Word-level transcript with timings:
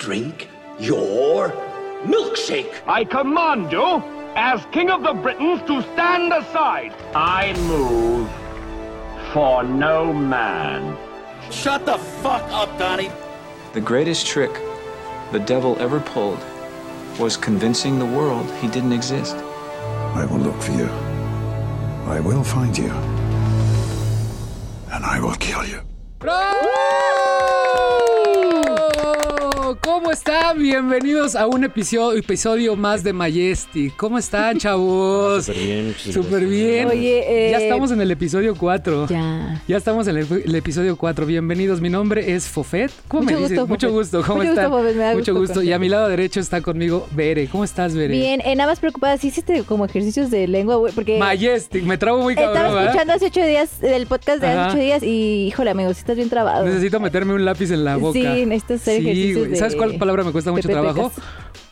drink 0.00 0.48
your 0.78 1.50
milkshake. 2.04 2.72
I 2.86 3.04
command 3.04 3.70
you, 3.70 4.02
as 4.34 4.64
King 4.72 4.90
of 4.90 5.02
the 5.02 5.12
Britons, 5.12 5.60
to 5.68 5.82
stand 5.92 6.32
aside. 6.32 6.94
I 7.14 7.52
move 7.68 8.28
for 9.32 9.62
no 9.62 10.12
man. 10.12 10.96
Shut 11.52 11.84
the 11.84 11.98
fuck 12.22 12.42
up, 12.50 12.76
Donnie. 12.78 13.10
The 13.74 13.80
greatest 13.80 14.26
trick 14.26 14.52
the 15.32 15.38
devil 15.38 15.78
ever 15.78 16.00
pulled 16.00 16.42
was 17.18 17.36
convincing 17.36 17.98
the 17.98 18.06
world 18.06 18.50
he 18.62 18.68
didn't 18.68 18.92
exist. 18.92 19.36
I 20.16 20.24
will 20.24 20.38
look 20.38 20.60
for 20.62 20.72
you. 20.72 20.88
I 22.06 22.20
will 22.20 22.42
find 22.42 22.76
you. 22.76 22.90
And 24.92 25.04
I 25.04 25.20
will 25.20 25.36
kill 25.36 25.64
you. 25.66 25.82
¡Bravo! 26.18 27.59
¿Cómo 29.82 30.12
están? 30.12 30.58
Bienvenidos 30.58 31.34
a 31.34 31.46
un 31.46 31.64
episodio, 31.64 32.18
episodio 32.18 32.76
más 32.76 33.02
de 33.02 33.12
Majestic. 33.14 33.96
¿Cómo 33.96 34.18
están, 34.18 34.58
chavos? 34.58 35.44
Súper 35.46 35.56
bien, 35.64 35.94
Súper 35.98 36.46
bien. 36.46 36.88
Oye, 36.88 37.48
eh, 37.48 37.50
ya 37.50 37.58
estamos 37.60 37.90
en 37.90 38.00
el 38.02 38.10
episodio 38.10 38.54
4. 38.54 39.06
Ya. 39.08 39.62
Ya 39.66 39.76
estamos 39.78 40.06
en 40.06 40.18
el, 40.18 40.26
el 40.44 40.54
episodio 40.54 40.96
4. 40.96 41.24
Bienvenidos. 41.26 41.80
Mi 41.80 41.88
nombre 41.88 42.34
es 42.34 42.46
Fofet. 42.46 42.90
¿Cómo 43.08 43.22
Mucho 43.22 43.34
me 43.36 43.40
dices? 43.42 43.58
gusto, 43.58 43.66
Mucho 43.68 43.90
gusto. 43.90 44.22
¿Cómo 44.22 44.36
Mucho 44.38 44.50
están? 44.50 44.66
gusto, 44.70 44.78
Fofet, 44.82 44.96
me 44.96 45.02
da 45.02 45.12
Mucho 45.14 45.34
gusto 45.34 45.54
gusto. 45.54 45.62
Y 45.62 45.72
a 45.72 45.78
mi 45.78 45.88
lado 45.88 46.08
derecho 46.08 46.40
está 46.40 46.60
conmigo 46.60 47.08
Bere. 47.12 47.48
¿Cómo 47.48 47.64
estás, 47.64 47.94
Bere? 47.94 48.14
Bien, 48.14 48.40
eh, 48.44 48.54
nada 48.54 48.70
más 48.70 48.80
preocupada, 48.80 49.16
¿sí 49.16 49.28
hiciste 49.28 49.62
como 49.64 49.86
ejercicios 49.86 50.30
de 50.30 50.46
lengua, 50.46 50.76
güey? 50.76 50.92
Porque 50.92 51.18
Majestic. 51.18 51.84
Me 51.84 51.96
trabo 51.96 52.22
muy 52.22 52.34
cabrón, 52.34 52.52
estaba 52.56 52.68
¿verdad? 52.74 52.84
escuchando 52.90 53.12
hace 53.14 53.26
ocho 53.26 53.44
días 53.46 53.80
del 53.80 54.06
podcast 54.06 54.40
de 54.42 54.46
Ajá. 54.46 54.66
hace 54.66 54.76
ocho 54.76 54.84
días 54.84 55.02
y, 55.02 55.46
híjole, 55.46 55.70
amigo, 55.70 55.92
si 55.94 56.00
estás 56.00 56.16
bien 56.16 56.28
trabado. 56.28 56.66
Necesito 56.66 57.00
meterme 57.00 57.32
un 57.32 57.44
lápiz 57.46 57.70
en 57.70 57.84
la 57.84 57.96
boca. 57.96 58.12
Sí, 58.18 58.44
necesitas 58.46 58.82
hacer 58.82 59.00
ejercicios 59.00 59.38
güey. 59.38 59.50
de- 59.52 59.56
¿Sabes 59.56 59.69
cuál 59.76 59.96
palabra 59.98 60.24
me 60.24 60.32
cuesta 60.32 60.52
mucho 60.52 60.68
trabajo? 60.68 61.12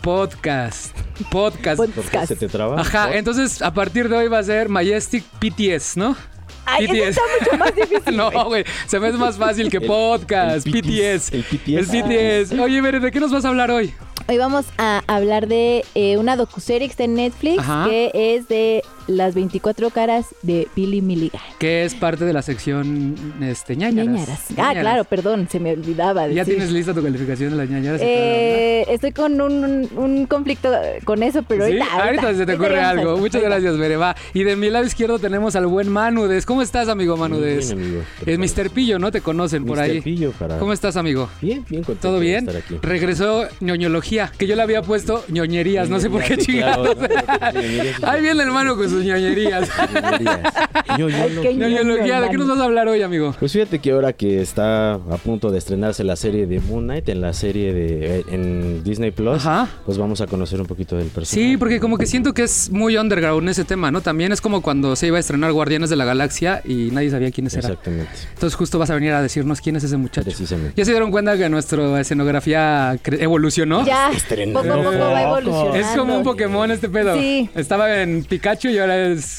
Podcast. 0.00 0.96
Podcast. 1.30 1.80
Pod- 1.80 1.90
¿Por 1.92 2.04
qué 2.04 2.26
se 2.26 2.36
te 2.36 2.48
traba? 2.48 2.80
Ajá, 2.80 3.14
entonces 3.16 3.62
a 3.62 3.72
partir 3.74 4.08
de 4.08 4.16
hoy 4.16 4.28
va 4.28 4.38
a 4.38 4.42
ser 4.42 4.68
Majestic 4.68 5.24
PTS, 5.40 5.96
¿no? 5.96 6.16
Ay, 6.64 6.84
eso 6.84 6.94
está 7.08 7.22
mucho 7.40 7.56
más 7.58 7.74
difícil. 7.74 8.16
no, 8.16 8.30
güey. 8.44 8.64
se 8.86 9.00
me 9.00 9.08
es 9.08 9.14
más 9.14 9.36
fácil 9.38 9.70
que 9.70 9.78
El- 9.78 9.86
podcast, 9.86 10.66
el 10.66 10.72
PTS. 10.72 11.30
PTS, 11.30 11.32
el 11.32 11.44
PTS. 11.44 11.94
El 11.94 12.46
PTS. 12.46 12.60
Oye, 12.60 12.80
Bere, 12.80 13.00
¿de 13.00 13.10
qué 13.10 13.20
nos 13.20 13.32
vas 13.32 13.44
a 13.44 13.48
hablar 13.48 13.70
hoy? 13.70 13.92
Hoy 14.28 14.36
vamos 14.36 14.66
a 14.76 15.02
hablar 15.06 15.46
de 15.48 15.84
eh, 15.94 16.18
una 16.18 16.36
docuserie 16.36 16.86
que 16.86 16.92
está 16.92 17.04
en 17.04 17.14
Netflix 17.14 17.58
Ajá. 17.60 17.86
que 17.88 18.10
es 18.14 18.46
de 18.48 18.82
las 19.08 19.34
24 19.34 19.90
caras 19.90 20.26
de 20.42 20.68
Billy 20.76 21.02
Milligan. 21.02 21.42
Que 21.58 21.84
es 21.84 21.94
parte 21.94 22.24
de 22.24 22.32
la 22.32 22.42
sección 22.42 23.14
este, 23.42 23.74
ñañaras. 23.76 24.06
Ñañaras. 24.12 24.40
Ah, 24.50 24.52
Ñañaras. 24.56 24.82
claro, 24.82 25.04
perdón, 25.04 25.48
se 25.50 25.58
me 25.58 25.72
olvidaba. 25.72 26.28
¿Ya 26.28 26.34
decir. 26.44 26.54
tienes 26.54 26.70
lista 26.72 26.94
tu 26.94 27.02
calificación 27.02 27.50
de 27.50 27.56
las 27.56 27.68
ñañaras? 27.68 28.00
Eh, 28.04 28.84
estoy 28.88 29.10
con 29.12 29.40
un, 29.40 29.88
un 29.96 30.26
conflicto 30.26 30.70
con 31.04 31.22
eso, 31.22 31.42
pero 31.42 31.66
¿Sí? 31.66 31.72
ahorita, 31.80 32.04
ahorita, 32.04 32.34
se 32.34 32.46
te 32.46 32.54
ocurre 32.54 32.80
algo. 32.80 33.16
Muchas 33.18 33.42
Ahorita. 33.42 33.48
gracias, 33.58 33.78
Bere. 33.78 33.96
Va. 33.96 34.14
Y 34.34 34.44
de 34.44 34.54
mi 34.56 34.70
lado 34.70 34.84
izquierdo 34.84 35.18
tenemos 35.18 35.56
al 35.56 35.66
buen 35.66 35.88
Manudes. 35.88 36.46
¿Cómo 36.46 36.62
estás, 36.62 36.88
amigo 36.88 37.16
Manudes? 37.16 37.74
bien, 37.74 37.82
amigo. 37.86 38.02
Es 38.26 38.38
Mr. 38.56 38.70
Pillo, 38.70 38.98
¿no? 38.98 39.10
Te 39.10 39.20
conocen 39.22 39.64
por 39.64 39.78
Mr. 39.78 39.82
ahí. 39.84 40.00
Pillo 40.02 40.32
para... 40.32 40.58
¿Cómo 40.58 40.72
estás, 40.72 40.96
amigo? 40.96 41.28
Bien, 41.40 41.64
bien 41.68 41.82
contento 41.82 42.08
¿Todo 42.08 42.20
de 42.20 42.26
bien? 42.26 42.48
estar 42.48 42.56
aquí. 42.62 42.76
Regresó 42.82 43.46
ñoñología, 43.60 44.30
que 44.36 44.46
yo 44.46 44.54
le 44.54 44.62
había 44.62 44.82
puesto 44.82 45.24
ñoñerías, 45.28 45.88
no 45.88 45.98
sé 45.98 46.10
por 46.10 46.22
qué 46.22 46.36
Sí, 46.40 46.58
claro. 46.58 46.94
chingados. 46.94 47.54
Ñoñerías, 47.54 47.96
sí. 47.96 48.02
Ahí 48.06 48.20
viene 48.20 48.42
el 48.42 48.48
hermano 48.48 48.76
con 48.76 48.88
sus 48.98 49.06
ñoñerías. 49.06 49.68
Ñoñerías. 50.98 52.22
¿de 52.22 52.28
qué 52.30 52.36
nos 52.38 52.48
vas 52.48 52.58
a 52.60 52.64
hablar 52.64 52.88
hoy, 52.88 53.02
amigo? 53.02 53.34
Pues 53.38 53.52
fíjate 53.52 53.78
que 53.78 53.92
ahora 53.92 54.12
que 54.12 54.40
está 54.40 54.94
a 54.94 55.16
punto 55.22 55.50
de 55.50 55.58
estrenarse 55.58 56.04
la 56.04 56.16
serie 56.16 56.46
de 56.46 56.60
Moon 56.60 56.84
Knight 56.84 57.08
en 57.08 57.20
la 57.20 57.32
serie 57.32 57.72
de 57.72 58.18
eh, 58.20 58.24
en 58.30 58.82
Disney 58.84 59.10
Plus, 59.10 59.36
Ajá. 59.36 59.68
pues 59.86 59.98
vamos 59.98 60.20
a 60.20 60.26
conocer 60.26 60.60
un 60.60 60.66
poquito 60.66 60.96
del 60.96 61.08
personaje. 61.08 61.50
Sí, 61.50 61.56
porque 61.56 61.80
como 61.80 61.98
que 61.98 62.06
siento 62.06 62.32
que 62.34 62.42
es 62.42 62.70
muy 62.70 62.96
underground 62.96 63.48
ese 63.48 63.64
tema, 63.64 63.90
¿no? 63.90 64.00
También 64.00 64.32
es 64.32 64.40
como 64.40 64.62
cuando 64.62 64.96
se 64.96 65.06
iba 65.06 65.16
a 65.16 65.20
estrenar 65.20 65.52
Guardianes 65.52 65.90
de 65.90 65.96
la 65.96 66.04
Galaxia 66.04 66.62
y 66.64 66.90
nadie 66.92 67.10
sabía 67.10 67.30
quiénes 67.30 67.54
eran. 67.54 67.72
Exactamente, 67.72 68.10
Entonces 68.34 68.56
justo 68.56 68.78
vas 68.78 68.90
a 68.90 68.94
venir 68.94 69.12
a 69.12 69.22
decirnos 69.22 69.60
quién 69.60 69.76
es 69.76 69.84
ese 69.84 69.96
muchacho. 69.96 70.24
precisamente. 70.24 70.72
¿Ya 70.76 70.84
se 70.84 70.90
dieron 70.92 71.10
cuenta 71.10 71.36
que 71.36 71.48
nuestra 71.48 72.00
escenografía 72.00 72.96
evolucionó? 73.04 73.84
Ya, 73.84 74.10
Estrenó. 74.10 74.62
poco 74.62 74.72
a 74.72 74.76
poco 74.82 74.98
va 74.98 75.22
evolucionando. 75.22 75.74
Es 75.76 75.86
como 75.96 76.16
un 76.16 76.22
Pokémon 76.24 76.70
este 76.70 76.88
pedo. 76.88 77.14
Sí. 77.14 77.48
Estaba 77.54 78.02
en 78.02 78.24
Pikachu 78.24 78.68
y 78.68 78.78
ahora 78.78 78.87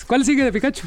¿Cuál 0.08 0.26
sigue 0.26 0.44
de 0.44 0.52
Pikachu? 0.52 0.86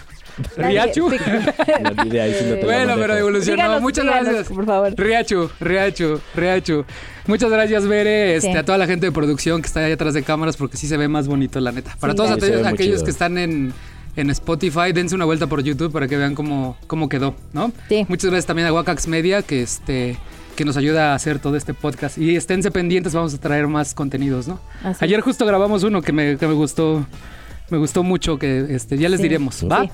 ¿Riachu? 0.57 1.11
Bueno, 2.65 2.95
pero 2.97 3.17
evolucionó. 3.17 3.57
Díganos, 3.63 3.83
Muchas 3.83 4.05
díganos, 4.05 4.25
gracias. 4.29 4.49
por 4.49 4.67
favor. 4.67 4.95
Riachu, 4.97 5.51
Riachu, 5.61 6.21
Riachu. 6.35 6.85
Muchas 7.27 7.51
gracias, 7.51 7.87
Bere, 7.87 8.37
este, 8.37 8.53
Sí. 8.53 8.57
a 8.59 8.65
toda 8.65 8.79
la 8.79 8.87
gente 8.87 9.07
de 9.07 9.13
producción 9.13 9.61
que 9.63 9.67
está 9.67 9.81
ahí 9.81 9.93
atrás 9.93 10.15
de 10.15 10.23
cámaras 10.23 10.57
porque 10.57 10.77
sí 10.77 10.87
se 10.87 10.97
ve 10.97 11.09
más 11.09 11.29
bonito, 11.29 11.61
la 11.61 11.73
neta. 11.73 11.97
Para 12.01 12.13
Sí, 12.13 12.17
todos 12.17 12.31
aquellos, 12.33 12.67
aquellos 12.67 13.03
que 13.03 13.11
están 13.11 13.39
en, 13.39 13.73
en 14.17 14.31
Spotify, 14.31 14.93
dense 14.93 15.15
una 15.15 15.25
vuelta 15.25 15.47
por 15.47 15.63
YouTube 15.63 15.93
para 15.93 16.09
que 16.09 16.17
vean 16.17 16.35
cómo, 16.35 16.77
cómo 16.87 17.09
quedó, 17.09 17.35
¿no? 17.53 17.71
Sí. 17.89 18.05
Muchas 18.09 18.31
gracias 18.31 18.47
también 18.47 18.69
a 18.69 18.73
Wakax 18.73 19.07
Media 19.09 19.43
que 19.43 19.63
este 19.63 20.17
que 20.57 20.67
nos 20.67 20.77
ayuda 20.77 21.13
a 21.13 21.15
hacer 21.15 21.39
todo 21.39 21.57
este 21.57 21.73
podcast. 21.73 22.19
Y 22.19 22.37
esténse 22.37 22.71
pendientes, 22.71 23.15
vamos 23.15 23.33
a 23.33 23.39
traer 23.39 23.69
más 23.69 23.95
contenidos, 23.95 24.49
¿no? 24.49 24.61
Así 24.85 25.03
Ayer 25.03 25.23
justo 25.23 25.47
grabamos 25.47 25.83
uno 25.83 26.03
que 26.03 26.13
me, 26.13 26.37
que 26.37 26.47
me 26.47 26.53
gustó, 26.53 27.07
me 27.71 27.79
gustó 27.79 28.03
mucho, 28.03 28.39
que 28.39 28.67
este, 28.71 28.99
ya 28.99 29.09
les 29.09 29.19
Sí. 29.19 29.25
diremos. 29.25 29.65
¿va? 29.71 29.83
Sí. 29.85 29.91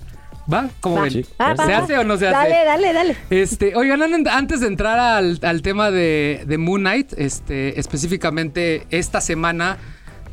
¿Va? 0.53 0.69
¿Cómo 0.81 0.97
Va. 0.97 1.03
ven? 1.03 1.11
Sí. 1.12 1.27
Ah, 1.39 1.55
va, 1.59 1.67
¿Se 1.67 1.73
va. 1.73 1.79
hace 1.79 1.99
o 1.99 2.05
no 2.05 2.17
se 2.17 2.27
hace? 2.29 2.37
Dale, 2.51 2.65
dale, 2.65 2.93
dale. 2.95 3.17
Este, 3.31 3.77
oigan, 3.77 4.03
an- 4.03 4.27
antes 4.29 4.61
de 4.61 4.67
entrar 4.67 4.99
al, 4.99 5.39
al 5.43 5.62
tema 5.62 5.91
de, 5.91 6.45
de 6.47 6.59
Moon 6.59 6.81
Knight, 6.81 7.12
este, 7.19 7.79
específicamente 7.79 8.87
esta 8.91 9.21
semana 9.21 9.77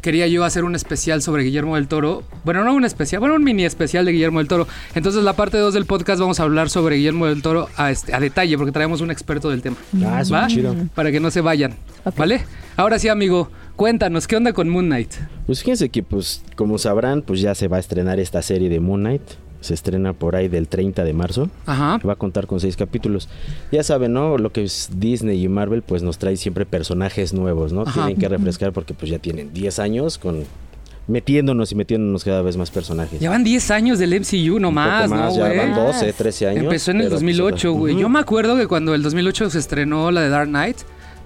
quería 0.01 0.27
yo 0.27 0.43
hacer 0.45 0.63
un 0.63 0.75
especial 0.75 1.21
sobre 1.23 1.43
Guillermo 1.43 1.75
del 1.75 1.87
Toro. 1.87 2.23
Bueno, 2.43 2.63
no 2.63 2.73
un 2.75 2.85
especial, 2.85 3.19
bueno, 3.19 3.35
un 3.35 3.43
mini 3.43 3.65
especial 3.65 4.05
de 4.05 4.11
Guillermo 4.11 4.37
del 4.39 4.47
Toro. 4.47 4.67
Entonces, 4.93 5.23
la 5.23 5.33
parte 5.33 5.57
2 5.57 5.73
del 5.73 5.85
podcast 5.87 6.19
vamos 6.21 6.39
a 6.39 6.43
hablar 6.43 6.69
sobre 6.69 6.95
Guillermo 6.97 7.25
del 7.25 7.41
Toro 7.41 7.67
a, 7.75 7.89
este, 7.91 8.13
a 8.13 8.19
detalle, 8.19 8.55
porque 8.57 8.71
traemos 8.71 9.01
un 9.01 9.09
experto 9.11 9.49
del 9.49 9.61
tema. 9.63 9.77
Ah, 10.05 10.21
es 10.21 10.31
¿Va? 10.31 10.45
chido. 10.47 10.75
Para 10.93 11.11
que 11.11 11.19
no 11.19 11.31
se 11.31 11.41
vayan. 11.41 11.73
¿vale? 12.15 12.45
Ahora 12.77 12.99
sí, 12.99 13.09
amigo, 13.09 13.49
cuéntanos, 13.75 14.27
¿qué 14.27 14.35
onda 14.35 14.53
con 14.53 14.69
Moon 14.69 14.85
Knight? 14.85 15.13
Pues 15.45 15.59
fíjense 15.61 15.89
que, 15.89 16.03
pues, 16.03 16.43
como 16.55 16.77
sabrán, 16.77 17.21
pues 17.21 17.41
ya 17.41 17.55
se 17.55 17.67
va 17.67 17.77
a 17.77 17.79
estrenar 17.79 18.19
esta 18.19 18.41
serie 18.41 18.69
de 18.69 18.79
Moon 18.79 19.01
Knight. 19.01 19.21
Se 19.61 19.73
estrena 19.73 20.13
por 20.13 20.35
ahí 20.35 20.47
del 20.47 20.67
30 20.67 21.03
de 21.03 21.13
marzo. 21.13 21.49
Ajá. 21.65 21.97
Va 22.07 22.13
a 22.13 22.15
contar 22.15 22.45
con 22.45 22.59
seis 22.59 22.75
capítulos. 22.75 23.27
Ya 23.71 23.81
saben, 23.81 24.13
¿no? 24.13 24.37
Lo 24.37 24.51
que 24.51 24.63
es 24.63 24.89
Disney 24.95 25.43
y 25.43 25.47
Marvel, 25.47 25.81
pues 25.81 26.03
nos 26.03 26.19
trae 26.19 26.37
siempre 26.37 26.67
personajes 26.67 27.33
nuevos, 27.33 27.73
¿no? 27.73 27.81
Ajá. 27.81 27.93
Tienen 27.93 28.17
que 28.17 28.27
refrescar 28.29 28.73
porque 28.73 28.93
pues 28.93 29.09
ya 29.09 29.17
tienen 29.17 29.53
10 29.53 29.79
años 29.79 30.19
con 30.19 30.43
metiéndonos 31.07 31.71
y 31.71 31.75
metiéndonos 31.75 32.23
cada 32.23 32.41
vez 32.43 32.57
más 32.57 32.69
personajes. 32.69 33.19
Llevan 33.19 33.43
10 33.43 33.71
años 33.71 33.99
del 33.99 34.13
MCU, 34.19 34.59
no 34.59 34.69
Un 34.69 34.75
poco 34.75 34.85
más, 34.87 35.09
¿no, 35.09 35.35
ya 35.35 35.45
güey? 35.47 35.57
van 35.57 35.73
12, 35.75 36.13
13 36.13 36.47
años. 36.47 36.63
Empezó 36.63 36.91
en 36.91 36.97
el 36.97 37.03
pero, 37.07 37.19
pues, 37.19 37.37
2008, 37.37 37.73
güey. 37.73 37.93
ujú. 37.93 38.01
Yo 38.01 38.09
me 38.09 38.19
acuerdo 38.19 38.55
que 38.57 38.67
cuando 38.67 38.93
el 38.93 39.01
2008 39.03 39.49
se 39.49 39.59
estrenó 39.59 40.11
la 40.11 40.21
de 40.21 40.29
Dark 40.29 40.49
Knight, 40.49 40.77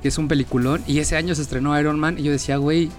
que 0.01 0.07
es 0.07 0.17
un 0.17 0.27
peliculón, 0.27 0.81
y 0.87 0.99
ese 0.99 1.15
año 1.15 1.35
se 1.35 1.41
estrenó 1.41 1.79
Iron 1.79 1.99
Man, 1.99 2.17
y 2.17 2.23
yo 2.23 2.31
decía, 2.31 2.57
güey, 2.57 2.89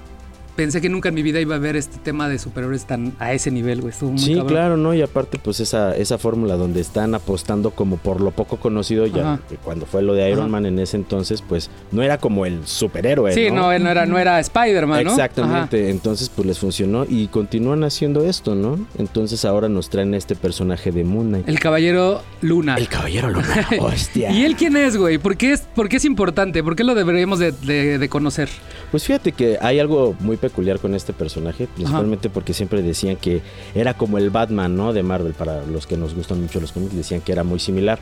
pensé 0.60 0.82
que 0.82 0.90
nunca 0.90 1.08
en 1.08 1.14
mi 1.14 1.22
vida 1.22 1.40
iba 1.40 1.54
a 1.54 1.58
ver 1.58 1.74
este 1.74 1.96
tema 1.98 2.28
de 2.28 2.38
superhéroes 2.38 2.84
tan 2.84 3.14
a 3.18 3.32
ese 3.32 3.50
nivel, 3.50 3.80
güey. 3.80 3.92
Estuvo 3.94 4.10
muy 4.10 4.18
Sí, 4.20 4.32
cabrón. 4.34 4.48
claro, 4.48 4.76
¿no? 4.76 4.92
Y 4.92 5.00
aparte, 5.00 5.38
pues 5.38 5.58
esa, 5.60 5.96
esa 5.96 6.18
fórmula 6.18 6.56
donde 6.56 6.82
están 6.82 7.14
apostando 7.14 7.70
como 7.70 7.96
por 7.96 8.20
lo 8.20 8.30
poco 8.30 8.58
conocido, 8.58 9.06
ya 9.06 9.34
Ajá. 9.34 9.40
que 9.48 9.56
cuando 9.56 9.86
fue 9.86 10.02
lo 10.02 10.12
de 10.12 10.28
Iron 10.28 10.40
Ajá. 10.40 10.48
Man 10.48 10.66
en 10.66 10.78
ese 10.78 10.98
entonces, 10.98 11.40
pues 11.40 11.70
no 11.92 12.02
era 12.02 12.18
como 12.18 12.44
el 12.44 12.66
superhéroe. 12.66 13.32
Sí, 13.32 13.50
no, 13.50 13.72
él 13.72 13.82
no 13.82 13.88
era, 13.90 14.04
no 14.04 14.18
era 14.18 14.38
Spider-Man, 14.38 15.04
¿no? 15.04 15.10
Exactamente, 15.12 15.88
entonces 15.88 16.28
pues 16.28 16.46
les 16.46 16.58
funcionó 16.58 17.06
y 17.08 17.28
continúan 17.28 17.82
haciendo 17.84 18.22
esto, 18.26 18.54
¿no? 18.54 18.86
Entonces 18.98 19.46
ahora 19.46 19.70
nos 19.70 19.88
traen 19.88 20.12
este 20.12 20.36
personaje 20.36 20.92
de 20.92 21.04
Moon 21.04 21.28
Knight. 21.28 21.48
El 21.48 21.58
Caballero 21.58 22.20
Luna. 22.42 22.74
El 22.76 22.88
caballero 22.88 23.30
Luna, 23.30 23.66
hostia. 23.80 24.30
¿Y 24.30 24.44
él 24.44 24.56
quién 24.56 24.76
es, 24.76 24.98
güey? 24.98 25.16
¿Por 25.16 25.38
qué 25.38 25.52
es, 25.52 25.62
por 25.62 25.88
qué 25.88 25.96
es 25.96 26.04
importante? 26.04 26.62
¿Por 26.62 26.76
qué 26.76 26.84
lo 26.84 26.94
deberíamos 26.94 27.38
de, 27.38 27.52
de- 27.52 27.98
de 27.98 28.08
conocer? 28.10 28.50
Pues 28.90 29.04
fíjate 29.04 29.32
que 29.32 29.56
hay 29.60 29.78
algo 29.78 30.14
muy 30.20 30.36
peculiar 30.36 30.49
con 30.78 30.94
este 30.94 31.12
personaje, 31.12 31.66
principalmente 31.66 32.30
porque 32.30 32.52
siempre 32.52 32.82
decían 32.82 33.16
que 33.16 33.40
era 33.74 33.94
como 33.94 34.18
el 34.18 34.30
Batman, 34.30 34.76
¿no? 34.76 34.92
De 34.92 35.02
Marvel, 35.02 35.32
para 35.32 35.64
los 35.64 35.86
que 35.86 35.96
nos 35.96 36.14
gustan 36.14 36.40
mucho 36.42 36.60
los 36.60 36.72
cómics, 36.72 36.94
decían 36.94 37.20
que 37.20 37.32
era 37.32 37.44
muy 37.44 37.58
similar. 37.58 37.98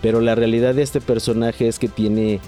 Pero 0.00 0.20
la 0.20 0.34
realidad 0.34 0.74
de 0.74 0.82
este 0.82 1.00
personaje 1.00 1.66
es 1.68 1.78
que 1.78 1.88
tiene 1.88 2.40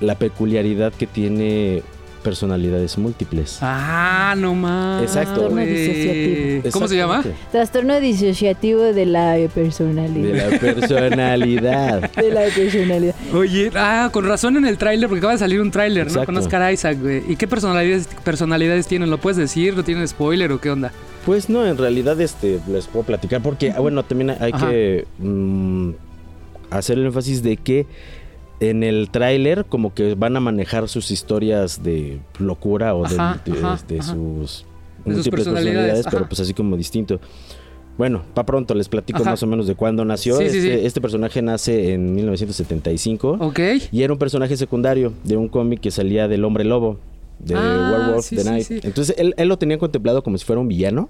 la 0.00 0.16
peculiaridad 0.16 0.92
que 0.92 1.06
tiene 1.06 1.82
personalidades 2.26 2.98
múltiples. 2.98 3.58
Ah, 3.60 4.34
no 4.36 4.52
más. 4.52 5.00
Exacto. 5.00 5.34
Trastorno 5.34 5.60
disociativo. 5.64 6.70
¿Cómo 6.72 6.88
se 6.88 6.96
llama? 6.96 7.24
Trastorno 7.52 8.00
disociativo 8.00 8.82
de 8.82 9.06
la 9.06 9.36
personalidad. 9.54 10.32
De 10.32 10.50
la 10.50 10.58
personalidad. 10.58 12.10
De 12.16 12.32
la 12.32 12.40
personalidad. 12.52 13.14
Oye, 13.32 13.70
ah, 13.76 14.10
con 14.12 14.26
razón 14.26 14.56
en 14.56 14.66
el 14.66 14.76
tráiler, 14.76 15.08
porque 15.08 15.20
acaba 15.20 15.34
de 15.34 15.38
salir 15.38 15.60
un 15.60 15.70
tráiler, 15.70 16.10
¿no? 16.10 16.24
Con 16.24 16.36
Oscar 16.36 16.72
Isaac, 16.72 16.98
güey. 17.00 17.22
¿Y 17.28 17.36
qué 17.36 17.46
personalidades, 17.46 18.08
personalidades 18.24 18.88
tienen? 18.88 19.08
¿Lo 19.08 19.18
puedes 19.18 19.36
decir? 19.36 19.76
¿No 19.76 19.84
tienen 19.84 20.08
spoiler 20.08 20.50
o 20.50 20.60
qué 20.60 20.70
onda? 20.70 20.90
Pues 21.24 21.48
no, 21.48 21.64
en 21.64 21.78
realidad 21.78 22.20
este 22.20 22.58
les 22.66 22.88
puedo 22.88 23.06
platicar 23.06 23.40
porque, 23.40 23.70
ah, 23.70 23.78
bueno, 23.78 24.02
también 24.02 24.30
hay 24.30 24.50
Ajá. 24.52 24.68
que 24.68 25.06
mm, 25.20 25.90
hacer 26.70 26.98
el 26.98 27.06
énfasis 27.06 27.44
de 27.44 27.56
que 27.56 27.86
en 28.60 28.82
el 28.82 29.10
tráiler 29.10 29.64
como 29.66 29.92
que 29.94 30.14
van 30.14 30.36
a 30.36 30.40
manejar 30.40 30.88
sus 30.88 31.10
historias 31.10 31.82
de 31.82 32.20
locura 32.38 32.94
o 32.94 33.06
de, 33.08 33.14
Ajá, 33.16 33.40
de- 33.44 33.52
ajá, 33.52 33.78
de 33.86 33.98
ajá. 34.00 34.12
sus 34.14 34.64
De 35.04 35.14
sus 35.14 35.14
múltiples 35.14 35.44
personalidades, 35.48 36.06
pero 36.10 36.26
pues 36.28 36.40
así 36.40 36.54
como 36.54 36.76
distinto. 36.76 37.20
Bueno, 37.98 38.22
para 38.34 38.44
pronto 38.44 38.74
les 38.74 38.88
platico 38.90 39.22
Ajá. 39.22 39.30
más 39.30 39.42
o 39.42 39.46
menos 39.46 39.66
de 39.66 39.74
cuándo 39.74 40.04
nació. 40.04 40.36
Sí, 40.36 40.44
este, 40.44 40.60
sí. 40.60 40.70
este 40.70 41.00
personaje 41.00 41.40
nace 41.40 41.94
en 41.94 42.14
1975 42.14 43.38
Ok. 43.40 43.60
y 43.92 44.02
era 44.02 44.12
un 44.12 44.18
personaje 44.18 44.56
secundario 44.56 45.12
de 45.24 45.36
un 45.36 45.48
cómic 45.48 45.80
que 45.80 45.90
salía 45.90 46.28
del 46.28 46.44
Hombre 46.44 46.64
Lobo, 46.64 46.98
de 47.38 47.54
Ah, 47.54 47.90
Werewolf 47.92 48.28
the 48.30 48.44
Night. 48.44 48.84
Entonces 48.84 49.14
él, 49.18 49.34
él 49.38 49.48
lo 49.48 49.58
tenía 49.58 49.78
contemplado 49.78 50.22
como 50.22 50.36
si 50.38 50.44
fuera 50.44 50.60
un 50.60 50.68
villano. 50.68 51.08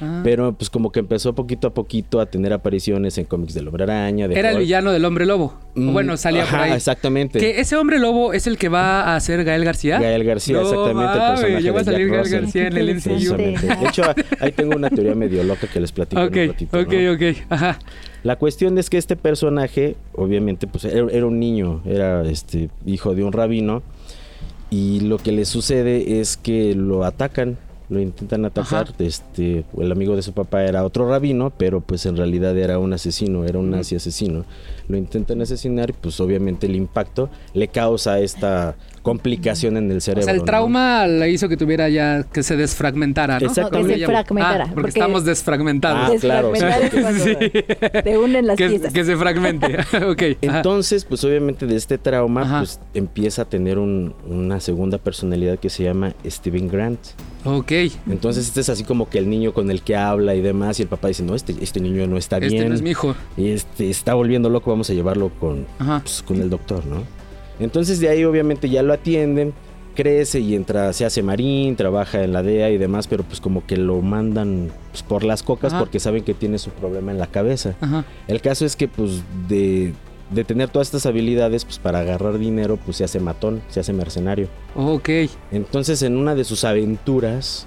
Ah. 0.00 0.20
Pero 0.22 0.52
pues 0.52 0.70
como 0.70 0.92
que 0.92 1.00
empezó 1.00 1.34
poquito 1.34 1.66
a 1.68 1.74
poquito 1.74 2.20
a 2.20 2.26
tener 2.26 2.52
apariciones 2.52 3.18
en 3.18 3.24
cómics 3.24 3.54
del 3.54 3.66
Hombre 3.68 3.84
Araña. 3.84 4.28
De 4.28 4.38
Era 4.38 4.50
el 4.50 4.56
Hulk. 4.56 4.64
villano 4.64 4.92
del 4.92 5.04
hombre 5.04 5.26
lobo. 5.26 5.54
Mm, 5.74 5.92
bueno, 5.92 6.16
salía 6.16 6.44
por 6.44 6.54
ajá, 6.54 6.62
ahí. 6.64 6.72
exactamente. 6.72 7.38
Que 7.38 7.60
ese 7.60 7.76
hombre 7.76 7.98
lobo 7.98 8.32
es 8.32 8.46
el 8.46 8.58
que 8.58 8.68
va 8.68 9.14
a 9.14 9.20
ser 9.20 9.44
Gael 9.44 9.64
García. 9.64 9.98
Gael 10.00 10.24
García, 10.24 10.56
No 10.56 10.62
exactamente, 10.62 11.12
el 11.12 11.18
mames, 11.18 11.40
personaje 11.40 11.62
ya 11.64 11.72
va 11.72 11.80
a 11.80 11.84
salir 11.84 12.08
Gael. 12.10 12.28
García 12.28 12.66
en 12.68 12.76
el. 12.76 13.00
Precisamente. 13.02 13.66
De 13.66 13.86
hecho, 13.88 14.02
ahí 14.40 14.52
tengo 14.52 14.76
una 14.76 14.90
teoría 14.90 15.14
medio 15.14 15.42
loca 15.44 15.66
que 15.66 15.80
les 15.80 15.92
platico 15.92 16.22
Ok, 16.22 16.36
en 16.36 16.42
un 16.42 16.48
ratito. 16.48 16.78
ok, 16.80 16.92
¿no? 16.92 17.12
ok. 17.12 17.36
Ajá. 17.50 17.78
La 18.24 18.36
cuestión 18.36 18.76
es 18.78 18.90
que 18.90 18.98
este 18.98 19.16
personaje, 19.16 19.96
obviamente, 20.14 20.66
pues 20.66 20.84
era, 20.84 21.06
era 21.10 21.26
un 21.26 21.38
niño, 21.38 21.82
era 21.86 22.22
este 22.28 22.70
hijo 22.86 23.14
de 23.14 23.22
un 23.24 23.32
rabino. 23.32 23.82
Y 24.70 25.00
lo 25.00 25.16
que 25.18 25.32
le 25.32 25.44
sucede 25.46 26.20
es 26.20 26.36
que 26.36 26.74
lo 26.74 27.04
atacan, 27.04 27.56
lo 27.88 28.00
intentan 28.00 28.44
atacar. 28.44 28.88
Ajá. 28.88 28.94
Este, 28.98 29.64
el 29.78 29.92
amigo 29.92 30.16
de 30.16 30.22
su 30.22 30.32
papá 30.32 30.64
era 30.64 30.84
otro 30.84 31.08
rabino, 31.08 31.50
pero 31.56 31.80
pues 31.80 32.06
en 32.06 32.16
realidad 32.16 32.56
era 32.56 32.78
un 32.78 32.92
asesino, 32.92 33.44
era 33.44 33.58
un 33.58 33.70
nazi 33.70 33.96
asesino. 33.96 34.44
Lo 34.88 34.96
intentan 34.96 35.40
asesinar 35.42 35.90
y 35.90 35.92
pues 35.92 36.18
obviamente 36.20 36.66
el 36.66 36.74
impacto 36.74 37.28
le 37.54 37.68
causa 37.68 38.18
esta 38.20 38.74
complicación 39.02 39.76
en 39.76 39.90
el 39.90 39.98
O 39.98 40.00
cerebro. 40.00 40.24
sea, 40.24 40.32
el 40.34 40.40
¿no? 40.40 40.44
trauma 40.44 41.06
le 41.06 41.30
hizo 41.30 41.48
que 41.48 41.56
tuviera 41.56 41.88
ya 41.88 42.24
que 42.30 42.42
se 42.42 42.56
desfragmentara, 42.56 43.38
¿no? 43.40 43.46
Exacto. 43.46 43.78
Ah, 43.78 43.82
porque, 43.82 44.74
porque- 44.74 44.88
estamos 44.90 45.24
desfragmentados. 45.24 46.16
Ah, 46.16 46.20
claro, 46.20 46.52
Sí. 46.54 47.34
te 48.02 48.18
unen 48.18 48.46
las 48.46 48.56
que, 48.56 48.68
piezas. 48.68 48.92
que 48.92 49.04
se 49.04 49.16
fragmente. 49.16 49.66
ok. 50.10 50.22
Entonces, 50.42 51.04
pues 51.04 51.24
obviamente 51.24 51.66
de 51.66 51.76
este 51.76 51.98
trauma, 51.98 52.42
Ajá. 52.42 52.58
pues 52.58 52.80
empieza 52.94 53.42
a 53.42 53.44
tener 53.46 53.78
un- 53.78 54.14
una 54.28 54.60
segunda 54.60 54.98
personalidad 54.98 55.58
que 55.58 55.70
se 55.70 55.84
llama 55.84 56.14
Steven 56.26 56.68
Grant. 56.68 56.98
Ok. 57.44 57.72
Entonces 58.10 58.46
este 58.48 58.60
es 58.60 58.68
así 58.68 58.84
como 58.84 59.08
que 59.08 59.18
el 59.18 59.30
niño 59.30 59.52
con 59.54 59.70
el 59.70 59.82
que 59.82 59.96
habla 59.96 60.34
y 60.34 60.40
demás, 60.42 60.78
y 60.80 60.82
el 60.82 60.88
papá 60.88 61.08
dice, 61.08 61.22
no, 61.22 61.34
este, 61.34 61.54
este 61.62 61.80
niño 61.80 62.06
no 62.06 62.16
está 62.18 62.36
Este 62.38 62.48
bien. 62.48 62.68
no 62.68 62.74
es 62.74 62.82
mi 62.82 62.90
hijo. 62.90 63.14
Y 63.36 63.50
este 63.50 63.88
está 63.88 64.14
volviendo 64.14 64.50
loco, 64.50 64.70
vamos 64.78 64.90
a 64.90 64.94
llevarlo 64.94 65.30
con, 65.40 65.66
pues, 66.02 66.22
con 66.22 66.40
el 66.40 66.48
doctor, 66.50 66.86
¿no? 66.86 67.02
Entonces 67.58 67.98
de 67.98 68.08
ahí 68.08 68.22
obviamente 68.24 68.70
ya 68.70 68.84
lo 68.84 68.92
atienden, 68.92 69.52
crece 69.96 70.38
y 70.38 70.54
entra, 70.54 70.92
se 70.92 71.04
hace 71.04 71.20
marín, 71.24 71.74
trabaja 71.74 72.22
en 72.22 72.32
la 72.32 72.44
DEA 72.44 72.70
y 72.70 72.78
demás, 72.78 73.08
pero 73.08 73.24
pues 73.24 73.40
como 73.40 73.66
que 73.66 73.76
lo 73.76 74.00
mandan 74.00 74.70
pues, 74.92 75.02
por 75.02 75.24
las 75.24 75.42
cocas 75.42 75.72
Ajá. 75.72 75.80
porque 75.80 75.98
saben 75.98 76.22
que 76.22 76.34
tiene 76.34 76.58
su 76.58 76.70
problema 76.70 77.10
en 77.10 77.18
la 77.18 77.26
cabeza. 77.26 77.74
Ajá. 77.80 78.04
El 78.28 78.40
caso 78.40 78.64
es 78.64 78.76
que 78.76 78.86
pues 78.86 79.22
de, 79.48 79.92
de 80.30 80.44
tener 80.44 80.68
todas 80.68 80.86
estas 80.86 81.04
habilidades, 81.06 81.64
pues 81.64 81.80
para 81.80 81.98
agarrar 81.98 82.38
dinero, 82.38 82.76
pues 82.76 82.98
se 82.98 83.02
hace 83.02 83.18
matón, 83.18 83.60
se 83.68 83.80
hace 83.80 83.92
mercenario. 83.92 84.46
Ok. 84.76 85.08
Entonces 85.50 86.02
en 86.02 86.16
una 86.16 86.36
de 86.36 86.44
sus 86.44 86.62
aventuras 86.62 87.66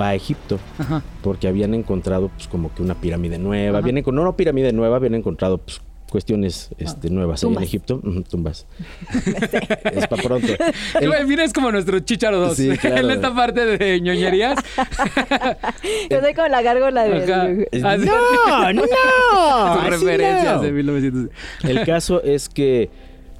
va 0.00 0.08
a 0.08 0.14
Egipto 0.16 0.58
Ajá. 0.78 1.02
porque 1.22 1.46
habían 1.46 1.74
encontrado 1.74 2.28
pues 2.34 2.48
como 2.48 2.74
que 2.74 2.82
una 2.82 2.96
pirámide 2.96 3.38
nueva, 3.38 3.78
habían 3.78 3.98
encon- 3.98 4.14
no 4.14 4.22
una 4.22 4.36
pirámide 4.36 4.72
nueva, 4.72 4.96
habían 4.96 5.14
encontrado 5.14 5.58
pues 5.58 5.80
cuestiones 6.12 6.68
este, 6.76 7.08
nuevas 7.08 7.42
ahí 7.42 7.54
en. 7.54 7.62
Egipto, 7.62 8.02
tumbas. 8.28 8.66
es 9.94 10.06
para 10.08 10.22
pronto. 10.22 10.46
El- 11.00 11.26
Mira, 11.26 11.42
es 11.42 11.54
como 11.54 11.72
nuestro 11.72 11.98
Chicharo 12.00 12.38
2. 12.38 12.54
Sí, 12.54 12.68
claro. 12.76 12.98
en 12.98 13.10
esta 13.12 13.34
parte 13.34 13.64
de 13.64 13.98
ñoñerías. 14.02 14.58
Yo 16.10 16.20
soy 16.20 16.34
como 16.34 16.48
la 16.48 16.60
gárgola 16.60 17.04
de... 17.04 17.26
no, 17.80 17.96
no, 18.74 19.80
referencias 19.90 20.56
no. 20.56 20.62
de 20.62 20.72
1900. 20.72 21.34
El 21.64 21.86
caso 21.86 22.22
es 22.22 22.50
que 22.50 22.90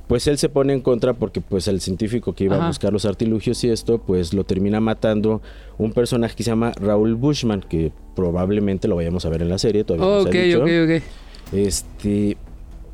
pues 0.07 0.27
él 0.27 0.39
se 0.39 0.49
pone 0.49 0.73
en 0.73 0.81
contra 0.81 1.13
porque 1.13 1.43
pues 1.43 1.69
el 1.69 1.83
científico 1.83 2.35
que 2.35 2.45
iba 2.45 2.57
Ajá. 2.57 2.65
a 2.65 2.69
buscar 2.69 2.91
los 2.93 3.05
artilugios 3.05 3.63
y 3.65 3.69
esto 3.71 3.99
pues 3.99 4.33
lo 4.33 4.45
termina 4.45 4.81
matando 4.81 5.43
un 5.77 5.93
personaje 5.93 6.35
que 6.35 6.43
se 6.43 6.51
llama 6.51 6.73
Raúl 6.81 7.15
Bushman 7.17 7.61
que 7.61 7.93
probablemente 8.17 8.89
lo 8.89 8.97
vayamos 8.97 9.25
a 9.27 9.29
ver 9.29 9.43
en 9.43 9.49
la 9.51 9.59
serie 9.59 9.85
todavía 9.85 10.07
no 10.07 10.23
se 10.23 10.29
ha 10.29 10.31
Ok, 10.31 10.37
dicho. 10.47 10.63
ok, 10.63 10.71
ok. 10.85 11.03
Este 11.55 12.37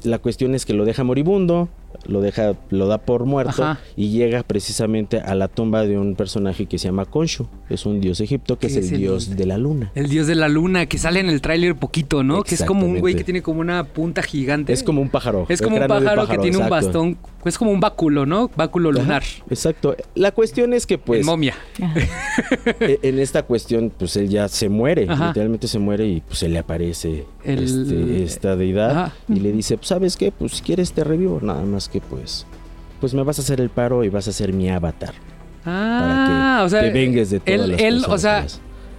la 0.05 0.19
cuestión 0.19 0.55
es 0.55 0.67
que 0.67 0.75
lo 0.75 0.85
deja 0.85 1.05
moribundo, 1.05 1.69
lo 2.07 2.21
deja 2.21 2.55
lo 2.71 2.87
da 2.87 2.99
por 2.99 3.25
muerto 3.25 3.63
Ajá. 3.63 3.81
y 3.97 4.11
llega 4.11 4.43
precisamente 4.43 5.21
a 5.21 5.35
la 5.35 5.49
tumba 5.49 5.85
de 5.87 5.99
un 5.99 6.15
personaje 6.15 6.67
que 6.67 6.79
se 6.79 6.87
llama 6.89 7.05
Khonshu, 7.05 7.47
es 7.71 7.87
un 7.87 8.01
dios 8.01 8.21
egipto 8.21 8.59
que 8.59 8.69
¿Qué 8.69 8.79
es 8.79 8.93
el, 8.93 8.99
dios 8.99 9.37
de 9.37 9.47
la 9.47 9.59
luna. 9.59 9.91
El 9.95 10.09
dios 10.09 10.27
de 10.27 10.35
la 10.35 10.49
luna, 10.49 10.87
que 10.87 10.99
sale 10.99 11.21
en 11.21 11.29
el 11.29 11.41
tráiler 11.41 11.77
poquito, 11.77 12.23
¿no? 12.23 12.43
Que 12.43 12.55
es 12.55 12.65
como 12.65 12.87
un 12.87 12.99
güey 13.01 13.15
que 13.15 13.25
tiene 13.25 13.43
como 13.43 13.61
una 13.61 13.85
punta 13.85 14.23
gigante. 14.23 14.73
Es 14.73 14.83
como 14.83 15.01
un 15.01 15.09
pájaro. 15.11 15.47
Es 15.49 15.61
como 15.63 15.77
un 15.77 15.87
pájaro, 15.87 16.27
que 16.29 16.39
tiene 16.39 16.57
un 16.59 16.69
bastón. 16.69 17.19
Es 17.45 17.57
como 17.57 17.71
un 17.71 17.81
báculo, 17.81 18.27
¿no? 18.27 18.51
Báculo 18.57 18.91
Ajá, 18.91 18.99
lunar. 19.01 19.23
exacto. 19.49 19.97
La 20.15 20.33
cuestión 20.33 20.75
es 20.75 20.87
que 20.87 20.99
pues 20.99 21.21
en 21.21 21.27
momia. 21.27 21.55
E- 22.81 22.99
en 23.03 23.19
esta 23.19 23.43
cuestión, 23.45 23.93
pues 23.97 24.17
él 24.17 24.29
ya 24.29 24.49
se 24.49 24.69
muere, 24.69 25.07
Ajá. 25.09 25.29
literalmente 25.29 25.69
se 25.69 25.79
muere 25.79 26.07
y 26.07 26.21
pues 26.21 26.39
se 26.41 26.49
le 26.49 26.59
aparece 26.59 27.25
El- 27.45 27.63
este, 27.65 28.23
esta 28.25 28.57
deidad 28.57 28.91
Ajá. 28.91 29.15
y 29.29 29.41
le 29.41 29.53
dice, 29.53 29.77
pues, 29.77 29.89
¿sabes 29.89 30.17
qué? 30.17 30.33
Pues 30.33 30.53
si 30.53 30.63
quieres 30.63 30.93
te 30.93 31.05
revivo, 31.05 31.39
nada 31.43 31.63
más 31.63 31.78
que 31.87 32.01
pues, 32.01 32.47
pues 32.99 33.13
me 33.13 33.23
vas 33.23 33.39
a 33.39 33.43
hacer 33.43 33.61
el 33.61 33.69
paro 33.69 34.03
y 34.05 34.09
vas 34.09 34.27
a 34.27 34.33
ser 34.33 34.55
mi 34.55 34.71
avatar. 34.71 35.13
Ah, 35.67 36.61
que 36.61 36.65
o 36.65 36.69
sea, 36.71 36.81
te 36.81 36.91
vengues 36.91 37.29
de 37.29 37.41
todas 37.41 37.61
él, 37.61 37.71
las 37.73 37.81
él, 37.81 37.95
personas 38.01 38.15
o 38.15 38.19
sea, 38.19 38.47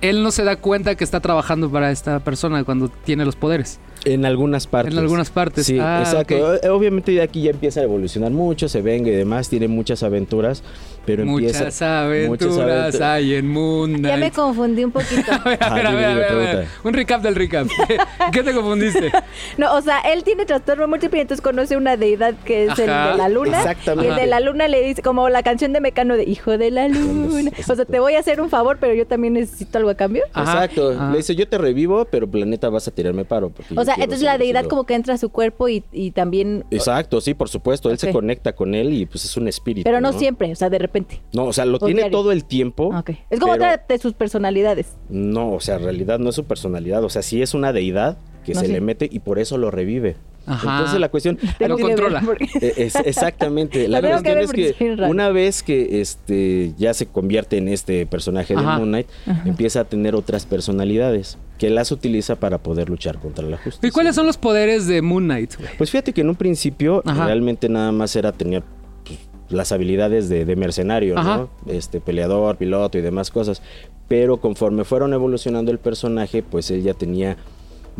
él 0.02 0.24
no 0.24 0.30
se 0.30 0.44
da 0.44 0.56
cuenta 0.58 0.94
que 0.96 1.04
está 1.04 1.20
trabajando 1.20 1.72
para 1.72 1.90
esta 1.90 2.20
persona 2.20 2.64
cuando 2.64 2.90
tiene 2.90 3.26
los 3.26 3.36
poderes. 3.36 3.80
En 4.06 4.26
algunas 4.26 4.66
partes. 4.68 4.94
En 4.94 5.00
algunas 5.00 5.30
partes. 5.30 5.66
Sí, 5.66 5.78
Ah, 5.80 6.00
exacto. 6.04 6.36
O- 6.36 6.76
Obviamente 6.76 7.12
de 7.12 7.22
aquí 7.22 7.42
ya 7.44 7.52
empieza 7.52 7.80
a 7.82 7.84
evolucionar 7.84 8.32
mucho, 8.32 8.70
se 8.70 8.82
venga 8.82 9.10
y 9.10 9.14
demás, 9.16 9.50
tiene 9.50 9.68
muchas 9.68 10.04
aventuras, 10.04 10.64
pero 11.06 11.24
empieza... 11.24 11.66
Muchas 11.66 11.82
aventuras 11.82 12.96
aventu- 12.96 13.02
hay 13.04 13.34
en 13.36 13.48
Moon 13.50 14.02
Ya 14.02 14.18
me 14.18 14.32
confundí 14.32 14.84
un 14.84 14.92
poquito. 14.92 15.32
A 15.32 15.40
ver, 15.50 15.64
a 15.64 15.68
Ah, 15.68 15.74
ver, 15.76 15.88
a 15.88 15.92
ver, 15.92 16.06
a 16.06 16.14
ver, 16.16 16.24
a 16.32 16.36
ver. 16.36 16.48
pregunta. 16.48 16.72
Un 16.84 16.94
recap 16.94 17.22
del 17.22 17.36
recap. 17.36 17.68
¿Qué 18.32 18.44
te 18.44 18.54
confundiste? 18.54 19.12
No, 19.58 19.76
o 19.76 19.82
sea, 19.82 20.00
él 20.02 20.24
tiene 20.24 20.46
trastorno 20.46 20.88
múltiple 20.88 21.20
y 21.20 21.22
entonces 21.22 21.42
conoce 21.42 21.76
una 21.78 21.98
deidad 21.98 22.34
que 22.46 22.66
es 22.66 22.80
el 22.80 22.86
de 22.88 23.18
la 23.18 23.30
luna. 23.30 23.58
exactamente. 23.60 24.08
Y 24.08 24.12
el 24.12 24.16
de 24.18 24.28
la 24.28 24.40
luna 24.40 24.68
le 24.68 24.82
dice, 24.82 25.02
como 25.02 25.30
la 25.30 25.44
canción 25.44 25.74
de 25.74 25.82
Mecano 25.82 26.16
de 26.16 26.24
Hijo 26.24 26.58
de 26.58 26.72
la 26.72 26.88
Luna. 26.88 27.52
O 27.70 27.76
sea, 27.76 27.86
te 27.86 28.00
voy 28.00 28.16
a 28.16 28.20
hacer 28.20 28.40
un 28.42 28.50
favor, 28.50 28.78
pero 28.80 28.94
yo 28.94 29.06
también 29.08 29.34
necesito 29.34 29.78
algo 29.78 29.90
a 29.90 29.96
cambio. 29.96 30.24
Ajá, 30.34 30.66
Exacto. 30.66 30.92
ajá. 30.92 31.12
Le 31.12 31.18
dice, 31.18 31.36
yo 31.36 31.48
te 31.48 31.58
revivo, 31.58 32.06
pero 32.06 32.28
planeta 32.30 32.70
vas 32.70 32.88
a 32.88 32.92
tirarme 32.92 33.26
paro. 33.26 33.50
porque 33.50 33.74
O 33.78 33.84
sea, 33.96 34.04
entonces 34.04 34.22
la 34.24 34.38
deidad 34.38 34.62
vencido". 34.62 34.70
como 34.70 34.86
que 34.86 34.96
entra 34.96 35.14
a 35.14 35.18
su 35.18 35.30
cuerpo 35.30 35.70
y, 35.70 35.84
y 35.92 36.12
también... 36.12 36.66
Exacto, 36.72 37.22
sí, 37.22 37.34
por 37.34 37.50
supuesto. 37.50 37.90
Él 37.92 37.98
se 37.98 38.12
conecta 38.12 38.54
con 38.56 38.76
él 38.76 38.94
y 38.94 39.06
pues 39.06 39.26
es 39.26 39.36
un 39.38 39.48
espíritu. 39.48 39.84
Pero 39.86 40.02
no, 40.02 40.14
siempre, 40.14 40.52
o 40.52 40.56
sea, 40.56 40.70
de 40.70 40.80
repente. 40.80 41.22
No, 41.34 41.46
o 41.46 41.54
sea, 41.54 41.66
lo 41.66 41.78
O 41.78 41.80
tiene 41.80 42.02
diario. 42.02 42.18
todo 42.18 42.32
el 42.32 42.46
tiempo. 42.46 42.96
Ok. 42.98 43.12
Es 43.30 43.40
como 43.40 43.54
pero 43.54 43.66
otra 43.66 43.86
de 43.88 43.98
sus 43.98 44.14
personalidades. 44.14 44.96
No, 45.10 45.54
o 45.54 45.60
sea, 45.60 45.76
en 45.76 45.84
realidad 45.84 46.20
no 46.20 46.30
es 46.30 46.36
su 46.36 46.44
personalidad. 46.46 47.04
O 47.04 47.10
sea, 47.10 47.22
sí 47.22 47.42
es 47.42 47.54
una 47.54 47.74
deidad 47.74 48.18
que 48.46 48.54
No, 48.54 48.62
se 48.62 48.68
sí. 48.68 48.72
le 48.72 48.82
mete 48.82 49.08
y 49.12 49.20
por 49.20 49.40
eso 49.40 49.58
lo 49.58 49.72
revive. 49.72 50.16
Ajá. 50.50 50.78
Entonces 50.78 51.00
la 51.00 51.10
cuestión... 51.10 51.38
Lo 51.60 51.78
que 51.78 51.84
controla. 51.84 52.22
ver 52.22 52.38
Eh, 52.62 52.74
es- 52.78 52.96
exactamente. 53.06 53.88
La 53.88 54.02
que 54.02 54.08
cuestión 54.10 54.38
es 54.40 54.52
que 54.52 54.70
es 54.70 54.98
raro. 54.98 55.12
una 55.12 55.30
vez 55.30 55.64
que 55.64 56.02
este 56.02 56.74
ya 56.78 56.94
se 56.94 57.06
convierte 57.06 57.58
en 57.58 57.68
este 57.68 58.06
personaje 58.06 58.54
de 58.56 58.60
Ajá. 58.62 58.78
Moon 58.78 58.90
Knight, 58.90 59.08
empieza 59.46 59.82
a 59.82 59.84
tener 59.86 60.16
otras 60.16 60.46
personalidades 60.46 61.38
que 61.58 61.70
las 61.70 61.92
utiliza 61.92 62.38
para 62.38 62.58
poder 62.58 62.90
luchar 62.90 63.20
contra 63.20 63.46
la 63.46 63.58
justicia. 63.58 63.88
¿Y 63.88 63.92
cuáles 63.92 64.16
son 64.16 64.26
los 64.26 64.38
poderes 64.38 64.88
de 64.88 65.02
Moon 65.02 65.26
Knight? 65.26 65.56
Pues 65.78 65.92
fíjate 65.92 66.14
que 66.14 66.22
en 66.22 66.30
un 66.30 66.36
principio 66.36 67.02
Ajá. 67.06 67.26
realmente 67.26 67.68
nada 67.70 67.92
más 67.92 68.16
era 68.16 68.32
tener 68.32 68.64
pues, 69.06 69.20
las 69.50 69.72
habilidades 69.72 70.30
de, 70.30 70.46
de 70.46 70.56
mercenario, 70.56 71.18
Ajá. 71.18 71.38
¿no? 71.38 71.50
Este 71.72 72.00
peleador, 72.00 72.58
piloto 72.58 72.98
y 72.98 73.02
demás 73.02 73.30
cosas. 73.32 73.62
Pero 74.08 74.38
conforme 74.38 74.86
fueron 74.86 75.14
evolucionando 75.14 75.72
el 75.72 75.78
personaje, 75.80 76.42
pues 76.44 76.72
él 76.72 76.82
ya 76.82 76.94
tenía 76.94 77.38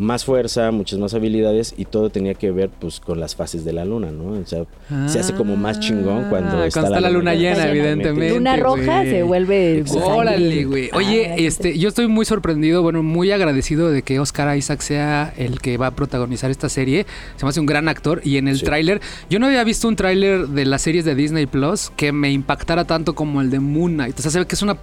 más 0.00 0.24
fuerza, 0.24 0.70
muchas 0.70 0.98
más 0.98 1.12
habilidades 1.12 1.74
y 1.76 1.84
todo 1.84 2.08
tenía 2.08 2.32
que 2.32 2.50
ver 2.50 2.70
pues 2.70 3.00
con 3.00 3.20
las 3.20 3.36
fases 3.36 3.64
de 3.66 3.74
la 3.74 3.84
luna, 3.84 4.10
¿no? 4.10 4.30
O 4.40 4.46
sea, 4.46 4.64
se 5.06 5.18
hace 5.20 5.34
como 5.34 5.56
más 5.56 5.78
chingón 5.78 6.30
cuando 6.30 6.56
Ah, 6.58 6.66
está, 6.66 6.80
cuando 6.80 6.96
está 6.96 7.00
la 7.00 7.10
luna 7.10 7.34
llena, 7.34 7.56
llena. 7.66 7.70
evidentemente. 7.70 8.34
Luna 8.34 8.56
roja 8.56 9.02
se 9.04 9.22
vuelve... 9.22 9.84
Órale, 10.02 10.64
güey. 10.64 10.88
Oye, 10.94 11.28
Ah, 11.30 11.34
este, 11.36 11.78
yo 11.78 11.88
estoy 11.90 12.08
muy 12.08 12.24
sorprendido, 12.24 12.82
bueno, 12.82 13.02
muy 13.02 13.30
agradecido 13.30 13.90
de 13.90 14.00
que 14.02 14.18
Oscar 14.20 14.56
Isaac 14.56 14.80
sea 14.80 15.34
el 15.36 15.60
que 15.60 15.76
va 15.76 15.88
a 15.88 15.90
protagonizar 15.94 16.50
esta 16.50 16.70
serie. 16.70 17.04
Se 17.36 17.44
me 17.44 17.50
hace 17.50 17.60
un 17.60 17.66
gran 17.66 17.86
actor 17.88 18.22
y 18.24 18.38
en 18.38 18.48
el 18.48 18.58
Sí. 18.58 18.64
tráiler, 18.64 19.02
yo 19.28 19.38
no 19.38 19.46
había 19.46 19.62
visto 19.64 19.86
un 19.86 19.96
tráiler 19.96 20.48
de 20.48 20.64
las 20.64 20.80
series 20.80 21.04
de 21.04 21.14
Disney 21.14 21.44
Plus 21.44 21.92
que 21.96 22.10
me 22.12 22.32
impactara 22.32 22.86
tanto 22.86 23.14
como 23.14 23.42
el 23.42 23.50
de 23.50 23.60
Moon 23.60 23.92
Knight. 23.94 24.18
O 24.18 24.22
sea, 24.22 24.30
se 24.30 24.38
ve 24.38 24.46
que 24.46 24.54
es 24.54 24.62
una 24.62 24.78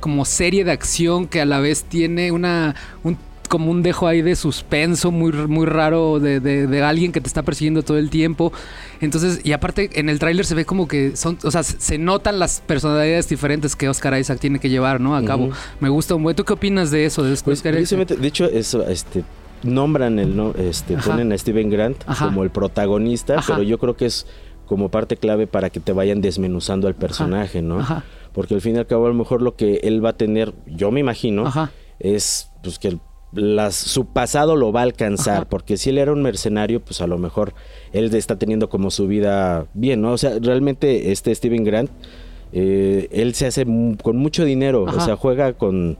como 0.00 0.24
serie 0.24 0.64
de 0.64 0.72
acción 0.72 1.26
que 1.28 1.42
a 1.42 1.44
la 1.44 1.60
vez 1.60 1.84
tiene 1.84 2.32
una 2.32 2.74
un 3.04 3.18
como 3.52 3.70
un 3.70 3.82
dejo 3.82 4.06
ahí 4.06 4.22
de 4.22 4.34
suspenso 4.34 5.10
muy, 5.10 5.30
muy 5.32 5.66
raro 5.66 6.18
de, 6.20 6.40
de- 6.40 6.66
de 6.66 6.82
alguien 6.82 7.12
que 7.12 7.20
te 7.20 7.26
está 7.28 7.42
persiguiendo 7.42 7.82
todo 7.82 7.98
el 7.98 8.08
tiempo. 8.08 8.50
Entonces, 9.02 9.40
y 9.44 9.52
aparte 9.52 9.90
en 10.00 10.08
el 10.08 10.18
tráiler 10.18 10.46
se 10.46 10.54
ve 10.54 10.64
como 10.64 10.88
que 10.88 11.16
son, 11.16 11.36
o 11.44 11.50
sea, 11.50 11.62
se 11.62 11.98
notan 11.98 12.38
las 12.38 12.62
personalidades 12.62 13.28
diferentes 13.28 13.76
que 13.76 13.90
Oscar 13.90 14.18
Isaac 14.18 14.38
tiene 14.40 14.58
que 14.58 14.70
llevar, 14.70 15.02
¿no? 15.02 15.14
A 15.14 15.22
cabo. 15.22 15.50
Me 15.80 15.90
gusta 15.90 16.14
un 16.14 16.22
buen. 16.22 16.34
¿Tú 16.34 16.44
qué 16.44 16.54
opinas 16.54 16.90
de 16.90 17.04
eso? 17.04 17.22
De 17.22 17.36
Pues 17.44 17.58
Oscar 17.58 17.78
Isaac? 17.78 18.08
de 18.08 18.26
hecho, 18.26 18.46
eso, 18.46 18.86
este, 18.88 19.22
nombran 19.62 20.18
el, 20.18 20.34
no, 20.34 20.54
este, 20.56 20.96
Ajá. 20.96 21.10
ponen 21.10 21.30
a 21.32 21.36
Steven 21.36 21.68
Grant 21.68 21.98
Ajá. 22.06 22.24
como 22.24 22.44
el 22.44 22.50
protagonista, 22.50 23.34
Ajá. 23.40 23.52
pero 23.52 23.62
yo 23.62 23.76
creo 23.78 23.96
que 23.98 24.06
es 24.06 24.26
como 24.64 24.88
parte 24.90 25.18
clave 25.18 25.46
para 25.46 25.68
que 25.68 25.80
te 25.80 25.92
vayan 25.92 26.22
desmenuzando 26.22 26.88
al 26.88 26.94
personaje, 26.94 27.60
¿no? 27.60 27.80
Ajá. 27.80 28.02
Porque 28.32 28.54
al 28.54 28.62
fin 28.62 28.76
y 28.76 28.78
al 28.78 28.86
cabo 28.86 29.04
a 29.04 29.08
lo 29.10 29.14
mejor 29.14 29.42
lo 29.42 29.56
que 29.56 29.80
él 29.82 30.02
va 30.02 30.10
a 30.10 30.16
tener, 30.16 30.54
yo 30.66 30.90
me 30.90 31.00
imagino, 31.00 31.52
es 31.98 32.48
pues 32.62 32.78
que 32.78 32.88
el- 32.88 33.00
las, 33.32 33.74
su 33.74 34.06
pasado 34.06 34.56
lo 34.56 34.72
va 34.72 34.80
a 34.80 34.84
alcanzar, 34.84 35.36
Ajá. 35.36 35.48
porque 35.48 35.76
si 35.76 35.90
él 35.90 35.98
era 35.98 36.12
un 36.12 36.22
mercenario, 36.22 36.80
pues 36.80 37.00
a 37.00 37.06
lo 37.06 37.18
mejor 37.18 37.54
él 37.92 38.14
está 38.14 38.38
teniendo 38.38 38.68
como 38.68 38.90
su 38.90 39.06
vida 39.06 39.66
bien, 39.74 40.00
¿no? 40.02 40.12
O 40.12 40.18
sea, 40.18 40.38
realmente 40.40 41.12
este 41.12 41.34
Steven 41.34 41.64
Grant, 41.64 41.90
eh, 42.52 43.08
él 43.10 43.34
se 43.34 43.46
hace 43.46 43.64
con 44.02 44.16
mucho 44.16 44.44
dinero, 44.44 44.86
Ajá. 44.86 44.96
o 44.96 45.00
sea, 45.04 45.16
juega 45.16 45.54
con, 45.54 45.98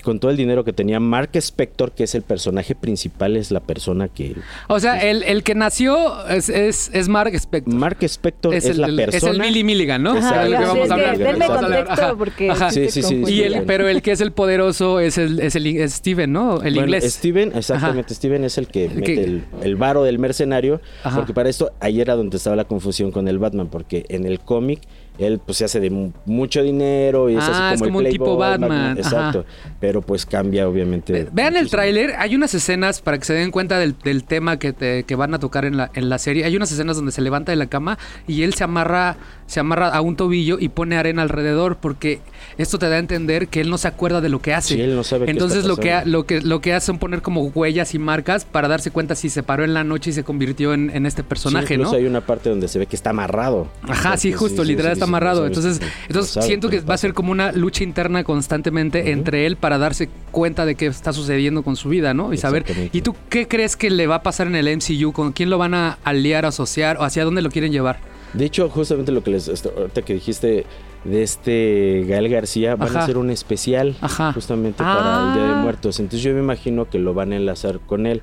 con 0.00 0.20
todo 0.20 0.30
el 0.30 0.36
dinero 0.36 0.64
que 0.64 0.72
tenía. 0.72 1.00
Mark 1.00 1.30
Spector, 1.34 1.92
que 1.92 2.04
es 2.04 2.14
el 2.14 2.22
personaje 2.22 2.74
principal, 2.74 3.36
es 3.36 3.50
la 3.50 3.60
persona 3.60 4.08
que... 4.08 4.36
O 4.68 4.80
sea, 4.80 4.98
el, 5.00 5.22
el 5.22 5.42
que 5.42 5.54
nació 5.54 6.26
es, 6.28 6.48
es, 6.48 6.90
es 6.92 7.08
Mark 7.08 7.34
Spector. 7.34 7.74
Mark 7.74 7.98
Spector 8.02 8.54
es, 8.54 8.64
el, 8.66 8.80
la 8.80 8.86
el- 8.88 8.96
persona... 8.96 9.32
es 9.32 9.38
el 9.38 9.40
Billy 9.42 9.64
Milligan, 9.64 10.02
¿no? 10.02 10.16
Exacto. 10.16 10.40
Del 10.40 10.50
que 10.50 10.56
Ajá, 10.56 10.66
vamos 10.66 10.84
sí, 10.86 10.90
a 10.90 10.94
hablar. 10.94 11.18
denme 11.18 11.38
Vamos 11.48 11.50
a 11.50 11.64
hablar. 11.64 11.78
contexto, 11.86 12.04
Ajá, 12.06 12.14
porque 12.16 12.50
ajá. 12.50 12.70
Sí, 12.70 12.90
sí, 12.90 13.02
sí. 13.02 13.22
Y 13.28 13.42
el, 13.42 13.62
pero 13.64 13.88
el 13.88 14.02
que 14.02 14.12
es 14.12 14.20
el 14.20 14.32
poderoso 14.32 15.00
es 15.00 15.18
el, 15.18 15.40
es 15.40 15.56
el 15.56 15.66
es 15.66 15.92
Steven, 15.94 16.32
¿no? 16.32 16.54
El 16.62 16.74
Bueno, 16.74 16.80
inglés. 16.82 17.12
Steven, 17.14 17.52
exactamente. 17.54 18.14
Steven 18.14 18.44
es 18.44 18.58
el 18.58 18.66
que 18.68 18.86
El 18.86 18.94
mete 18.94 19.24
el, 19.24 19.44
el 19.62 19.76
varo 19.76 20.02
del 20.02 20.18
mercenario. 20.18 20.80
Ajá. 21.04 21.16
Porque 21.16 21.34
para 21.34 21.48
esto, 21.48 21.72
ahí 21.80 22.00
era 22.00 22.14
donde 22.16 22.36
estaba 22.36 22.56
la 22.56 22.64
confusión 22.64 23.10
con 23.12 23.28
el 23.28 23.38
Batman. 23.38 23.68
Porque 23.68 24.04
en 24.08 24.24
el 24.26 24.40
cómic, 24.40 24.80
él 25.20 25.40
pues 25.44 25.58
se 25.58 25.64
hace 25.66 25.80
de 25.80 25.90
mu- 25.90 26.12
mucho 26.26 26.62
dinero 26.62 27.28
y 27.30 27.36
es 27.36 27.44
Ah, 27.44 27.70
así 27.70 27.74
es 27.74 27.80
como, 27.80 27.90
como 27.90 28.00
el 28.00 28.06
un 28.06 28.12
tipo 28.12 28.36
Batman, 28.36 28.72
ajá. 28.72 28.92
Exacto. 29.00 29.44
Pero 29.80 30.00
pues 30.02 30.24
cambia, 30.26 30.68
obviamente. 30.68 31.12
Ve- 31.12 31.28
Vean 31.32 31.56
el 31.56 31.70
tráiler, 31.70 32.14
hay 32.18 32.34
unas 32.34 32.54
escenas 32.54 33.00
para 33.00 33.18
que 33.18 33.24
se 33.24 33.34
den 33.34 33.50
cuenta 33.50 33.78
del, 33.78 33.96
del 34.02 34.24
tema 34.24 34.58
que, 34.58 34.72
te- 34.72 35.04
que 35.04 35.14
van 35.14 35.34
a 35.34 35.38
tocar 35.38 35.64
en 35.64 35.76
la, 35.76 35.90
en 35.94 36.08
la 36.08 36.18
serie. 36.18 36.44
Hay 36.44 36.56
unas 36.56 36.72
escenas 36.72 36.96
donde 36.96 37.12
se 37.12 37.20
levanta 37.20 37.52
de 37.52 37.56
la 37.56 37.66
cama 37.66 37.98
y 38.26 38.42
él 38.42 38.54
se 38.54 38.64
amarra, 38.64 39.16
se 39.46 39.60
amarra 39.60 39.88
a 39.88 40.00
un 40.00 40.16
tobillo 40.16 40.58
y 40.58 40.68
pone 40.70 40.96
arena 40.96 41.22
alrededor 41.22 41.76
porque 41.76 42.20
esto 42.58 42.78
te 42.78 42.88
da 42.88 42.96
a 42.96 42.98
entender 42.98 43.48
que 43.48 43.60
él 43.60 43.70
no 43.70 43.78
se 43.78 43.88
acuerda 43.88 44.20
de 44.20 44.28
lo 44.28 44.40
que 44.40 44.54
hace. 44.54 44.74
Sí, 44.74 44.80
él 44.80 44.94
no 44.94 45.04
sabe 45.04 45.26
qué 45.26 45.30
Entonces 45.32 45.64
lo 45.64 45.76
que, 45.76 46.00
lo 46.04 46.24
que 46.24 46.40
lo 46.40 46.60
que 46.60 46.74
hace 46.74 46.86
son 46.86 46.98
poner 46.98 47.22
como 47.22 47.42
huellas 47.42 47.94
y 47.94 47.98
marcas 47.98 48.44
para 48.44 48.68
darse 48.68 48.90
cuenta 48.90 49.14
si 49.14 49.28
se 49.30 49.42
paró 49.42 49.64
en 49.64 49.74
la 49.74 49.84
noche 49.84 50.10
y 50.10 50.12
se 50.12 50.24
convirtió 50.24 50.74
en, 50.74 50.90
en 50.90 51.06
este 51.06 51.22
Sí, 51.22 51.28
personaje, 51.28 51.74
incluso 51.74 51.92
¿no? 51.92 51.98
hay 51.98 52.06
una 52.06 52.20
parte 52.20 52.50
donde 52.50 52.68
se 52.68 52.78
ve 52.78 52.86
que 52.86 52.96
está 52.96 53.10
amarrado. 53.10 53.68
Ajá, 53.82 54.16
sí, 54.16 54.32
justo, 54.32 54.62
sí, 54.62 54.68
literal 54.70 54.92
sí, 54.92 54.98
está 54.98 55.06
sí, 55.06 55.10
amarrado. 55.10 55.46
entonces, 55.46 55.80
entonces 56.08 56.32
sabe 56.32 56.46
siento 56.46 56.68
que 56.70 56.80
va 56.80 56.94
a 56.94 56.98
ser 56.98 57.14
como 57.14 57.32
una 57.32 57.52
lucha 57.52 57.84
interna 57.84 58.24
constantemente 58.24 59.10
entre 59.12 59.46
él 59.46 59.56
para 59.56 59.78
darse 59.78 60.08
cuenta 60.30 60.64
de 60.64 60.74
qué 60.74 60.86
está 60.86 61.12
sucediendo 61.12 61.62
con 61.62 61.76
su 61.76 61.88
vida, 61.88 62.14
¿no? 62.14 62.32
Y 62.32 62.36
saber. 62.38 62.64
¿Y 62.92 63.02
tú 63.02 63.14
qué 63.28 63.46
crees 63.48 63.76
que 63.76 63.90
le 63.90 64.06
va 64.06 64.16
a 64.16 64.22
pasar 64.22 64.46
en 64.46 64.54
el 64.56 64.68
MCU? 64.76 65.12
¿Con 65.12 65.32
quién 65.32 65.50
lo 65.50 65.58
van 65.58 65.74
a 65.74 65.98
aliar, 66.04 66.46
asociar 66.46 66.96
o 66.98 67.02
hacia 67.04 67.24
dónde 67.24 67.42
lo 67.42 67.50
quieren 67.50 67.72
llevar? 67.72 67.98
De 68.32 68.44
hecho, 68.44 68.68
justamente 68.68 69.10
lo 69.12 69.22
que 69.24 69.30
les 69.32 69.48
esto- 69.48 69.72
ahorita 69.76 70.02
que 70.02 70.14
dijiste 70.14 70.64
de 71.04 71.22
este 71.22 72.04
Gael 72.06 72.28
García, 72.28 72.76
van 72.76 72.88
Ajá. 72.90 73.00
a 73.00 73.02
hacer 73.04 73.16
un 73.18 73.30
especial 73.30 73.96
Ajá. 74.00 74.32
justamente 74.32 74.82
para 74.82 75.28
el 75.28 75.34
Día 75.34 75.42
de 75.48 75.52
Ah. 75.54 75.62
Muertos. 75.62 75.98
Entonces 75.98 76.22
yo 76.22 76.32
me 76.34 76.40
imagino 76.40 76.88
que 76.90 76.98
lo 76.98 77.14
van 77.14 77.32
a 77.32 77.36
enlazar 77.36 77.80
con 77.80 78.06
él. 78.06 78.22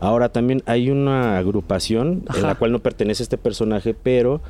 Ahora 0.00 0.28
también 0.30 0.62
hay 0.66 0.90
una 0.90 1.38
agrupación 1.38 2.24
Ajá. 2.28 2.38
en 2.40 2.46
la 2.46 2.54
cual 2.54 2.72
no 2.72 2.78
pertenece 2.80 3.22
este 3.22 3.38
personaje, 3.38 3.94
pero 3.94 4.40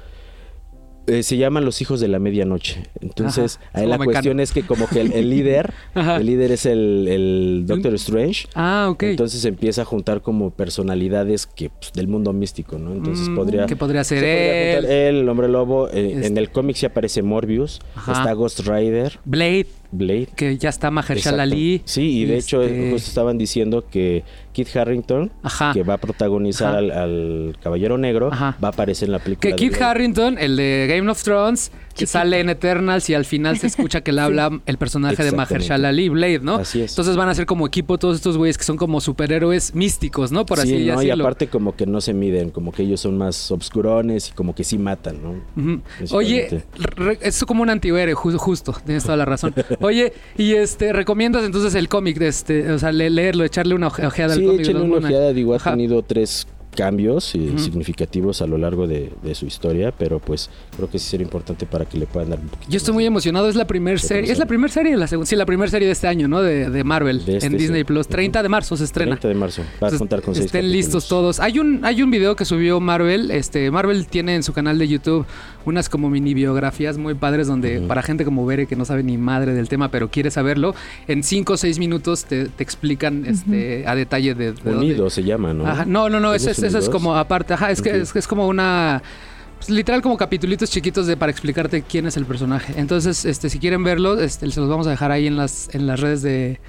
eh, 1.09 1.23
se 1.23 1.37
llaman 1.37 1.65
los 1.65 1.81
hijos 1.83 2.01
de 2.01 2.09
la 2.09 2.19
medianoche. 2.19 2.83
Entonces, 3.01 3.59
Ajá. 3.71 3.81
ahí 3.81 3.87
la 3.87 3.99
cuestión 3.99 4.39
es 4.41 4.53
que 4.53 4.63
como 4.63 4.87
que 4.87 5.01
el, 5.01 5.13
el 5.13 5.31
líder, 5.31 5.73
el 5.95 6.27
líder 6.27 6.53
es 6.53 6.67
el, 6.67 7.07
el 7.09 7.65
Doctor 7.67 7.95
Strange. 7.95 8.47
Ah, 8.55 8.89
ok. 8.91 9.03
Entonces 9.05 9.45
empieza 9.45 9.83
a 9.83 9.85
juntar 9.85 10.23
como 10.23 10.51
personalidades 10.51 11.47
que 11.47 11.71
pues, 11.71 11.93
del 11.93 12.09
mundo 12.09 12.33
místico, 12.33 12.79
¿no? 12.79 12.93
Entonces 12.93 13.29
Mm, 13.29 13.35
podría 13.35 13.67
que 13.67 13.77
podría 13.77 14.05
ser 14.05 14.21
se 14.21 14.79
él. 14.79 14.85
él, 14.85 15.17
el 15.21 15.29
hombre 15.29 15.49
lobo. 15.49 15.89
eh, 15.89 16.13
Este- 16.15 16.27
En 16.29 16.37
el 16.39 16.51
cómic 16.51 16.77
sí 16.77 16.87
aparece 16.87 17.23
Morbius, 17.23 17.81
Ajá. 17.95 18.13
está 18.13 18.33
Ghost 18.33 18.61
Rider, 18.61 19.19
Blade, 19.25 19.67
Blade. 19.91 20.29
que 20.37 20.57
ya 20.59 20.69
está 20.69 20.91
Mahershala. 20.91 21.45
Ali. 21.45 21.81
Sí, 21.85 22.21
y 22.21 22.25
de 22.27 22.37
hecho 22.39 22.63
Este, 22.63 22.91
justo 22.91 23.09
estaban 23.09 23.39
diciendo 23.39 23.85
que 23.91 24.23
Kit 24.53 24.75
Harrington, 24.77 25.31
Ajá. 25.43 25.73
que 25.73 25.83
va 25.83 25.95
a 25.95 25.99
protagonizar 25.99 26.75
al, 26.75 26.91
al 26.91 27.57
Caballero 27.63 27.97
Negro, 27.97 28.31
Ajá. 28.33 28.57
va 28.63 28.69
a 28.69 28.71
aparecer 28.73 29.09
en 29.09 29.13
la 29.13 29.19
película. 29.19 29.55
Que 29.55 29.57
Kit. 29.57 29.81
Harrington, 29.81 30.37
el 30.39 30.57
de 30.57 30.87
Game 30.89 31.11
of 31.11 31.23
Thrones, 31.23 31.71
que 31.99 32.07
sale 32.07 32.41
en 32.41 32.49
Eternals 32.49 33.11
y 33.11 33.15
al 33.15 33.25
final 33.25 33.59
se 33.59 33.67
escucha 33.67 34.01
que 34.01 34.13
le 34.13 34.21
habla 34.23 34.61
el 34.67 34.79
personaje 34.79 35.23
de. 35.25 35.33
Mahershala 35.33 35.91
Ali, 35.91 36.09
Blade, 36.09 36.41
¿no? 36.41 36.57
Así 36.57 36.81
es. 36.83 36.93
Entonces 36.93 37.17
van 37.17 37.29
a 37.29 37.35
ser 37.35 37.47
como 37.47 37.67
equipo 37.67 37.99
todos 37.99 38.17
estos 38.17 38.37
güeyes 38.37 38.57
que 38.59 38.65
son 38.65 38.77
como 38.77 39.01
superhéroes 39.01 39.75
místicos, 39.75 40.33
¿no? 40.33 40.47
Por 40.47 40.59
sí, 40.59 40.63
así 40.63 40.73
¿no? 40.73 40.79
y 40.79 40.85
decirlo. 41.07 41.25
aparte 41.25 41.49
como 41.49 41.77
que 41.77 41.87
no 41.87 42.01
se 42.01 42.15
miden, 42.15 42.51
como 42.51 42.73
que 42.73 42.83
ellos 42.83 43.01
son 43.01 43.19
más 43.19 43.51
obscurones 43.51 44.29
y 44.31 44.33
como 44.33 44.55
que 44.55 44.65
sí 44.65 44.79
matan, 44.79 45.19
¿no? 45.23 45.79
Oye, 46.13 46.63
re- 46.97 47.19
es 47.21 47.45
como 47.45 47.63
un 47.63 47.71
antihéroe, 47.71 48.15
ju- 48.15 48.37
justo, 48.37 48.75
tienes 48.85 49.05
toda 49.05 49.17
la 49.17 49.25
razón. 49.25 49.55
Oye, 49.81 50.13
y 50.37 50.53
este, 50.55 50.93
¿recomiendas 50.93 51.45
entonces 51.45 51.75
el 51.75 51.89
cómic 51.89 52.19
de 52.19 52.29
este, 52.29 52.71
o 52.73 52.79
sea, 52.79 52.93
le- 52.93 53.11
leerlo, 53.11 53.45
echarle 53.45 53.75
una 53.75 53.89
oje- 53.89 54.07
ojeada 54.07 54.35
al 54.35 54.39
Sí, 54.41 54.45
cómic? 54.45 54.57
de 54.59 54.63
échenle 54.63 54.81
Don 54.81 54.91
una 54.93 55.07
ojeada, 55.07 55.33
digo, 55.33 55.55
ha 55.55 55.59
tenido 55.59 56.03
tres 56.03 56.47
cambios 56.79 57.35
eh, 57.35 57.55
significativos 57.57 58.41
a 58.41 58.47
lo 58.47 58.57
largo 58.57 58.87
de, 58.87 59.11
de 59.25 59.35
su 59.35 59.47
historia, 59.47 59.91
pero 59.91 60.21
pues 60.21 60.49
creo 60.77 60.89
que 60.89 61.01
sí 61.01 61.11
sería 61.11 61.25
importante 61.25 61.67
para 61.67 61.85
que 61.85 61.99
le 61.99 62.07
puedan 62.07 62.31
dar 62.31 62.39
un 62.39 62.47
poquito 62.47 62.71
Yo 62.71 62.77
estoy 62.77 62.95
muy 62.95 63.05
emocionado, 63.05 63.49
es 63.49 63.57
la 63.57 63.67
primera 63.67 63.99
serie, 63.99 64.23
¿cómo 64.23 64.33
es 64.33 64.39
la 64.39 64.47
primera 64.47 64.73
serie 64.73 64.93
de 64.93 64.97
la 64.97 65.09
segunda, 65.09 65.29
sí, 65.29 65.35
la 65.35 65.45
primera 65.45 65.69
serie 65.69 65.87
de 65.87 65.93
este 65.93 66.07
año, 66.07 66.29
¿no? 66.29 66.41
De, 66.41 66.71
de 66.71 66.85
Marvel 66.85 67.25
De 67.25 67.39
este, 67.39 67.49
en 67.49 67.57
Disney 67.57 67.81
sí. 67.81 67.85
Plus, 67.85 68.07
30 68.07 68.45
de 68.45 68.49
marzo 68.49 68.77
se 68.77 68.85
estrena. 68.85 69.17
30 69.17 69.27
de 69.27 69.35
marzo. 69.35 69.63
Vas 69.81 69.95
a 69.95 69.99
contar 69.99 70.23
con 70.23 70.37
Estén 70.37 70.71
listos 70.71 71.09
todos. 71.09 71.41
Hay 71.41 71.59
un, 71.59 71.85
hay 71.85 72.01
un 72.01 72.13
video 72.13 72.37
que 72.37 72.45
subió 72.45 72.79
Marvel. 72.79 73.33
Este, 73.33 73.73
Marvel 73.73 74.07
tiene 74.07 74.37
en 74.37 74.45
su 74.45 74.53
canal 74.53 74.79
de 74.79 74.87
YouTube 74.87 75.27
unas 75.69 75.89
como 75.89 76.11
mini 76.11 76.35
biografías 76.35 76.99
muy 76.99 77.15
padres 77.15 77.47
donde 77.47 77.81
para 77.83 78.03
gente 78.03 78.25
como 78.25 78.45
Bere 78.47 78.67
que 78.67 78.77
no 78.77 78.85
sabe 78.85 79.03
ni 79.03 79.17
madre 79.19 79.55
del 79.55 79.69
tema, 79.69 79.91
pero 79.91 80.09
quiere 80.11 80.31
saberlo, 80.31 80.75
en 81.07 81.23
5 81.23 81.53
o 81.53 81.57
6 81.57 81.79
minutos 81.79 82.25
te, 82.25 82.47
te 82.47 82.63
explican 82.63 83.25
este, 83.27 83.87
a 83.87 83.95
detalle 83.95 84.35
de, 84.35 84.53
de 84.53 84.61
dónde- 84.63 84.79
Unido 84.87 85.11
se 85.11 85.23
llama, 85.23 85.55
¿no? 85.55 85.67
Ajá, 85.67 85.85
no, 85.85 86.09
no, 86.09 86.21
no, 86.21 86.35
eso 86.35 86.51
es, 86.51 86.57
¿Todos 86.57 86.69
eso 86.69 86.79
es 86.79 86.89
como 86.89 87.15
aparte. 87.17 87.55
Ajá, 87.55 87.71
es, 87.71 87.81
que, 87.83 87.97
es, 88.01 88.13
que 88.13 88.19
es 88.19 88.27
como 88.27 88.47
una. 88.49 89.03
pues, 89.59 89.71
literal 89.71 90.03
como 90.03 90.17
capitulitos 90.17 90.71
chiquitos 90.71 91.07
de 91.07 91.17
para 91.17 91.31
explicarte 91.33 91.83
quién 91.83 92.07
es 92.07 92.17
el 92.17 92.25
personaje. 92.27 92.75
Entonces, 92.77 93.25
este, 93.25 93.49
si 93.51 93.59
quieren 93.59 93.83
verlo, 93.85 94.21
este, 94.21 94.51
se 94.51 94.61
los 94.61 94.69
vamos 94.69 94.87
a 94.87 94.91
dejar 94.91 95.11
ahí 95.11 95.27
en 95.27 95.37
las, 95.37 95.69
en 95.75 95.87
las 95.87 96.01
redes 96.01 96.23
de, 96.23 96.61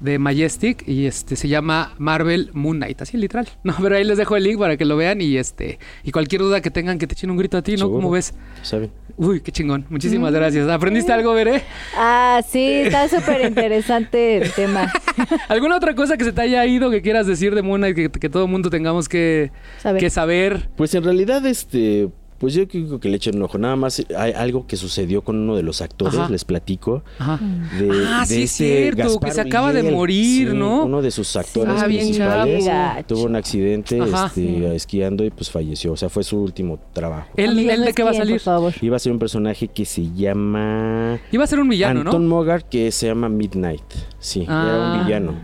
de 0.00 0.18
Majestic. 0.18 0.86
Y 0.86 1.06
este 1.06 1.36
se 1.36 1.48
llama 1.48 1.94
Marvel 1.98 2.50
Moon 2.52 2.76
Knight, 2.78 3.02
así 3.02 3.16
literal. 3.16 3.48
No, 3.64 3.74
pero 3.82 3.96
ahí 3.96 4.04
les 4.04 4.18
dejo 4.18 4.36
el 4.36 4.44
link 4.44 4.58
para 4.58 4.76
que 4.76 4.84
lo 4.84 4.96
vean. 4.96 5.20
Y 5.20 5.36
este, 5.36 5.78
y 6.04 6.12
cualquier 6.12 6.42
duda 6.42 6.60
que 6.60 6.70
tengan, 6.70 6.98
que 6.98 7.06
te 7.06 7.14
echen 7.14 7.30
un 7.30 7.36
grito 7.36 7.56
a 7.56 7.62
ti, 7.62 7.72
¿no? 7.72 7.78
Seguro. 7.78 7.96
¿Cómo 7.96 8.10
ves? 8.10 8.32
¿Saben? 8.62 8.90
Uy, 9.16 9.40
qué 9.40 9.50
chingón. 9.50 9.86
Muchísimas 9.88 10.32
gracias. 10.32 10.68
¿Aprendiste 10.68 11.12
algo, 11.12 11.32
Veré? 11.32 11.62
Ah, 11.96 12.42
sí, 12.48 12.64
está 12.84 13.08
súper 13.20 13.46
interesante 13.46 14.36
el 14.36 14.52
tema. 14.52 14.92
¿Alguna 15.48 15.76
otra 15.76 15.94
cosa 15.94 16.16
que 16.16 16.24
se 16.24 16.32
te 16.32 16.40
haya 16.42 16.64
ido 16.66 16.90
que 16.90 17.02
quieras 17.02 17.26
decir 17.26 17.54
de 17.54 17.62
Moon 17.62 17.80
Knight 17.80 17.96
que, 17.96 18.10
que 18.10 18.28
todo 18.28 18.44
el 18.44 18.50
mundo 18.50 18.70
tengamos 18.70 19.08
que 19.08 19.50
Saber. 19.78 20.00
que 20.00 20.10
saber? 20.10 20.68
Pues 20.76 20.94
en 20.94 21.04
realidad, 21.04 21.44
este, 21.46 22.08
pues 22.38 22.54
yo 22.54 22.66
creo 22.68 23.00
que 23.00 23.08
le 23.08 23.16
echen 23.16 23.36
un 23.36 23.42
ojo. 23.42 23.58
Nada 23.58 23.76
más 23.76 24.02
hay 24.16 24.32
algo 24.32 24.66
que 24.66 24.76
sucedió 24.76 25.22
con 25.22 25.36
uno 25.38 25.56
de 25.56 25.62
los 25.62 25.80
actores, 25.80 26.18
Ajá. 26.18 26.28
les 26.30 26.44
platico. 26.44 27.02
Ajá. 27.18 27.38
De, 27.78 27.90
Ah, 28.06 28.20
de 28.20 28.26
sí, 28.34 28.42
es 28.42 28.50
cierto, 28.52 29.02
Gaspar 29.04 29.28
que 29.30 29.34
se 29.34 29.40
acaba 29.40 29.72
de 29.72 29.82
morir, 29.82 30.50
Sí, 30.50 30.56
¿no? 30.56 30.84
Uno 30.84 31.02
de 31.02 31.10
sus 31.10 31.34
actores 31.36 31.74
Ah, 31.82 31.86
bien 31.86 32.02
principales 32.02 32.64
chavo. 32.64 33.02
tuvo 33.06 33.24
un 33.24 33.36
accidente 33.36 33.98
este, 33.98 34.74
esquiando 34.74 35.24
y 35.24 35.30
pues 35.30 35.50
falleció. 35.50 35.92
O 35.92 35.96
sea, 35.96 36.08
fue 36.08 36.22
su 36.24 36.38
último 36.40 36.78
trabajo. 36.92 37.28
¿Él, 37.36 37.50
Amigos, 37.50 37.72
él 37.74 37.80
no 37.80 37.86
de 37.86 37.92
qué 37.94 38.02
va 38.02 38.10
a 38.10 38.14
salir? 38.14 38.40
Iba 38.82 38.96
a 38.96 38.98
ser 38.98 39.12
un 39.12 39.18
personaje 39.18 39.68
que 39.68 39.84
se 39.84 40.10
llama 40.12 41.18
Iba 41.32 41.44
a 41.44 41.46
ser 41.46 41.60
un 41.60 41.68
villano, 41.68 42.00
Anton 42.00 42.22
¿no? 42.28 42.36
Mogart, 42.36 42.68
que 42.68 42.90
se 42.92 43.06
llama 43.06 43.28
Midnight. 43.28 43.82
Sí, 44.18 44.42
era 44.42 44.92
Ah. 44.94 44.98
un 44.98 45.04
villano. 45.06 45.34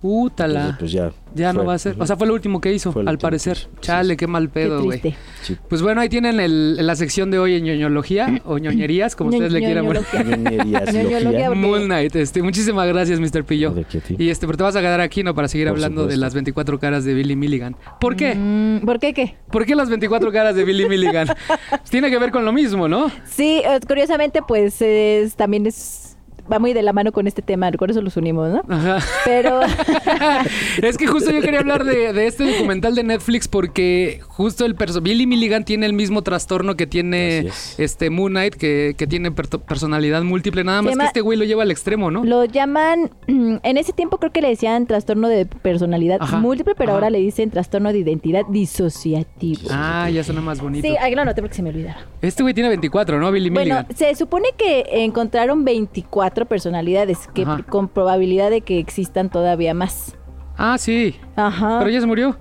Útala. 0.00 0.60
Entonces, 0.70 0.78
pues 0.78 0.92
ya. 0.92 1.12
ya 1.34 1.52
no 1.52 1.64
va 1.64 1.74
a 1.74 1.78
ser. 1.78 1.96
O 1.98 2.06
sea, 2.06 2.16
fue 2.16 2.26
lo 2.26 2.34
último 2.34 2.60
que 2.60 2.72
hizo, 2.72 2.94
al 3.06 3.18
parecer. 3.18 3.56
hizo. 3.58 3.68
Chale, 3.80 4.14
sí. 4.14 4.16
qué 4.16 4.26
mal 4.26 4.48
pedo, 4.48 4.82
güey. 4.82 5.00
Sí. 5.42 5.56
Pues 5.68 5.82
bueno, 5.82 6.00
ahí 6.00 6.08
tienen 6.08 6.40
el- 6.40 6.84
la 6.86 6.96
sección 6.96 7.30
de 7.30 7.38
hoy 7.38 7.54
en 7.56 7.64
ñoñología 7.64 8.40
o 8.44 8.58
ñoñerías, 8.58 9.14
como 9.16 9.30
ustedes 9.30 9.52
le 9.52 9.60
quieran 9.60 9.88
ver. 9.88 10.00
ñoñología. 10.14 10.36
Ñoñerías, 10.36 10.94
Ñoñología, 10.94 11.20
logía. 11.20 11.46
porque- 11.48 11.60
Moon 11.60 11.84
Knight, 11.84 12.16
este, 12.16 12.42
muchísimas 12.42 12.88
gracias, 12.88 13.20
Mr. 13.20 13.44
Pillo. 13.44 13.74
Y 14.18 14.30
este, 14.30 14.46
pero 14.46 14.56
te 14.56 14.62
vas 14.64 14.76
a 14.76 14.80
quedar 14.80 15.00
aquí, 15.00 15.22
¿no? 15.22 15.34
Para 15.34 15.48
seguir 15.48 15.66
Por 15.68 15.76
hablando 15.76 16.06
de 16.06 16.16
las 16.16 16.34
24 16.34 16.78
caras 16.78 17.04
de 17.04 17.14
Billy 17.14 17.36
Milligan. 17.36 17.76
¿Por 18.00 18.16
qué? 18.16 18.34
Mm, 18.34 18.84
¿Por 18.84 18.98
qué 18.98 19.12
qué? 19.14 19.36
¿Por 19.50 19.64
qué 19.66 19.74
las 19.74 19.88
24 19.88 20.32
caras 20.32 20.54
de 20.56 20.64
Billy 20.64 20.88
Milligan? 20.88 21.28
Tiene 21.90 22.10
que 22.10 22.18
ver 22.18 22.30
con 22.30 22.44
lo 22.44 22.52
mismo, 22.52 22.88
¿no? 22.88 23.10
Sí, 23.26 23.62
eh, 23.64 23.80
curiosamente, 23.86 24.40
pues 24.46 24.80
es- 24.80 25.34
también 25.36 25.66
es 25.66 26.01
va 26.50 26.58
muy 26.58 26.72
de 26.72 26.82
la 26.82 26.92
mano 26.92 27.12
con 27.12 27.26
este 27.26 27.42
tema, 27.42 27.70
por 27.72 27.90
eso 27.90 28.00
los 28.02 28.16
unimos, 28.16 28.50
¿no? 28.50 28.62
Ajá. 28.68 28.98
Pero 29.24 29.60
es 30.82 30.96
que 30.96 31.06
justo 31.06 31.30
yo 31.30 31.40
quería 31.40 31.60
hablar 31.60 31.84
de, 31.84 32.12
de 32.12 32.26
este 32.26 32.50
documental 32.52 32.94
de 32.94 33.02
Netflix 33.02 33.48
porque 33.48 34.20
justo 34.28 34.64
el 34.64 34.74
perso 34.74 35.00
Billy 35.00 35.26
Milligan 35.26 35.64
tiene 35.64 35.86
el 35.86 35.92
mismo 35.92 36.22
trastorno 36.22 36.76
que 36.76 36.86
tiene 36.86 37.38
es. 37.48 37.78
este 37.78 38.10
Moon 38.10 38.32
Knight, 38.32 38.54
que, 38.54 38.94
que 38.96 39.06
tiene 39.06 39.30
per- 39.30 39.48
personalidad 39.60 40.22
múltiple, 40.22 40.64
nada 40.64 40.80
Se 40.82 40.84
más 40.88 40.96
que 40.98 41.04
este 41.06 41.20
güey 41.20 41.38
lo 41.38 41.44
lleva 41.44 41.62
al 41.62 41.70
extremo, 41.70 42.10
¿no? 42.10 42.24
lo 42.24 42.44
llaman, 42.44 43.10
en 43.26 43.76
ese 43.76 43.92
tiempo 43.92 44.18
creo 44.18 44.32
que 44.32 44.40
le 44.42 44.48
decían 44.48 44.86
trastorno 44.86 45.28
de 45.28 45.46
personalidad 45.46 46.18
Ajá, 46.20 46.38
múltiple, 46.38 46.74
pero 46.76 46.90
ajá. 46.90 46.96
ahora 46.96 47.10
le 47.10 47.18
dicen 47.18 47.50
trastorno 47.50 47.92
de 47.92 47.98
identidad 47.98 48.42
disociativo. 48.48 49.62
Ah, 49.70 50.08
ya 50.10 50.22
suena 50.24 50.40
más 50.40 50.60
bonito. 50.60 50.86
Sí, 50.86 50.96
ahí 51.00 51.14
lo 51.14 51.22
anoté 51.22 51.40
porque 51.42 51.56
se 51.56 51.62
me 51.62 51.70
olvidaba. 51.70 51.98
Este 52.20 52.42
güey 52.42 52.54
tiene 52.54 52.68
24, 52.68 53.18
¿no? 53.18 53.30
Billy 53.32 53.50
Bueno, 53.50 53.74
Milligan. 53.76 53.96
se 53.96 54.14
supone 54.14 54.48
que 54.56 54.84
encontraron 55.04 55.64
24 55.64 56.31
personalidades, 56.46 57.28
que 57.34 57.42
Ajá. 57.42 57.62
con 57.68 57.88
probabilidad 57.88 58.50
de 58.50 58.60
que 58.62 58.78
existan 58.78 59.30
todavía 59.30 59.74
más. 59.74 60.16
Ah, 60.56 60.76
sí. 60.78 61.16
Ajá. 61.36 61.78
Pero 61.78 61.90
ya 61.90 62.00
se 62.00 62.06
murió. 62.06 62.36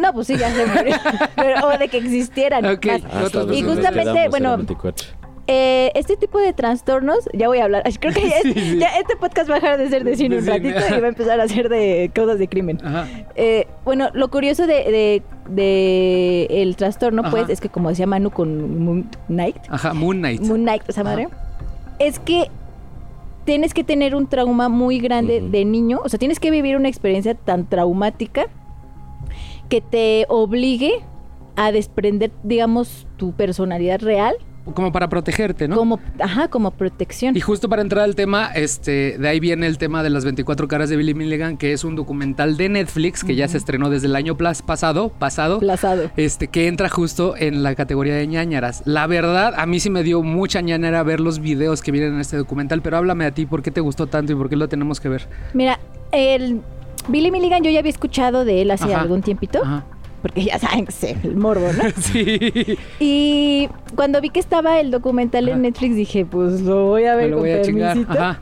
No, 0.00 0.12
pues 0.12 0.26
sí, 0.26 0.36
ya 0.36 0.50
se 0.52 0.66
murió. 0.66 0.94
Pero, 1.36 1.66
o 1.68 1.78
de 1.78 1.88
que 1.88 1.96
existieran. 1.98 2.64
Ok. 2.66 2.86
más. 2.86 3.04
Hasta 3.04 3.18
Otras 3.18 3.32
donde 3.32 3.56
Y 3.56 3.62
nos 3.62 3.74
justamente, 3.76 4.28
bueno, 4.28 4.56
24. 4.56 5.06
Eh, 5.48 5.92
este 5.94 6.16
tipo 6.16 6.40
de 6.40 6.52
trastornos, 6.52 7.20
ya 7.32 7.46
voy 7.46 7.58
a 7.60 7.64
hablar. 7.64 7.82
Creo 8.00 8.12
que 8.12 8.20
ya, 8.28 8.40
Sí, 8.42 8.52
sí. 8.52 8.78
ya 8.78 8.88
este 8.98 9.16
podcast 9.16 9.48
va 9.48 9.54
a 9.54 9.60
dejar 9.60 9.78
de 9.78 9.88
ser 9.88 10.02
de 10.04 10.16
cine 10.16 10.34
De 10.36 10.42
un 10.42 10.46
ratito 10.48 10.80
y 10.96 11.00
va 11.00 11.06
a 11.06 11.08
empezar 11.08 11.40
a 11.40 11.46
ser 11.48 11.68
de 11.68 12.10
cosas 12.14 12.38
de 12.38 12.48
crimen. 12.48 12.78
Ajá. 12.84 13.06
Eh, 13.36 13.66
bueno, 13.84 14.10
lo 14.12 14.28
curioso 14.28 14.66
de, 14.66 14.74
de- 14.74 15.22
de 15.48 16.46
el 16.50 16.74
trastorno, 16.76 17.22
Ajá. 17.22 17.30
pues, 17.30 17.48
es 17.48 17.60
que 17.60 17.68
como 17.68 17.88
decía 17.88 18.06
Manu 18.06 18.30
con 18.32 18.84
Moon 18.84 19.08
Knight, 19.28 19.56
Ajá, 19.70 19.94
Moon 19.94 20.18
Knight. 20.18 20.42
Moon 20.42 20.62
Knight, 20.62 20.82
esa 20.88 21.04
madre, 21.04 21.28
es 22.00 22.18
que 22.18 22.50
tienes 23.46 23.72
que 23.72 23.84
tener 23.84 24.14
un 24.14 24.26
trauma 24.26 24.68
muy 24.68 24.98
grande 24.98 25.40
de 25.40 25.64
niño, 25.64 26.00
o 26.04 26.08
sea, 26.10 26.18
tienes 26.18 26.38
que 26.38 26.50
vivir 26.50 26.76
una 26.76 26.88
experiencia 26.88 27.34
tan 27.34 27.66
traumática 27.66 28.46
que 29.70 29.80
te 29.80 30.26
obligue 30.28 31.00
a 31.56 31.72
desprender, 31.72 32.30
digamos, 32.42 33.06
tu 33.16 33.32
personalidad 33.32 34.00
real 34.00 34.36
Como 34.74 34.90
para 34.92 35.08
protegerte, 35.08 35.68
¿no? 35.68 35.76
como, 35.76 36.00
ajá, 36.18 36.48
como 36.48 36.70
protección. 36.72 37.36
Y 37.36 37.40
justo 37.40 37.68
para 37.68 37.82
entrar 37.82 38.04
al 38.04 38.14
tema, 38.16 38.46
este, 38.54 39.16
de 39.18 39.28
ahí 39.28 39.38
viene 39.40 39.66
el 39.66 39.78
tema 39.78 40.02
de 40.02 40.10
las 40.10 40.24
24 40.24 40.66
caras 40.68 40.90
de 40.90 40.96
Billy 40.96 41.14
Milligan, 41.14 41.56
que 41.56 41.72
es 41.72 41.84
un 41.84 41.94
documental 41.96 42.56
de 42.56 42.68
Netflix 42.68 43.22
que 43.24 43.34
ya 43.36 43.46
se 43.48 43.58
estrenó 43.58 43.90
desde 43.90 44.06
el 44.08 44.16
año 44.16 44.36
plas- 44.36 44.62
pasado, 44.62 45.08
pasado, 45.10 45.60
Plazado. 45.60 46.10
este, 46.16 46.48
que 46.48 46.66
entra 46.66 46.88
justo 46.88 47.34
en 47.36 47.62
la 47.62 47.74
categoría 47.74 48.14
de 48.16 48.26
ñañaras. 48.26 48.82
La 48.86 49.06
verdad, 49.06 49.54
a 49.56 49.66
mí 49.66 49.78
sí 49.80 49.88
me 49.90 50.02
dio 50.02 50.22
mucha 50.22 50.60
ñañara 50.60 51.02
ver 51.02 51.20
los 51.20 51.38
videos 51.38 51.80
que 51.82 51.92
vienen 51.92 52.14
en 52.14 52.20
este 52.20 52.36
documental, 52.36 52.82
pero 52.82 52.96
háblame 52.96 53.24
a 53.24 53.30
ti, 53.30 53.46
¿por 53.46 53.62
qué 53.62 53.70
te 53.70 53.80
gustó 53.80 54.06
tanto 54.08 54.32
y 54.32 54.34
por 54.34 54.48
qué 54.48 54.56
lo 54.56 54.68
tenemos 54.68 55.00
que 55.00 55.08
ver? 55.08 55.28
Mira, 55.54 55.78
el 56.12 56.60
Billy 57.08 57.30
Milligan 57.30 57.62
yo 57.62 57.70
ya 57.70 57.78
había 57.78 57.90
escuchado 57.90 58.44
de 58.44 58.62
él 58.62 58.70
hace 58.72 58.84
Ajá. 58.92 59.00
algún 59.02 59.22
tiempito, 59.22 59.60
Ajá. 59.62 59.84
Porque 60.26 60.44
ya 60.44 60.58
saben 60.58 60.86
que 60.86 60.92
es 60.92 61.04
el 61.24 61.36
morbo, 61.36 61.68
¿no? 61.72 61.84
Sí. 62.02 62.78
y 63.00 63.68
cuando 63.94 64.20
vi 64.20 64.30
que 64.30 64.40
estaba 64.40 64.80
el 64.80 64.90
documental 64.90 65.44
Ajá. 65.46 65.54
en 65.56 65.62
Netflix 65.62 65.96
dije, 65.96 66.24
pues 66.26 66.60
lo 66.62 66.86
voy 66.86 67.04
a 67.04 67.12
Me 67.12 67.22
ver 67.22 67.30
lo 67.30 67.36
con 67.36 67.42
voy 67.46 67.52
a 67.52 67.62
chingar. 67.62 67.88
permisito. 67.94 68.12
Ajá. 68.20 68.40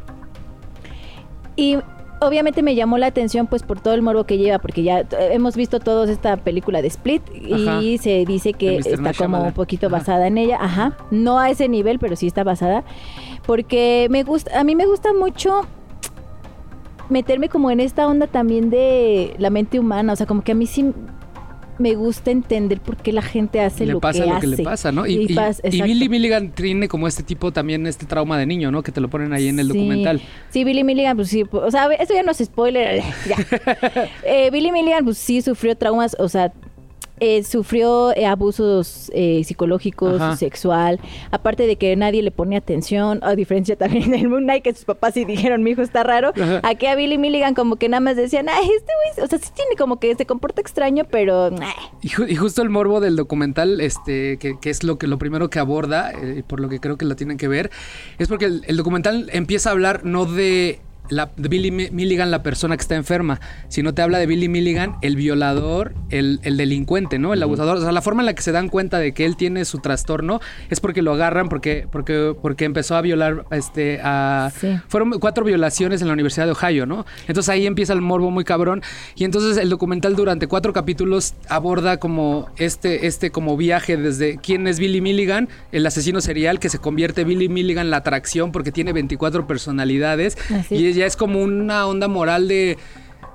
Y 1.57 1.79
obviamente 2.21 2.62
me 2.62 2.75
llamó 2.75 2.97
la 2.99 3.07
atención 3.07 3.47
pues 3.47 3.62
por 3.62 3.81
todo 3.81 3.93
el 3.95 4.00
morbo 4.03 4.25
que 4.25 4.38
lleva, 4.38 4.59
porque 4.59 4.83
ya 4.83 5.05
hemos 5.31 5.57
visto 5.57 5.79
todos 5.79 6.09
esta 6.09 6.37
película 6.38 6.81
de 6.81 6.88
Split 6.88 7.23
y 7.35 7.99
se 7.99 8.25
dice 8.25 8.55
que 8.55 8.79
está 8.79 8.97
como 8.97 9.12
Shyamalan. 9.12 9.47
un 9.49 9.53
poquito 9.53 9.87
Ajá. 9.88 9.97
basada 9.99 10.26
en 10.26 10.38
ella, 10.38 10.59
ajá. 10.61 10.97
No 11.11 11.38
a 11.38 11.50
ese 11.50 11.69
nivel, 11.69 11.99
pero 11.99 12.17
sí 12.17 12.26
está 12.26 12.43
basada. 12.45 12.83
Porque 13.47 14.07
me 14.11 14.23
gusta, 14.23 14.59
a 14.59 14.64
mí 14.64 14.75
me 14.75 14.87
gusta 14.87 15.12
mucho 15.12 15.62
meterme 17.11 17.49
como 17.50 17.71
en 17.71 17.81
esta 17.81 18.07
onda 18.07 18.26
también 18.26 18.71
de 18.71 19.35
la 19.38 19.50
mente 19.50 19.79
humana, 19.79 20.14
o 20.14 20.17
sea, 20.17 20.26
como 20.26 20.43
que 20.43 20.53
a 20.53 20.55
mí 20.55 20.67
sí 20.67 20.93
me 21.78 21.95
gusta 21.95 22.31
entender 22.31 22.81
por 22.81 22.97
qué 22.97 23.12
la 23.12 23.23
gente 23.23 23.61
hace 23.61 23.85
le 23.87 23.93
lo 23.95 24.00
pasa 24.00 24.21
que 24.23 24.28
lo 24.28 24.35
hace. 24.37 24.40
que 24.43 24.57
le 24.57 24.62
pasa, 24.62 24.93
¿no? 24.93 25.07
Y, 25.07 25.14
y- 25.14 25.28
pas- 25.35 25.61
y. 25.64 25.83
Billy 25.83 26.09
Milligan 26.09 26.50
tiene 26.50 26.87
como 26.88 27.09
este 27.09 27.23
tipo 27.23 27.52
también, 27.52 27.87
este 27.87 28.07
trauma 28.07 28.38
de 28.38 28.47
niño, 28.47 28.71
¿no? 28.71 28.83
Que 28.83 28.93
te 28.93 29.00
lo 29.00 29.09
ponen 29.11 29.33
ahí 29.33 29.49
en 29.49 29.59
el 29.59 29.66
Sí. 29.71 29.73
documental. 29.78 30.21
Sí, 30.50 30.64
Billy 30.64 30.85
Milligan, 30.85 31.16
pues 31.16 31.29
sí, 31.29 31.44
o 31.51 31.70
sea, 31.70 31.87
esto 31.99 32.14
ya 32.14 32.22
no 32.22 32.31
es 32.33 32.38
spoiler, 32.38 33.03
ya. 33.29 33.37
Eh, 34.25 34.51
Billy 34.51 34.70
Milligan, 34.72 35.05
pues 35.05 35.18
sí 35.18 35.42
sufrió 35.42 35.77
traumas, 35.77 36.16
o 36.18 36.29
sea, 36.29 36.53
eh, 37.20 37.42
sufrió 37.44 38.14
eh, 38.16 38.27
abusos 38.27 39.11
eh, 39.14 39.42
psicológicos, 39.44 40.20
Ajá. 40.20 40.37
sexual, 40.37 40.98
aparte 41.31 41.66
de 41.66 41.77
que 41.77 41.94
nadie 41.96 42.22
le 42.22 42.31
ponía 42.31 42.59
atención, 42.59 43.20
a 43.22 43.35
diferencia 43.37 43.77
también 43.77 44.11
del 44.11 44.29
Moon 44.29 44.42
Knight, 44.42 44.64
que 44.64 44.74
sus 44.74 44.85
papás 44.85 45.14
sí 45.14 45.24
dijeron, 45.24 45.62
mi 45.62 45.70
hijo 45.70 45.83
está 45.83 46.03
raro, 46.03 46.33
Ajá. 46.35 46.61
aquí 46.64 46.87
a 46.87 46.94
Billy 46.96 47.16
Milligan 47.18 47.55
como 47.55 47.77
que 47.77 47.88
nada 47.88 48.00
más 48.00 48.16
decían, 48.16 48.48
ay, 48.48 48.64
este 48.77 48.92
güey, 49.14 49.24
o 49.27 49.29
sea, 49.29 49.38
sí 49.38 49.50
tiene 49.55 49.77
como 49.77 50.00
que 50.00 50.14
se 50.16 50.27
comporta 50.27 50.61
extraño, 50.61 51.05
pero... 51.11 51.48
eh, 51.48 51.53
Y, 52.03 52.09
ju- 52.09 52.29
y 52.29 52.35
justo 52.37 52.62
el 52.62 52.70
morbo 52.70 53.00
del 53.00 53.16
documental, 53.16 53.81
este, 53.81 54.38
que, 54.38 54.59
que 54.61 54.70
es 54.70 54.83
lo 54.83 54.98
que 54.98 55.07
lo 55.07 55.18
primero 55.18 55.50
que 55.50 55.59
aborda, 55.59 56.12
por 56.46 56.61
lo 56.61 56.68
que 56.68 56.81
creo 56.81 56.96
que 56.98 57.05
lo 57.05 57.16
tienen 57.16 57.37
que 57.37 57.48
ver, 57.48 57.70
es 58.18 58.29
porque 58.29 58.46
el, 58.46 58.62
el 58.66 58.77
documental 58.77 59.29
empieza 59.33 59.68
a 59.68 59.72
hablar 59.72 60.05
no 60.05 60.24
de, 60.27 60.81
la, 61.11 61.31
Billy 61.37 61.71
Mi- 61.71 61.90
Milligan, 61.90 62.31
la 62.31 62.43
persona 62.43 62.77
que 62.77 62.81
está 62.83 62.95
enferma, 62.95 63.40
sino 63.69 63.93
te 63.95 64.03
habla 64.03 64.19
de 64.19 64.27
Billy 64.27 64.49
Milligan, 64.49 64.97
el 65.03 65.17
violador, 65.17 65.95
el, 66.11 66.40
el 66.43 66.57
delincuente, 66.57 67.19
¿no? 67.19 67.33
El 67.35 67.43
abusador. 67.43 67.77
O 67.77 67.81
sea, 67.81 67.93
la 67.93 68.03
forma 68.03 68.23
en 68.23 68.27
la 68.27 68.35
que 68.35 68.43
se 68.43 68.53
dan 68.53 68.69
cuenta 68.69 68.99
de 68.99 69.12
que 69.12 69.25
él 69.27 69.37
tiene 69.37 69.64
su 69.64 69.79
trastorno 69.79 70.40
es 70.71 70.81
porque 70.81 71.03
lo 71.03 71.12
agarran, 71.12 71.49
porque, 71.49 71.87
porque, 71.90 72.35
porque 72.40 72.64
empezó 72.64 72.97
a 72.97 73.01
violar 73.03 73.45
este, 73.51 74.01
a... 74.03 74.51
Sí. 74.59 74.79
Fueron 74.88 75.11
cuatro 75.21 75.45
violaciones 75.45 76.01
en 76.01 76.09
la 76.09 76.14
Universidad 76.14 76.47
de 76.47 76.53
Ohio, 76.53 76.87
¿no? 76.87 77.05
Entonces 77.29 77.49
ahí 77.51 77.67
empieza 77.67 77.93
el 77.93 78.01
morbo 78.01 78.31
muy 78.31 78.45
cabrón. 78.45 78.83
Y 79.14 79.25
entonces 79.25 79.57
el 79.57 79.69
documental 79.69 80.17
durante 80.17 80.47
cuatro 80.47 80.73
capítulos 80.73 81.35
aborda 81.49 81.99
como 81.99 82.49
este, 82.57 83.07
este 83.07 83.31
como 83.31 83.57
viaje 83.57 83.97
desde 83.97 84.38
quién 84.38 84.67
es 84.67 84.79
Billy 84.79 85.01
Milligan, 85.01 85.49
el 85.73 85.87
asesino 85.87 86.21
serial 86.21 86.59
que 86.61 86.69
se 86.69 86.79
convierte 86.79 87.25
Billy 87.25 87.49
Milligan 87.49 87.90
la 87.90 87.99
atracción 87.99 88.53
porque 88.53 88.73
tiene 88.73 88.93
24 88.93 89.47
personalidades. 89.47 90.37
Así. 90.55 90.77
Y 90.77 90.93
ya 90.94 91.07
es 91.07 91.16
como 91.16 91.42
una 91.42 91.87
onda 91.87 92.09
moral 92.09 92.48
de. 92.48 92.78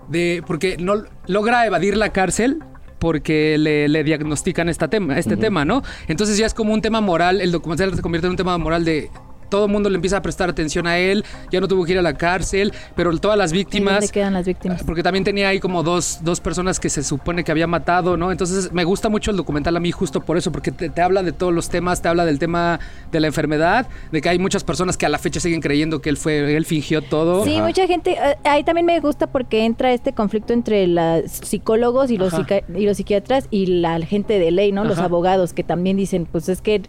de 0.08 0.44
porque 0.46 0.78
no 0.78 1.04
logra 1.28 1.66
evadir 1.66 1.98
la 1.98 2.12
cárcel. 2.12 2.60
Porque 3.00 3.58
le, 3.58 3.88
le 3.88 4.04
diagnostican 4.04 4.68
esta 4.68 4.90
tema, 4.90 5.18
este 5.18 5.38
tema, 5.38 5.64
¿no? 5.64 5.84
Entonces 6.10 6.38
ya 6.38 6.46
es 6.46 6.54
como 6.54 6.74
un 6.74 6.82
tema 6.82 7.00
moral, 7.00 7.40
el 7.40 7.50
documental 7.50 7.96
se 7.96 8.02
convierte 8.02 8.28
en 8.28 8.32
un 8.32 8.36
tema 8.36 8.58
moral 8.58 8.84
de 8.84 9.10
todo 9.50 9.66
el 9.66 9.72
mundo 9.72 9.90
le 9.90 9.96
empieza 9.96 10.18
a 10.18 10.22
prestar 10.22 10.50
atención 10.50 10.88
a 10.88 10.98
él, 10.98 11.26
ya 11.52 11.60
no 11.60 11.68
tuvo 11.68 11.86
que 11.86 11.94
ir 11.94 12.00
a 12.00 12.02
la 12.02 12.14
cárcel, 12.14 12.74
pero 12.96 13.16
todas 13.18 13.38
las 13.38 13.52
¿y 13.52 13.58
víctimas... 13.58 13.96
¿Dónde 13.96 14.10
quedan 14.10 14.34
las 14.34 14.46
víctimas? 14.46 14.84
Porque 14.84 15.04
también 15.04 15.24
tenía 15.24 15.50
ahí 15.50 15.60
como 15.60 15.84
dos, 15.84 16.20
dos 16.22 16.40
personas 16.40 16.80
que 16.80 16.90
se 16.90 17.04
supone 17.04 17.44
que 17.44 17.52
había 17.52 17.68
matado, 17.68 18.18
¿no? 18.18 18.32
Entonces 18.32 18.72
me 18.72 18.84
gusta 18.84 19.10
mucho 19.10 19.32
el 19.32 19.38
documental 19.38 19.76
a 19.76 19.80
mí 19.80 19.92
justo 19.92 20.22
por 20.22 20.38
eso, 20.38 20.52
porque 20.52 20.72
te, 20.72 20.90
te 20.90 21.02
habla 21.02 21.24
de 21.24 21.32
todos 21.32 21.54
los 21.54 21.70
temas, 21.70 22.02
te 22.02 22.08
habla 22.08 22.26
del 22.26 22.40
tema 22.40 22.80
de 23.12 23.20
la 23.20 23.28
enfermedad, 23.28 23.88
de 24.12 24.22
que 24.22 24.30
hay 24.30 24.40
muchas 24.40 24.64
personas 24.64 24.98
que 24.98 25.06
a 25.06 25.10
la 25.10 25.18
fecha 25.18 25.40
siguen 25.40 25.62
creyendo 25.62 26.02
que 26.02 26.10
él 26.10 26.18
fue, 26.18 26.56
él 26.56 26.66
fingió 26.66 27.02
todo. 27.02 27.44
Sí, 27.44 27.62
mucha 27.62 27.88
gente, 27.88 28.12
eh, 28.12 28.38
ahí 28.44 28.64
también 28.64 28.86
me 28.86 29.00
gusta 29.00 29.28
porque 29.28 29.66
entra 29.66 29.92
este 29.94 30.14
conflicto 30.14 30.54
entre 30.54 30.88
los 30.88 31.32
psicólogos 31.32 32.12
y 32.12 32.18
los, 32.18 32.34
y 32.76 32.86
los 32.86 32.98
psiquiatras 32.98 33.48
y 33.52 33.66
la 33.68 34.00
gente 34.02 34.40
de 34.40 34.52
ley, 34.52 34.72
¿no? 34.72 34.84
Los 34.84 35.00
abogados 35.00 35.54
que 35.54 35.64
también 35.64 35.98
dicen, 35.98 36.28
pues 36.30 36.50
es 36.50 36.62
que 36.62 36.82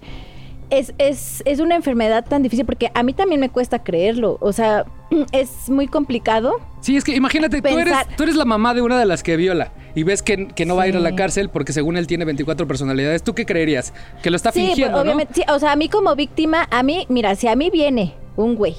es, 0.70 0.94
es, 0.98 1.42
es 1.44 1.60
una 1.60 1.74
enfermedad 1.76 2.24
tan 2.26 2.42
difícil 2.42 2.64
porque 2.64 2.90
a 2.94 3.02
mí 3.02 3.12
también 3.12 3.40
me 3.40 3.50
cuesta 3.50 3.82
creerlo, 3.82 4.38
o 4.40 4.52
sea, 4.52 4.86
es 5.32 5.68
muy 5.68 5.86
complicado. 5.86 6.54
Sí, 6.80 6.96
es 6.96 7.04
que 7.04 7.14
imagínate, 7.14 7.60
tú 7.60 7.78
eres, 7.78 7.94
tú 8.16 8.22
eres 8.22 8.36
la 8.36 8.44
mamá 8.44 8.72
de 8.74 8.82
una 8.82 8.98
de 8.98 9.04
las 9.04 9.22
que 9.22 9.36
viola 9.36 9.72
y 9.94 10.02
ves 10.02 10.22
que, 10.22 10.48
que 10.48 10.64
no 10.64 10.76
va 10.76 10.84
a 10.84 10.88
ir 10.88 10.96
a 10.96 11.00
la 11.00 11.14
cárcel 11.14 11.50
porque 11.50 11.72
según 11.72 11.96
él 11.96 12.06
tiene 12.06 12.24
24 12.24 12.66
personalidades. 12.66 13.22
¿Tú 13.22 13.34
qué 13.34 13.44
creerías? 13.44 13.92
Que 14.22 14.30
lo 14.30 14.36
está 14.36 14.52
sí, 14.52 14.60
fingiendo, 14.66 14.92
pues, 14.92 15.04
¿no? 15.04 15.10
obviamente, 15.12 15.34
sí, 15.34 15.42
o 15.48 15.58
sea, 15.58 15.72
a 15.72 15.76
mí 15.76 15.88
como 15.88 16.14
víctima, 16.16 16.68
a 16.70 16.82
mí, 16.82 17.06
mira, 17.08 17.34
si 17.34 17.48
a 17.48 17.56
mí 17.56 17.70
viene 17.70 18.14
un 18.36 18.54
güey 18.54 18.76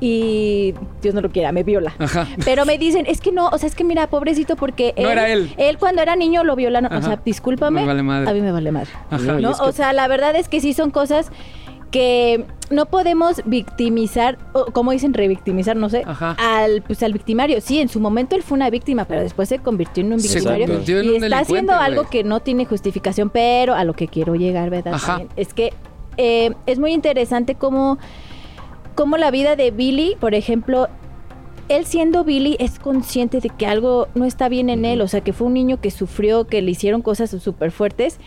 y 0.00 0.74
Dios 1.02 1.14
no 1.14 1.20
lo 1.20 1.30
quiera, 1.30 1.52
me 1.52 1.62
viola. 1.62 1.94
Ajá. 1.98 2.26
Pero 2.44 2.64
me 2.64 2.78
dicen, 2.78 3.04
es 3.06 3.20
que 3.20 3.32
no, 3.32 3.48
o 3.48 3.58
sea, 3.58 3.68
es 3.68 3.74
que 3.74 3.84
mira, 3.84 4.06
pobrecito, 4.08 4.56
porque 4.56 4.94
No 4.96 5.10
era 5.10 5.28
él. 5.28 5.52
Él 5.58 5.78
cuando 5.78 6.02
era 6.02 6.16
niño 6.16 6.42
lo 6.42 6.56
violaron. 6.56 6.92
O 6.92 7.02
sea, 7.02 7.20
discúlpame. 7.24 7.82
Me 7.82 7.86
vale 7.86 8.02
madre. 8.02 8.30
A 8.30 8.32
mí 8.32 8.40
me 8.40 8.52
vale 8.52 8.72
madre. 8.72 8.90
Ajá. 9.10 9.32
No, 9.34 9.50
O 9.50 9.72
sea, 9.72 9.92
la 9.92 10.08
verdad 10.08 10.34
es 10.36 10.48
que 10.48 10.60
sí 10.60 10.72
son 10.72 10.90
cosas 10.90 11.30
que 11.90 12.44
no 12.70 12.86
podemos 12.86 13.42
victimizar, 13.46 14.38
o 14.52 14.66
como 14.66 14.92
dicen, 14.92 15.12
revictimizar, 15.12 15.76
no 15.76 15.88
sé, 15.88 16.04
Ajá. 16.06 16.36
al 16.38 16.82
pues 16.82 17.02
al 17.02 17.12
victimario. 17.12 17.60
Sí, 17.60 17.80
en 17.80 17.88
su 17.88 17.98
momento 18.00 18.36
él 18.36 18.42
fue 18.42 18.56
una 18.56 18.70
víctima, 18.70 19.06
pero 19.06 19.22
después 19.22 19.48
se 19.48 19.58
convirtió 19.58 20.04
en 20.04 20.12
un 20.12 20.22
victimario 20.22 20.80
y 20.86 20.92
un 20.92 21.24
está 21.24 21.40
haciendo 21.40 21.72
algo 21.74 22.08
que 22.08 22.22
no 22.22 22.40
tiene 22.40 22.64
justificación, 22.64 23.28
pero 23.30 23.74
a 23.74 23.84
lo 23.84 23.94
que 23.94 24.06
quiero 24.06 24.36
llegar, 24.36 24.70
¿verdad? 24.70 24.94
Ajá. 24.94 25.22
Es 25.36 25.52
que 25.52 25.72
eh, 26.16 26.52
es 26.66 26.78
muy 26.78 26.92
interesante 26.92 27.56
cómo, 27.56 27.98
cómo 28.94 29.16
la 29.16 29.30
vida 29.30 29.56
de 29.56 29.70
Billy, 29.70 30.16
por 30.20 30.34
ejemplo, 30.34 30.88
él 31.68 31.86
siendo 31.86 32.24
Billy 32.24 32.56
es 32.58 32.78
consciente 32.78 33.40
de 33.40 33.48
que 33.48 33.66
algo 33.66 34.08
no 34.14 34.24
está 34.24 34.48
bien 34.48 34.70
en 34.70 34.84
él, 34.84 35.00
o 35.00 35.08
sea, 35.08 35.20
que 35.20 35.32
fue 35.32 35.46
un 35.46 35.54
niño 35.54 35.80
que 35.80 35.90
sufrió, 35.90 36.46
que 36.46 36.62
le 36.62 36.72
hicieron 36.72 37.00
cosas 37.00 37.30
súper 37.30 37.70
fuertes. 37.70 38.18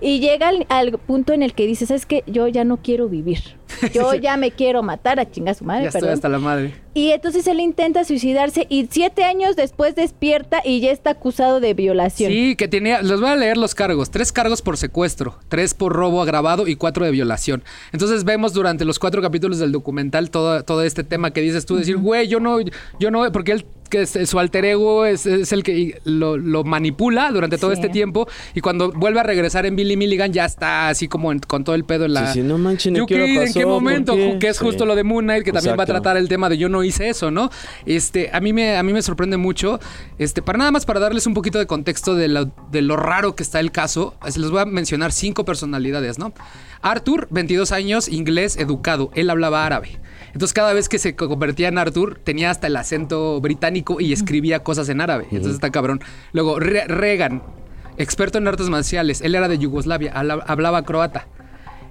Y 0.00 0.20
llega 0.20 0.48
al, 0.48 0.66
al 0.68 0.92
punto 0.98 1.32
en 1.32 1.42
el 1.42 1.54
que 1.54 1.66
dices, 1.66 1.90
es 1.90 2.06
que 2.06 2.22
yo 2.26 2.46
ya 2.46 2.64
no 2.64 2.76
quiero 2.76 3.08
vivir. 3.08 3.40
Yo 3.94 4.14
ya 4.14 4.36
me 4.36 4.50
quiero 4.50 4.82
matar 4.82 5.18
a 5.20 5.30
chingar 5.30 5.54
su 5.54 5.64
madre, 5.64 5.84
Ya 5.84 5.88
estoy 5.90 6.08
hasta 6.08 6.28
la 6.28 6.38
madre. 6.38 6.74
Y 6.94 7.10
entonces 7.10 7.46
él 7.48 7.58
intenta 7.60 8.04
suicidarse 8.04 8.66
y 8.70 8.86
siete 8.90 9.24
años 9.24 9.56
después 9.56 9.96
despierta 9.96 10.60
y 10.64 10.80
ya 10.80 10.92
está 10.92 11.10
acusado 11.10 11.58
de 11.60 11.74
violación. 11.74 12.30
Sí, 12.30 12.54
que 12.56 12.68
tenía. 12.68 13.02
Les 13.02 13.20
voy 13.20 13.30
a 13.30 13.36
leer 13.36 13.56
los 13.56 13.74
cargos: 13.74 14.10
tres 14.10 14.30
cargos 14.30 14.62
por 14.62 14.76
secuestro, 14.76 15.38
tres 15.48 15.74
por 15.74 15.92
robo 15.92 16.22
agravado 16.22 16.68
y 16.68 16.76
cuatro 16.76 17.04
de 17.04 17.10
violación. 17.10 17.64
Entonces 17.92 18.22
vemos 18.24 18.52
durante 18.52 18.84
los 18.84 18.98
cuatro 19.00 19.20
capítulos 19.22 19.58
del 19.58 19.72
documental 19.72 20.30
todo, 20.30 20.62
todo 20.62 20.82
este 20.82 21.02
tema 21.02 21.32
que 21.32 21.40
dices 21.40 21.66
tú: 21.66 21.76
decir, 21.76 21.96
güey, 21.96 22.28
yo 22.28 22.38
no, 22.38 22.58
yo 23.00 23.10
no, 23.10 23.30
porque 23.32 23.52
él 23.52 23.66
que 23.90 24.02
es- 24.02 24.18
su 24.28 24.38
alter 24.38 24.64
ego 24.64 25.04
es, 25.04 25.26
es 25.26 25.52
el 25.52 25.62
que 25.62 26.00
lo, 26.04 26.36
lo 26.38 26.64
manipula 26.64 27.30
durante 27.30 27.58
todo 27.58 27.70
Sí. 27.70 27.74
este 27.74 27.90
tiempo 27.90 28.26
y 28.54 28.60
cuando 28.60 28.90
vuelve 28.92 29.20
a 29.20 29.22
regresar 29.22 29.66
en 29.66 29.76
Billy 29.76 29.96
Milligan 29.96 30.32
ya 30.32 30.46
está 30.46 30.88
así 30.88 31.06
como 31.06 31.30
en- 31.30 31.38
con 31.40 31.64
todo 31.64 31.74
el 31.76 31.84
pedo 31.84 32.06
en 32.06 32.14
la... 32.14 32.26
Sí, 32.32 32.40
sí, 32.40 32.46
no 32.46 32.56
manchen, 32.56 32.96
¿en 32.96 33.02
Yuki, 33.02 33.14
qué 33.14 33.22
hora 33.22 33.44
¿en 33.44 33.52
qué 33.60 33.66
momento? 33.66 34.14
qué? 34.14 34.38
Que 34.38 34.48
es 34.48 34.56
Sí. 34.56 34.64
justo 34.64 34.84
lo 34.86 34.94
de 34.94 35.04
Moon 35.04 35.24
Knight, 35.24 35.44
que 35.44 35.52
también 35.52 35.78
va 35.78 35.82
a 35.84 35.86
tratar 35.86 36.16
el 36.16 36.28
tema 36.28 36.48
de 36.48 36.58
yo 36.58 36.68
no 36.68 36.82
hice 36.84 37.08
eso, 37.08 37.30
¿no? 37.30 37.50
Este, 37.86 38.30
a 38.32 38.40
mí 38.40 38.52
me, 38.52 38.76
a 38.76 38.82
mí 38.82 38.92
me 38.92 39.02
sorprende 39.02 39.36
mucho. 39.36 39.80
Este, 40.18 40.42
para 40.42 40.58
nada 40.58 40.70
más 40.70 40.84
para 40.86 41.00
darles 41.00 41.26
un 41.26 41.34
poquito 41.34 41.58
de 41.58 41.66
contexto 41.66 42.14
de 42.14 42.28
lo, 42.28 42.46
de 42.70 42.82
lo 42.82 42.96
raro 42.96 43.34
que 43.34 43.42
está 43.42 43.60
el 43.60 43.72
caso, 43.72 44.14
es- 44.26 44.36
les 44.36 44.50
voy 44.50 44.60
a 44.60 44.64
mencionar 44.66 45.12
cinco 45.12 45.44
personalidades, 45.44 46.18
¿no? 46.18 46.32
Arthur, 46.82 47.28
22 47.30 47.72
años, 47.72 48.08
inglés, 48.08 48.56
educado. 48.58 49.10
Él 49.14 49.30
hablaba 49.30 49.64
árabe. 49.64 49.98
Entonces, 50.32 50.52
cada 50.52 50.72
vez 50.72 50.88
que 50.88 50.98
se 50.98 51.14
convertía 51.14 51.68
en 51.68 51.78
Arthur, 51.78 52.18
tenía 52.22 52.50
hasta 52.50 52.66
el 52.66 52.76
acento 52.76 53.40
británico 53.40 54.00
y 54.00 54.12
escribía 54.12 54.62
cosas 54.62 54.88
en 54.88 55.00
árabe. 55.00 55.24
Entonces, 55.30 55.54
está 55.54 55.70
cabrón. 55.70 56.00
Luego, 56.32 56.58
Re- 56.58 56.86
Reagan, 56.88 57.42
experto 57.96 58.38
en 58.38 58.48
artes 58.48 58.68
marciales. 58.68 59.20
Él 59.20 59.34
era 59.36 59.46
de 59.48 59.58
Yugoslavia, 59.58 60.12
habla- 60.12 60.44
hablaba 60.46 60.82
croata. 60.82 61.28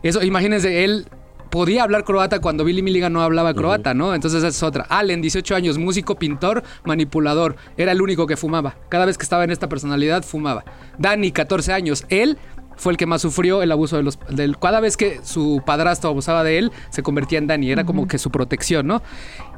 Eso, 0.04 0.21
imagínense, 0.21 0.84
él 0.84 1.08
podía 1.53 1.83
hablar 1.83 2.03
croata 2.03 2.39
cuando 2.39 2.63
Billy 2.63 2.81
Milligan 2.81 3.13
no 3.13 3.21
hablaba 3.21 3.53
croata, 3.53 3.93
¿no? 3.93 4.15
Entonces 4.15 4.39
esa 4.39 4.47
es 4.47 4.63
otra. 4.63 4.87
Allen, 4.89 5.21
18 5.21 5.53
años, 5.53 5.77
músico, 5.77 6.15
pintor, 6.15 6.63
manipulador. 6.83 7.57
Era 7.77 7.91
el 7.91 8.01
único 8.01 8.25
que 8.25 8.35
fumaba. 8.35 8.75
Cada 8.89 9.05
vez 9.05 9.19
que 9.19 9.23
estaba 9.23 9.43
en 9.43 9.51
esta 9.51 9.69
personalidad, 9.69 10.23
fumaba. 10.23 10.65
Danny, 10.97 11.31
14 11.31 11.71
años. 11.71 12.05
Él 12.09 12.39
fue 12.75 12.93
el 12.93 12.97
que 12.97 13.05
más 13.05 13.21
sufrió 13.21 13.62
el 13.62 13.71
abuso 13.71 13.97
de 13.97 14.03
los... 14.03 14.19
Del, 14.29 14.57
cada 14.57 14.79
vez 14.79 14.97
que 14.97 15.19
su 15.23 15.62
padrastro 15.65 16.09
abusaba 16.09 16.43
de 16.43 16.57
él, 16.57 16.71
se 16.89 17.03
convertía 17.03 17.38
en 17.38 17.47
Danny. 17.47 17.71
Era 17.71 17.86
como 17.86 18.07
que 18.07 18.17
su 18.17 18.31
protección, 18.31 18.88
¿no? 18.88 19.01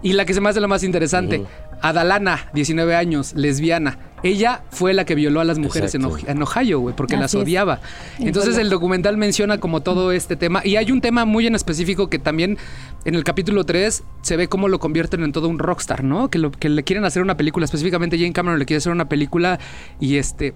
Y 0.02 0.14
la 0.14 0.26
que 0.26 0.34
se 0.34 0.42
me 0.42 0.50
hace 0.50 0.62
la 0.62 0.68
más 0.68 0.84
interesante, 0.84 1.46
Adalana, 1.82 2.50
19 2.54 2.96
años, 2.96 3.34
lesbiana. 3.34 3.98
Ella 4.24 4.64
fue 4.72 4.94
la 4.94 5.06
que 5.06 5.14
violó 5.14 5.40
a 5.40 5.44
las 5.44 5.60
mujeres 5.60 5.94
en, 5.96 6.42
Ohio, 6.42 6.80
güey, 6.80 6.96
porque 6.96 7.16
las 7.16 7.34
es. 7.34 7.42
odiaba. 7.42 7.80
Entonces 8.20 8.58
el 8.58 8.70
documental 8.70 9.18
menciona 9.18 9.60
como 9.60 9.82
todo 9.82 10.12
este 10.12 10.36
tema. 10.36 10.62
Y 10.64 10.78
hay 10.78 10.92
un 10.92 11.02
tema 11.02 11.26
muy 11.26 11.46
en 11.48 11.54
específico 11.54 12.10
que 12.10 12.18
también 12.18 12.58
en 13.06 13.16
el 13.16 13.24
capítulo 13.24 13.66
3 13.66 14.04
se 14.22 14.38
ve 14.38 14.48
cómo 14.48 14.68
lo 14.68 14.80
convierten 14.80 15.24
en 15.24 15.32
todo 15.32 15.48
un 15.48 15.60
rockstar, 15.60 16.04
¿no? 16.04 16.30
Que, 16.30 16.40
lo, 16.40 16.52
que 16.52 16.70
le 16.70 16.84
quieren 16.84 17.06
hacer 17.06 17.22
una 17.22 17.38
película. 17.38 17.66
Específicamente 17.66 18.18
Jane 18.18 18.34
Cameron 18.34 18.58
le 18.58 18.66
quiere 18.66 18.80
hacer 18.80 18.92
una 18.92 19.08
película 19.08 19.60
y 20.00 20.18
este... 20.18 20.54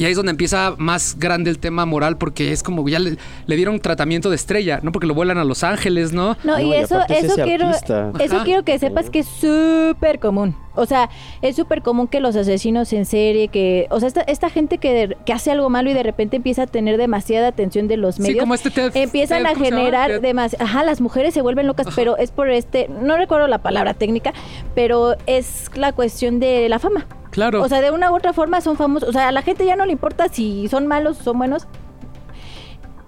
Y 0.00 0.06
ahí 0.06 0.12
es 0.12 0.16
donde 0.16 0.30
empieza 0.30 0.76
más 0.78 1.18
grande 1.18 1.50
el 1.50 1.58
tema 1.58 1.84
moral 1.84 2.16
porque 2.16 2.52
es 2.52 2.62
como 2.62 2.88
ya 2.88 2.98
le, 2.98 3.18
le 3.46 3.56
dieron 3.56 3.78
tratamiento 3.80 4.30
de 4.30 4.36
estrella, 4.36 4.80
¿no? 4.82 4.92
Porque 4.92 5.06
lo 5.06 5.12
vuelan 5.12 5.36
a 5.36 5.44
Los 5.44 5.62
Ángeles, 5.62 6.14
¿no? 6.14 6.38
No, 6.42 6.54
No, 6.54 6.58
y 6.58 6.70
y 6.70 6.74
eso, 6.74 7.00
eso 7.10 7.34
quiero, 7.44 7.66
artista. 7.66 8.10
eso 8.18 8.36
Ajá. 8.36 8.44
quiero 8.46 8.62
que 8.64 8.78
sepas 8.78 9.10
que 9.10 9.18
es 9.18 9.26
súper 9.26 10.18
común. 10.18 10.56
O 10.74 10.86
sea, 10.86 11.10
es 11.42 11.54
súper 11.56 11.82
común 11.82 12.08
que 12.08 12.18
los 12.20 12.34
asesinos 12.34 12.90
en 12.94 13.04
serie, 13.04 13.48
que, 13.48 13.88
o 13.90 13.98
sea, 14.00 14.06
esta, 14.08 14.22
esta 14.22 14.48
gente 14.48 14.78
que, 14.78 14.92
de- 14.94 15.16
que 15.26 15.34
hace 15.34 15.50
algo 15.50 15.68
malo 15.68 15.90
y 15.90 15.92
de 15.92 16.02
repente 16.02 16.36
empieza 16.36 16.62
a 16.62 16.66
tener 16.66 16.96
demasiada 16.96 17.48
atención 17.48 17.86
de 17.86 17.98
los 17.98 18.14
Sí, 18.14 18.22
medios, 18.22 18.40
como 18.40 18.54
este 18.54 18.70
Ted- 18.70 18.92
empiezan 18.96 19.42
Ted, 19.42 19.50
a 19.50 19.54
generar 19.54 20.20
demasiado, 20.22 20.64
ajá, 20.64 20.82
las 20.82 21.02
mujeres 21.02 21.34
se 21.34 21.42
vuelven 21.42 21.66
locas, 21.66 21.88
pero 21.94 22.16
es 22.16 22.30
por 22.30 22.48
este, 22.48 22.88
no 22.88 23.18
recuerdo 23.18 23.48
la 23.48 23.58
palabra 23.58 23.92
técnica, 23.92 24.32
pero 24.74 25.16
es 25.26 25.70
la 25.74 25.92
cuestión 25.92 26.40
de 26.40 26.70
la 26.70 26.78
fama. 26.78 27.06
Claro. 27.30 27.62
O 27.62 27.68
sea, 27.68 27.80
de 27.80 27.90
una 27.90 28.10
u 28.10 28.16
otra 28.16 28.32
forma 28.32 28.60
son 28.60 28.76
famosos. 28.76 29.08
O 29.08 29.12
sea, 29.12 29.28
a 29.28 29.32
la 29.32 29.42
gente 29.42 29.64
ya 29.64 29.76
no 29.76 29.86
le 29.86 29.92
importa 29.92 30.28
si 30.28 30.68
son 30.68 30.86
malos 30.86 31.20
o 31.20 31.22
son 31.22 31.38
buenos. 31.38 31.66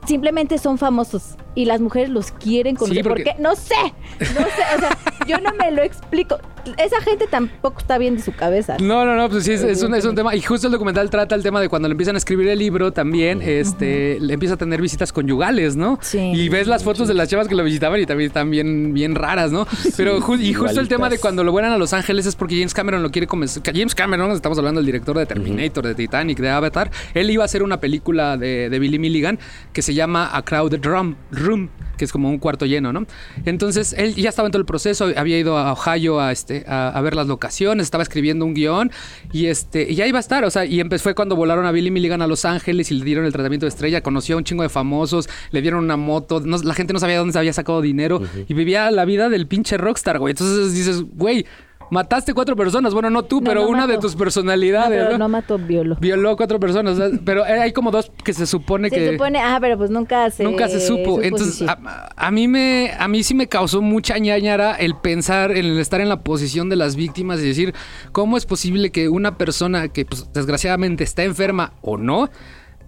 Simplemente 0.06 0.58
son 0.58 0.78
famosos. 0.78 1.36
Y 1.54 1.66
las 1.66 1.80
mujeres 1.82 2.08
los 2.08 2.32
quieren 2.32 2.76
conocer. 2.76 3.02
Sí, 3.02 3.08
porque- 3.08 3.24
¿Por 3.24 3.34
qué? 3.36 3.42
No 3.42 3.54
sé. 3.54 3.74
No 4.20 4.40
sé. 4.40 4.62
O 4.76 4.78
sea, 4.80 4.98
yo 5.28 5.38
no 5.38 5.50
me 5.58 5.70
lo 5.70 5.82
explico. 5.82 6.38
Esa 6.78 7.00
gente 7.02 7.26
tampoco 7.28 7.80
está 7.80 7.98
bien 7.98 8.16
de 8.16 8.22
su 8.22 8.32
cabeza. 8.32 8.76
No, 8.80 9.04
no, 9.04 9.16
no, 9.16 9.28
pues 9.28 9.44
sí, 9.44 9.52
es, 9.52 9.62
es 9.62 9.82
un, 9.82 9.94
es 9.94 10.04
un 10.04 10.14
tema. 10.14 10.34
Y 10.34 10.40
justo 10.40 10.68
el 10.68 10.72
documental 10.72 11.10
trata 11.10 11.34
el 11.34 11.42
tema 11.42 11.60
de 11.60 11.68
cuando 11.68 11.88
le 11.88 11.92
empiezan 11.92 12.14
a 12.14 12.18
escribir 12.18 12.48
el 12.48 12.58
libro 12.58 12.92
también, 12.92 13.42
este, 13.42 14.18
le 14.20 14.32
empieza 14.32 14.54
a 14.54 14.56
tener 14.58 14.80
visitas 14.80 15.12
conyugales, 15.12 15.74
¿no? 15.76 15.98
Sí. 16.00 16.18
Y 16.20 16.48
ves 16.48 16.68
las 16.68 16.84
fotos 16.84 17.08
de 17.08 17.14
las 17.14 17.28
chavas 17.28 17.48
que 17.48 17.54
lo 17.56 17.64
visitaban 17.64 18.00
y 18.00 18.06
también 18.06 18.28
están 18.28 18.48
bien, 18.50 18.94
bien 18.94 19.14
raras, 19.16 19.50
¿no? 19.52 19.66
Pero 19.96 20.20
ju- 20.20 20.40
y 20.40 20.54
justo 20.54 20.80
el 20.80 20.88
tema 20.88 21.08
de 21.10 21.18
cuando 21.18 21.42
lo 21.44 21.50
vuelan 21.52 21.72
a 21.72 21.78
Los 21.78 21.92
Ángeles 21.92 22.26
es 22.26 22.36
porque 22.36 22.54
James 22.54 22.74
Cameron 22.74 23.02
lo 23.02 23.10
quiere 23.10 23.26
comenzar. 23.26 23.62
James 23.66 23.94
Cameron, 23.96 24.30
estamos 24.30 24.56
hablando 24.56 24.78
del 24.80 24.86
director 24.86 25.18
de 25.18 25.26
Terminator, 25.26 25.84
de 25.86 25.94
Titanic, 25.96 26.38
de 26.38 26.48
Avatar. 26.48 26.90
Él 27.12 27.28
iba 27.30 27.42
a 27.42 27.46
hacer 27.46 27.62
una 27.64 27.78
película 27.80 28.36
de, 28.38 28.70
de 28.70 28.78
Billy 28.78 28.98
Milligan 29.00 29.38
que 29.72 29.82
se 29.82 29.91
llama 29.94 30.30
A 30.36 30.42
Crowded 30.44 30.84
Room, 30.84 31.16
Room, 31.30 31.68
que 31.96 32.04
es 32.06 32.12
como 32.12 32.30
un 32.30 32.38
cuarto 32.38 32.66
lleno, 32.66 32.92
¿no? 32.92 33.06
Entonces 33.44 33.94
él 33.96 34.14
ya 34.14 34.30
estaba 34.30 34.46
en 34.48 34.52
todo 34.52 34.60
el 34.60 34.66
proceso, 34.66 35.08
había 35.16 35.38
ido 35.38 35.56
a 35.58 35.72
Ohio 35.72 36.20
a, 36.20 36.32
este, 36.32 36.64
a, 36.66 36.88
a 36.88 37.00
ver 37.00 37.14
las 37.14 37.26
locaciones, 37.26 37.84
estaba 37.84 38.02
escribiendo 38.02 38.44
un 38.44 38.54
guion 38.54 38.90
y, 39.32 39.46
este, 39.46 39.90
y 39.90 39.94
ya 39.94 40.06
iba 40.06 40.18
a 40.18 40.20
estar, 40.20 40.44
o 40.44 40.50
sea, 40.50 40.64
y 40.64 40.80
empezó 40.80 41.02
fue 41.04 41.14
cuando 41.14 41.36
volaron 41.36 41.66
a 41.66 41.72
Billy 41.72 41.90
Milligan 41.90 42.22
a 42.22 42.26
Los 42.26 42.44
Ángeles 42.44 42.90
y 42.90 42.94
le 42.94 43.04
dieron 43.04 43.24
el 43.24 43.32
tratamiento 43.32 43.66
de 43.66 43.70
estrella, 43.70 44.00
conoció 44.02 44.36
a 44.36 44.38
un 44.38 44.44
chingo 44.44 44.62
de 44.62 44.68
famosos, 44.68 45.28
le 45.50 45.60
dieron 45.62 45.82
una 45.84 45.96
moto, 45.96 46.40
no- 46.40 46.58
la 46.58 46.74
gente 46.74 46.92
no 46.92 46.98
sabía 47.00 47.14
de 47.14 47.18
dónde 47.18 47.32
se 47.32 47.38
había 47.38 47.52
sacado 47.52 47.80
dinero 47.82 48.22
y 48.48 48.54
vivía 48.54 48.90
la 48.90 49.04
vida 49.04 49.28
del 49.28 49.46
pinche 49.46 49.76
rockstar, 49.76 50.18
güey. 50.18 50.30
Entonces 50.32 50.74
dices, 50.74 51.02
güey, 51.02 51.44
mataste 51.92 52.32
cuatro 52.32 52.56
personas, 52.56 52.94
bueno, 52.94 53.10
no 53.10 53.22
tú, 53.22 53.40
No, 53.40 53.48
pero 53.50 53.62
no 53.64 53.68
una 53.68 53.86
de 53.86 53.98
tus 53.98 54.14
No, 54.14 54.18
personalidades, 54.18 54.98
pero 54.98 55.12
¿no? 55.12 55.18
no 55.18 55.28
mató 55.28 55.58
violo. 55.58 55.96
Violó 56.00 56.36
cuatro 56.38 56.58
personas, 56.58 56.98
pero 57.24 57.44
hay 57.44 57.72
como 57.72 57.90
dos 57.90 58.10
que 58.24 58.32
se 58.32 58.46
supone 58.46 58.88
Se 58.88 58.96
que... 58.96 59.12
supone, 59.12 59.38
ah, 59.40 59.58
pero 59.60 59.76
pues 59.76 59.90
nunca 59.90 60.30
se 60.30 60.44
Nunca 60.44 60.68
se 60.68 60.80
supo. 60.80 61.20
Entonces, 61.22 61.56
sí. 61.56 61.66
a, 61.68 62.08
a 62.16 62.30
mí 62.30 62.48
me, 62.48 62.92
a 62.98 63.08
mí 63.08 63.22
sí 63.22 63.34
me 63.34 63.46
causó 63.46 63.82
mucha 63.82 64.16
ñañara 64.16 64.74
el 64.74 64.96
pensar, 64.96 65.50
en 65.52 65.66
el 65.66 65.78
estar 65.78 66.00
en 66.00 66.08
la 66.08 66.22
posición 66.22 66.70
de 66.70 66.76
las 66.76 66.96
víctimas 66.96 67.40
y 67.40 67.48
decir, 67.48 67.74
¿cómo 68.12 68.38
es 68.38 68.46
posible 68.46 68.90
que 68.90 69.10
una 69.10 69.36
persona 69.36 69.88
que 69.88 70.06
pues, 70.06 70.32
desgraciadamente 70.32 71.04
está 71.04 71.24
enferma 71.24 71.74
o 71.82 71.98
no, 71.98 72.30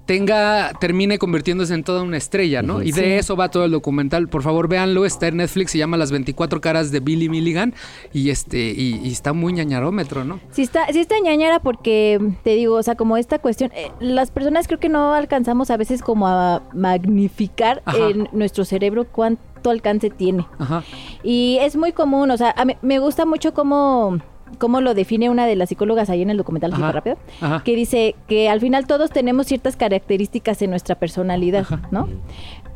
tenga, 0.07 0.73
termine 0.81 1.19
convirtiéndose 1.19 1.75
en 1.75 1.83
toda 1.85 2.03
una 2.03 2.17
estrella, 2.17 2.63
¿no? 2.63 2.83
Y 2.83 2.93
de 2.93 3.19
eso 3.19 3.37
va 3.37 3.51
todo 3.51 3.65
el 3.65 3.71
documental. 3.71 4.29
Por 4.29 4.43
favor, 4.43 4.69
véanlo, 4.69 5.05
está 5.07 5.29
en 5.29 5.39
Netflix, 5.39 5.71
se 5.73 5.79
llama 5.79 5.97
Las 5.97 6.11
24 6.13 6.61
caras 6.61 6.91
de 6.91 7.01
Billy 7.01 7.29
Milligan 7.29 7.75
y 8.13 8.31
este, 8.31 8.59
y, 8.59 9.01
y 9.03 9.13
está 9.13 9.33
muy 9.33 9.53
ñañarómetro, 9.55 10.25
¿no? 10.25 10.41
Sí 10.51 10.63
está, 10.63 10.87
sí 10.93 11.01
está 11.01 11.15
ñañara 11.21 11.61
porque, 11.61 12.21
te 12.43 12.55
digo, 12.55 12.75
o 12.77 12.83
sea, 12.83 12.95
como 12.97 13.17
esta 13.17 13.39
cuestión, 13.39 13.71
eh, 13.75 13.91
las 14.01 14.31
personas 14.31 14.67
creo 14.67 14.79
que 14.81 14.89
no 14.89 15.15
alcanzamos 15.15 15.71
a 15.71 15.77
veces 15.77 16.03
como 16.03 16.29
a 16.29 16.63
magnificar 16.75 17.83
en 17.99 18.29
nuestro 18.33 18.65
cerebro 18.65 19.05
cuánto 19.11 19.71
alcance 19.71 20.11
tiene. 20.11 20.47
Ajá. 20.59 20.85
Y 21.23 21.59
es 21.61 21.77
muy 21.77 21.93
común, 21.93 22.31
o 22.31 22.37
sea, 22.37 22.53
a 22.57 22.65
mí- 22.65 22.77
me 22.83 22.99
gusta 22.99 23.25
mucho 23.25 23.55
cómo, 23.55 24.19
cómo 24.59 24.81
lo 24.81 24.95
define 24.95 25.31
una 25.31 25.47
de 25.47 25.57
las 25.57 25.69
psicólogas 25.69 26.11
ahí 26.11 26.23
en 26.23 26.31
el 26.31 26.37
documental 26.37 26.73
Ajá, 26.73 26.81
súper 26.81 26.95
rápido, 26.95 27.17
ajá. 27.41 27.63
que 27.65 27.75
dice 27.77 28.15
que 28.29 28.49
al 28.49 28.61
final 28.61 28.87
todos 28.87 29.11
tenemos 29.11 29.47
ciertas 29.47 29.77
características 29.77 30.61
en 30.63 30.71
nuestra 30.71 30.95
personalidad, 30.95 31.67
¿no? 31.91 32.09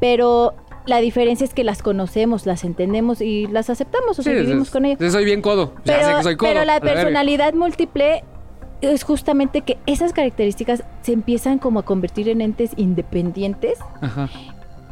Pero 0.01 0.55
la 0.87 0.99
diferencia 0.99 1.45
es 1.45 1.55
que 1.55 1.65
las 1.65 1.83
conocemos, 1.83 2.47
las 2.47 2.65
entendemos 2.65 3.21
y 3.21 3.47
las 3.47 3.69
aceptamos, 3.71 4.19
o 4.19 4.23
sea, 4.23 4.33
Sí, 4.35 4.41
vivimos 4.41 4.69
es- 4.69 4.73
con 4.73 4.85
ellas. 4.87 5.13
soy 5.13 5.25
bien 5.25 5.43
codo. 5.43 5.73
ya 5.85 5.95
sé 5.95 6.01
Pero, 6.05 6.17
que 6.19 6.23
soy 6.23 6.37
codo. 6.37 6.49
pero 6.51 6.65
la 6.65 6.81
personalidad 6.81 7.53
múltiple 7.55 8.25
es 8.81 9.03
justamente 9.03 9.63
que 9.63 9.77
esas 9.87 10.13
características 10.13 10.85
se 11.03 11.13
empiezan 11.13 11.59
como 11.59 11.81
a 11.81 11.85
convertir 11.85 12.29
en 12.29 12.41
entes 12.41 12.71
independientes 12.77 13.79
Ajá. 14.01 14.29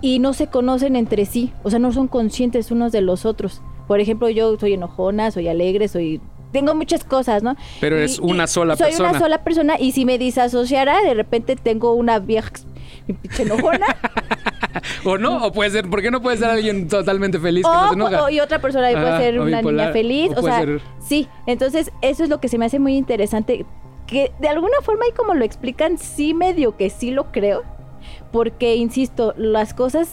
y 0.00 0.18
no 0.18 0.32
se 0.34 0.48
conocen 0.48 0.96
entre 0.96 1.24
sí, 1.24 1.52
o 1.62 1.70
sea, 1.70 1.78
no 1.78 1.92
son 1.92 2.08
conscientes 2.08 2.70
unos 2.70 2.90
de 2.92 3.00
los 3.00 3.24
otros. 3.24 3.62
Por 3.86 4.00
ejemplo, 4.00 4.28
yo 4.28 4.58
soy 4.58 4.74
enojona, 4.74 5.30
soy 5.30 5.46
alegre, 5.48 5.86
soy 5.86 6.20
tengo 6.52 6.74
muchas 6.74 7.04
cosas, 7.04 7.42
¿no? 7.42 7.56
Pero 7.80 7.96
eres 7.96 8.18
una 8.18 8.46
sola 8.46 8.76
soy 8.76 8.88
persona. 8.88 9.10
una 9.10 9.18
sola 9.18 9.44
persona 9.44 9.74
y 9.78 9.92
si 9.92 10.04
me 10.04 10.18
disasociara, 10.18 11.00
de 11.02 11.14
repente 11.14 11.56
tengo 11.56 11.92
una 11.94 12.18
vieja 12.18 12.50
enojona 13.38 13.86
O 15.04 15.16
no, 15.18 15.44
o 15.44 15.52
puede 15.52 15.70
ser, 15.70 15.88
¿por 15.88 16.02
qué 16.02 16.10
no 16.10 16.20
puede 16.20 16.36
ser 16.36 16.48
alguien 16.50 16.88
totalmente 16.88 17.38
feliz 17.38 17.64
que 17.64 17.72
no 17.72 17.88
se 17.88 17.94
enoja? 17.94 18.24
o- 18.24 18.28
y 18.30 18.40
otra 18.40 18.60
persona 18.60 18.90
puede 18.90 19.06
Ajá, 19.08 19.18
ser 19.18 19.40
una 19.40 19.58
bipolar, 19.58 19.86
niña 19.86 19.92
feliz, 19.92 20.32
o 20.36 20.42
sea, 20.42 20.58
ser- 20.60 20.80
sí, 21.00 21.28
entonces 21.46 21.90
eso 22.02 22.24
es 22.24 22.28
lo 22.28 22.40
que 22.40 22.48
se 22.48 22.58
me 22.58 22.66
hace 22.66 22.78
muy 22.78 22.96
interesante 22.96 23.64
que 24.06 24.32
de 24.38 24.48
alguna 24.48 24.76
forma 24.82 25.04
y 25.08 25.12
como 25.14 25.34
lo 25.34 25.44
explican, 25.44 25.98
sí 25.98 26.34
medio 26.34 26.76
que 26.76 26.90
sí 26.90 27.10
lo 27.10 27.32
creo, 27.32 27.62
porque 28.32 28.76
insisto, 28.76 29.34
las 29.36 29.72
cosas 29.74 30.08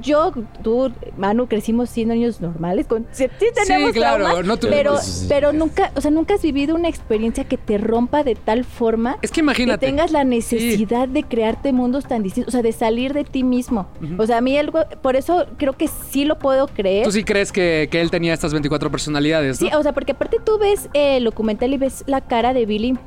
yo, 0.00 0.32
tú, 0.62 0.92
Manu, 1.16 1.46
crecimos 1.46 1.90
siendo 1.90 2.14
niños 2.14 2.40
normales, 2.40 2.86
con, 2.86 3.06
sí, 3.12 3.26
sí 3.38 3.46
tenemos 3.54 3.92
claro, 3.92 4.24
traumas, 4.24 4.44
no 4.46 4.56
tuvimos- 4.56 4.76
pero, 4.76 4.96
Sí, 4.98 5.10
sí, 5.10 5.20
sí. 5.20 5.26
pero 5.28 5.52
nunca, 5.52 5.92
o 5.96 6.00
sea, 6.00 6.10
nunca 6.10 6.34
has 6.34 6.42
vivido 6.42 6.74
una 6.74 6.88
experiencia 6.88 7.44
que 7.44 7.56
te 7.56 7.78
rompa 7.78 8.22
de 8.24 8.34
tal 8.34 8.64
forma 8.64 9.16
Es 9.22 9.30
que 9.30 9.40
imagínate. 9.40 9.80
que 9.80 9.86
tengas 9.92 10.10
la 10.12 10.24
necesidad 10.24 11.08
de 11.08 11.22
crearte 11.22 11.72
mundos 11.72 12.06
tan 12.06 12.22
distintos, 12.22 12.48
o 12.48 12.52
sea, 12.52 12.62
de 12.62 12.72
salir 12.72 13.12
de 13.14 13.24
ti 13.24 13.44
mismo. 13.44 13.86
O 14.18 14.26
sea, 14.26 14.38
a 14.38 14.40
mí 14.40 14.56
algo, 14.58 14.80
por 15.02 15.16
eso 15.16 15.46
creo 15.56 15.74
que 15.74 15.88
sí 15.88 16.24
lo 16.24 16.38
puedo 16.38 16.66
creer. 16.68 17.04
Tú 17.04 17.12
sí 17.12 17.24
crees 17.24 17.52
que, 17.52 17.88
que 17.90 18.00
él 18.00 18.10
tenía 18.10 18.34
estas 18.34 18.52
24 18.52 18.90
personalidades, 18.90 19.60
¿no? 19.60 19.68
Sí, 19.68 19.74
o 19.74 19.82
sea, 19.82 19.92
porque 19.92 20.12
aparte 20.12 20.38
tú 20.44 20.58
ves 20.58 20.88
el 20.94 21.24
documental 21.24 21.72
y 21.72 21.78
ves 21.78 22.04
la 22.06 22.20
cara 22.20 22.52
de 22.52 22.66
Billy 22.66 22.98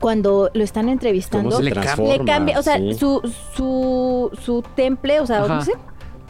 cuando 0.00 0.50
lo 0.54 0.62
están 0.62 0.84
¿Cómo 0.84 0.92
entrevistando. 0.92 1.56
se 1.56 1.62
Le 1.64 2.24
cambia, 2.24 2.58
o 2.58 2.62
sea, 2.62 2.76
sí. 2.78 2.94
su, 2.94 3.20
su, 3.56 4.30
su 4.44 4.62
temple, 4.76 5.20
o 5.20 5.26
sea, 5.26 5.38
Ajá. 5.42 5.54
no 5.56 5.62
sé, 5.62 5.72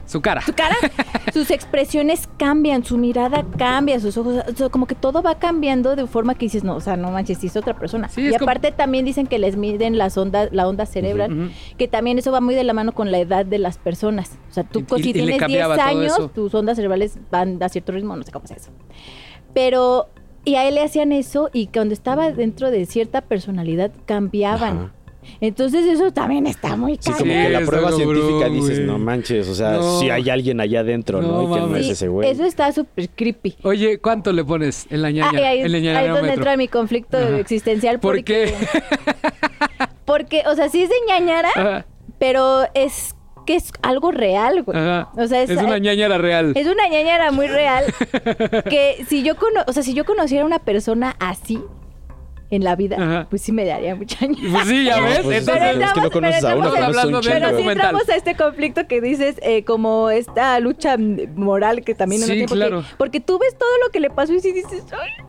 Su 0.08 0.20
cara. 0.20 0.40
su 0.40 0.54
cara, 0.54 0.74
sus 1.34 1.50
expresiones 1.50 2.28
cambian, 2.38 2.82
su 2.84 2.96
mirada 2.98 3.44
cambia, 3.58 4.00
sus 4.00 4.16
ojos, 4.16 4.42
o 4.48 4.56
sea, 4.56 4.68
como 4.70 4.86
que 4.86 4.94
todo 4.94 5.22
va 5.22 5.38
cambiando 5.38 5.94
de 5.96 6.06
forma 6.06 6.34
que 6.34 6.46
dices, 6.46 6.64
no, 6.64 6.74
o 6.76 6.80
sea, 6.80 6.96
no 6.96 7.10
manches, 7.10 7.44
es 7.44 7.56
otra 7.56 7.74
persona. 7.78 8.08
Sí, 8.08 8.22
y 8.22 8.30
como- 8.32 8.44
aparte 8.50 8.72
también 8.72 9.04
dicen 9.04 9.26
que 9.26 9.38
les 9.38 9.56
miden 9.56 9.98
las 9.98 10.16
ondas, 10.16 10.48
la 10.50 10.66
onda 10.66 10.86
cerebral, 10.86 11.52
que 11.76 11.88
también 11.88 12.18
eso 12.18 12.32
va 12.32 12.40
muy 12.40 12.54
de 12.54 12.64
la 12.64 12.72
mano 12.72 12.92
con 12.92 13.12
la 13.12 13.18
edad 13.18 13.44
de 13.44 13.58
las 13.58 13.76
personas. 13.78 14.38
O 14.50 14.54
sea, 14.54 14.64
tú 14.64 14.80
Y- 14.80 14.82
co- 14.84 14.96
y- 14.98 15.02
si 15.02 15.10
y 15.10 15.12
tienes 15.12 15.28
10 15.28 15.40
cambiaba 15.40 15.76
todo 15.76 15.86
años, 15.86 16.32
tus 16.34 16.54
ondas 16.54 16.76
cerebrales 16.76 17.18
van 17.30 17.62
a 17.62 17.68
cierto 17.68 17.92
ritmo, 17.92 18.16
no 18.16 18.22
sé 18.22 18.32
cómo 18.32 18.46
es 18.46 18.50
eso. 18.52 18.70
Pero, 19.54 20.08
y 20.44 20.54
a 20.54 20.66
él 20.66 20.74
le 20.76 20.82
hacían 20.82 21.12
eso 21.12 21.50
y 21.52 21.66
cuando 21.66 21.92
estaba 21.94 22.30
dentro 22.32 22.70
de 22.70 22.86
cierta 22.86 23.20
personalidad 23.20 23.90
cambiaban. 24.06 24.78
Ajá. 24.78 24.92
Entonces 25.40 25.86
eso 25.86 26.10
también 26.12 26.46
está 26.46 26.76
muy 26.76 26.98
Sí, 27.00 27.12
como 27.12 27.24
que 27.24 27.48
la 27.48 27.60
prueba 27.60 27.90
cabrón, 27.90 28.14
científica 28.14 28.48
dices, 28.48 28.80
no 28.80 28.98
manches, 28.98 29.48
o 29.48 29.54
sea, 29.54 29.72
No. 29.72 30.00
si 30.00 30.10
hay 30.10 30.28
alguien 30.30 30.60
allá 30.60 30.80
adentro, 30.80 31.20
No 31.22 31.28
¿no? 31.28 31.42
Y 31.42 31.54
que 31.54 31.66
no 31.66 31.76
es 31.76 31.88
ese 31.88 32.08
güey. 32.08 32.28
eso 32.30 32.44
está 32.44 32.72
súper 32.72 33.08
creepy. 33.10 33.56
Oye, 33.62 33.98
¿cuánto 33.98 34.32
le 34.32 34.44
pones 34.44 34.86
en 34.90 35.02
la 35.02 35.08
Ah, 35.08 35.12
ñaña? 35.12 35.40
y 35.40 35.44
ahí, 35.44 35.60
en 35.60 35.96
ahí 35.96 36.06
es 36.06 36.12
donde 36.12 36.32
entra 36.32 36.56
mi 36.56 36.68
conflicto 36.68 37.16
Ajá. 37.16 37.38
existencial. 37.38 38.00
¿Por 38.00 38.16
porque, 38.16 38.24
qué? 38.24 38.54
Porque, 40.04 40.42
o 40.46 40.54
sea, 40.54 40.68
sí 40.68 40.82
es 40.82 40.88
de 40.88 40.94
ñañara, 41.06 41.50
Ajá, 41.54 41.86
pero 42.18 42.62
es 42.74 43.14
que 43.46 43.54
es 43.56 43.72
algo 43.82 44.10
real, 44.10 44.62
güey. 44.62 44.76
ajá. 44.78 45.10
O 45.16 45.26
sea, 45.26 45.42
es, 45.42 45.50
es 45.50 45.58
una 45.58 45.78
ñañara 45.78 46.18
real. 46.18 46.52
es 46.54 46.66
una 46.66 46.88
ñañara 46.88 47.30
muy 47.32 47.46
real 47.46 47.84
que 48.68 49.04
si 49.08 49.22
yo 49.22 49.36
cono 49.36 49.60
o 49.66 49.72
sea, 49.72 49.82
si 49.82 49.94
yo 49.94 50.04
conociera 50.04 50.42
a 50.42 50.46
una 50.46 50.58
persona 50.58 51.16
así 51.18 51.58
en 52.50 52.64
la 52.64 52.76
vida, 52.76 52.96
Ajá. 52.98 53.26
pues 53.28 53.42
sí 53.42 53.52
me 53.52 53.64
daría 53.66 53.94
mucha 53.94 54.24
ñañara. 54.26 54.50
Pues 54.52 54.68
sí, 54.68 54.84
ya 54.84 54.96
No, 55.00 55.04
ves. 55.06 55.20
pues, 55.22 55.38
Entonces, 55.40 55.76
es 55.84 55.92
que 55.92 56.00
no 56.00 56.10
conoces 56.10 56.44
a 56.44 56.56
uno, 56.56 56.70
Pero 56.72 56.84
a 56.84 57.06
un 57.06 57.12
de-. 57.12 57.30
Pero 57.30 57.58
sí 57.58 57.68
entramos 57.68 58.08
a 58.08 58.16
este 58.16 58.34
conflicto 58.36 58.86
que 58.86 59.00
dices, 59.00 59.36
eh, 59.42 59.64
como 59.64 60.08
esta 60.10 60.58
lucha 60.60 60.96
moral 60.98 61.82
que 61.84 61.94
también 61.94 62.22
Sí, 62.22 62.26
uno 62.26 62.32
tiene, 62.34 62.48
porque, 62.48 62.66
claro. 62.66 62.84
porque 62.96 63.20
tú 63.20 63.38
ves 63.38 63.56
todo 63.58 63.68
lo 63.84 63.90
que 63.90 64.00
le 64.00 64.08
pasó 64.10 64.32
y 64.32 64.40
sí 64.40 64.52
dices, 64.52 64.82
"Ay, 64.92 65.10
no, 65.18 65.28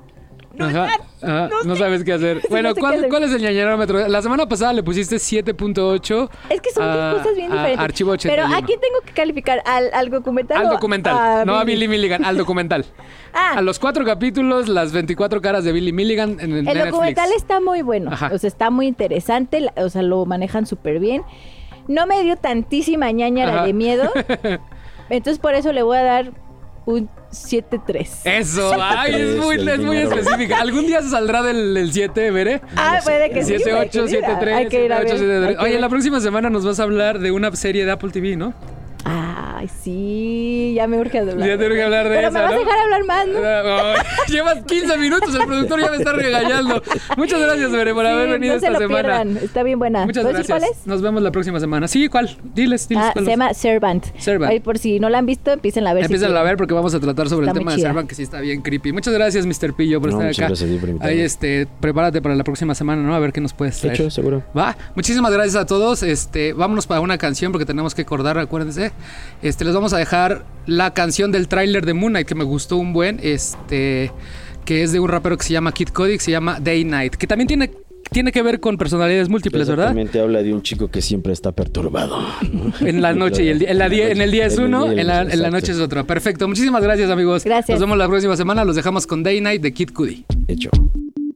Ajá, 0.66 0.88
está- 0.88 1.28
ajá, 1.28 1.50
no, 1.50 1.64
no 1.64 1.76
sé". 1.76 1.82
sabes 1.82 2.04
qué 2.04 2.14
hacer. 2.14 2.42
Bueno, 2.50 2.70
no 2.70 2.76
sé 2.76 2.76
qué 2.76 2.82
¿cuál, 2.82 2.94
hacer. 2.96 3.10
cuál 3.10 3.24
es 3.24 3.32
el 3.34 3.42
ñañarómetro? 3.42 4.08
La 4.08 4.22
semana 4.22 4.48
pasada 4.48 4.74
le 4.74 4.84
pusiste 4.84 5.18
7.8. 5.18 6.30
Es 6.50 6.62
que 6.62 6.72
son 6.72 6.84
a- 6.84 7.14
cosas 7.18 7.36
bien 7.36 7.52
diferentes. 7.52 7.80
Archivo 7.80 8.10
Pero 8.22 8.44
81. 8.44 8.56
¿a 8.56 8.66
quién 8.66 8.80
tengo 8.80 9.00
que 9.06 9.14
calificar? 9.14 9.62
¿Al, 9.66 9.90
al 9.94 10.10
documental? 10.10 10.58
Al 10.58 10.70
documental. 10.70 11.46
no 11.46 11.56
a 11.56 11.64
Billy 11.64 11.88
Milligan, 11.88 12.24
al 12.26 12.38
documental. 12.38 12.86
Ah. 13.32 13.54
A 13.58 13.62
los 13.62 13.78
cuatro 13.78 14.04
capítulos, 14.04 14.68
las 14.68 14.92
24 14.92 15.40
caras 15.40 15.64
de 15.64 15.72
Billy 15.72 15.94
Milligan 15.94 16.32
en, 16.40 16.52
en 16.52 16.58
El 16.58 16.66
Netflix. 16.66 16.86
documental 16.90 17.30
está 17.38 17.62
muy 17.62 17.84
bueno, 17.84 18.10
Ajá. 18.12 18.32
o 18.34 18.38
sea, 18.40 18.48
está 18.48 18.72
muy 18.72 18.88
interesante, 18.88 19.70
o 19.76 19.88
sea, 19.90 20.02
lo 20.02 20.26
manejan 20.26 20.66
súper 20.66 20.98
bien. 20.98 21.22
No 21.88 22.08
me 22.08 22.24
dio 22.24 22.38
tantísima 22.38 23.12
ñañara 23.12 23.66
de 23.66 23.74
miedo, 23.74 24.12
entonces 25.12 25.38
por 25.38 25.54
eso 25.54 25.72
le 25.74 25.84
voy 25.84 25.98
a 25.98 26.04
dar 26.04 26.32
un 26.90 27.10
7-3. 27.32 28.08
Eso, 28.24 28.72
ay, 28.82 29.14
es 29.14 29.38
muy, 29.38 29.56
es 29.56 29.80
muy 29.80 29.98
específica. 29.98 30.60
¿Algún 30.60 30.88
día 30.88 31.02
se 31.02 31.10
saldrá 31.10 31.44
del, 31.44 31.74
del 31.76 31.94
7, 31.94 32.32
veré? 32.32 32.62
Ah, 32.76 33.00
puede 33.04 33.30
que 33.30 33.44
sí. 33.44 33.56
7, 33.58 33.64
puede 33.64 33.76
8, 33.76 33.92
que 33.92 34.08
sí. 34.08 34.18
7, 34.20 34.38
3, 34.40 34.56
Hay 34.56 34.68
que 34.68 34.86
ir 34.86 34.94
a 34.94 34.98
7, 35.02 35.14
8, 35.14 35.20
ver, 35.20 35.20
7, 35.20 35.34
hay 35.34 35.44
3. 35.44 35.58
que 35.58 35.64
Oye, 35.64 35.80
la 35.80 35.90
próxima 35.90 36.20
semana 36.20 36.50
nos 36.50 36.66
vas 36.66 36.80
a 36.80 36.84
hablar 36.84 37.20
de 37.20 37.32
una 37.32 37.56
serie 37.56 37.86
de 37.86 37.92
Apple 37.92 38.10
TV, 38.12 38.36
¿no? 38.36 38.54
Ay, 39.06 39.68
sí, 39.82 40.74
ya 40.76 40.88
me 40.88 41.00
urge 41.00 41.20
hablar. 41.20 41.38
Ya 41.40 41.58
tengo 41.58 41.74
que 41.74 41.84
hablar 41.84 42.10
de 42.10 42.16
Pero 42.16 42.28
esa, 42.28 42.38
me 42.38 42.42
vas 42.44 42.52
a 42.52 42.56
¿no? 42.56 42.60
dejar 42.60 42.80
hablar 42.80 43.04
más, 43.06 43.28
¿no? 43.28 43.40
Ay, 43.40 43.98
Llevas 44.34 44.64
15 44.66 44.98
minutos, 44.98 45.34
el 45.36 45.46
productor 45.48 45.82
ya 45.82 45.90
me 45.92 45.98
está 45.98 46.12
regañando. 46.14 46.82
Muchas 47.18 47.42
gracias, 47.42 47.72
Veré, 47.72 47.94
por 47.94 48.06
haber 48.06 48.26
Sí, 48.28 48.32
venido 48.34 48.54
no 48.56 48.60
se 48.60 48.66
esta 48.68 48.80
lo 48.80 48.88
semana. 48.88 49.02
pierdan, 49.24 49.38
está 49.44 49.64
bien 49.64 49.80
buena. 49.80 50.06
Muchas 50.06 50.24
¿Puedo 50.24 50.38
decir 50.38 50.48
gracias. 50.54 50.70
cuál 50.70 50.82
es? 50.82 50.88
Nos 50.88 51.02
vemos 51.02 51.24
la 51.24 51.32
próxima 51.32 51.60
semana. 51.60 51.88
Sí, 51.88 52.08
¿cuál? 52.10 52.30
Diles, 52.54 52.88
diles 52.90 53.06
Ah, 53.08 53.10
cuál 53.14 53.26
se 53.26 53.32
es. 53.32 53.38
llama 53.38 53.54
Servant. 53.54 54.06
Servant. 54.18 54.52
Ahí 54.52 54.60
por 54.60 54.78
si 54.78 55.00
no 55.00 55.10
la 55.10 55.18
han 55.20 55.26
visto, 55.26 55.52
empiecen 55.52 55.88
a 55.88 55.94
ver. 55.94 56.04
si 56.04 56.14
Empiezan 56.14 56.36
a 56.36 56.44
ver 56.44 56.58
porque 56.58 56.74
vamos 56.74 56.94
a 56.94 57.00
tratar 57.00 57.30
sobre 57.30 57.48
Está 57.48 57.58
el 57.58 57.58
tema 57.60 57.76
de. 57.76 57.82
Servant, 57.82 58.08
que 58.10 58.16
sí 58.16 58.24
está 58.24 58.42
bien 58.42 58.62
creepy. 58.62 58.92
Muchas 58.92 59.14
gracias, 59.14 59.46
Mr. 59.46 59.74
Pillo, 59.74 60.02
por 60.02 60.12
No, 60.12 60.18
estar 60.18 60.28
muchas 60.28 60.40
acá. 60.40 60.48
gracias 60.50 60.70
a 60.70 60.74
ti 60.74 60.78
por 60.80 60.90
invitarme. 60.90 61.14
Ahí, 61.16 61.22
este, 61.22 61.68
prepárate 61.80 62.22
para 62.22 62.36
la 62.36 62.44
próxima 62.44 62.76
semana, 62.76 63.02
¿no? 63.02 63.16
A 63.16 63.20
ver 63.20 63.32
qué 63.32 63.42
nos 63.42 63.54
puedes 63.54 63.80
traer. 63.80 63.96
Hecho, 63.96 64.12
seguro. 64.12 64.44
Va, 64.58 64.78
muchísimas 64.96 65.32
gracias 65.32 65.56
a 65.56 65.66
todos. 65.66 66.04
Este, 66.04 66.54
vámonos 66.54 66.86
para 66.86 67.02
una 67.02 67.18
canción 67.18 67.52
porque 67.52 67.66
tenemos 67.66 67.96
que 67.96 68.02
acordar, 68.04 68.38
acuérdense. 68.38 68.89
Este, 69.42 69.66
les 69.66 69.74
vamos 69.74 69.94
a 69.94 69.98
dejar 69.98 70.46
la 70.66 70.94
canción 70.94 71.32
del 71.32 71.48
tráiler 71.48 71.86
de 71.86 71.94
Moon 71.94 72.12
Knight 72.14 72.28
que 72.28 72.36
me 72.36 72.44
gustó 72.44 72.78
un 72.78 72.94
buen, 72.94 73.20
este, 73.24 74.12
que 74.66 74.84
es 74.84 74.92
de 74.92 75.00
un 75.00 75.08
rapero 75.10 75.38
que 75.38 75.44
se 75.46 75.54
llama 75.54 75.72
Kid 75.72 75.90
Cody, 75.90 76.14
que 76.14 76.20
se 76.24 76.32
llama 76.32 76.60
Day 76.60 76.84
Night, 76.86 77.16
que 77.16 77.26
también 77.28 77.48
tiene 77.48 77.72
tiene 78.12 78.32
que 78.32 78.42
ver 78.42 78.60
con 78.60 78.76
personalidades 78.78 79.30
múltiples, 79.30 79.68
¿verdad? 79.70 79.86
Exactamente, 79.86 80.20
habla 80.20 80.42
de 80.42 80.52
un 80.52 80.64
chico 80.64 80.90
que 80.90 81.00
siempre 81.00 81.32
está 81.32 81.52
perturbado. 81.52 82.18
En 82.80 83.04
la 83.04 83.14
noche 83.14 83.44
y 83.44 83.50
el 83.50 83.60
día, 83.60 83.70
en, 83.70 83.78
la 83.78 83.88
día- 83.88 84.10
en 84.10 84.20
el 84.22 84.32
día 84.32 84.48
es 84.48 84.58
uno, 84.58 84.92
en 84.92 85.06
la, 85.06 85.22
en 85.22 85.28
la 85.28 85.34
exacto. 85.36 85.52
noche 85.52 85.72
es 85.74 85.80
otro. 85.80 86.08
Perfecto. 86.08 86.48
Muchísimas 86.48 86.82
gracias, 86.82 87.12
amigos. 87.12 87.44
Gracias. 87.44 87.76
Nos 87.76 87.82
vemos 87.82 87.98
la 88.00 88.08
próxima 88.08 88.36
semana. 88.36 88.66
Los 88.66 88.76
dejamos 88.76 89.06
con 89.06 89.22
Day 89.22 89.42
Night 89.42 89.62
de 89.62 89.74
Kid 89.74 89.92
Cudi. 89.94 90.26
Hecho. 90.48 90.72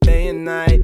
day 0.01 0.29
and 0.29 0.45
night. 0.45 0.83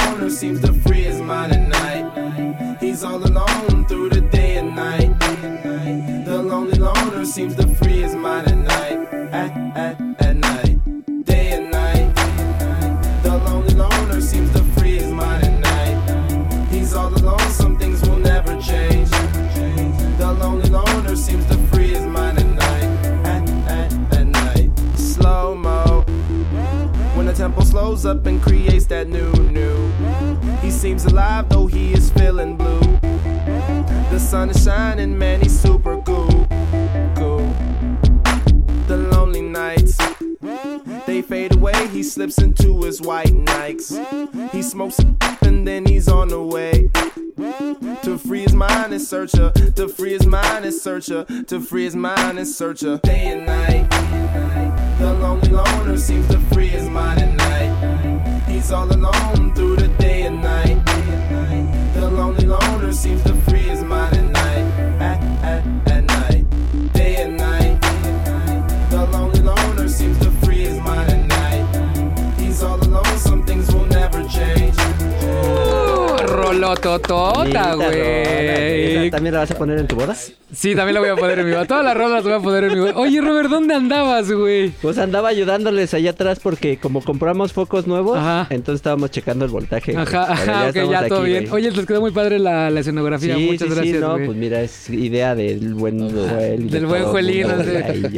loner 0.21 0.35
seems 0.35 0.61
to 0.61 0.71
free 0.71 1.01
his 1.01 1.19
mind 1.19 1.51
at 1.51 1.67
night. 1.67 2.77
He's 2.79 3.03
all 3.03 3.17
alone 3.17 3.87
through 3.87 4.09
the 4.09 4.21
day 4.21 4.57
and 4.57 4.75
night. 4.75 5.19
The 6.25 6.43
lonely 6.43 6.77
loner 6.77 7.25
seems 7.25 7.55
to 7.55 7.67
free 7.67 8.01
his 8.01 8.13
mind 8.13 8.47
at 8.47 8.57
night. 8.57 8.99
At, 9.33 9.51
at, 9.75 10.21
at 10.21 10.35
night. 10.35 11.25
Day 11.25 11.53
and 11.53 11.71
night. 11.71 12.13
The 13.23 13.35
lonely 13.45 13.73
loner 13.73 14.21
seems 14.21 14.51
to 14.51 14.63
free 14.75 14.99
his 14.99 15.11
mind 15.11 15.43
at 15.43 15.59
night. 15.59 16.67
He's 16.69 16.93
all 16.93 17.11
alone, 17.11 17.49
some 17.49 17.79
things 17.79 18.07
will 18.07 18.17
never 18.19 18.61
change. 18.61 19.09
The 20.19 20.37
lonely 20.39 20.69
loner 20.69 21.15
seems 21.15 21.47
to 21.47 21.57
free 21.69 21.95
his 21.95 22.05
mind 22.05 22.37
at 22.37 22.45
night. 22.45 22.89
At, 23.25 23.49
at, 23.67 24.13
at 24.13 24.27
night. 24.27 24.69
Slow 24.95 25.55
mo. 25.55 26.03
When 27.15 27.25
the 27.25 27.33
tempo 27.33 27.61
slows 27.63 28.05
up 28.05 28.27
and 28.27 28.39
creates 28.39 28.85
that 28.87 29.07
new. 29.07 29.40
Seems 31.01 31.13
alive, 31.13 31.49
though 31.49 31.65
he 31.65 31.93
is 31.93 32.11
feeling 32.11 32.55
blue. 32.55 32.79
The 34.11 34.19
sun 34.19 34.51
is 34.51 34.63
shining, 34.63 35.17
man, 35.17 35.41
he's 35.41 35.59
super 35.59 35.99
cool. 36.01 36.47
Cool. 37.15 37.51
The 38.85 38.97
lonely 39.11 39.41
nights. 39.41 39.97
They 41.07 41.23
fade 41.23 41.55
away, 41.55 41.87
he 41.87 42.03
slips 42.03 42.37
into 42.37 42.83
his 42.83 43.01
white 43.01 43.29
Nikes. 43.29 43.89
He 44.51 44.61
smokes 44.61 44.99
a 44.99 45.37
and 45.41 45.67
then 45.67 45.87
he's 45.87 46.07
on 46.07 46.27
the 46.27 46.43
way. 46.43 46.91
To 48.03 48.19
free 48.19 48.43
his 48.43 48.53
mind 48.53 48.93
and 48.93 49.01
search 49.01 49.31
her. 49.31 49.49
To 49.77 49.87
free 49.87 50.11
his 50.11 50.27
mind 50.27 50.65
and 50.65 50.73
search 50.73 51.07
her. 51.07 51.25
To 51.47 51.59
free 51.61 51.85
his 51.85 51.95
mind 51.95 52.37
and 52.37 52.47
search 52.47 52.81
her. 52.81 52.99
Day 53.01 53.25
and 53.25 53.47
night. 53.47 53.89
The 54.99 55.15
lonely 55.15 55.49
loner 55.49 55.97
seems 55.97 56.27
to 56.27 56.39
free 56.53 56.67
his 56.67 56.87
mind 56.87 57.21
at 57.21 57.35
night. 57.35 58.43
He's 58.47 58.71
all 58.71 58.85
alone 58.85 59.55
through 59.55 59.77
the 59.77 59.87
day 59.87 60.21
and 60.23 60.43
night. 60.43 60.70
Loner 62.51 62.91
seems 62.91 63.23
to 63.23 63.33
free 63.49 63.70
Rolototota, 76.61 77.75
güey. 77.75 77.87
¿Esa 79.07 79.11
¿También 79.11 79.33
la 79.33 79.39
vas 79.41 79.51
a 79.51 79.57
poner 79.57 79.79
en 79.79 79.87
tu 79.87 79.95
boda? 79.95 80.15
Sí, 80.53 80.75
también 80.75 80.95
la 80.95 80.99
voy 80.99 81.09
a 81.09 81.15
poner 81.15 81.39
en 81.39 81.45
mi 81.45 81.51
boda. 81.53 81.65
Todas 81.65 81.83
las 81.85 81.95
rolas 81.95 82.11
las 82.11 82.23
voy 82.25 82.33
a 82.33 82.39
poner 82.39 82.65
en 82.65 82.73
mi 82.73 82.79
boda. 82.81 82.93
Oye, 82.97 83.21
Robert, 83.21 83.49
¿dónde 83.49 83.73
andabas, 83.73 84.29
güey? 84.31 84.69
Pues 84.81 84.97
andaba 84.97 85.29
ayudándoles 85.29 85.93
allá 85.93 86.11
atrás 86.11 86.39
porque 86.41 86.77
como 86.77 87.01
compramos 87.01 87.53
focos 87.53 87.87
nuevos, 87.87 88.17
Ajá. 88.17 88.47
entonces 88.49 88.79
estábamos 88.79 89.11
checando 89.11 89.45
el 89.45 89.51
voltaje. 89.51 89.93
güey. 89.93 90.03
Ajá, 90.03 90.31
ajá, 90.33 90.67
ok, 90.69 90.75
ya 90.91 90.99
aquí, 90.99 91.09
todo 91.09 91.23
bien. 91.23 91.47
güey. 91.47 91.65
Oye, 91.67 91.71
les 91.75 91.85
quedó 91.85 92.01
muy 92.01 92.11
padre 92.11 92.37
la, 92.37 92.69
la 92.69 92.79
escenografía. 92.81 93.35
sí, 93.35 93.45
Muchas 93.45 93.67
sí, 93.69 93.73
gracias, 93.75 93.95
sí, 93.95 94.01
no, 94.01 94.11
güey. 94.13 94.25
pues 94.25 94.37
mira, 94.37 94.61
es 94.61 94.89
idea 94.89 95.35
del 95.35 95.73
buen 95.73 95.99
Joel. 96.11 96.69
de 96.69 96.79
Del 96.79 96.85
buen 96.85 97.03
Joelín. 97.05 97.47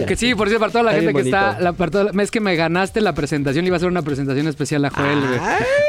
Que 0.08 0.16
sí, 0.16 0.34
por 0.34 0.48
cierto, 0.48 0.60
para 0.62 0.72
toda 0.72 0.84
la 0.86 0.92
Está 0.98 1.04
gente 1.04 1.22
que 1.22 1.28
está. 1.30 1.60
La, 1.60 1.74
para 1.74 1.92
toda- 1.92 2.24
es 2.24 2.32
que 2.32 2.40
me 2.40 2.56
ganaste 2.56 3.00
la 3.02 3.14
presentación. 3.14 3.66
Iba 3.68 3.78
a 3.78 3.80
ser 3.80 3.90
una 3.90 4.02
presentación 4.02 4.48
especial 4.48 4.84
a 4.86 4.90
Joel, 4.90 5.20
güey. 5.20 5.40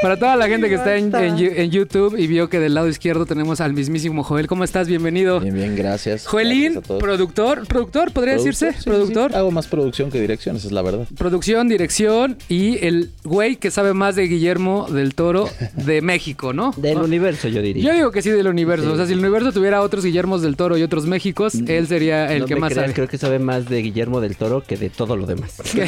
Para 0.02 0.18
toda 0.18 0.36
la 0.36 0.46
gente 0.46 0.68
que 0.68 0.74
está 0.74 0.94
en, 0.96 1.10
en 1.14 1.70
YouTube 1.70 2.16
y 2.18 2.26
vio 2.26 2.43
que 2.48 2.58
del 2.60 2.74
lado 2.74 2.88
izquierdo 2.88 3.26
tenemos 3.26 3.60
al 3.60 3.72
mismísimo 3.72 4.22
Joel. 4.24 4.46
¿Cómo 4.46 4.64
estás? 4.64 4.88
Bienvenido. 4.88 5.40
Bien, 5.40 5.54
bien, 5.54 5.76
gracias. 5.76 6.26
Joelín, 6.26 6.74
Gracias 6.74 6.98
productor, 6.98 7.66
productor, 7.66 8.12
podría 8.12 8.34
decirse, 8.34 8.72
Sí, 8.72 8.84
productor. 8.84 9.30
sí. 9.32 9.36
Hago 9.36 9.50
más 9.50 9.66
producción 9.66 10.10
que 10.10 10.20
dirección, 10.20 10.56
esa 10.56 10.66
es 10.66 10.72
la 10.72 10.82
verdad. 10.82 11.06
Producción, 11.16 11.68
dirección 11.68 12.36
y 12.48 12.84
el 12.84 13.10
güey 13.24 13.56
que 13.56 13.70
sabe 13.70 13.94
más 13.94 14.16
de 14.16 14.26
Guillermo 14.28 14.86
del 14.90 15.14
Toro 15.14 15.48
de 15.76 16.02
México, 16.02 16.52
¿no? 16.52 16.72
Del 16.76 16.98
¿No? 16.98 17.04
universo, 17.04 17.48
yo 17.48 17.62
diría. 17.62 17.84
Yo 17.84 17.92
digo 17.94 18.10
que 18.10 18.22
sí 18.22 18.30
del 18.30 18.48
universo. 18.48 18.86
Sí. 18.86 18.92
O 18.92 18.96
sea, 18.96 19.06
si 19.06 19.12
el 19.12 19.18
universo 19.20 19.52
tuviera 19.52 19.80
otros 19.82 20.04
Guillermos 20.04 20.42
del 20.42 20.56
Toro 20.56 20.76
y 20.76 20.82
otros 20.82 21.06
Méxicos, 21.06 21.54
él 21.54 21.86
sería 21.86 22.32
el 22.32 22.40
No 22.40 22.46
que 22.46 22.54
me 22.54 22.60
más 22.62 22.72
creas, 22.72 22.84
sabe. 22.86 22.94
Creo 22.94 23.08
que 23.08 23.18
sabe 23.18 23.38
más 23.38 23.68
de 23.68 23.82
Guillermo 23.82 24.20
del 24.20 24.36
Toro 24.36 24.62
que 24.66 24.76
de 24.76 24.90
todo 24.90 25.16
lo 25.16 25.26
demás. 25.26 25.54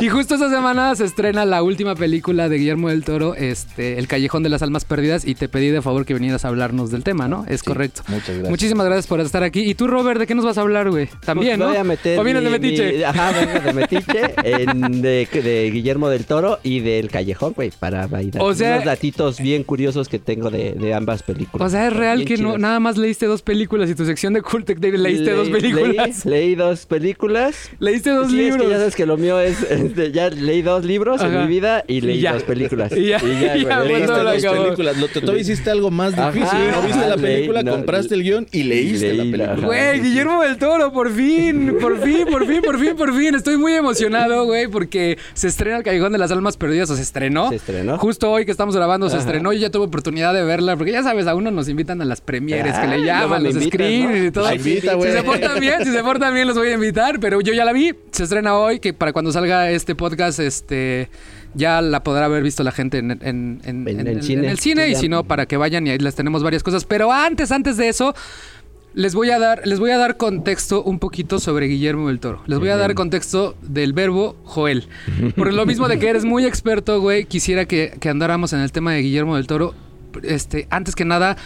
y 0.00 0.08
justo 0.08 0.34
esta 0.34 0.50
semana 0.50 0.94
se 0.94 1.04
estrena 1.04 1.44
la 1.44 1.62
última 1.62 1.94
película 1.94 2.48
de 2.48 2.58
Guillermo 2.58 2.88
del 2.88 3.04
Toro, 3.04 3.34
este, 3.34 3.98
El 3.98 4.08
Callejón 4.08 4.29
de 4.38 4.48
las 4.48 4.62
Almas 4.62 4.84
Perdidas, 4.84 5.26
y 5.26 5.34
te 5.34 5.48
pedí 5.48 5.68
de 5.70 5.82
favor 5.82 6.06
que 6.06 6.14
vinieras 6.14 6.44
a 6.44 6.48
hablarnos 6.48 6.90
del 6.90 7.02
tema, 7.02 7.26
¿no? 7.28 7.44
Es 7.48 7.60
Sí, 7.60 7.66
correcto. 7.66 8.02
Muchas 8.08 8.28
gracias. 8.28 8.50
Muchísimas 8.50 8.86
gracias 8.86 9.06
por 9.08 9.20
estar 9.20 9.42
aquí. 9.42 9.60
¿Y 9.68 9.74
tú, 9.74 9.86
Robert, 9.88 10.20
de 10.20 10.26
qué 10.26 10.34
nos 10.34 10.44
vas 10.44 10.56
a 10.58 10.60
hablar, 10.60 10.88
güey? 10.90 11.08
También, 11.24 11.56
Pues 11.56 11.58
¿no? 11.58 11.68
Voy 11.68 11.76
a 11.76 11.84
meter 11.84 12.18
¿O 12.18 12.24
vienes 12.24 12.42
de 12.44 12.48
mi- 12.50 12.58
Metiche? 12.58 12.92
mi- 12.92 13.02
ajá, 13.04 13.32
vengo 13.32 13.60
de 13.66 13.72
Metiche, 13.72 14.20
en- 14.44 15.02
de, 15.02 15.28
de 15.42 15.70
Guillermo 15.72 16.08
del 16.08 16.24
Toro 16.24 16.58
y 16.62 16.80
del 16.80 17.10
Callejón, 17.10 17.52
güey, 17.54 17.70
para 17.76 18.06
bailar. 18.06 18.42
O 18.42 18.54
sea- 18.54 18.74
unos 18.74 18.84
datitos 18.84 19.40
bien 19.40 19.64
curiosos 19.64 20.08
que 20.08 20.18
tengo 20.18 20.50
de, 20.50 20.72
de 20.74 20.94
ambas 20.94 21.22
películas. 21.22 21.66
O 21.66 21.70
sea, 21.70 21.88
es 21.88 21.92
real 21.94 22.18
Bien 22.18 22.28
que 22.28 22.36
no, 22.42 22.58
nada 22.58 22.78
más 22.80 22.96
leíste 22.96 23.26
dos 23.26 23.42
películas 23.42 23.90
y 23.90 23.94
tu 23.94 24.04
sección 24.04 24.32
de 24.32 24.42
Cultec 24.42 24.78
David 24.78 24.98
leíste 24.98 25.24
Le- 25.24 25.32
dos 25.32 25.48
películas. 25.48 26.24
Leí, 26.24 26.46
leí 26.46 26.54
dos 26.54 26.86
películas. 26.86 27.70
Leíste 27.78 28.10
dos 28.10 28.30
Sí, 28.30 28.40
es 28.40 28.46
que 28.46 28.50
libros. 28.52 28.70
ya 28.70 28.78
sabes 28.78 28.94
que 28.96 29.06
lo 29.06 29.16
mío 29.16 29.40
es, 29.40 29.62
este, 29.70 30.12
ya 30.12 30.28
leí 30.30 30.62
dos 30.62 30.84
libros 30.84 31.20
Ajá. 31.20 31.32
en 31.32 31.42
mi 31.42 31.48
vida 31.48 31.84
y 31.88 31.94
Y 31.96 32.00
leí 32.02 32.20
ya. 32.20 32.32
dos 32.34 32.42
películas. 32.44 32.92
Y 33.00 33.06
ya, 33.08 33.18
güey, 33.18 33.40
ya, 33.40 33.54
leí 33.54 33.64
pues, 33.64 33.86
Leíste 33.86 34.19
dos 34.24 34.44
acabó. 34.44 34.62
películas. 34.64 34.96
Lo, 34.98 35.08
tú 35.08 35.36
hiciste 35.36 35.70
algo 35.70 35.90
más 35.90 36.14
Ajá, 36.14 36.30
difícil. 36.32 36.58
no 36.70 36.82
viste 36.82 37.06
la 37.08 37.16
leí- 37.16 37.20
película, 37.22 37.62
no, 37.62 37.72
compraste 37.72 38.14
el 38.14 38.22
guion 38.22 38.46
y 38.52 38.62
leíste 38.64 39.12
leí 39.14 39.16
la 39.16 39.24
la- 39.24 39.52
película. 39.52 39.66
Güey, 39.66 40.00
Guillermo 40.00 40.42
del 40.42 40.58
Toro, 40.58 40.92
por 40.92 41.12
fin, 41.12 41.76
por 41.80 42.00
fin, 42.02 42.26
por 42.30 42.46
fin, 42.46 42.62
por 42.62 42.78
fin, 42.78 42.96
por 42.96 43.16
fin. 43.16 43.34
Estoy 43.34 43.56
muy 43.56 43.72
emocionado, 43.74 44.44
güey, 44.44 44.68
porque 44.68 45.18
se 45.34 45.48
estrena 45.48 45.78
El 45.78 45.82
Callejón 45.82 46.12
de 46.12 46.18
las 46.18 46.30
Almas 46.30 46.56
Perdidas, 46.56 46.90
o 46.90 46.96
se 46.96 47.02
estrenó. 47.02 47.48
Se 47.50 47.56
estrenó. 47.56 47.98
Justo 47.98 48.30
hoy 48.30 48.44
que 48.44 48.50
estamos 48.50 48.74
grabando 48.76 49.08
se 49.08 49.16
Ajá. 49.16 49.24
estrenó 49.24 49.52
y 49.52 49.58
ya 49.60 49.70
tuve 49.70 49.84
oportunidad 49.86 50.34
de 50.34 50.42
verla, 50.44 50.76
porque 50.76 50.92
ya 50.92 51.02
sabes, 51.02 51.26
a 51.26 51.34
uno 51.34 51.50
nos 51.50 51.68
invitan 51.68 52.00
a 52.02 52.04
las 52.04 52.20
premieres, 52.20 52.72
que 52.74 52.78
Ah, 52.80 52.86
le 52.86 52.96
luego 52.98 53.04
llaman, 53.06 53.42
los 53.44 53.54
¿no? 53.54 53.60
y 53.62 54.30
todo. 54.30 54.52
Invita, 54.54 54.90
si 54.92 54.96
güey. 54.96 55.12
se 55.12 55.22
portan 55.22 55.60
bien, 55.60 55.84
si 55.84 55.92
se 55.92 56.02
portan 56.02 56.34
bien 56.34 56.46
los 56.46 56.56
voy 56.56 56.68
a 56.68 56.74
invitar, 56.74 57.18
pero 57.20 57.40
yo 57.40 57.52
ya 57.52 57.64
la 57.64 57.72
vi. 57.72 57.94
Se 58.12 58.24
estrena 58.24 58.56
hoy, 58.56 58.80
que 58.80 58.92
para 58.92 59.12
cuando 59.12 59.32
salga 59.32 59.70
este 59.70 59.94
podcast, 59.94 60.40
este... 60.40 61.08
Ya 61.54 61.80
la 61.82 62.02
podrá 62.02 62.26
haber 62.26 62.42
visto 62.42 62.62
la 62.62 62.72
gente 62.72 62.98
en, 62.98 63.10
en- 63.10 63.18
en- 63.22 63.60
En 63.64 63.88
en- 63.88 64.06
el 64.06 64.22
cine. 64.22 64.44
en 64.44 64.50
el 64.50 64.58
cine 64.58 64.88
y 64.88 64.94
si 64.94 65.08
no, 65.08 65.24
para 65.24 65.46
que 65.46 65.56
vayan 65.56 65.86
y 65.86 65.90
ahí 65.90 65.98
les 65.98 66.14
tenemos 66.14 66.42
varias 66.42 66.62
cosas. 66.62 66.84
Pero 66.84 67.12
antes, 67.12 67.50
antes 67.50 67.76
de 67.76 67.88
eso, 67.88 68.14
les 68.94 69.14
voy 69.14 69.30
a 69.30 69.38
dar, 69.38 69.62
les 69.66 69.78
voy 69.80 69.90
a 69.90 69.98
dar 69.98 70.16
contexto 70.16 70.82
un 70.82 70.98
poquito 70.98 71.38
sobre 71.40 71.66
Guillermo 71.66 72.08
del 72.08 72.20
Toro. 72.20 72.42
Les 72.46 72.58
voy 72.58 72.68
a 72.70 72.76
dar 72.76 72.94
contexto 72.94 73.56
del 73.62 73.92
verbo 73.92 74.36
Joel. 74.44 74.86
Por 75.36 75.52
lo 75.52 75.66
mismo 75.66 75.88
de 75.88 75.98
que 75.98 76.08
eres 76.08 76.24
muy 76.24 76.44
experto, 76.44 77.00
güey, 77.00 77.24
quisiera 77.24 77.64
que, 77.66 77.94
que 78.00 78.08
andáramos 78.08 78.52
en 78.52 78.60
el 78.60 78.72
tema 78.72 78.92
de 78.92 79.02
Guillermo 79.02 79.36
del 79.36 79.46
Toro. 79.46 79.74
Este, 80.22 80.66
antes 80.70 80.94
que 80.96 81.04
nada, 81.04 81.36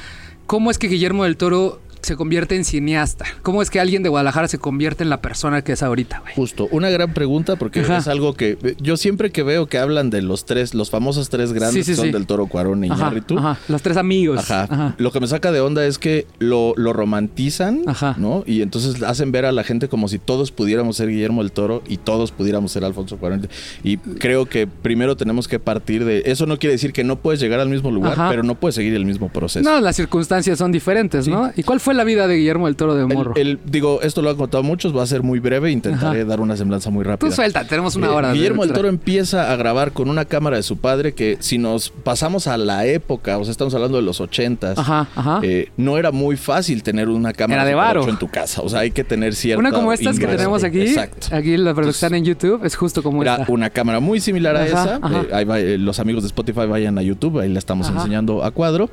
¿cómo 0.47 0.71
es 0.71 0.79
que 0.79 0.89
Guillermo 0.89 1.25
del 1.25 1.37
Toro 1.37 1.81
se 2.05 2.17
convierte 2.17 2.57
en 2.57 2.65
cineasta? 2.65 3.25
¿Cómo 3.43 3.63
es 3.63 3.71
que 3.71 3.81
alguien 3.81 4.03
de 4.03 4.09
Guadalajara 4.09 4.49
se 4.49 4.59
convierte 4.59 5.03
en 5.05 5.11
la 5.11 5.21
persona 5.21 5.63
que 5.63 5.73
es 5.73 5.83
ahorita, 5.83 6.21
güey? 6.21 6.35
Justo, 6.35 6.69
una 6.71 6.91
gran 6.91 7.13
pregunta 7.15 7.57
porque 7.57 7.81
Ajá. 7.81 7.99
es 7.99 8.09
algo 8.09 8.35
que 8.35 8.59
eh, 8.63 8.77
yo 8.81 8.97
siempre 8.97 9.31
que 9.31 9.43
veo 9.43 9.67
que 9.67 9.79
hablan 9.79 10.11
de 10.11 10.23
los 10.23 10.45
tres, 10.45 10.75
los 10.75 10.91
famosos 10.91 11.29
tres 11.31 11.53
grandes 11.53 11.87
Sí, 11.87 11.95
son 11.95 12.07
sí. 12.07 12.11
del 12.13 12.27
Toro 12.27 12.47
Cuarón 12.47 12.85
y 12.85 12.89
Ajá, 12.91 13.01
Iñárritu. 13.03 13.39
ajá, 13.39 13.59
los 13.69 13.83
tres 13.83 13.97
amigos. 13.97 14.39
Ajá. 14.51 14.67
Ajá. 14.71 14.95
Lo 14.99 15.11
que 15.13 15.21
me 15.21 15.27
saca 15.27 15.53
de 15.53 15.61
onda 15.61 15.85
es 15.87 15.99
que 15.99 16.27
lo, 16.39 16.75
lo 16.77 16.93
romantizan, 16.93 17.83
Ajá. 17.87 18.15
¿no? 18.19 18.45
Y 18.47 18.63
entonces 18.63 19.03
hacen 19.03 19.33
ver 19.33 19.45
a 19.47 19.53
la 19.53 19.65
gente 19.65 19.89
como 19.89 20.09
si 20.09 20.19
todos 20.19 20.51
pudiéramos 20.53 20.97
ser 20.97 21.09
Guillermo 21.09 21.43
del 21.43 21.53
Toro 21.53 21.83
y 21.89 21.97
todos 21.97 22.33
pudiéramos 22.33 22.73
ser 22.73 22.85
Alfonso 22.85 23.17
Cuarón. 23.17 23.49
Y 23.83 23.97
creo 23.99 24.47
que 24.47 24.67
primero 24.67 25.17
tenemos 25.17 25.49
que 25.49 25.59
partir 25.59 26.05
de... 26.05 26.23
Eso 26.27 26.47
no 26.47 26.59
quiere 26.59 26.73
decir 26.73 26.93
que 26.93 27.05
no 27.05 27.17
puedes 27.17 27.41
llegar 27.41 27.61
al 27.61 27.69
mismo 27.69 27.91
lugar, 27.91 28.13
Ajá. 28.13 28.29
pero 28.31 28.43
no 28.43 28.55
puedes 28.55 28.75
seguir 28.75 28.95
el 28.95 29.05
mismo 29.05 29.29
proceso. 29.29 29.69
No, 29.69 29.81
las 29.81 29.97
circunstancias 29.97 30.59
son 30.59 30.73
diferentes, 30.73 31.27
¿no? 31.29 31.53
¿Y 31.57 31.63
cuál 31.63 31.81
fue 31.81 31.94
la 31.95 32.05
vida 32.05 32.27
de 32.27 32.37
Guillermo 32.37 32.67
del 32.67 32.77
Toro 32.77 32.95
de 32.95 33.07
Morro? 33.07 33.35
el- 33.37 33.59
digo, 33.65 34.01
esto 34.03 34.23
lo 34.23 34.31
han 34.31 34.37
contado 34.37 34.63
muchos, 34.63 34.97
va 34.97 35.03
a 35.03 35.07
ser 35.07 35.23
muy 35.23 35.39
breve, 35.39 35.71
intentaré 35.71 36.21
Ajá. 36.21 36.29
dar 36.29 36.41
una 36.41 36.57
semblanza 36.57 36.91
muy 36.91 37.05
rápida. 37.05 37.29
Tú 37.29 37.35
suelta, 37.35 37.67
tenemos 37.67 37.97
una 37.97 38.07
Eh, 38.09 38.11
hora. 38.11 38.29
de 38.29 38.35
Guillermo 38.35 38.65
del. 38.65 38.73
Toro 38.75 38.89
empieza 38.89 39.53
a 39.53 39.57
grabar 39.57 39.93
con 39.93 40.09
una 40.09 40.25
cámara 40.25 40.57
de 40.57 40.63
su 40.63 40.77
padre 40.79 41.13
que 41.15 41.37
si 41.41 41.59
nos 41.59 41.91
pasamos 41.91 42.47
a 42.47 42.57
la 42.57 42.87
época, 42.87 43.39
o 43.39 43.45
sea, 43.45 43.53
estamos 43.53 43.75
hablando 43.75 43.97
de 43.97 44.03
los 44.03 44.21
ochentas, 44.21 44.79
Ajá, 44.79 45.09
ajá. 45.15 45.41
eh, 45.43 45.69
no 45.77 45.97
era 45.99 46.11
muy 46.13 46.37
fácil 46.37 46.83
tener 46.83 47.09
una 47.09 47.33
cámara 47.33 47.63
Era 47.63 47.69
de 47.69 47.75
varo. 47.75 48.01
8 48.03 48.11
en 48.11 48.19
tu 48.19 48.29
casa. 48.29 48.63
O 48.63 48.69
sea, 48.69 48.81
hay 48.81 48.91
que 48.91 49.05
tener 49.05 49.35
cierta 49.35 49.59
Una 49.61 49.71
como 49.71 49.93
estas 49.93 50.19
que 50.19 50.27
tenemos 50.27 50.65
aquí, 50.65 50.81
Exacto. 50.81 51.29
aquí 51.35 51.57
la 51.57 51.71
están 51.89 52.15
en 52.15 52.25
YouTube, 52.25 52.65
es 52.65 52.75
justo 52.77 53.03
como 53.03 53.23
Era 53.23 53.37
esta. 53.37 53.53
una 53.53 53.71
cámara 53.71 54.01
muy 54.01 54.21
similar 54.21 54.57
a 54.57 54.63
Ajá, 54.65 54.67
esa. 54.67 54.97
Eh, 54.97 55.29
ahí 55.33 55.45
va, 55.45 55.61
eh, 55.61 55.79
los 55.79 56.01
amigos 56.01 56.23
de 56.23 56.29
Spotify 56.29 56.67
vayan 56.67 56.99
a 56.99 57.03
YouTube, 57.03 57.39
ahí 57.41 57.49
la 57.49 57.59
estamos 57.59 57.89
enseñando 57.89 58.45
a 58.45 58.51
cuadro. 58.51 58.91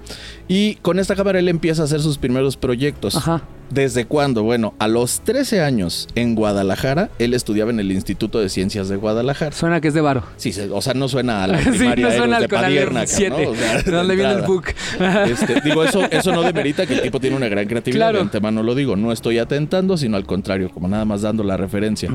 Y 0.48 0.76
con 0.76 1.00
esta 1.00 1.16
cámara 1.16 1.40
él 1.40 1.48
empieza 1.50 1.82
a 1.82 1.86
hacer 1.86 2.02
sus 2.02 2.18
primeros 2.18 2.58
proyectos. 2.58 2.91
Ajá. 3.16 3.42
¿Desde 3.72 4.04
cuándo? 4.04 4.44
Bueno, 4.44 4.74
a 4.80 4.90
los 4.90 5.22
13 5.22 5.62
años 5.62 6.10
en 6.16 6.36
Guadalajara, 6.36 7.10
él 7.20 7.34
estudiaba 7.34 7.72
en 7.72 7.80
el 7.80 7.90
Instituto 7.94 8.42
de 8.42 8.50
Ciencias 8.50 8.90
de 8.90 8.98
Guadalajara. 8.98 9.54
Suena 9.54 9.80
que 9.80 9.88
es 9.88 9.94
de 9.94 10.02
varo. 10.02 10.24
Sí, 10.36 10.54
o 10.70 10.82
sea, 10.82 10.94
no 10.94 11.08
suena 11.08 11.46
a 11.46 11.48
la 11.48 11.58
Sí, 11.64 11.70
primaria 11.70 12.08
no 12.08 12.12
suena 12.12 12.24
Eros 12.24 12.36
al 12.36 12.42
de 12.42 12.50
Padierna, 12.50 13.08
7, 13.08 13.30
¿no? 13.30 13.52
O 13.52 13.56
sea, 13.56 14.04
viene 14.04 14.32
el 14.32 14.42
book. 14.42 14.66
Este, 15.32 15.62
digo, 15.62 15.86
eso, 15.86 16.02
eso 16.12 16.34
no 16.34 16.42
demerita 16.42 16.86
que 16.86 16.96
el 16.96 17.02
tipo 17.02 17.22
tiene 17.22 17.38
una 17.38 17.48
gran 17.48 17.66
creatividad. 17.66 17.98
Claro. 17.98 18.18
De 18.18 18.24
antemano 18.24 18.62
lo 18.62 18.76
digo. 18.76 18.98
No 18.98 19.14
estoy 19.14 19.38
atentando, 19.38 19.96
sino 19.96 20.18
al 20.18 20.26
contrario, 20.26 20.70
como 20.70 20.90
nada 20.90 21.06
más 21.06 21.22
dando 21.22 21.44
la 21.44 21.56
referencia. 21.56 22.10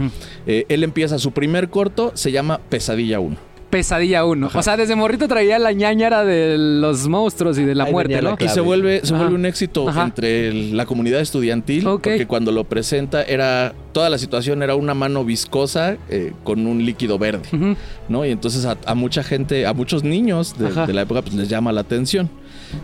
Eh, 0.46 0.66
él 0.68 0.84
empieza 0.84 1.18
su 1.18 1.32
primer 1.32 1.70
corto, 1.70 2.12
se 2.14 2.32
llama 2.32 2.60
Pesadilla 2.68 3.18
1. 3.18 3.55
Pesadilla 3.76 4.24
1. 4.24 4.50
O 4.54 4.62
sea, 4.62 4.76
desde 4.78 4.96
morrito 4.96 5.28
traía 5.28 5.58
la 5.58 5.70
ñañara 5.72 6.24
de 6.24 6.56
los 6.56 7.08
monstruos 7.08 7.58
y 7.58 7.64
de 7.64 7.74
la 7.74 7.84
Ahí 7.84 7.92
muerte, 7.92 8.22
la 8.22 8.30
¿no? 8.30 8.36
Y 8.40 8.48
se 8.48 8.60
vuelve, 8.60 9.00
se 9.02 9.12
Ajá. 9.12 9.18
vuelve 9.24 9.34
un 9.34 9.44
éxito 9.44 9.86
Ajá. 9.86 10.04
entre 10.04 10.48
el- 10.48 10.76
la 10.76 10.86
comunidad 10.86 11.20
estudiantil, 11.20 11.84
porque 11.84 12.26
cuando 12.26 12.52
lo 12.52 12.64
presenta 12.64 13.22
era 13.22 13.74
toda 13.92 14.08
la 14.08 14.16
situación 14.16 14.62
era 14.62 14.74
una 14.76 14.94
mano 14.94 15.24
viscosa 15.26 15.96
eh, 16.08 16.32
con 16.42 16.66
un 16.66 16.86
líquido 16.86 17.18
verde, 17.18 17.76
¿no? 18.08 18.24
Y 18.24 18.30
entonces 18.30 18.64
a, 18.64 18.78
a 18.86 18.94
mucha 18.94 19.22
gente, 19.22 19.66
a 19.66 19.74
muchos 19.74 20.04
niños 20.04 20.56
de, 20.58 20.70
de 20.86 20.92
la 20.94 21.02
época, 21.02 21.20
pues 21.20 21.34
les 21.34 21.48
llama 21.50 21.70
la 21.72 21.82
atención. 21.82 22.30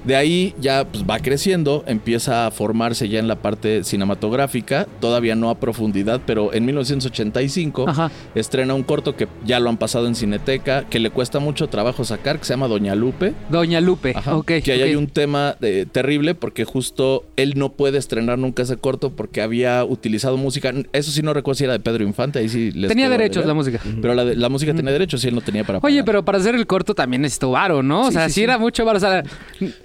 De 0.05 0.17
ahí 0.17 0.55
ya 0.61 0.85
pues, 0.85 1.05
va 1.09 1.19
creciendo, 1.19 1.85
empieza 1.87 2.47
a 2.47 2.51
formarse 2.51 3.09
ya 3.09 3.19
en 3.19 3.29
la 3.29 3.37
parte 3.37 3.85
cinematográfica, 3.85 4.87
todavía 5.01 5.35
no 5.35 5.51
a 5.51 5.57
profundidad, 5.59 6.21
pero 6.27 6.53
en 6.53 6.65
1985 6.67 7.89
Ajá. 7.89 8.11
estrena 8.35 8.75
un 8.75 8.83
corto 8.83 9.17
que 9.17 9.29
ya 9.45 9.61
lo 9.61 9.69
han 9.69 9.77
pasado 9.77 10.07
en 10.07 10.15
Cineteca, 10.15 10.85
que 10.89 10.99
le 10.99 11.11
cuesta 11.11 11.39
mucho 11.41 11.69
trabajo 11.69 12.05
sacar, 12.05 12.39
que 12.39 12.45
se 12.45 12.53
llama 12.53 12.69
Doña 12.69 12.95
Lupe. 12.95 13.35
Doña 13.51 13.81
Lupe. 13.81 14.13
Ajá, 14.17 14.37
ok. 14.37 14.47
que 14.65 14.73
ahí 14.73 14.83
hay 14.83 14.95
un 14.95 15.07
tema 15.07 15.57
eh, 15.61 15.87
terrible 15.91 16.35
porque 16.35 16.65
justo 16.65 17.25
él 17.37 17.55
no 17.57 17.73
puede 17.73 17.99
estrenar 17.99 18.39
nunca 18.39 18.63
ese 18.63 18.77
corto 18.77 19.11
porque 19.11 19.43
había 19.43 19.85
utilizado 19.85 20.37
música. 20.37 20.73
Eso 20.93 21.11
sí 21.11 21.23
no 21.23 21.33
recuerdo 21.35 21.59
si 21.59 21.65
era 21.65 21.73
de 21.75 21.81
Pedro 21.81 22.05
Infante, 22.05 22.39
ahí 22.39 22.49
sí 22.49 22.71
les 22.73 22.89
Tenía 22.89 23.09
derechos 23.09 23.47
la 23.47 23.55
música. 23.55 23.81
Pero 24.01 24.15
la, 24.15 24.25
de- 24.25 24.37
la 24.37 24.49
música 24.49 24.75
tenía 24.75 24.93
derechos 24.93 25.25
y 25.25 25.29
él 25.29 25.35
no 25.35 25.41
tenía 25.41 25.65
para 25.65 25.79
Oye, 25.83 26.03
pero 26.05 26.25
para 26.25 26.39
hacer 26.39 26.55
el 26.55 26.67
corto 26.67 26.95
también 26.95 27.23
necesito 27.23 27.51
varo, 27.51 27.83
¿no? 27.83 28.07
o 28.07 28.13
sea, 28.13 28.29
sí, 28.29 28.35
sí, 28.35 28.41
sí. 28.41 28.45
era 28.45 28.59
mucho 28.59 28.85
varo. 28.85 28.99
O 28.99 29.01
sea, 29.01 29.23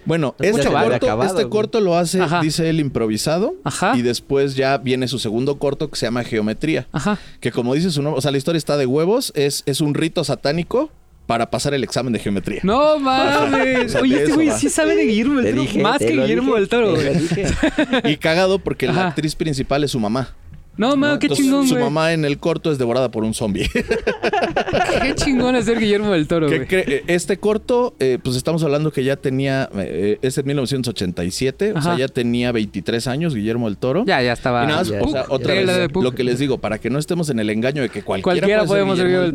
Bueno, 0.05 0.35
este 0.39 0.63
corto, 0.69 0.93
acabado, 0.95 1.29
este 1.37 1.49
corto 1.49 1.79
lo 1.81 1.97
hace, 1.97 2.21
Ajá. 2.21 2.41
dice 2.41 2.69
él, 2.69 2.79
improvisado. 2.79 3.55
Ajá. 3.63 3.95
Y 3.97 4.01
después 4.01 4.55
ya 4.55 4.77
viene 4.77 5.07
su 5.07 5.19
segundo 5.19 5.57
corto 5.57 5.89
que 5.89 5.95
se 5.97 6.05
llama 6.05 6.23
Geometría. 6.23 6.87
Ajá. 6.91 7.17
Que 7.39 7.51
como 7.51 7.73
dice 7.73 7.91
su 7.91 8.01
nombre, 8.01 8.17
o 8.17 8.21
sea, 8.21 8.31
la 8.31 8.37
historia 8.37 8.57
está 8.57 8.77
de 8.77 8.85
huevos, 8.85 9.31
es, 9.35 9.63
es 9.65 9.81
un 9.81 9.93
rito 9.93 10.23
satánico 10.23 10.89
para 11.25 11.49
pasar 11.51 11.73
el 11.73 11.83
examen 11.83 12.13
de 12.13 12.19
geometría. 12.19 12.61
no 12.63 12.97
mames. 12.99 13.93
Oye, 14.01 14.23
este 14.23 14.33
güey 14.33 14.49
sí 14.51 14.69
sabe 14.69 14.95
de 14.95 15.03
Guillermo 15.05 15.41
del 15.41 15.51
Toro. 15.55 15.61
dije, 15.61 15.81
más 15.83 15.97
que 15.99 16.11
Guillermo 16.11 16.55
dije, 16.55 16.59
del 16.61 16.69
Toro, 16.69 16.91
güey. 16.95 18.13
Y 18.13 18.17
cagado 18.17 18.59
porque 18.59 18.87
Ajá. 18.87 19.01
la 19.01 19.07
actriz 19.09 19.35
principal 19.35 19.83
es 19.83 19.91
su 19.91 19.99
mamá. 19.99 20.33
No, 20.77 20.95
mames, 20.95 21.19
qué 21.19 21.25
Entonces, 21.25 21.45
chingón, 21.45 21.67
Su 21.67 21.73
güey. 21.73 21.83
mamá 21.85 22.13
en 22.13 22.23
el 22.25 22.37
corto 22.37 22.71
es 22.71 22.77
devorada 22.77 23.09
por 23.09 23.23
un 23.23 23.33
zombie. 23.33 23.67
Qué 25.01 25.15
chingón 25.15 25.61
ser 25.63 25.79
Guillermo 25.79 26.11
del 26.11 26.27
Toro, 26.27 26.47
güey. 26.47 26.61
cre- 26.67 27.03
Este 27.07 27.37
corto, 27.37 27.95
eh, 27.99 28.19
pues 28.23 28.35
estamos 28.35 28.63
hablando 28.63 28.91
que 28.91 29.03
ya 29.03 29.15
tenía, 29.15 29.69
eh, 29.75 30.19
es 30.21 30.37
en 30.37 30.45
1987, 30.45 31.73
o 31.73 31.77
Ajá. 31.77 31.89
sea, 31.95 31.97
ya 31.97 32.07
tenía 32.07 32.51
23 32.51 33.07
años 33.07 33.33
Guillermo 33.35 33.67
del 33.67 33.77
Toro. 33.77 34.03
Ya, 34.05 34.21
ya 34.21 34.33
estaba. 34.33 34.63
Y 34.63 34.67
nada 34.67 34.79
más, 34.79 34.87
ya, 34.89 35.01
o 35.01 35.07
sea, 35.09 35.25
ya, 35.27 35.33
otra 35.33 35.55
ya. 35.55 35.61
vez, 35.65 35.89
lo 35.93 36.11
que 36.13 36.23
les 36.23 36.39
digo, 36.39 36.57
para 36.59 36.79
que 36.79 36.89
no 36.89 36.99
estemos 36.99 37.29
en 37.29 37.39
el 37.39 37.49
engaño 37.49 37.81
de 37.81 37.89
que 37.89 38.03
cualquiera, 38.03 38.23
Cualquiera 38.39 38.65
puede 38.65 38.67
ser 38.67 38.85
podemos 38.85 38.97
ser 38.97 39.07
Guillermo 39.07 39.25
del 39.25 39.33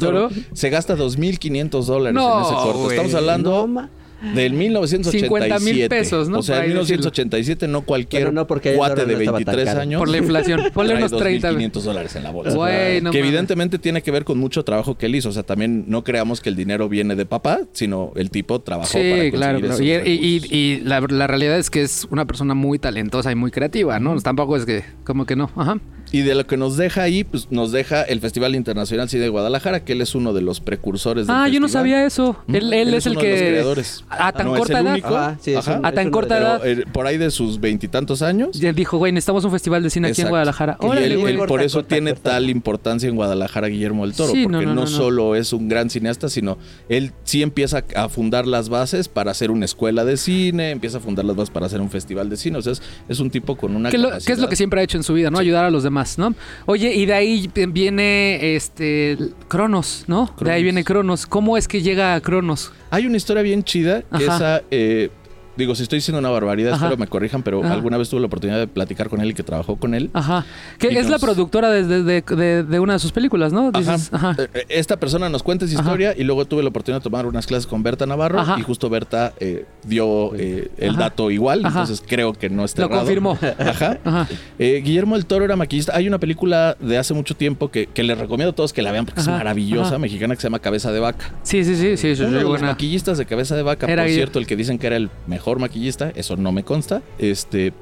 se 0.57 0.71
gasta 0.71 0.97
2.500 0.97 1.85
dólares 1.85 2.15
No, 2.15 2.39
en 2.39 2.45
ese 2.45 2.55
corto. 2.55 2.79
güey. 2.79 2.91
Estamos 2.97 3.15
hablando 3.15 3.67
No, 3.67 3.89
del 4.35 4.53
50,000 4.53 4.59
1987. 4.59 5.89
pesos, 5.89 6.29
¿no? 6.29 6.39
O 6.39 6.43
sea, 6.43 6.57
en 6.57 6.63
ahí 6.63 6.69
decirlo. 6.69 6.85
1987 6.85 7.69
no 7.69 7.83
cualquier 7.83 8.33
no, 8.33 8.47
porque 8.47 8.75
cuate 8.75 9.05
de 9.05 9.15
no 9.15 9.19
estaba 9.21 9.39
tan 9.39 9.45
23 9.45 9.65
caro. 9.67 9.81
años 9.81 9.99
Por 9.99 10.09
la 10.09 10.19
inflación. 10.19 10.61
Ponle 10.73 10.95
unos 10.97 11.11
30. 11.17 11.53
2.500 11.53 11.81
dólares 11.83 12.17
en 12.17 12.23
la 12.23 12.31
bolsa. 12.31 12.55
No 12.55 12.65
que 12.65 13.01
mames. 13.03 13.15
evidentemente 13.15 13.79
tiene 13.79 14.03
que 14.03 14.11
ver 14.11 14.25
con 14.25 14.39
mucho 14.39 14.65
trabajo 14.65 14.97
que 14.97 15.07
él 15.07 15.15
hizo. 15.17 15.29
O 15.29 15.33
sea, 15.33 15.43
también 15.43 15.85
no 15.89 16.05
creamos 16.05 16.41
que 16.41 16.49
el 16.49 16.57
dinero 16.57 16.89
viene 16.89 17.17
de 17.17 17.27
papá, 17.27 17.61
sino 17.73 18.13
el 18.17 18.31
tipo 18.31 18.61
trabajó 18.61 18.93
para 18.93 19.03
Sí, 19.05 19.11
conseguir 19.11 19.33
claro. 19.35 19.59
claro. 19.59 19.75
esos 19.75 20.07
Y, 20.07 20.11
y- 20.11 20.57
y 20.57 20.81
la, 20.81 21.01
la 21.01 21.27
realidad 21.27 21.59
es 21.59 21.71
que 21.71 21.83
es 21.83 22.07
una 22.11 22.25
persona 22.27 22.55
muy 22.55 22.79
talentosa 22.79 23.33
y 23.33 23.35
muy 23.35 23.51
creativa, 23.51 23.99
¿no? 23.99 24.19
Tampoco 24.21 24.57
es 24.57 24.65
que, 24.67 24.85
como 25.05 25.27
que 25.27 25.37
no. 25.37 25.51
Ajá. 25.57 25.79
Y 26.13 26.21
de 26.23 26.35
lo 26.35 26.47
que 26.47 26.57
nos 26.59 26.77
deja 26.77 27.03
ahí, 27.03 27.25
pues 27.25 27.49
nos 27.51 27.73
deja 27.73 28.03
el 28.03 28.21
Festival 28.21 28.55
Internacional 28.55 29.09
Cine 29.09 29.23
de 29.23 29.29
Guadalajara, 29.31 29.81
que 29.85 29.93
él 29.95 30.03
es 30.03 30.15
uno 30.15 30.33
de 30.35 30.43
los 30.43 30.61
precursores 30.61 31.27
del 31.27 31.35
Ah, 31.35 31.49
yo 31.49 31.59
no 31.59 31.69
sabía 31.69 32.05
eso. 32.05 32.31
Ujú. 32.47 32.57
Él, 32.57 32.73
él 32.73 32.93
es 32.95 33.07
el 33.07 33.13
uno 33.13 33.23
de 33.23 33.31
los 33.31 33.41
que. 33.41 33.49
creadores. 33.49 34.05
A 34.11 34.33
tan 34.33 34.47
No 34.47 34.55
es 34.55 34.59
corta 34.61 34.79
el 34.81 34.85
edad. 34.87 34.93
único. 34.93 35.17
Ajá, 35.17 35.39
sí, 35.41 35.53
es 35.53 35.57
Ajá. 35.67 35.79
un- 35.79 35.87
A 35.87 35.93
tan 35.93 36.07
es 36.07 36.13
corta 36.13 36.39
edad. 36.39 36.61
Pero, 36.63 36.81
eh, 36.83 36.85
por 36.93 37.07
ahí 37.07 37.17
de 37.17 37.31
sus 37.31 37.59
veintitantos 37.61 38.21
años. 38.23 38.59
Ya 38.61 38.73
dijo, 38.73 38.99
güey, 38.99 39.11
necesitamos 39.13 39.45
un 39.45 39.51
festival 39.53 39.83
de 39.83 39.91
cine 39.91 40.09
aquí 40.09 40.21
en. 40.23 40.29
Guadalajara. 40.29 40.77
Y 40.81 40.85
Órale, 40.87 41.07
él- 41.07 41.19
güey. 41.19 41.33
él 41.33 41.39
por 41.39 41.49
Corta, 41.49 41.65
eso 41.65 41.79
corta, 41.79 41.89
tiene 41.95 42.11
corta. 42.13 42.31
tal 42.31 42.51
importancia 42.51 43.09
en 43.09 43.15
Guadalajara 43.17 43.69
Guillermo 43.69 44.05
del 44.07 44.15
Toro, 44.15 44.33
Sí, 44.33 44.43
porque 44.45 44.53
no, 44.59 44.63
no, 44.63 44.69
no, 44.69 44.75
no, 44.75 44.81
no. 44.83 44.87
solo 44.87 45.35
es 45.35 45.53
un 45.55 45.69
gran 45.69 45.89
cineasta, 45.91 46.29
sino 46.29 46.59
él 46.91 47.13
sí 47.25 47.43
empieza 47.43 47.85
a 47.97 48.09
fundar 48.09 48.47
las 48.47 48.69
bases 48.69 49.09
para 49.09 49.31
hacer 49.31 49.51
una 49.51 49.65
escuela 49.65 50.05
de 50.05 50.17
cine, 50.19 50.71
empieza 50.73 50.99
a 50.99 51.01
fundar 51.01 51.25
las 51.25 51.37
bases 51.37 51.51
para 51.51 51.67
hacer 51.67 51.81
un 51.81 51.89
festival 51.91 52.29
de 52.29 52.37
cine, 52.37 52.59
o 52.59 52.63
sea, 52.63 52.73
es, 52.75 52.83
es 53.09 53.19
un 53.21 53.31
tipo 53.31 53.57
con 53.57 53.75
una 53.75 53.89
¿Qué, 53.91 53.99
lo- 53.99 54.11
qué 54.25 54.33
es 54.33 54.39
lo 54.39 54.49
que 54.49 54.57
siempre 54.57 54.81
ha 54.81 54.85
hecho 54.85 54.99
en 54.99 55.03
su 55.05 55.15
vida, 55.15 55.31
no? 55.31 55.39
Ayudar 55.39 55.65
a 55.65 55.71
los 55.71 55.83
demás, 55.83 56.02
¿no? 56.19 56.35
Oye, 56.67 56.93
y 56.95 57.07
de 57.07 57.15
ahí 57.15 57.51
viene 57.69 58.55
este 58.57 59.17
Cronos, 59.49 60.05
¿no? 60.07 60.35
De 60.41 60.51
ahí 60.53 60.63
viene 60.63 60.85
Cronos. 60.85 61.27
¿Cómo 61.27 61.57
es 61.57 61.69
que 61.69 61.83
llega 61.83 62.15
a 62.15 62.21
Cronos? 62.21 62.73
Hay 62.91 63.07
una 63.07 63.17
historia 63.17 63.43
bien 63.43 63.63
chida 63.65 64.03
que 64.03 64.25
Ajá. 64.25 64.37
esa 64.37 64.63
eh, 64.71 65.11
Digo, 65.57 65.75
si 65.75 65.83
estoy 65.83 65.99
diciendo 65.99 66.19
una 66.19 66.31
barbaridad, 66.31 66.73
Ajá. 66.75 66.87
espero 66.87 66.99
me 66.99 67.07
corrijan, 67.07 67.43
pero 67.43 67.63
Ajá. 67.63 67.75
alguna 67.75 67.99
vez 67.99 68.09
tuve 68.09 68.21
la 68.21 68.27
oportunidad 68.27 68.59
de 68.59 68.67
platicar 68.67 69.09
con 69.09 69.21
él 69.21 69.31
y 69.31 69.35
que 69.35 69.43
trabajó 69.43 69.77
con 69.77 69.95
él. 69.95 70.11
Ajá. 70.15 70.45
Que 70.79 70.89
es 70.99 71.11
la 71.11 71.19
productora 71.19 71.71
de, 71.71 71.85
de- 71.85 72.03
de- 72.03 72.23
de- 72.23 72.63
de 72.65 72.81
una 72.81 72.95
de 72.95 72.99
sus 72.99 73.13
películas, 73.13 73.53
¿no? 73.53 73.71
Dices, 73.73 74.09
ajá. 74.13 74.35
Eh, 74.39 74.49
eh, 74.55 74.65
Esta 74.69 74.99
persona 74.99 75.29
nos 75.29 75.43
cuenta 75.43 75.65
esa 75.67 75.75
historia 75.75 76.15
y 76.17 76.25
luego 76.25 76.45
tuve 76.47 76.63
la 76.63 76.71
oportunidad 76.71 77.01
de 77.01 77.05
tomar 77.05 77.27
unas 77.27 77.47
clases 77.47 77.67
con 77.67 77.83
Berta 77.83 78.07
Navarro 78.07 78.43
y 78.59 78.63
justo 78.63 78.89
Berta 78.89 79.35
eh, 79.41 79.67
dio 79.85 80.35
eh, 80.37 80.71
el 80.79 80.97
dato 80.97 81.31
igual, 81.31 81.63
entonces 81.67 82.03
creo 82.07 82.33
que 82.33 82.49
no 82.49 82.65
está 82.65 82.83
Lo 82.83 82.87
errado. 82.87 83.03
confirmó. 83.03 83.39
Ajá. 83.59 83.99
Ajá. 84.05 84.29
Eh, 84.59 84.81
Guillermo 84.85 85.17
del 85.17 85.27
Toro 85.27 85.45
era 85.45 85.57
maquillista. 85.57 85.95
Hay 85.95 86.09
una 86.09 86.19
película 86.19 86.77
de 86.81 86.97
hace 86.97 87.13
mucho 87.13 87.37
tiempo 87.37 87.71
que, 87.71 87.87
que 87.89 88.03
les 88.03 88.17
recomiendo 88.17 88.53
a 88.53 88.55
todos 88.55 88.73
que 88.73 88.81
la 88.81 88.91
vean 88.93 89.05
porque 89.05 89.21
es 89.21 89.29
maravillosa, 89.29 89.99
mexicana, 89.99 90.35
que 90.35 90.41
se 90.41 90.47
llama 90.47 90.61
Cabeza 90.61 90.93
de 90.93 91.01
Vaca. 91.01 91.33
Sí, 91.43 91.63
sí, 91.65 91.75
sí, 91.77 91.97
sí, 91.97 92.23
Uno 92.23 92.31
de 92.33 92.41
los 92.41 92.49
buena. 92.49 92.69
maquillistas 92.69 93.19
de 93.19 93.27
Cabeza 93.27 93.55
de 93.55 93.63
Vaca, 93.63 93.87
Era 93.87 94.05
por 94.05 94.13
cierto, 94.13 94.39
el 94.39 94.47
que 94.47 94.57
dicen 94.57 94.79
que 94.79 94.87
era 94.87 94.97
el 94.97 95.11
mejor 95.27 95.42
maquillista, 95.59 96.11
eso 96.15 96.37
no 96.37 96.53
me 96.53 96.65
consta, 96.65 97.03
este, 97.19 97.73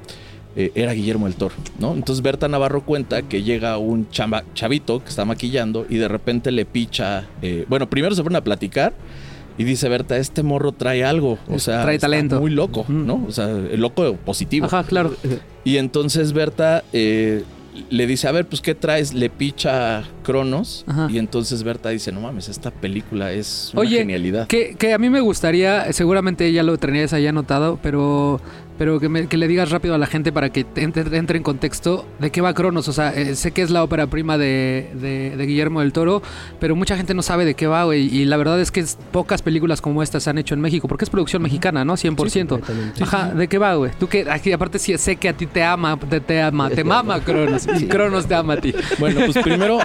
eh, 0.55 0.71
era 0.75 0.91
Guillermo 0.93 1.25
del 1.27 1.35
Toro, 1.35 1.55
¿no? 1.79 1.93
Entonces 1.93 2.21
Berta 2.21 2.47
Navarro 2.47 2.83
cuenta 2.85 3.21
que 3.21 3.41
llega 3.43 3.77
un 3.77 4.09
chamba- 4.09 4.43
chavito 4.53 5.01
que 5.03 5.09
está 5.09 5.23
maquillando 5.25 5.85
y 5.89 5.95
de 5.97 6.07
repente 6.07 6.51
le 6.51 6.65
picha, 6.65 7.25
eh, 7.41 7.65
bueno, 7.69 7.89
primero 7.89 8.13
se 8.15 8.23
ponen 8.23 8.35
a 8.37 8.43
platicar 8.43 8.93
y 9.57 9.63
dice 9.63 9.87
Berta, 9.89 10.17
este 10.17 10.43
morro 10.43 10.71
trae 10.71 11.03
algo, 11.03 11.37
o 11.49 11.59
sea, 11.59 11.83
Trae 11.83 11.99
talento. 11.99 12.39
muy 12.41 12.51
loco. 12.51 12.85
¿no? 12.87 13.23
O 13.27 13.31
sea, 13.31 13.49
el 13.49 13.79
loco 13.79 14.15
positivo. 14.25 14.65
Ajá, 14.65 14.83
claro. 14.83 15.13
Y 15.63 15.77
entonces 15.77 16.33
Berta 16.33 16.83
eh, 16.93 17.43
le 17.89 18.07
dice, 18.07 18.27
a 18.27 18.31
ver, 18.31 18.47
pues, 18.47 18.61
¿qué 18.61 18.75
traes? 18.75 19.13
Le 19.13 19.29
picha 19.29 20.03
Cronos. 20.23 20.83
Ajá. 20.87 21.07
Y 21.09 21.17
entonces 21.17 21.63
Berta 21.63 21.89
dice, 21.89 22.11
no 22.11 22.21
mames, 22.21 22.49
esta 22.49 22.71
película 22.71 23.31
es 23.31 23.71
una 23.73 23.81
Oye, 23.81 23.99
genialidad. 23.99 24.47
Que, 24.47 24.75
que 24.75 24.93
a 24.93 24.97
mí 24.97 25.09
me 25.09 25.21
gustaría, 25.21 25.91
seguramente 25.93 26.51
ya 26.51 26.63
lo 26.63 26.77
tenías 26.77 27.13
ahí 27.13 27.27
anotado, 27.27 27.79
pero, 27.81 28.41
pero 28.81 28.99
que, 28.99 29.09
me- 29.09 29.27
que 29.27 29.37
le 29.37 29.47
digas 29.47 29.69
rápido 29.69 29.93
a 29.93 29.99
la 29.99 30.07
gente 30.07 30.31
para 30.31 30.49
que 30.49 30.65
entre, 30.75 31.15
entre 31.15 31.37
en 31.37 31.43
contexto 31.43 32.03
de 32.17 32.31
qué 32.31 32.41
va 32.41 32.55
Cronos. 32.55 32.87
O 32.87 32.93
sea, 32.93 33.13
eh, 33.13 33.35
sé 33.35 33.51
que 33.51 33.61
es 33.61 33.69
la 33.69 33.83
ópera 33.83 34.07
prima 34.07 34.39
de, 34.39 34.89
de- 34.95 35.35
de 35.37 35.45
Guillermo 35.45 35.81
del 35.81 35.93
Toro, 35.93 36.23
pero 36.59 36.75
mucha 36.75 36.97
gente 36.97 37.13
no 37.13 37.21
sabe 37.21 37.45
de 37.45 37.53
qué 37.53 37.67
va, 37.67 37.83
güey. 37.83 38.07
Y 38.11 38.25
la 38.25 38.37
verdad 38.37 38.59
es 38.59 38.71
que 38.71 38.79
es- 38.79 38.97
pocas 39.11 39.43
películas 39.43 39.81
como 39.81 40.01
estas 40.01 40.23
se 40.23 40.31
han 40.31 40.39
hecho 40.39 40.55
en 40.55 40.61
México, 40.61 40.87
porque 40.87 41.03
es 41.05 41.11
producción 41.11 41.43
mexicana, 41.43 41.85
¿no? 41.85 41.93
100%. 41.95 42.47
completamente. 42.49 43.03
Ajá, 43.03 43.29
¿de 43.35 43.47
qué 43.47 43.59
va, 43.59 43.75
güey? 43.75 43.91
Tú 43.99 44.07
que 44.07 44.25
aquí, 44.27 44.51
aparte, 44.51 44.79
sí, 44.79 44.97
sé 44.97 45.15
que 45.15 45.29
a 45.29 45.33
ti 45.33 45.45
te 45.45 45.61
ama, 45.63 45.95
te, 45.99 46.19
te 46.19 46.41
ama, 46.41 46.67
te 46.71 46.83
mama 46.83 47.19
Cronos. 47.19 47.67
Y 47.79 47.85
Cronos 47.85 48.25
te 48.25 48.33
ama 48.33 48.53
a 48.53 48.57
ti. 48.61 48.73
Bueno, 48.97 49.21
pues 49.27 49.37
primero, 49.43 49.77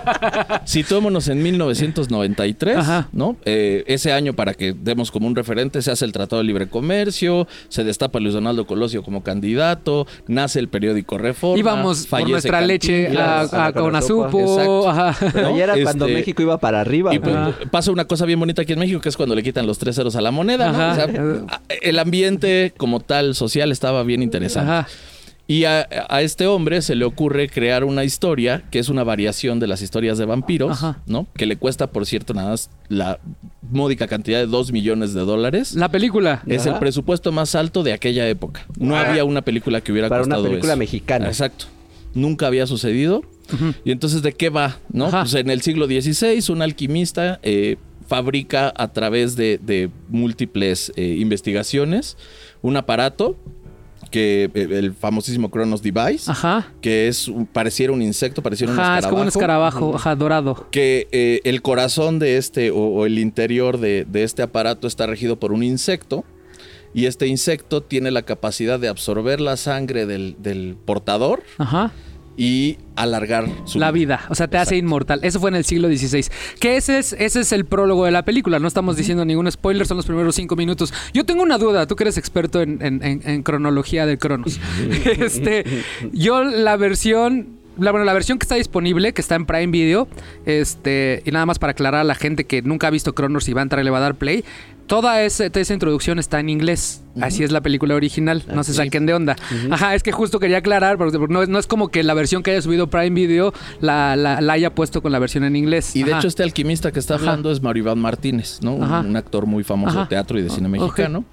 situémonos 0.64 1.28
en 1.28 1.42
1993, 1.42 2.76
Ajá. 2.78 3.08
¿no? 3.12 3.36
Eh, 3.44 3.84
ese 3.88 4.12
año, 4.12 4.32
para 4.32 4.54
que 4.54 4.72
demos 4.72 5.10
como 5.10 5.26
un 5.26 5.36
referente, 5.36 5.82
se 5.82 5.90
hace 5.90 6.06
el 6.06 6.12
Tratado 6.12 6.40
de 6.40 6.46
Libre 6.46 6.66
Comercio, 6.68 7.46
se 7.68 7.84
destapa 7.84 8.20
Luis 8.20 8.34
Donaldo 8.34 8.66
Colosio 8.86 9.02
como 9.02 9.22
candidato, 9.22 10.06
nace 10.28 10.60
el 10.60 10.68
periódico 10.68 11.18
Reforma. 11.18 11.58
Íbamos 11.58 12.06
por 12.06 12.28
nuestra 12.28 12.60
leche 12.60 13.08
a, 13.18 13.40
a. 13.40 13.72
Ajá. 14.88 15.16
Pero 15.32 15.50
¿no? 15.50 15.56
ya 15.56 15.64
era 15.64 15.74
cuando 15.82 16.04
Este, 16.06 16.18
México 16.18 16.42
iba 16.42 16.58
para 16.58 16.80
arriba. 16.80 17.12
Y 17.14 17.18
pues, 17.18 17.34
pasa 17.70 17.90
una 17.90 18.04
cosa 18.04 18.26
bien 18.26 18.38
bonita 18.38 18.62
aquí 18.62 18.74
en 18.74 18.78
México, 18.78 19.00
que 19.00 19.08
es 19.08 19.16
cuando 19.16 19.34
le 19.34 19.42
quitan 19.42 19.66
los 19.66 19.78
tres 19.78 19.96
ceros 19.96 20.14
a 20.14 20.20
la 20.20 20.30
moneda, 20.30 20.70
¿no? 20.70 20.80
Ajá. 20.80 20.92
O 20.92 21.48
sea, 21.48 21.60
el 21.82 21.98
ambiente 21.98 22.72
como 22.76 23.00
tal 23.00 23.34
social 23.34 23.72
estaba 23.72 24.04
bien 24.04 24.22
interesante. 24.22 24.70
Ajá. 24.70 24.88
Y 25.48 25.64
a, 25.64 25.86
a 26.08 26.22
este 26.22 26.46
hombre 26.48 26.82
se 26.82 26.96
le 26.96 27.04
ocurre 27.04 27.48
crear 27.48 27.84
una 27.84 28.02
historia 28.02 28.64
que 28.70 28.80
es 28.80 28.88
una 28.88 29.04
variación 29.04 29.60
de 29.60 29.68
las 29.68 29.80
historias 29.80 30.18
de 30.18 30.24
vampiros, 30.24 30.72
Ajá. 30.72 31.00
¿no? 31.06 31.28
Que 31.36 31.46
le 31.46 31.56
cuesta, 31.56 31.86
por 31.86 32.04
cierto, 32.04 32.34
nada 32.34 32.50
más 32.50 32.68
la 32.88 33.20
módica 33.70 34.08
cantidad 34.08 34.40
de 34.40 34.46
2 34.46 34.72
millones 34.72 35.14
de 35.14 35.20
dólares. 35.20 35.74
La 35.74 35.88
película. 35.88 36.42
es 36.48 36.62
Ajá. 36.62 36.70
el 36.74 36.78
presupuesto 36.80 37.30
más 37.30 37.54
alto 37.54 37.82
de 37.84 37.92
aquella 37.92 38.28
época. 38.28 38.66
No 38.78 38.96
había 38.96 39.24
una 39.24 39.42
película 39.42 39.80
que 39.80 39.92
hubiera 39.92 40.08
Para 40.08 40.22
una 40.24 40.34
costado 40.34 40.48
película 40.50 40.72
eso. 40.72 40.78
mexicana. 40.78 41.26
Exacto. 41.28 41.66
Nunca 42.14 42.46
había 42.48 42.66
sucedido. 42.66 43.22
Y 43.84 43.92
entonces, 43.92 44.22
¿de 44.22 44.32
qué 44.32 44.48
va? 44.50 44.78
¿No? 44.92 45.06
Ajá. 45.06 45.20
Pues 45.22 45.34
en 45.34 45.50
el 45.50 45.62
siglo 45.62 45.86
XVI, 45.86 46.42
un 46.52 46.62
alquimista 46.62 47.38
eh, 47.44 47.76
fabrica 48.08 48.72
a 48.76 48.92
través 48.92 49.36
de, 49.36 49.60
de 49.62 49.90
múltiples 50.08 50.92
eh, 50.96 51.16
investigaciones 51.20 52.16
un 52.62 52.76
aparato 52.76 53.36
que 54.10 54.50
eh, 54.54 54.68
el 54.72 54.92
famosísimo 54.94 55.48
Chronos 55.50 55.82
Device, 55.82 56.30
Ajá. 56.30 56.72
que 56.80 57.08
es 57.08 57.30
pareciera 57.52 57.92
un 57.92 58.02
insecto, 58.02 58.42
pareciera 58.42 58.72
un 58.72 58.78
Ajá, 58.78 58.98
es 58.98 59.04
escarabajo. 59.04 59.10
como 59.10 59.22
un 59.22 59.28
escarabajo, 59.28 59.94
ajá, 59.96 60.14
dorado. 60.16 60.66
Que 60.70 61.08
eh, 61.12 61.40
el 61.44 61.62
corazón 61.62 62.18
de 62.18 62.36
este 62.36 62.70
o, 62.70 62.76
o 62.78 63.06
el 63.06 63.18
interior 63.18 63.78
de, 63.78 64.04
de 64.08 64.22
este 64.24 64.42
aparato 64.42 64.86
está 64.86 65.06
regido 65.06 65.38
por 65.38 65.52
un 65.52 65.62
insecto. 65.62 66.24
Y 66.94 67.04
este 67.04 67.26
insecto 67.26 67.82
tiene 67.82 68.10
la 68.10 68.22
capacidad 68.22 68.80
de 68.80 68.88
absorber 68.88 69.38
la 69.38 69.58
sangre 69.58 70.06
del, 70.06 70.34
del 70.38 70.78
portador 70.82 71.42
Ajá. 71.58 71.92
Y 72.36 72.76
alargar 72.96 73.46
su 73.64 73.78
La 73.78 73.90
vida, 73.90 74.20
o 74.28 74.34
sea, 74.34 74.48
te 74.48 74.58
hace 74.58 74.76
inmortal. 74.76 75.20
Eso 75.22 75.40
fue 75.40 75.50
en 75.50 75.56
el 75.56 75.64
siglo 75.64 75.88
XVI. 75.88 76.26
Que 76.60 76.76
ese 76.76 76.98
es, 76.98 77.14
ese 77.18 77.40
es 77.40 77.52
el 77.52 77.64
prólogo 77.64 78.04
de 78.04 78.10
la 78.10 78.24
película. 78.24 78.58
No 78.58 78.68
estamos 78.68 78.96
diciendo 78.96 79.24
ningún 79.24 79.50
spoiler, 79.50 79.86
son 79.86 79.96
los 79.96 80.06
primeros 80.06 80.34
cinco 80.34 80.54
minutos. 80.56 80.92
Yo 81.14 81.24
tengo 81.24 81.42
una 81.42 81.58
duda, 81.58 81.86
tú 81.86 81.96
que 81.96 82.04
eres 82.04 82.18
experto 82.18 82.60
en, 82.60 82.82
en- 82.82 83.02
en- 83.02 83.22
en 83.28 83.42
cronología 83.42 84.04
de 84.06 84.18
Cronos. 84.18 84.60
este, 85.04 85.64
yo 86.12 86.44
la 86.44 86.76
versión. 86.76 87.56
La, 87.78 87.90
bueno, 87.90 88.06
la 88.06 88.14
versión 88.14 88.38
que 88.38 88.44
está 88.44 88.54
disponible, 88.54 89.12
que 89.12 89.20
está 89.20 89.34
en 89.34 89.44
Prime 89.44 89.66
Video, 89.66 90.08
este, 90.46 91.22
y 91.26 91.30
nada 91.30 91.44
más 91.44 91.58
para 91.58 91.72
aclarar 91.72 92.00
a 92.00 92.04
la 92.04 92.14
gente 92.14 92.44
que 92.44 92.62
nunca 92.62 92.86
ha 92.86 92.90
visto 92.90 93.14
Cronos 93.14 93.48
y 93.50 93.52
va 93.52 93.60
a 93.60 93.64
entrar 93.64 93.82
y 93.82 93.84
le 93.84 93.90
va 93.90 93.98
a 93.98 94.00
dar 94.00 94.14
play, 94.14 94.44
toda 94.86 95.22
esa, 95.22 95.48
toda 95.50 95.60
esa 95.62 95.74
introducción 95.74 96.18
está 96.18 96.40
en 96.40 96.48
inglés. 96.48 97.02
Así 97.20 97.42
es 97.44 97.50
la 97.50 97.60
película 97.62 97.94
original, 97.94 98.42
no 98.52 98.62
se 98.62 98.74
saquen 98.74 99.06
de 99.06 99.14
onda. 99.14 99.36
Ajá, 99.70 99.94
es 99.94 100.02
que 100.02 100.12
justo 100.12 100.38
quería 100.38 100.58
aclarar, 100.58 100.98
porque 100.98 101.18
no, 101.28 101.42
es- 101.42 101.48
no 101.48 101.58
es 101.58 101.66
como 101.66 101.88
que 101.88 102.02
la 102.02 102.12
versión 102.14 102.42
que 102.42 102.50
haya 102.52 102.60
subido 102.62 102.88
Prime 102.88 103.10
Video 103.10 103.52
la, 103.80 104.16
la- 104.16 104.40
la 104.40 104.52
haya 104.52 104.74
puesto 104.74 105.00
con 105.02 105.12
la 105.12 105.18
versión 105.18 105.44
en 105.44 105.56
inglés. 105.56 105.96
Y 105.96 106.02
de 106.02 106.10
Ajá. 106.12 106.18
hecho 106.20 106.28
este 106.28 106.42
alquimista 106.42 106.92
que 106.92 106.98
está 107.00 107.14
Ajá. 107.14 107.24
hablando 107.24 107.50
es 107.50 107.60
Iván 107.74 107.98
Martínez, 107.98 108.58
¿no? 108.62 108.74
Un- 108.74 108.82
Ajá. 108.84 109.00
Un, 109.00 109.16
actor 109.16 109.46
muy 109.46 109.64
famoso 109.64 110.00
de 110.00 110.06
teatro 110.06 110.38
y 110.38 110.42
de 110.42 110.50
cine 110.50 110.68
mexicano. 110.68 111.24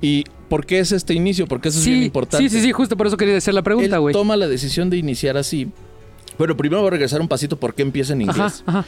¿Y 0.00 0.24
por 0.48 0.64
qué 0.64 0.78
es 0.78 0.92
este 0.92 1.12
inicio? 1.12 1.46
Porque 1.46 1.68
eso 1.68 1.78
es 1.80 1.86
bien 1.86 2.04
importante. 2.04 2.48
sí, 2.48 2.56
sí, 2.56 2.62
sí, 2.64 2.72
justo 2.72 2.96
por 2.96 3.06
eso 3.06 3.16
quería 3.16 3.36
hacer 3.36 3.52
la 3.52 3.62
pregunta, 3.62 3.96
Él 3.96 4.00
güey. 4.00 4.12
toma 4.14 4.36
la 4.36 4.46
decisión 4.48 4.88
de 4.90 4.96
iniciar 4.96 5.36
así. 5.36 5.68
Bueno, 6.38 6.56
primero 6.56 6.80
voy 6.82 6.88
a 6.88 6.90
regresar 6.92 7.20
un 7.20 7.28
pasito 7.28 7.58
por 7.58 7.74
qué 7.74 7.82
empieza 7.82 8.12
en 8.12 8.22
inglés. 8.22 8.62
ajá, 8.64 8.84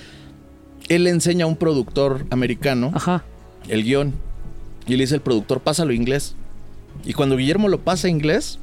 Él 0.88 1.06
enseña 1.06 1.44
a 1.44 1.48
un 1.48 1.56
productor 1.56 2.24
americano 2.30 2.92
ajá. 2.94 3.24
El 3.68 3.84
guion 3.84 4.14
y 4.86 4.92
le 4.96 5.04
dice 5.04 5.14
al 5.14 5.20
productor, 5.20 5.61
pásalo 5.61 5.92
inglés. 5.92 6.34
Y 7.04 7.12
cuando 7.12 7.36
Guillermo 7.36 7.68
lo 7.68 7.78
pasa 7.80 8.08
a 8.08 8.11
inglés, 8.11 8.58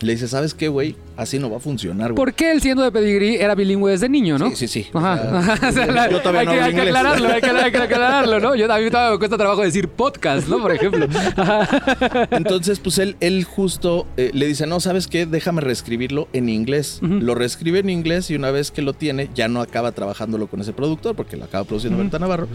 le 0.00 0.12
dice, 0.12 0.28
¿sabes 0.28 0.54
qué, 0.54 0.68
güey? 0.68 0.96
Así 1.16 1.38
no 1.38 1.50
va 1.50 1.58
a 1.58 1.60
funcionar, 1.60 2.12
güey. 2.12 2.16
¿Por 2.16 2.32
qué 2.32 2.52
él 2.52 2.62
siendo 2.62 2.82
de 2.82 2.90
pedigrí 2.90 3.36
era 3.36 3.54
bilingüe 3.54 3.90
desde 3.92 4.08
niño, 4.08 4.38
no? 4.38 4.48
Sí, 4.50 4.56
sí, 4.66 4.68
sí. 4.68 4.86
Ajá. 4.94 5.58
O 5.68 5.72
sea, 5.72 5.86
la- 5.86 6.10
yo 6.10 6.20
todavía 6.22 6.40
hay, 6.40 6.46
no 6.46 6.52
que, 6.52 6.60
hay 6.60 6.74
que 6.74 6.80
aclararlo, 6.80 7.28
hay 7.28 7.40
que, 7.42 7.50
hay 7.50 7.70
que 7.70 7.78
aclararlo, 7.78 8.40
¿no? 8.40 8.54
Yo, 8.54 8.72
a 8.72 8.78
mí 8.78 8.86
todavía 8.90 9.12
me 9.12 9.18
cuesta 9.18 9.36
trabajo 9.36 9.60
decir 9.62 9.88
podcast, 9.88 10.48
¿no? 10.48 10.58
Por 10.60 10.72
ejemplo. 10.72 11.06
Ajá. 11.36 12.28
Entonces, 12.30 12.80
pues 12.80 12.98
él, 12.98 13.16
él 13.20 13.44
justo 13.44 14.06
eh, 14.16 14.30
le 14.32 14.46
dice, 14.46 14.66
no, 14.66 14.80
¿sabes 14.80 15.06
qué? 15.06 15.26
Déjame 15.26 15.60
reescribirlo 15.60 16.28
en 16.32 16.48
inglés. 16.48 17.00
Ujú. 17.02 17.14
Lo 17.20 17.34
reescribe 17.34 17.80
en 17.80 17.90
inglés 17.90 18.30
y 18.30 18.34
una 18.36 18.50
vez 18.50 18.70
que 18.70 18.80
lo 18.80 18.94
tiene, 18.94 19.28
ya 19.34 19.48
no 19.48 19.60
acaba 19.60 19.92
trabajándolo 19.92 20.46
con 20.46 20.62
ese 20.62 20.72
productor 20.72 21.14
porque 21.14 21.36
lo 21.36 21.44
acaba 21.44 21.64
produciendo 21.64 21.96
Ujú. 21.98 22.04
Berta 22.04 22.18
Navarro. 22.18 22.48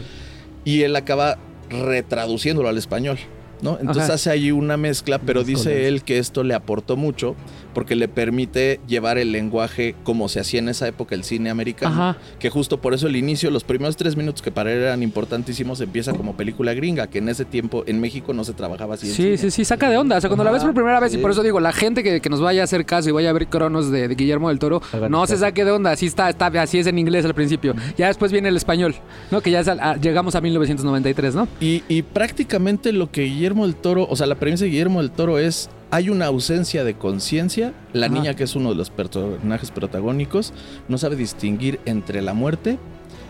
Y 0.63 0.81
él 0.81 0.95
acaba 0.95 1.37
retraduciéndolo 1.69 2.69
al 2.69 2.77
español. 2.77 3.17
¿No? 3.65 3.77
Entonces 3.79 4.03
Ajá. 4.05 4.13
hace 4.13 4.29
ahí 4.29 4.51
una 4.51 4.77
mezcla, 4.77 5.19
pero 5.19 5.43
dice 5.43 5.87
él 5.87 6.03
que 6.03 6.17
esto 6.19 6.43
le 6.43 6.53
aportó 6.53 6.95
mucho 6.95 7.35
porque 7.73 7.95
le 7.97 8.07
permite 8.07 8.79
llevar 8.87 9.17
el 9.17 9.33
lenguaje 9.33 9.95
como 10.03 10.29
se 10.29 10.39
hacía 10.39 10.59
en 10.59 10.69
esa 10.69 10.87
época 10.87 11.13
el 11.13 11.25
cine 11.25 11.49
americano. 11.49 11.93
Ajá. 11.93 12.17
Que 12.39 12.49
justo 12.49 12.79
por 12.79 12.93
eso 12.93 13.07
el 13.07 13.17
inicio, 13.17 13.51
los 13.51 13.65
primeros 13.65 13.97
tres 13.97 14.15
minutos 14.15 14.41
que 14.41 14.49
para 14.51 14.71
él 14.71 14.79
eran 14.79 15.03
importantísimos, 15.03 15.81
empieza 15.81 16.13
como 16.13 16.37
película 16.37 16.73
gringa, 16.73 17.07
que 17.07 17.17
en 17.17 17.27
ese 17.27 17.43
tiempo 17.43 17.83
en 17.87 17.99
México 17.99 18.33
no 18.33 18.45
se 18.45 18.53
trabajaba 18.53 18.93
así. 18.93 19.07
Sí, 19.07 19.13
cine. 19.13 19.37
sí, 19.37 19.51
sí, 19.51 19.65
saca 19.65 19.89
de 19.89 19.97
onda. 19.97 20.17
O 20.17 20.21
sea, 20.21 20.29
cuando 20.29 20.45
la 20.45 20.51
ves 20.51 20.63
por 20.63 20.73
primera 20.73 20.99
vez, 21.01 21.13
y 21.13 21.17
por 21.17 21.31
eso 21.31 21.43
digo, 21.43 21.59
la 21.59 21.73
gente 21.73 22.01
que, 22.03 22.21
que 22.21 22.29
nos 22.29 22.39
vaya 22.39 22.61
a 22.61 22.63
hacer 22.63 22.85
caso 22.85 23.09
y 23.09 23.11
vaya 23.11 23.29
a 23.31 23.33
ver 23.33 23.47
Cronos 23.47 23.91
de, 23.91 24.07
de 24.07 24.15
Guillermo 24.15 24.47
del 24.49 24.59
Toro, 24.59 24.81
no 25.09 25.27
se 25.27 25.35
saque 25.37 25.65
de 25.65 25.71
onda. 25.71 25.91
Así 25.91 26.05
está, 26.05 26.29
está, 26.29 26.47
así 26.61 26.79
es 26.79 26.87
en 26.87 26.97
inglés 26.99 27.25
al 27.25 27.33
principio. 27.33 27.73
Ya 27.97 28.07
después 28.07 28.31
viene 28.31 28.47
el 28.49 28.55
español, 28.57 28.95
¿no? 29.31 29.41
Que 29.41 29.51
ya 29.51 29.59
es 29.59 29.67
al- 29.67 29.79
a- 29.81 29.97
llegamos 29.97 30.35
a 30.35 30.41
1993, 30.41 31.35
¿no? 31.35 31.47
Y, 31.59 31.83
y 31.89 32.01
prácticamente 32.03 32.91
lo 32.91 33.11
que 33.11 33.23
Guillermo 33.23 33.54
del 33.63 33.75
Toro, 33.75 34.07
o 34.09 34.15
sea, 34.15 34.27
la 34.27 34.35
premisa 34.35 34.65
de 34.65 34.71
Guillermo 34.71 35.01
del 35.01 35.11
Toro 35.11 35.39
es, 35.39 35.69
hay 35.91 36.09
una 36.09 36.25
ausencia 36.25 36.83
de 36.83 36.95
conciencia, 36.95 37.73
la 37.93 38.07
Ajá. 38.07 38.15
niña 38.15 38.33
que 38.35 38.43
es 38.43 38.55
uno 38.55 38.69
de 38.69 38.75
los 38.75 38.89
personajes 38.89 39.71
protagónicos, 39.71 40.53
no 40.89 40.97
sabe 40.97 41.15
distinguir 41.15 41.79
entre 41.85 42.21
la 42.21 42.33
muerte 42.33 42.77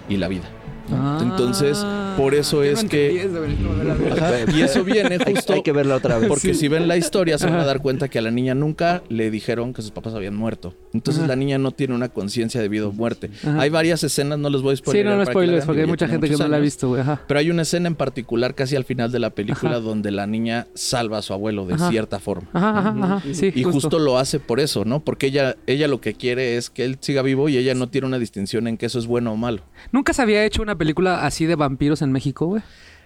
y 0.10 0.18
la 0.18 0.28
vida. 0.28 0.50
¿No? 0.90 1.22
Entonces, 1.22 1.86
por 2.18 2.34
eso 2.36 2.62
Ah, 2.62 2.66
no 2.66 2.72
es 2.72 2.84
que... 2.86 3.22
eso, 3.24 3.44
a. 3.44 4.14
Ajá, 4.14 4.52
y 4.56 4.62
eso 4.62 4.84
viene 4.84 5.18
Hay, 5.26 5.36
justo 5.36 5.54
hay 5.54 5.62
que 5.64 5.72
verla 5.72 5.96
otra 5.96 6.18
vez. 6.18 6.28
porque 6.28 6.54
Sí. 6.54 6.62
si 6.62 6.68
ven 6.68 6.88
la 6.88 6.98
historia 6.98 7.38
se 7.38 7.46
van 7.48 7.60
a 7.60 7.66
dar 7.66 7.82
cuenta 7.82 8.08
que 8.08 8.20
a 8.20 8.22
la 8.22 8.32
niña 8.32 8.56
nunca 8.56 9.04
le 9.10 9.30
dijeron 9.32 9.74
que 9.74 9.82
sus 9.82 9.92
papás 9.92 10.14
habían 10.14 10.36
muerto. 10.36 10.74
Entonces 10.94 11.24
Ajá. 11.24 11.30
la 11.30 11.36
niña 11.36 11.58
no 11.58 11.72
tiene 11.72 11.94
una 11.96 12.10
conciencia 12.10 12.62
de 12.62 12.68
vida 12.70 12.88
o 12.88 12.92
muerte. 12.92 13.30
Ajá. 13.44 13.60
Hay 13.62 13.70
varias 13.70 14.04
escenas, 14.04 14.40
no 14.40 14.50
les 14.50 14.62
voy 14.62 14.74
a 14.74 14.76
Sí, 14.78 14.82
spoiler. 14.84 15.06
no, 15.06 15.18
no 15.18 15.26
spoilers, 15.26 15.66
porque 15.66 15.82
hay 15.82 15.88
mucha 15.88 16.08
gente 16.08 16.30
que 16.30 16.38
no 16.38 16.48
la 16.48 16.58
ha 16.58 16.60
visto, 16.60 16.90
güey. 16.90 17.04
Pero 17.28 17.40
hay 17.40 17.50
una 17.50 17.64
escena 17.64 17.88
en 17.88 17.96
particular 17.96 18.56
casi 18.56 18.76
al 18.76 18.86
final 18.86 19.12
de 19.12 19.20
la 19.20 19.30
película 19.32 19.72
Ajá. 19.74 19.80
donde 19.82 20.12
la 20.12 20.28
niña 20.28 20.68
salva 20.74 21.18
a 21.18 21.22
su 21.22 21.34
abuelo 21.34 21.66
de 21.66 21.74
Ajá. 21.76 21.90
cierta 21.90 22.20
forma. 22.20 22.48
Ajá, 22.54 22.80
ajá, 22.80 22.96
ajá. 23.18 23.24
Sí, 23.34 23.52
Y 23.56 23.64
justo. 23.64 24.00
lo 24.00 24.18
hace 24.18 24.40
por 24.40 24.60
eso, 24.60 24.86
¿no? 24.86 25.00
Porque 25.04 25.28
ella, 25.28 25.56
ella 25.68 25.88
lo 25.88 26.02
que 26.02 26.14
quiere 26.14 26.58
es 26.58 26.70
que 26.70 26.86
él 26.86 26.98
siga 27.00 27.22
vivo 27.22 27.50
y 27.50 27.58
ella 27.58 27.74
no 27.74 27.88
tiene 27.90 28.08
una 28.08 28.20
distinción 28.20 28.68
en 28.68 28.78
que 28.78 28.86
eso 28.86 29.00
es 29.00 29.08
bueno 29.08 29.32
o 29.34 29.38
malo. 29.38 29.62
Nunca 29.92 30.14
se 30.14 30.22
había 30.22 30.44
hecho 30.46 30.62
una 30.62 30.75
película 30.78 31.26
así 31.26 31.46
de 31.46 31.56
vampiros 31.56 32.02
en 32.02 32.12
México, 32.12 32.46
güey. 32.48 32.62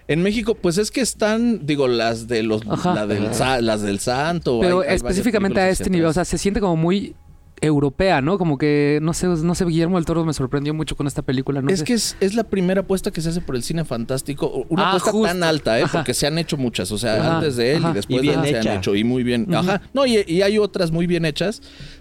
En 0.08 0.22
México, 0.22 0.54
pues 0.56 0.76
es 0.78 0.90
que 0.90 1.00
están, 1.02 1.64
digo, 1.66 1.86
las 1.86 2.26
de 2.26 2.42
los, 2.42 2.62
Ajá. 2.68 2.94
la 2.94 3.06
del, 3.06 3.28
las 3.64 3.82
del 3.82 4.00
santo. 4.00 4.58
Pero 4.60 4.80
hay- 4.80 4.82
hay 4.82 4.86
varias 4.88 5.02
específicamente 5.02 5.60
a 5.60 5.68
este 5.68 5.88
nivel, 5.88 6.06
o 6.06 6.12
sea, 6.12 6.24
se 6.24 6.36
siente 6.36 6.58
como 6.60 6.74
muy 6.76 7.14
europea, 7.62 8.22
¿no? 8.22 8.38
Como 8.38 8.56
que, 8.56 8.98
no 9.02 9.12
sé, 9.12 9.26
no 9.26 9.54
sé, 9.54 9.66
Guillermo 9.66 9.96
del 9.98 10.06
Toro 10.06 10.24
me 10.24 10.32
sorprendió 10.32 10.72
mucho 10.72 10.96
con 10.96 11.06
esta 11.06 11.20
película, 11.20 11.60
¿no? 11.60 11.68
es 11.70 11.80
sé. 11.80 11.84
que 11.84 11.92
es, 11.92 12.16
es 12.20 12.34
la 12.34 12.44
primera 12.44 12.80
apuesta 12.80 13.10
que 13.10 13.20
se 13.20 13.28
hace 13.28 13.42
por 13.42 13.54
el 13.54 13.62
cine 13.62 13.84
fantástico. 13.84 14.64
Una 14.70 14.84
Ah, 14.84 14.88
apuesta 14.88 15.12
justo. 15.12 15.28
tan 15.28 15.42
alta, 15.42 15.78
¿eh? 15.78 15.82
Ajá. 15.82 15.98
Porque 15.98 16.14
se 16.14 16.26
han 16.26 16.38
hecho 16.38 16.56
muchas. 16.56 16.90
O 16.90 16.96
sea, 16.98 17.16
Ajá, 17.20 17.36
antes 17.36 17.56
de 17.56 17.72
él 17.72 17.78
ajá. 17.84 17.90
y 17.90 17.94
después 17.94 18.18
Y 18.18 18.22
bien 18.22 18.40
de 18.42 18.48
él 18.50 18.62
se 18.62 18.68
han 18.70 18.78
hecho. 18.78 18.94
Y 18.96 19.04
muy 19.04 19.22
bien. 19.22 19.54
Ajá. 19.54 19.82
No, 19.92 20.06
y, 20.06 20.24
y 20.26 20.40
hay 20.40 20.56
otras 20.58 20.90
muy 20.90 21.06
bien 21.06 21.26
hechas. 21.26 21.60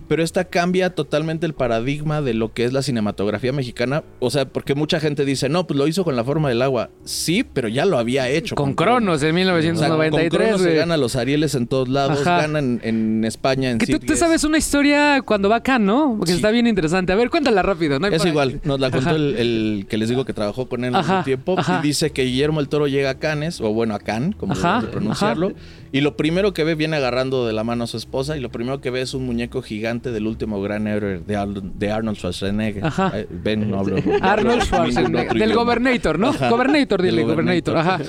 Pero 0.10 0.24
esta 0.24 0.45
cambia 0.45 0.89
totalmente 0.95 1.45
el 1.45 1.53
paradigma 1.53 2.22
de 2.22 2.34
lo 2.34 2.51
que 2.51 2.66
es 2.66 2.74
la 2.74 2.82
cinematografía 2.82 3.53
mexicana. 3.53 4.03
O 4.20 4.32
sea, 4.32 4.45
porque 4.45 4.74
mucha 4.74 4.99
gente 4.99 5.24
dice, 5.24 5.47
no, 5.49 5.68
pues 5.68 5.78
lo 5.78 5.88
hizo 5.88 6.03
con 6.03 6.16
la 6.16 6.24
forma 6.24 6.49
del 6.49 6.62
agua. 6.64 6.89
Sí, 7.05 7.43
pero 7.43 7.68
ya 7.70 7.86
lo 7.86 7.97
había 7.99 8.28
hecho. 8.28 8.55
Con 8.55 8.74
Cronos 8.74 9.22
en 9.24 9.36
O 9.36 9.49
sea, 9.49 9.88
con 9.88 9.99
1993, 9.99 10.30
Cronos 10.32 10.62
se 10.62 10.74
gana 10.74 10.97
los 10.97 11.16
Arieles 11.16 11.53
en 11.53 11.68
todos 11.68 11.88
lados, 11.89 12.22
Ajá. 12.22 12.41
ganan 12.41 12.82
en 12.84 13.24
España 13.24 13.70
en 13.70 13.78
Que 13.78 13.86
tú 13.86 13.99
te 13.99 14.16
sabes 14.16 14.43
una 14.43 14.57
historia 14.57 15.22
cuando 15.22 15.47
va 15.47 15.57
acá, 15.57 15.78
¿no? 15.78 16.16
Porque 16.18 16.32
Sí. 16.32 16.38
está 16.38 16.49
bien 16.51 16.66
interesante. 16.66 17.14
A 17.14 17.16
ver, 17.16 17.30
cuéntala 17.30 17.62
rápido, 17.62 17.99
¿no? 17.99 18.07
hay 18.07 18.16
Es 18.16 18.26
igual, 18.26 18.60
nos 18.64 18.80
la 18.80 18.89
contó 18.89 19.16
el, 19.16 19.36
el 19.38 19.86
que 19.88 19.97
les 19.99 20.10
digo 20.10 20.26
que 20.26 20.34
trabajó 20.34 20.68
con 20.68 20.84
él 20.86 20.95
Ajá, 20.95 21.20
un 21.20 21.24
tiempo 21.24 21.55
ajá. 21.55 21.82
y 21.84 21.88
dice 21.88 22.10
que 22.10 22.24
Guillermo 22.24 22.60
el 22.62 22.68
Toro 22.68 22.88
llega 22.88 23.12
a 23.12 23.20
Cannes, 23.20 23.62
o 23.62 23.72
bueno, 23.74 23.93
a 23.93 23.99
Cannes, 23.99 24.36
como 24.38 24.55
pronunciarlo, 24.89 25.53
y 25.92 26.02
lo 26.02 26.16
primero 26.18 26.54
que 26.54 26.64
ve 26.64 26.76
viene 26.76 26.98
agarrando 26.98 27.46
de 27.48 27.54
la 27.54 27.64
mano 27.64 27.84
a 27.84 27.88
su 27.88 27.98
esposa 27.98 28.38
y 28.38 28.40
lo 28.40 28.50
primero 28.50 28.80
que 28.82 28.90
ve 28.92 29.02
es 29.02 29.14
un 29.14 29.26
muñeco 29.26 29.62
gigante 29.62 30.12
del 30.12 30.28
último 30.28 30.62
gran 30.62 30.88
héroe 30.88 31.20
de, 31.26 31.36
Ar- 31.36 31.50
de 31.64 31.92
Arnold 31.92 32.18
Schwarzenegger. 32.18 32.86
Ajá. 32.86 33.12
Eh, 33.16 33.28
ven, 33.30 33.70
no 33.72 33.80
hablo. 33.80 33.96
no 33.98 34.14
Arnold 34.22 34.64
Schwarzenegger. 34.64 35.34
Del. 35.38 35.54
Gobernator, 35.54 36.20
¿no? 36.20 36.30
Ajá, 36.30 36.50
Gobernator, 36.50 37.02
dile, 37.02 37.24
Gobernator. 37.24 37.78
Ajá. 37.78 38.00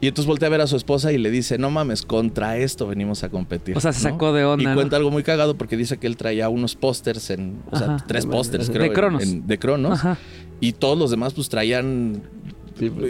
Y 0.00 0.08
entonces 0.08 0.26
voltea 0.26 0.48
a 0.48 0.50
ver 0.50 0.60
a 0.60 0.66
su 0.66 0.76
esposa 0.76 1.12
y 1.12 1.18
le 1.18 1.30
dice, 1.30 1.56
no 1.58 1.70
mames, 1.70 2.02
contra 2.02 2.56
esto 2.58 2.86
venimos 2.86 3.24
a 3.24 3.28
competir. 3.30 3.76
O 3.76 3.80
sea, 3.80 3.92
se 3.92 4.04
¿no? 4.08 4.14
sacó 4.14 4.32
de 4.32 4.44
onda, 4.44 4.62
Y 4.62 4.66
¿no? 4.66 4.74
cuenta 4.74 4.96
algo 4.96 5.10
muy 5.10 5.22
cagado 5.22 5.56
porque 5.56 5.76
dice 5.76 5.96
que 5.98 6.06
él 6.06 6.16
traía 6.16 6.48
unos 6.48 6.76
pósters 6.76 7.30
en, 7.30 7.62
o 7.70 7.76
sea, 7.78 7.94
Ajá. 7.94 8.04
tres 8.06 8.26
pósters 8.26 8.66
De 8.68 8.72
creo. 8.74 8.86
en- 8.86 8.92
Cronos. 8.92 9.22
en- 9.22 9.46
de 9.46 9.58
Cronos. 9.58 9.92
Ajá. 9.92 10.18
Y 10.60 10.72
todos 10.72 10.98
los 10.98 11.10
demás 11.10 11.32
pues 11.32 11.48
traían 11.48 12.22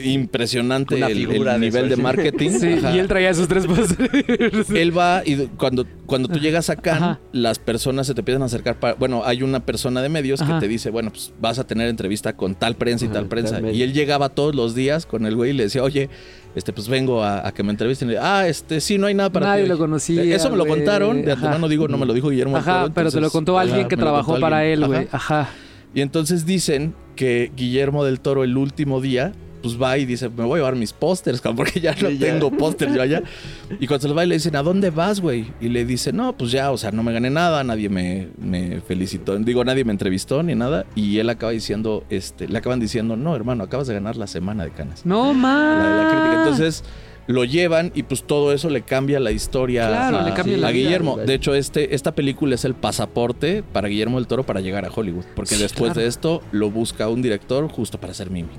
impresionante 0.04 0.96
Una 0.96 1.06
el, 1.08 1.18
el 1.30 1.44
de 1.44 1.58
nivel 1.58 1.88
de 1.88 1.96
marketing. 1.96 2.50
Sí, 2.50 2.78
y 2.94 2.98
él 2.98 3.08
traía 3.08 3.32
sus 3.34 3.48
tres 3.48 3.66
pósters. 3.66 4.70
Él 4.70 4.96
va 4.96 5.22
y 5.24 5.36
cuando, 5.56 5.84
cuando 6.06 6.28
tú 6.28 6.38
llegas 6.38 6.70
a 6.70 6.76
Cannes, 6.76 7.02
Ajá. 7.02 7.20
las 7.32 7.58
personas 7.58 8.06
se 8.06 8.14
te 8.14 8.20
empiezan 8.20 8.42
a 8.42 8.46
acercar. 8.46 8.78
para- 8.78 8.94
bueno, 8.94 9.22
hay 9.24 9.42
una 9.42 9.60
persona 9.60 10.02
de 10.02 10.08
medios 10.08 10.40
Ajá. 10.42 10.54
que 10.54 10.60
te 10.60 10.68
dice, 10.68 10.90
bueno, 10.90 11.10
pues 11.10 11.32
vas 11.40 11.58
a 11.58 11.66
tener 11.66 11.88
entrevista 11.88 12.36
con 12.36 12.54
tal 12.54 12.74
prensa 12.76 13.04
y 13.04 13.08
Ajá, 13.08 13.14
tal 13.14 13.26
prensa. 13.26 13.60
tal. 13.60 13.74
Y 13.74 13.82
él 13.82 13.92
llegaba 13.92 14.28
todos 14.30 14.54
los 14.54 14.74
días 14.74 15.06
con 15.06 15.26
el 15.26 15.36
güey 15.36 15.50
y 15.50 15.54
le 15.54 15.64
decía, 15.64 15.82
oye, 15.82 16.08
este, 16.54 16.72
pues 16.72 16.88
vengo 16.88 17.22
a, 17.22 17.46
a 17.46 17.52
que 17.52 17.62
me 17.62 17.70
entrevisten. 17.70 18.08
Y 18.08 18.12
le, 18.12 18.18
ah, 18.18 18.48
este, 18.48 18.80
sí, 18.80 18.98
no 18.98 19.06
hay 19.06 19.14
nada 19.14 19.30
para 19.30 19.46
Nadie 19.46 19.62
ti. 19.64 19.68
lo 19.68 19.74
hoy". 19.74 19.80
conocía, 19.80 20.22
Eso 20.36 20.50
me 20.50 20.56
lo 20.56 20.66
contaron. 20.66 21.22
De 21.24 21.32
antemano 21.32 21.68
digo, 21.68 21.88
no 21.88 21.96
me 21.98 22.06
lo 22.06 22.12
dijo 22.14 22.30
Guillermo. 22.30 22.56
del 22.58 22.68
Ajá, 22.68 22.88
pero 22.94 23.10
te 23.10 23.20
lo 23.20 23.30
contó 23.30 23.58
alguien 23.58 23.88
que 23.88 23.96
trabajó 23.96 24.38
para 24.40 24.58
alguien. 24.60 24.82
él, 24.82 24.86
güey. 24.86 25.08
Ajá. 25.12 25.48
Y 25.94 26.00
entonces 26.02 26.46
dicen 26.46 26.94
que 27.16 27.50
Guillermo 27.56 28.04
del 28.04 28.20
Toro 28.20 28.44
el 28.44 28.56
último 28.56 29.00
día, 29.00 29.32
pues 29.62 29.80
va 29.80 29.96
y 29.98 30.06
dice, 30.06 30.28
me 30.28 30.44
voy 30.44 30.54
a 30.54 30.56
llevar 30.58 30.76
mis 30.76 30.92
pósters, 30.92 31.40
porque 31.56 31.80
ya 31.80 31.94
no 32.00 32.10
ya. 32.10 32.26
tengo 32.32 32.50
pósters 32.50 32.94
yo 32.94 33.02
allá. 33.02 33.22
Y 33.78 33.86
cuando 33.86 34.02
se 34.02 34.08
los 34.08 34.16
va 34.16 34.24
y 34.24 34.28
le 34.28 34.34
dicen, 34.36 34.56
¿a 34.56 34.62
dónde 34.62 34.90
vas, 34.90 35.20
güey? 35.20 35.46
Y 35.60 35.68
le 35.68 35.84
dice, 35.84 36.12
no, 36.12 36.36
pues 36.36 36.50
ya, 36.50 36.70
o 36.70 36.78
sea, 36.78 36.90
no 36.92 37.02
me 37.02 37.12
gané 37.12 37.30
nada, 37.30 37.62
nadie 37.64 37.88
me, 37.88 38.28
me 38.38 38.80
felicitó, 38.80 39.36
digo, 39.38 39.64
nadie 39.64 39.84
me 39.84 39.92
entrevistó 39.92 40.42
ni 40.42 40.54
nada. 40.54 40.86
Y 40.94 41.18
él 41.18 41.28
acaba 41.30 41.52
diciendo, 41.52 42.04
este, 42.10 42.48
le 42.48 42.58
acaban 42.58 42.80
diciendo, 42.80 43.16
no, 43.16 43.34
hermano, 43.36 43.64
acabas 43.64 43.86
de 43.86 43.94
ganar 43.94 44.16
la 44.16 44.26
semana 44.26 44.64
de 44.64 44.70
canas. 44.70 45.04
No 45.06 45.28
La 45.28 45.32
más. 45.32 45.84
de 45.98 46.04
la 46.04 46.10
crítica. 46.10 46.42
Entonces 46.42 46.84
lo 47.26 47.44
llevan 47.44 47.92
y 47.94 48.02
pues 48.02 48.24
todo 48.24 48.52
eso 48.52 48.70
le 48.70 48.82
cambia 48.82 49.20
la 49.20 49.30
historia 49.30 49.86
Claro, 49.86 50.18
a, 50.18 50.22
le 50.22 50.34
cambia 50.34 50.56
a 50.56 50.60
la. 50.60 50.72
Guillermo. 50.72 51.16
De 51.16 51.34
hecho, 51.34 51.54
este, 51.54 51.94
esta 51.94 52.12
película 52.12 52.56
es 52.56 52.64
el 52.64 52.74
pasaporte 52.74 53.62
para 53.62 53.86
Guillermo 53.88 54.18
del 54.18 54.26
Toro 54.26 54.44
para 54.44 54.60
llegar 54.60 54.84
a 54.84 54.90
Hollywood. 54.92 55.24
Porque 55.36 55.54
Sí, 55.54 55.62
después 55.62 55.92
claro. 55.92 56.00
de 56.00 56.06
esto 56.08 56.42
lo 56.50 56.70
busca 56.70 57.08
un 57.08 57.22
director 57.22 57.68
justo 57.70 58.00
para 58.00 58.12
hacer 58.12 58.30
Mimic. 58.30 58.50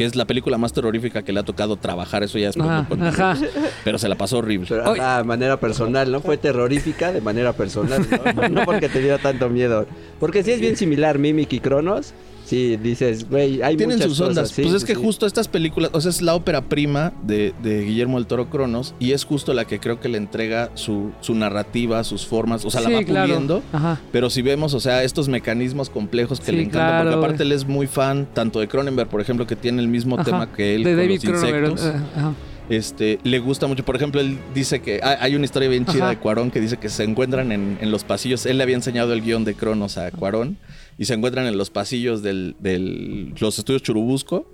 Que 0.00 0.06
es 0.06 0.16
la 0.16 0.24
película 0.24 0.56
más 0.56 0.72
terrorífica 0.72 1.20
que 1.20 1.30
le 1.30 1.40
ha 1.40 1.42
tocado 1.42 1.76
trabajar, 1.76 2.22
eso 2.22 2.38
ya 2.38 2.48
es 2.48 2.56
ajá. 2.56 3.36
pero 3.84 3.98
se 3.98 4.08
la 4.08 4.14
pasó 4.14 4.38
horrible. 4.38 4.66
Pero 4.66 4.94
a 4.98 5.22
manera 5.24 5.60
personal, 5.60 6.10
¿no? 6.10 6.22
Fue 6.22 6.38
terrorífica 6.38 7.12
de 7.12 7.20
manera 7.20 7.52
personal, 7.52 8.06
¿no? 8.34 8.48
No 8.48 8.64
porque 8.64 8.88
te 8.88 9.02
dio 9.02 9.18
tanto 9.18 9.50
miedo. 9.50 9.86
Porque 10.18 10.42
sí 10.42 10.52
es 10.52 10.60
bien 10.60 10.78
similar 10.78 11.18
Mimic 11.18 11.52
y 11.52 11.60
Cronos. 11.60 12.14
Sí, 12.50 12.76
dices, 12.76 13.28
güey, 13.30 13.62
hay 13.62 13.76
Tienen 13.76 13.98
muchas 13.98 14.10
sus 14.10 14.20
ondas. 14.20 14.36
cosas, 14.50 14.56
sí, 14.56 14.62
pues 14.62 14.74
es 14.74 14.84
que 14.84 14.96
sí. 14.96 15.00
justo 15.00 15.24
estas 15.24 15.46
películas, 15.46 15.90
o 15.94 16.00
sea, 16.00 16.10
es 16.10 16.20
la 16.20 16.34
ópera 16.34 16.62
prima 16.62 17.12
de, 17.22 17.54
de 17.62 17.84
Guillermo 17.84 18.18
del 18.18 18.26
Toro 18.26 18.50
Cronos 18.50 18.92
y 18.98 19.12
es 19.12 19.22
justo 19.24 19.54
la 19.54 19.66
que 19.66 19.78
creo 19.78 20.00
que 20.00 20.08
le 20.08 20.18
entrega 20.18 20.70
su, 20.74 21.12
su 21.20 21.36
narrativa, 21.36 22.02
sus 22.02 22.26
formas, 22.26 22.64
o 22.64 22.70
sea, 22.70 22.80
Sí, 22.80 22.90
la 22.90 22.98
va 22.98 23.04
claro. 23.04 23.26
puliendo. 23.28 23.62
Ajá. 23.72 24.00
Pero 24.10 24.30
si 24.30 24.42
vemos, 24.42 24.74
o 24.74 24.80
sea, 24.80 25.04
estos 25.04 25.28
mecanismos 25.28 25.90
complejos 25.90 26.40
que 26.40 26.46
Sí, 26.46 26.52
le 26.52 26.62
encantan, 26.62 26.88
claro, 26.88 27.10
porque 27.12 27.24
aparte 27.26 27.42
él 27.44 27.52
es 27.52 27.64
muy 27.68 27.86
fan 27.86 28.26
tanto 28.34 28.58
de 28.58 28.66
Cronenberg, 28.66 29.08
por 29.08 29.20
ejemplo, 29.20 29.46
que 29.46 29.54
tiene 29.54 29.80
el 29.80 29.86
mismo 29.88 30.16
Ajá. 30.16 30.24
tema 30.24 30.52
que 30.52 30.74
él 30.74 30.82
de 30.82 30.90
con 30.90 30.98
David 30.98 31.22
los 31.22 31.40
Cronenberg. 31.40 31.70
insectos. 31.70 31.94
eh, 31.94 32.02
ajá. 32.16 32.32
Este, 32.68 33.18
le 33.24 33.38
gusta 33.40 33.66
mucho. 33.66 33.84
Por 33.84 33.96
ejemplo, 33.96 34.20
él 34.20 34.38
dice 34.54 34.80
que 34.80 35.00
hay 35.02 35.16
hay 35.20 35.34
una 35.34 35.44
historia 35.44 35.68
bien 35.68 35.86
chida 35.86 36.04
Ajá. 36.04 36.10
de 36.10 36.18
Cuarón 36.18 36.50
que 36.52 36.60
dice 36.60 36.76
que 36.78 36.88
se 36.88 37.02
encuentran 37.04 37.50
en, 37.52 37.78
en 37.80 37.90
los 37.90 38.04
pasillos. 38.04 38.46
Él 38.46 38.58
le 38.58 38.62
había 38.62 38.76
enseñado 38.76 39.12
el 39.12 39.22
guion 39.22 39.44
de 39.44 39.54
Cronos 39.54 39.98
a 39.98 40.10
Cuarón 40.12 40.56
y 41.00 41.06
se 41.06 41.14
encuentran 41.14 41.46
en 41.46 41.58
los 41.58 41.70
pasillos 41.70 42.22
de 42.22 42.54
del, 42.60 43.34
los 43.40 43.58
estudios 43.58 43.82
Churubusco. 43.82 44.46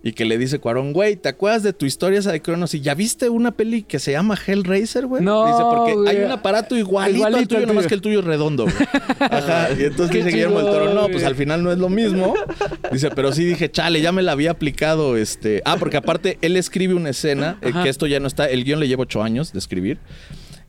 Y 0.00 0.12
que 0.12 0.24
le 0.24 0.38
dice 0.38 0.60
Cuarón, 0.60 0.92
güey, 0.92 1.16
¿te 1.16 1.28
acuerdas 1.28 1.64
de 1.64 1.72
tu 1.72 1.84
historia 1.84 2.20
esa 2.20 2.30
de 2.30 2.40
Cronos? 2.40 2.72
Y 2.72 2.80
ya 2.80 2.94
viste 2.94 3.28
una 3.30 3.50
peli 3.50 3.82
que 3.82 3.98
se 3.98 4.12
llama 4.12 4.38
Hellraiser, 4.46 5.06
güey. 5.06 5.24
No, 5.24 5.44
Dice, 5.44 5.64
porque 5.68 5.94
güey. 5.94 6.08
hay 6.16 6.24
un 6.24 6.30
aparato 6.30 6.76
igualito, 6.76 7.16
Igualito 7.18 7.38
al 7.40 7.48
tuyo, 7.48 7.66
nomás 7.66 7.88
que 7.88 7.94
el 7.94 8.00
tuyo 8.00 8.20
es 8.20 8.24
redondo, 8.24 8.62
güey. 8.62 8.76
Ajá. 9.18 9.70
Y 9.76 9.82
entonces 9.82 10.10
Qué 10.12 10.18
dice 10.18 10.30
Guillermo 10.30 10.58
del 10.58 10.66
Toro, 10.66 10.94
no, 10.94 11.00
güey. 11.00 11.12
pues 11.14 11.24
al 11.24 11.34
final 11.34 11.64
no 11.64 11.72
es 11.72 11.78
lo 11.78 11.88
mismo. 11.88 12.32
Dice, 12.92 13.10
pero 13.10 13.32
sí 13.32 13.44
dije, 13.44 13.72
chale, 13.72 14.00
ya 14.00 14.12
me 14.12 14.22
la 14.22 14.30
había 14.32 14.52
aplicado. 14.52 15.16
este 15.16 15.62
Ah, 15.64 15.78
porque 15.80 15.96
aparte 15.96 16.38
él 16.42 16.56
escribe 16.56 16.94
una 16.94 17.10
escena, 17.10 17.58
eh, 17.60 17.72
que 17.82 17.88
esto 17.88 18.06
ya 18.06 18.20
no 18.20 18.28
está, 18.28 18.48
el 18.48 18.62
guion 18.62 18.78
le 18.78 18.86
lleva 18.86 19.02
ocho 19.02 19.24
años 19.24 19.52
de 19.52 19.58
escribir. 19.58 19.98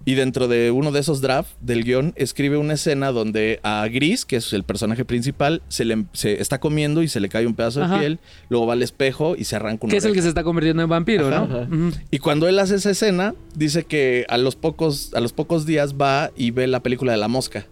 Y 0.09 0.15
dentro 0.15 0.47
de 0.47 0.71
uno 0.71 0.91
de 0.91 1.01
esos 1.01 1.21
drafts 1.21 1.55
del 1.61 1.83
guion, 1.83 2.13
escribe 2.15 2.57
una 2.57 2.73
escena 2.73 3.11
donde 3.11 3.59
a 3.61 3.87
Gris, 3.89 4.25
que 4.25 4.37
es 4.37 4.53
el 4.53 4.63
personaje 4.63 5.05
principal, 5.05 5.61
se 5.67 5.85
le 5.85 6.05
se 6.13 6.41
está 6.41 6.59
comiendo 6.59 7.03
y 7.03 7.07
se 7.07 7.19
le 7.19 7.29
cae 7.29 7.45
un 7.45 7.53
pedazo 7.53 7.83
Ajá. 7.83 7.93
de 7.93 7.99
piel, 7.99 8.19
luego 8.49 8.65
va 8.65 8.73
al 8.73 8.81
espejo 8.81 9.35
y 9.35 9.43
se 9.43 9.55
arranca 9.55 9.85
una 9.85 9.91
Que 9.91 9.97
es 9.97 10.05
el 10.05 10.13
que 10.13 10.23
se 10.23 10.29
está 10.29 10.43
convirtiendo 10.43 10.81
en 10.81 10.89
vampiro, 10.89 11.27
Ajá. 11.27 11.67
¿no? 11.69 11.91
Y 12.09 12.17
cuando 12.17 12.47
él 12.47 12.57
hace 12.57 12.77
esa 12.77 12.89
escena, 12.89 13.35
dice 13.53 13.83
que 13.83 14.25
a 14.29 14.39
los 14.39 14.55
pocos, 14.55 15.13
a 15.13 15.19
los 15.19 15.31
pocos 15.31 15.67
días 15.67 15.93
va 15.93 16.31
y 16.35 16.49
ve 16.49 16.65
la 16.65 16.81
película 16.81 17.11
de 17.11 17.19
la 17.19 17.27
mosca. 17.27 17.67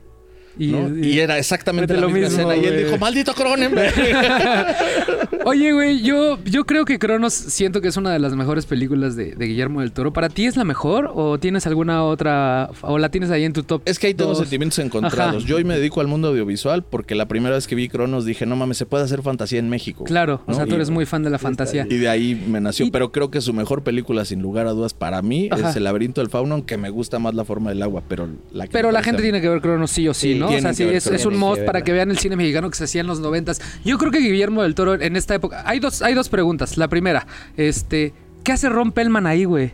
Y, 0.59 0.67
¿no? 0.67 0.97
Y 0.97 1.19
era 1.19 1.37
exactamente 1.37 1.93
la 1.93 2.01
lo 2.01 2.09
misma 2.09 2.29
mismo, 2.29 2.51
escena. 2.51 2.55
Y 2.55 2.65
él 2.67 2.85
dijo, 2.85 2.97
maldito 2.97 3.33
Cronenberg. 3.33 3.93
Oye, 5.45 5.71
güey, 5.73 6.01
yo, 6.01 6.37
yo 6.45 6.65
creo 6.65 6.85
que 6.85 6.99
Cronos 6.99 7.33
siento 7.33 7.81
que 7.81 7.87
es 7.87 7.97
una 7.97 8.11
de 8.11 8.19
las 8.19 8.35
mejores 8.35 8.65
películas 8.65 9.15
de, 9.15 9.35
de 9.35 9.45
Guillermo 9.45 9.81
del 9.81 9.91
Toro. 9.91 10.11
¿Para 10.13 10.29
ti 10.29 10.45
es 10.45 10.57
la 10.57 10.63
mejor 10.63 11.11
o 11.13 11.37
tienes 11.37 11.65
alguna 11.67 12.03
otra 12.03 12.69
o 12.81 12.97
la 12.97 13.09
tienes 13.09 13.29
ahí 13.31 13.43
en 13.43 13.53
tu 13.53 13.63
top? 13.63 13.81
Es 13.85 13.99
que 13.99 14.07
ahí 14.07 14.13
tengo 14.13 14.35
sentimientos 14.35 14.79
encontrados. 14.79 15.37
Ajá. 15.37 15.45
Yo 15.47 15.57
hoy 15.57 15.63
me 15.63 15.75
dedico 15.75 16.01
al 16.01 16.07
mundo 16.07 16.29
audiovisual 16.29 16.83
porque 16.83 17.15
la 17.15 17.27
primera 17.27 17.55
vez 17.55 17.67
que 17.67 17.75
vi 17.75 17.87
Cronos 17.87 18.25
dije, 18.25 18.45
no 18.45 18.55
mames, 18.55 18.77
se 18.77 18.85
puede 18.85 19.03
hacer 19.03 19.21
fantasía 19.21 19.59
en 19.59 19.69
México. 19.69 20.03
Claro, 20.03 20.41
o 20.47 20.53
sea, 20.53 20.65
tú 20.65 20.71
Y- 20.71 20.75
eres 20.75 20.89
muy 20.89 21.05
fan 21.05 21.23
de 21.23 21.29
la 21.29 21.39
fantasía. 21.39 21.85
Y 21.89 21.97
de 21.97 22.09
ahí 22.09 22.35
me 22.47 22.59
nació. 22.59 22.89
Pero 22.91 23.11
creo 23.11 23.31
que 23.31 23.41
su 23.41 23.53
mejor 23.53 23.83
película, 23.83 24.25
sin 24.25 24.41
lugar 24.41 24.67
a 24.67 24.71
dudas, 24.71 24.93
para 24.93 25.21
mí 25.21 25.49
Ajá. 25.51 25.69
es 25.69 25.75
El 25.75 25.83
laberinto 25.85 26.21
del 26.21 26.29
fauno, 26.29 26.55
aunque 26.55 26.77
me 26.77 26.89
gusta 26.89 27.19
más 27.19 27.33
la 27.35 27.45
forma 27.45 27.69
del 27.69 27.81
agua. 27.83 28.03
Pero 28.07 28.27
la, 28.51 28.65
que 28.65 28.71
Pero 28.71 28.91
la 28.91 29.01
gente 29.03 29.21
tiene 29.21 29.39
que 29.41 29.49
ver 29.49 29.61
Cronos 29.61 29.91
sí 29.91 30.07
o 30.07 30.13
sí, 30.13 30.33
Sí, 30.33 30.39
¿no? 30.39 30.46
Tienen 30.47 30.73
sea, 30.73 30.73
sí, 30.73 30.83
es, 31.13 31.25
un 31.25 31.37
must 31.37 31.63
para 31.63 31.83
que 31.83 31.91
vean 31.91 32.11
el 32.11 32.17
cine 32.17 32.35
mexicano 32.35 32.69
que 32.69 32.77
se 32.77 32.85
hacía 32.85 33.01
en 33.01 33.07
los 33.07 33.19
noventas. 33.19 33.61
Yo 33.83 33.97
creo 33.97 34.11
que 34.11 34.19
Guillermo 34.19 34.63
del 34.63 34.75
Toro 34.75 34.95
en 34.95 35.15
esta 35.15 35.35
época... 35.35 35.63
Hay 35.65 35.79
dos, 35.79 36.01
hay 36.01 36.13
dos 36.13 36.29
preguntas. 36.29 36.77
La 36.77 36.87
primera, 36.87 37.27
este... 37.55 38.13
¿Qué 38.43 38.53
hace 38.53 38.69
Ron 38.69 38.93
Pellman 38.93 39.27
ahí, 39.27 39.43
güey? 39.43 39.73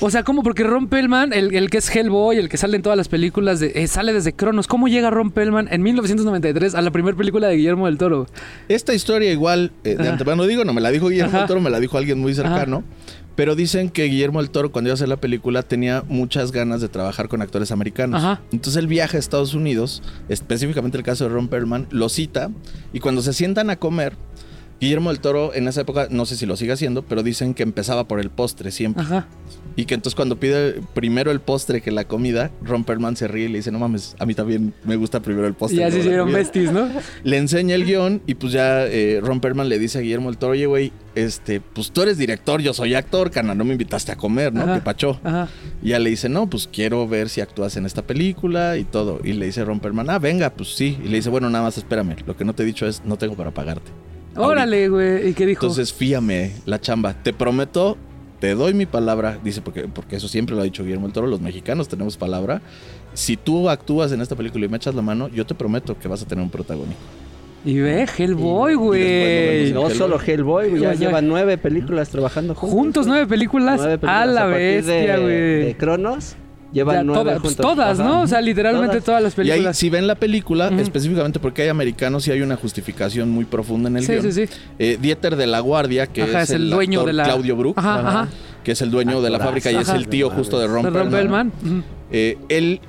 O 0.00 0.10
sea, 0.10 0.22
¿cómo? 0.22 0.42
Porque 0.42 0.64
Ron 0.64 0.88
Pellman, 0.88 1.32
el, 1.32 1.54
el 1.54 1.70
que 1.70 1.78
es 1.78 1.94
Hellboy, 1.94 2.38
el 2.38 2.48
que 2.48 2.56
sale 2.56 2.76
en 2.76 2.82
todas 2.82 2.96
las 2.96 3.08
películas, 3.08 3.60
de, 3.60 3.72
eh, 3.74 3.86
sale 3.86 4.12
desde 4.12 4.32
Cronos. 4.32 4.66
¿Cómo 4.66 4.88
llega 4.88 5.10
Ron 5.10 5.30
Pellman 5.30 5.68
en 5.70 5.82
1993 5.82 6.74
a 6.74 6.82
la 6.82 6.90
primera 6.90 7.16
película 7.16 7.48
de 7.48 7.56
Guillermo 7.56 7.86
del 7.86 7.98
Toro? 7.98 8.26
Esta 8.68 8.94
historia 8.94 9.30
igual, 9.32 9.72
eh, 9.84 9.96
de 9.96 10.08
antemano 10.08 10.46
digo, 10.46 10.64
no 10.64 10.72
me 10.72 10.80
la 10.80 10.90
dijo 10.90 11.08
Guillermo 11.08 11.30
Ajá. 11.30 11.38
del 11.40 11.48
Toro, 11.48 11.60
me 11.60 11.70
la 11.70 11.80
dijo 11.80 11.98
alguien 11.98 12.18
muy 12.18 12.34
cercano. 12.34 12.84
Pero 13.36 13.56
dicen 13.56 13.90
que 13.90 14.04
Guillermo 14.04 14.40
del 14.40 14.50
Toro, 14.50 14.70
cuando 14.70 14.88
iba 14.88 14.92
a 14.92 14.94
hacer 14.94 15.08
la 15.08 15.16
película, 15.16 15.62
tenía 15.62 16.04
muchas 16.06 16.52
ganas 16.52 16.80
de 16.80 16.88
trabajar 16.88 17.28
con 17.28 17.42
actores 17.42 17.72
americanos. 17.72 18.22
Ajá. 18.22 18.42
Entonces 18.52 18.76
él 18.76 18.86
viaja 18.86 19.16
a 19.16 19.20
Estados 19.20 19.54
Unidos, 19.54 20.02
específicamente 20.28 20.96
el 20.98 21.04
caso 21.04 21.24
de 21.24 21.30
Ron 21.30 21.48
Perlman, 21.48 21.86
lo 21.90 22.08
cita 22.08 22.50
y 22.92 23.00
cuando 23.00 23.22
se 23.22 23.32
sientan 23.32 23.70
a 23.70 23.76
comer, 23.76 24.16
Guillermo 24.84 25.10
del 25.10 25.20
Toro 25.20 25.54
en 25.54 25.66
esa 25.66 25.80
época, 25.80 26.08
no 26.10 26.26
sé 26.26 26.36
si 26.36 26.44
lo 26.44 26.56
sigue 26.56 26.72
haciendo, 26.72 27.02
pero 27.02 27.22
dicen 27.22 27.54
que 27.54 27.62
empezaba 27.62 28.06
por 28.06 28.20
el 28.20 28.30
postre 28.30 28.70
siempre. 28.70 29.02
Ajá. 29.02 29.26
Y 29.76 29.86
que 29.86 29.94
entonces 29.94 30.14
cuando 30.14 30.38
pide 30.38 30.80
primero 30.92 31.30
el 31.32 31.40
postre 31.40 31.80
que 31.80 31.90
la 31.90 32.04
comida, 32.04 32.50
Ron 32.62 32.84
Perlman 32.84 33.16
se 33.16 33.26
ríe 33.26 33.46
y 33.46 33.48
le 33.48 33.58
dice, 33.58 33.72
no 33.72 33.78
mames, 33.78 34.14
a 34.18 34.26
mí 34.26 34.34
también 34.34 34.74
me 34.84 34.96
gusta 34.96 35.20
primero 35.20 35.46
el 35.48 35.54
postre. 35.54 35.80
Y 35.80 35.82
así 35.82 35.98
hicieron 35.98 36.26
comida". 36.26 36.38
besties, 36.38 36.70
¿no? 36.70 36.88
Le 37.24 37.38
enseña 37.38 37.74
el 37.74 37.84
guion 37.84 38.22
y 38.26 38.34
pues 38.34 38.52
ya 38.52 38.86
eh, 38.86 39.20
Ron 39.22 39.40
Perlman 39.40 39.68
le 39.68 39.78
dice 39.78 39.98
a 39.98 40.00
Guillermo 40.02 40.28
del 40.28 40.38
Toro, 40.38 40.52
oye, 40.52 40.66
güey, 40.66 40.92
este, 41.14 41.60
pues 41.60 41.90
tú 41.90 42.02
eres 42.02 42.18
director, 42.18 42.60
yo 42.60 42.74
soy 42.74 42.94
actor, 42.94 43.30
cana, 43.30 43.54
no 43.54 43.64
me 43.64 43.72
invitaste 43.72 44.12
a 44.12 44.16
comer, 44.16 44.52
¿no? 44.52 44.62
Ajá. 44.62 44.74
Que 44.74 44.80
pachó. 44.82 45.18
Ajá. 45.24 45.48
Y 45.82 45.88
ya 45.88 45.98
le 45.98 46.10
dice, 46.10 46.28
no, 46.28 46.48
pues 46.48 46.68
quiero 46.70 47.08
ver 47.08 47.28
si 47.30 47.40
actúas 47.40 47.76
en 47.76 47.86
esta 47.86 48.02
película 48.02 48.76
y 48.76 48.84
todo. 48.84 49.20
Y 49.24 49.32
le 49.32 49.46
dice 49.46 49.64
Ron 49.64 49.80
Perlman, 49.80 50.10
ah, 50.10 50.18
venga, 50.18 50.50
pues 50.50 50.74
sí. 50.76 50.98
Y 51.02 51.08
le 51.08 51.16
dice, 51.16 51.30
bueno, 51.30 51.50
nada 51.50 51.64
más 51.64 51.78
espérame, 51.78 52.16
lo 52.26 52.36
que 52.36 52.44
no 52.44 52.54
te 52.54 52.62
he 52.62 52.66
dicho 52.66 52.86
es, 52.86 53.02
no 53.04 53.16
tengo 53.16 53.34
para 53.34 53.50
pagarte. 53.50 53.90
Órale, 54.36 54.88
güey. 54.88 55.28
¿Y 55.28 55.34
qué 55.34 55.46
dijo? 55.46 55.66
Entonces 55.66 55.92
fíame 55.92 56.52
la 56.66 56.80
chamba. 56.80 57.14
Te 57.22 57.32
prometo, 57.32 57.96
te 58.40 58.54
doy 58.54 58.74
mi 58.74 58.86
palabra. 58.86 59.38
Dice, 59.42 59.60
porque, 59.60 59.82
porque 59.88 60.16
eso 60.16 60.28
siempre 60.28 60.54
lo 60.54 60.60
ha 60.62 60.64
dicho 60.64 60.82
Guillermo 60.82 61.06
del 61.06 61.12
Toro, 61.14 61.26
los 61.26 61.40
mexicanos 61.40 61.88
tenemos 61.88 62.16
palabra. 62.16 62.60
Si 63.14 63.36
tú 63.36 63.68
actúas 63.70 64.10
en 64.12 64.20
esta 64.20 64.34
película 64.36 64.64
y 64.66 64.68
me 64.68 64.76
echas 64.76 64.94
la 64.94 65.02
mano, 65.02 65.28
yo 65.28 65.46
te 65.46 65.54
prometo 65.54 65.98
que 65.98 66.08
vas 66.08 66.22
a 66.22 66.26
tener 66.26 66.42
un 66.42 66.50
protagónico. 66.50 66.98
Y 67.66 67.78
ve, 67.78 68.06
Hellboy, 68.18 68.74
güey. 68.74 69.72
No 69.72 69.82
Hellboy. 69.86 69.94
solo 69.96 70.20
Hellboy, 70.20 70.68
güey, 70.68 70.82
ya 70.82 70.92
llevan 70.92 71.26
nueve 71.28 71.56
películas 71.56 72.10
trabajando 72.10 72.54
juntos. 72.54 72.76
Juntos, 72.78 73.06
nueve 73.06 73.26
películas. 73.26 73.76
Nueve 73.78 73.96
películas. 73.98 74.22
A 74.22 74.26
la 74.26 74.40
partir 74.42 74.58
bestia, 74.84 75.16
de- 75.16 75.22
güey. 75.22 75.64
De 75.68 75.76
Cronos, 75.78 76.36
llevan 76.74 76.96
Ya 76.96 77.02
nueve 77.04 77.22
todas, 77.24 77.40
pues 77.40 77.56
todas, 77.56 77.98
Ajá. 78.00 78.08
¿no? 78.08 78.22
O 78.22 78.26
sea, 78.26 78.40
literalmente 78.42 79.00
Todas. 79.00 79.04
todas 79.04 79.22
las 79.22 79.38
Y 79.38 79.40
ahí, 79.42 79.48
películas. 79.50 79.76
si 79.78 79.88
ven 79.88 80.06
la 80.06 80.14
película, 80.16 80.68
específicamente 80.78 81.38
porque 81.40 81.62
hay 81.62 81.68
americanos 81.68 82.28
y 82.28 82.32
hay 82.32 82.42
una 82.42 82.56
justificación 82.56 83.30
muy 83.30 83.46
profunda 83.46 83.88
en 83.88 83.96
el 83.96 84.04
Sí, 84.04 84.12
guion. 84.12 84.22
sí, 84.32 84.46
sí. 84.46 84.52
Eh, 84.78 84.98
Dieter 85.00 85.36
de 85.36 85.46
la 85.46 85.60
Guardia, 85.60 86.06
que 86.08 86.22
Ajá, 86.24 86.42
es, 86.42 86.50
es 86.50 86.56
el 86.56 86.68
dueño 86.68 86.98
actor 87.00 87.06
de 87.06 87.12
la- 87.14 87.24
Claudio 87.24 87.56
Brook, 87.56 87.78
Ajá, 87.78 88.00
ajá. 88.00 88.28
que 88.62 88.72
es 88.72 88.82
el 88.82 88.90
dueño 88.90 89.22
de 89.22 89.30
la 89.30 89.38
fábrica 89.38 89.70
y 89.72 89.76
es 89.76 89.88
el 89.88 90.08
tío 90.08 90.28
justo 90.28 90.58
de. 90.58 90.66
Ujú. 90.66 91.82
Eh, 92.10 92.38
él, 92.48 92.80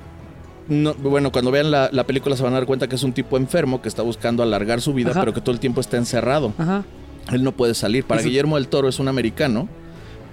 no- 0.68 0.94
bueno, 0.94 1.30
cuando 1.32 1.50
vean 1.50 1.70
la, 1.70 1.88
la 1.92 2.04
película 2.04 2.36
se 2.36 2.42
van 2.42 2.52
a 2.52 2.56
dar 2.56 2.66
cuenta 2.66 2.88
que 2.88 2.96
es 2.96 3.02
un 3.02 3.12
tipo 3.12 3.36
enfermo 3.36 3.80
que 3.82 3.88
está 3.88 4.02
buscando 4.02 4.42
alargar 4.42 4.80
su 4.80 4.92
vida, 4.92 5.10
Ajá. 5.10 5.20
pero 5.20 5.32
que 5.34 5.40
todo 5.40 5.52
el 5.52 5.60
tiempo 5.60 5.80
está 5.80 5.96
encerrado. 5.96 6.52
Ajá. 6.58 6.84
Él 7.32 7.42
no 7.42 7.52
puede 7.52 7.74
salir. 7.74 8.04
Para 8.04 8.20
Eso- 8.20 8.28
Guillermo 8.28 8.56
del 8.56 8.68
Toro 8.68 8.88
es 8.88 8.98
un 8.98 9.08
americano. 9.08 9.68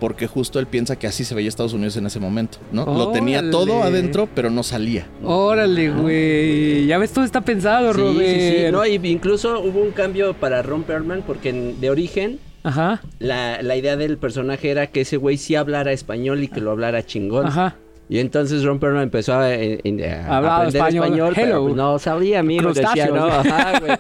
Porque 0.04 0.28
justo 0.28 0.60
él 0.60 0.68
piensa 0.68 0.98
que 1.00 1.08
así 1.08 1.24
se 1.24 1.34
veía 1.34 1.48
Estados 1.48 1.72
Unidos 1.72 1.96
en 1.96 2.06
ese 2.06 2.20
momento, 2.20 2.58
¿no? 2.74 2.84
Lo 2.86 3.12
tenía 3.14 3.50
todo 3.50 3.84
adentro, 3.84 4.28
pero 4.36 4.50
no 4.50 4.62
salía. 4.62 5.08
Órale, 5.24 5.92
güey. 5.92 6.86
Ya 6.88 6.98
ves, 6.98 7.14
todo 7.14 7.24
está 7.24 7.40
pensado, 7.40 7.94
Sí, 7.94 8.02
Robert. 8.02 8.28
sí, 8.28 8.52
sí. 8.66 8.72
No, 8.74 8.86
y 8.86 8.96
incluso 9.10 9.62
hubo 9.62 9.82
un 9.82 9.92
cambio 9.92 10.34
para 10.34 10.62
Ron 10.62 10.84
Perlman 10.84 11.22
porque 11.26 11.52
en- 11.52 11.80
de 11.80 11.90
origen 11.90 12.40
Ajá. 12.64 13.02
la, 13.20 13.62
la 13.62 13.78
idea 13.78 13.96
del 13.96 14.18
personaje 14.18 14.72
era 14.72 14.88
que 14.88 15.00
ese 15.02 15.16
güey 15.16 15.38
sí 15.38 15.56
hablara 15.56 15.94
español 15.94 16.44
y 16.44 16.50
que 16.50 16.60
lo 16.60 16.72
hablara 16.72 17.06
chingón. 17.06 17.46
Ajá. 17.48 17.78
Y 18.10 18.20
entonces 18.20 18.64
Ron 18.64 18.80
Perlman 18.80 19.04
empezó 19.04 19.34
a, 19.34 19.54
en- 19.56 19.80
en- 19.84 20.04
a 20.04 20.38
Hablaba 20.38 20.56
aprender 20.58 20.76
español. 20.82 21.04
español, 21.06 21.34
pero 21.36 21.64
pues 21.64 21.76
no 21.76 22.00
sabía, 22.00 22.40
amigo, 22.40 22.74
decía. 22.74 23.08
¿no? 23.08 23.26
Ajá, 23.28 23.80
güey. 23.80 23.98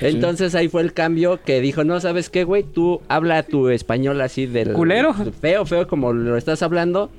Entonces 0.00 0.54
ahí 0.54 0.68
fue 0.68 0.82
el 0.82 0.92
cambio 0.92 1.40
que 1.44 1.60
dijo, 1.60 1.84
no, 1.84 2.00
¿sabes 2.00 2.30
qué, 2.30 2.44
güey? 2.44 2.62
Tú 2.62 3.00
habla 3.08 3.42
tu 3.42 3.68
español 3.68 4.20
así 4.20 4.46
del... 4.46 4.72
¿Culero? 4.72 5.12
Feo, 5.40 5.66
feo, 5.66 5.86
como 5.88 6.12
lo 6.12 6.36
estás 6.36 6.62
hablando. 6.62 7.10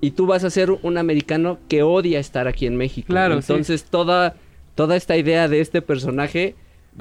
Y 0.00 0.12
tú 0.12 0.26
vas 0.26 0.44
a 0.44 0.50
ser 0.50 0.70
un 0.82 0.98
americano 0.98 1.58
que 1.68 1.82
odia 1.82 2.18
estar 2.20 2.46
aquí 2.48 2.66
en 2.66 2.76
México. 2.76 3.06
Claro, 3.08 3.40
sí. 3.40 3.52
Entonces 3.52 3.84
toda, 3.84 4.34
toda 4.74 4.96
esta 4.96 5.16
idea 5.16 5.48
de 5.48 5.60
este 5.60 5.80
personaje 5.82 6.54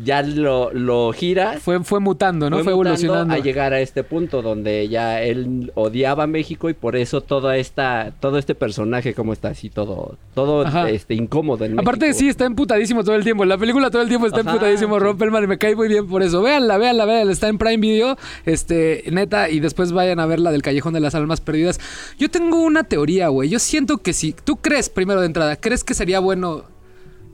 ya 0.04 0.22
lo, 0.22 0.72
lo 0.74 1.12
giras 1.14 1.62
Fue, 1.62 1.84
fue 1.84 2.00
mutando, 2.00 2.50
¿no? 2.50 2.58
Fue, 2.58 2.74
mutando 2.76 2.90
evolucionando. 2.90 3.34
a 3.34 3.40
llegar 3.40 3.74
a 3.74 3.80
este 3.82 4.04
punto 4.04 4.42
donde 4.42 4.88
ya 4.90 5.22
él 5.22 5.72
odiaba 5.76 6.24
a 6.24 6.28
México 6.28 6.70
y 6.70 6.74
por 6.74 6.96
eso 6.96 7.22
toda 7.22 7.58
esta 7.58 8.14
todo 8.20 8.38
este 8.38 8.56
personaje 8.56 9.14
como 9.14 9.34
está 9.34 9.50
así 9.50 9.70
todo 9.70 10.18
todo 10.34 10.66
Ajá. 10.66 10.90
este 10.90 11.16
incómodo 11.16 11.66
en 11.66 11.80
Aparte, 11.80 12.08
México. 12.08 12.20
sí, 12.20 12.30
está 12.30 12.46
emputadísimo 12.46 13.04
todo 13.04 13.16
el 13.16 13.24
tiempo. 13.24 13.44
En 13.44 13.50
la 13.50 13.58
película 13.58 13.90
todo 13.90 14.02
el 14.02 14.08
tiempo 14.08 14.28
está 14.28 14.42
Ajá, 14.42 14.52
emputadísimo 14.52 14.98
Perlman 15.18 15.44
y 15.44 15.48
me 15.48 15.58
cae 15.58 15.76
muy 15.76 15.88
bien 15.88 16.08
por 16.08 16.22
eso. 16.24 16.42
Véanla, 16.42 16.78
véanla, 16.78 17.06
véanla. 17.06 17.32
Está 17.32 17.48
en 17.48 17.58
Prime 17.58 17.78
Video, 17.78 18.18
este, 18.46 19.04
neta, 19.12 19.50
y 19.50 19.60
después 19.60 19.92
vayan 19.92 20.20
a 20.20 20.26
ver 20.26 20.40
la 20.40 20.52
del 20.52 20.62
Callejón 20.62 20.94
de 20.94 21.00
las 21.00 21.16
Almas 21.16 21.42
Perdidas. 21.42 21.80
Yo 22.18 22.30
tengo 22.30 22.62
una 22.62 22.84
teoría, 22.84 23.30
güey. 23.30 23.50
Yo 23.50 23.60
siento 23.60 23.98
que 24.00 24.14
si 24.14 24.34
tú 24.34 24.58
crees, 24.58 24.90
primero 24.90 25.22
de 25.22 25.28
entrada, 25.28 25.56
crees 25.56 25.84
que 25.84 25.94
sería 25.94 26.20
bueno 26.20 26.64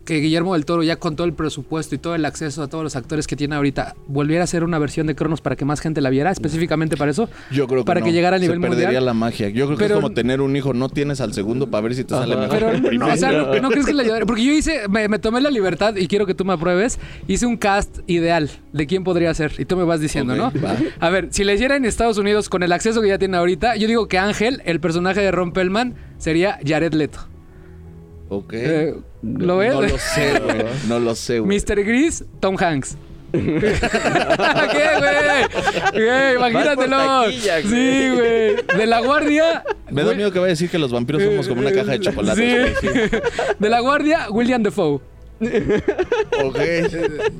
que 0.06 0.16
Guillermo 0.20 0.54
del 0.54 0.66
Toro, 0.66 0.84
ya 0.84 0.98
con 0.98 1.16
todo 1.16 1.26
el 1.26 1.34
presupuesto 1.34 1.96
y 1.96 1.98
todo 1.98 2.14
el 2.16 2.26
acceso 2.26 2.62
a 2.62 2.68
todos 2.68 2.84
los 2.84 2.96
actores 2.98 3.26
que 3.26 3.38
tiene 3.38 3.56
ahorita, 3.56 3.96
volviera 4.08 4.42
a 4.42 4.46
hacer 4.46 4.66
una 4.66 4.78
versión 4.78 5.08
de 5.08 5.16
Cronos 5.16 5.40
para 5.40 5.56
que 5.56 5.64
más 5.64 5.80
gente 5.80 6.02
la 6.02 6.10
viera, 6.10 6.30
específicamente 6.30 6.98
para 6.98 7.12
eso? 7.12 7.30
Yo 7.52 7.68
creo 7.68 7.84
que 7.84 7.86
Para 7.86 8.02
no. 8.02 8.06
que 8.08 8.12
llegara 8.12 8.36
a 8.36 8.40
Se 8.40 8.46
nivel 8.46 8.60
perdería 8.60 8.86
mundial. 8.88 9.06
la 9.06 9.14
magia. 9.14 9.48
Yo 9.50 9.66
creo 9.68 9.78
que 9.78 9.84
Pero- 9.86 9.96
es 9.96 10.02
como 10.02 10.14
tener 10.14 10.42
un 10.42 10.56
hijo. 10.58 10.74
No 10.74 10.90
tienes 10.90 11.22
al 11.22 11.34
segundo 11.34 11.70
para 11.72 11.84
ver 11.84 11.96
si 11.96 12.04
te 12.04 12.14
sale 12.16 12.36
mejor. 12.36 12.50
Pero, 12.60 12.82
que 12.82 12.88
el 12.90 13.00
no, 13.00 13.08
o 13.08 13.16
sea, 13.16 13.32
¿no, 13.32 13.56
no 13.62 13.70
crees 13.70 13.86
que 13.86 13.94
le 13.94 14.04
ayudaría? 14.04 14.26
Porque 14.26 14.44
yo 14.44 14.52
hice, 14.52 14.88
me, 14.90 15.08
me 15.08 15.20
tomé 15.20 15.40
la 15.40 15.50
libertad 15.50 15.96
y 15.96 16.08
quiero 16.08 16.26
que 16.26 16.34
tú 16.34 16.44
me 16.44 16.52
apruebes. 16.54 17.00
Hice 17.28 17.46
un 17.46 17.56
cast 17.56 18.00
ideal 18.08 18.50
de 18.74 18.88
quién 18.88 19.06
podría 19.06 19.34
ser. 19.34 19.54
Y 19.58 19.64
tú 19.66 19.78
me 19.78 19.84
vas 19.86 20.02
diciendo, 20.02 20.36
¿no? 20.36 20.52
va. 20.62 20.76
A 21.00 21.10
ver, 21.10 21.30
si 21.32 21.46
le 21.46 21.54
hiciera 21.54 21.78
en 21.78 21.86
Estados 21.86 22.18
Unidos 22.18 22.50
con 22.50 22.62
el 22.62 22.74
acceso 22.74 23.02
que 23.02 23.08
ya 23.08 23.18
tiene 23.18 23.38
ahorita, 23.38 23.78
yo 23.78 23.88
digo 23.88 24.08
que 24.10 24.18
Ángel, 24.18 24.62
el 24.66 24.82
personaje 24.82 25.22
de 25.22 25.32
Ron 25.32 25.54
Pellman, 25.54 25.96
sería 26.18 26.60
Jared 26.66 26.94
Leto. 26.94 27.20
Ok. 28.30 28.54
Eh, 28.54 28.96
¿Lo 29.24 29.58
ves? 29.58 29.74
No 29.74 29.82
lo 29.82 29.98
sé, 29.98 30.40
güey. 30.40 30.64
No 30.88 31.00
lo 31.00 31.16
sé, 31.16 31.40
güey. 31.40 31.58
Mr. 31.60 31.84
Gris, 31.84 32.24
Tom 32.40 32.56
Hanks. 32.60 32.98
¿Qué, 33.34 33.40
güey? 35.00 36.06
Güey, 36.06 36.36
Imagínatelo. 36.36 37.24
Taquilla, 37.24 37.62
güey. 37.62 37.72
sí, 37.72 38.10
güey. 38.14 38.56
De 38.78 38.86
la 38.86 39.00
guardia. 39.02 39.64
Me 39.90 40.04
da 40.04 40.14
miedo 40.14 40.32
que 40.32 40.40
vaya 40.40 40.50
a 40.50 40.54
decir 40.56 40.70
que 40.70 40.78
los 40.78 40.92
vampiros 40.92 41.24
somos 41.24 41.48
como 41.48 41.62
una 41.62 41.72
caja 41.72 41.92
de 41.94 42.00
chocolate. 42.00 42.76
Sí. 42.80 42.88
De 43.60 43.70
la 43.70 43.80
guardia, 43.80 44.28
William 44.30 44.62
Defoe. 44.62 45.00
Ok. 46.44 46.58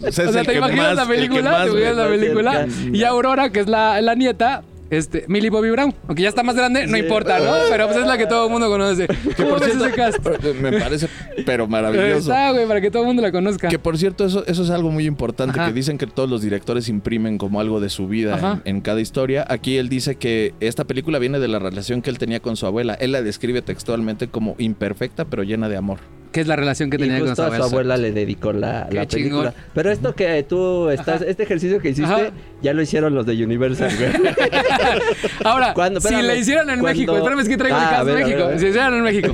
O 0.08 0.12
sea, 0.12 0.30
O 0.30 0.32
¿te 0.44 0.54
imaginas 0.56 0.88
más- 0.88 0.96
la 0.96 1.06
película? 1.06 1.52
más, 1.52 1.64
¿Te 1.66 1.70
imaginas 1.72 1.96
la 1.96 2.08
película? 2.08 2.68
Y 2.92 3.04
Aurora, 3.04 3.50
que 3.52 3.60
es 3.62 3.68
la, 3.68 4.02
la 4.02 4.16
nieta, 4.16 4.64
este, 4.94 5.26
Millie 5.28 5.50
Bobby 5.50 5.70
Brown. 5.70 5.94
Aunque 6.08 6.24
ya 6.24 6.30
está 6.30 6.44
más 6.44 6.56
grande, 6.56 6.88
no 6.88 6.98
importa, 6.98 7.40
¿no? 7.40 7.52
Pero 7.70 7.88
pues 7.88 7.98
es 7.98 8.08
la 8.08 8.18
que 8.18 8.26
todo 8.28 8.46
el 8.46 8.52
mundo 8.52 8.70
conoce. 8.70 9.08
¿Cómo 9.38 9.50
Por 9.50 9.64
cierto, 9.64 9.86
ese 9.86 9.96
cast? 9.96 10.20
me 10.62 10.80
parece, 10.80 11.08
pero 11.46 11.68
maravilloso. 11.68 12.32
Está, 12.32 12.52
güey, 12.52 12.68
para 12.68 12.82
que 12.82 12.92
todo 12.92 13.04
el 13.04 13.08
mundo 13.08 13.22
la 13.22 13.32
conozca. 13.32 13.68
Que 13.68 13.80
por 13.80 13.98
cierto, 13.98 14.26
eso, 14.26 14.46
eso 14.48 14.64
es 14.64 14.70
algo 14.70 14.92
muy 14.92 15.06
importante, 15.06 15.60
Ajá. 15.60 15.70
que 15.70 15.74
dicen 15.74 15.98
que 15.98 16.08
todos 16.08 16.30
los 16.30 16.42
directores 16.42 16.90
imprimen 16.90 17.38
como 17.38 17.60
algo 17.60 17.80
de 17.80 17.90
su 17.90 18.08
vida 18.08 18.62
en, 18.66 18.76
en 18.76 18.82
cada 18.82 19.02
historia. 19.02 19.46
Aquí 19.48 19.78
él 19.78 19.90
dice 19.90 20.16
que 20.16 20.54
esta 20.60 20.86
película 20.86 21.20
viene 21.20 21.40
de 21.40 21.48
la 21.48 21.60
relación 21.60 22.02
que 22.02 22.10
él 22.10 22.18
tenía 22.18 22.40
con 22.40 22.56
su 22.56 22.66
abuela. 22.66 22.94
Él 22.96 23.12
la 23.12 23.22
describe 23.22 23.62
textualmente 23.62 24.28
como 24.28 24.56
imperfecta 24.58 25.26
pero 25.26 25.44
llena 25.44 25.70
de 25.70 25.78
amor. 25.78 26.00
¿Qué 26.34 26.42
es 26.42 26.48
la 26.48 26.56
relación 26.58 26.90
que 26.90 26.98
Y 26.98 27.00
tenía 27.02 27.20
con 27.20 27.36
su 27.36 27.42
a 27.44 27.56
su 27.56 27.64
abuela? 27.64 27.96
le 27.96 28.12
dedicó 28.12 28.52
la, 28.52 28.80
la 28.92 29.06
película. 29.06 29.08
chingón. 29.08 29.54
Pero 29.74 29.92
esto 29.92 30.14
que 30.16 30.44
tú 30.44 30.90
estás, 30.90 31.22
Ajá. 31.22 31.26
este 31.30 31.44
ejercicio 31.44 31.80
que 31.80 31.90
hiciste, 31.92 32.12
Ajá. 32.12 32.32
ya 32.62 32.74
lo 32.74 32.82
hicieron 32.82 33.14
los 33.16 33.26
de 33.26 33.42
Universal, 33.44 33.92
güey. 33.98 34.12
Ahora, 35.44 35.74
¿Cuándo? 35.74 36.02
si 36.02 36.16
le 36.22 36.38
hicieran 36.40 36.70
en 36.72 36.80
¿Cuándo? 36.80 36.88
México, 36.98 37.16
espérame, 37.18 37.40
es 37.40 37.48
que 37.50 37.58
traigo 37.58 37.78
el 37.78 37.84
Ah, 37.84 37.88
a 37.88 37.92
caso 37.92 38.06
de 38.06 38.14
ver, 38.16 38.24
a 38.24 38.28
México. 38.28 38.50
Si 38.58 38.64
le 38.64 38.70
hicieran 38.70 38.94
en 38.96 39.04
México. 39.04 39.34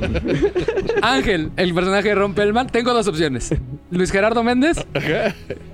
Ángel, 1.02 1.50
el 1.56 1.74
personaje 1.74 2.08
de 2.10 2.14
Ron 2.14 2.34
Pellman, 2.34 2.66
tengo 2.68 2.92
dos 2.92 3.06
opciones. 3.08 3.52
Luis 3.90 4.10
Gerardo 4.12 4.44
Méndez 4.44 4.84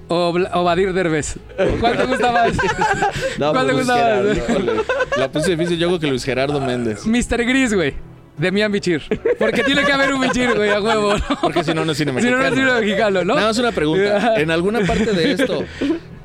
o, 0.08 0.32
o 0.54 0.64
Badir 0.64 0.92
Derbez. 0.92 1.36
¿Cuál 1.80 1.96
te 1.96 2.04
gusta 2.04 2.32
más? 2.32 2.52
No, 3.38 3.52
¿Cuál 3.52 3.66
te 3.66 3.72
pues, 3.72 3.86
gusta 3.86 3.96
Gerardo. 3.96 4.28
más? 4.76 5.18
La 5.18 5.30
puse 5.32 5.50
difícil, 5.56 5.78
yo 5.78 5.88
creo 5.88 5.98
que 6.00 6.06
Luis 6.06 6.24
Gerardo 6.24 6.60
Méndez. 6.60 7.04
Mr. 7.06 7.44
Gris, 7.44 7.74
güey. 7.74 7.94
De 8.38 8.52
Mian 8.52 8.70
Bichir. 8.70 9.02
Porque 9.38 9.62
tiene 9.62 9.84
que 9.84 9.92
haber 9.92 10.12
un 10.12 10.20
Bichir, 10.20 10.54
güey, 10.54 10.70
a 10.70 10.80
huevo, 10.80 11.14
¿no? 11.16 11.40
Porque 11.40 11.64
si 11.64 11.72
no, 11.72 11.84
no 11.84 11.92
es 11.92 11.98
cine 11.98 12.12
Si 12.20 12.28
no, 12.30 12.36
no 12.36 12.44
es 12.44 12.50
mexicano. 12.50 12.70
cine 12.70 12.80
mexicano, 12.86 13.24
¿no? 13.24 13.34
Nada 13.34 13.46
más 13.48 13.58
una 13.58 13.72
pregunta. 13.72 14.34
En 14.40 14.50
alguna 14.50 14.80
parte 14.80 15.12
de 15.12 15.32
esto, 15.32 15.64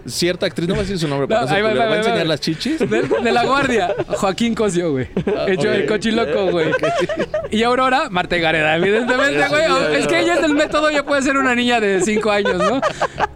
cierta 0.05 0.45
actriz, 0.45 0.67
no 0.67 0.73
va 0.75 0.79
a 0.81 0.83
decir 0.83 0.99
su 0.99 1.07
nombre, 1.07 1.27
pero 1.27 1.41
No, 1.41 1.47
no, 1.47 1.55
sé, 1.55 1.61
va, 1.61 1.73
¿le 1.73 1.79
va, 1.79 1.85
va 1.85 1.93
a 1.93 1.97
enseñar 1.97 2.27
las 2.27 2.41
chichis? 2.41 2.79
De, 2.79 3.01
de 3.01 3.31
la 3.31 3.45
guardia, 3.45 3.95
Joaquín 4.07 4.55
Cosio, 4.55 4.91
güey. 4.91 5.07
Hecho 5.47 5.71
el 5.71 5.83
ok. 5.83 5.89
cochiloco, 5.89 6.51
güey. 6.51 6.67
Y 7.51 7.63
Aurora, 7.63 8.09
Marta 8.09 8.37
Gareda, 8.37 8.75
evidentemente, 8.77 9.47
güey. 9.47 9.95
Es 9.97 10.07
que 10.07 10.19
ella 10.19 10.35
es 10.35 10.41
del 10.41 10.53
método, 10.55 10.89
ya 10.89 11.03
puede 11.03 11.21
ser 11.21 11.37
una 11.37 11.55
niña 11.55 11.79
de 11.79 12.01
5 12.01 12.31
años, 12.31 12.57
¿no? 12.57 12.81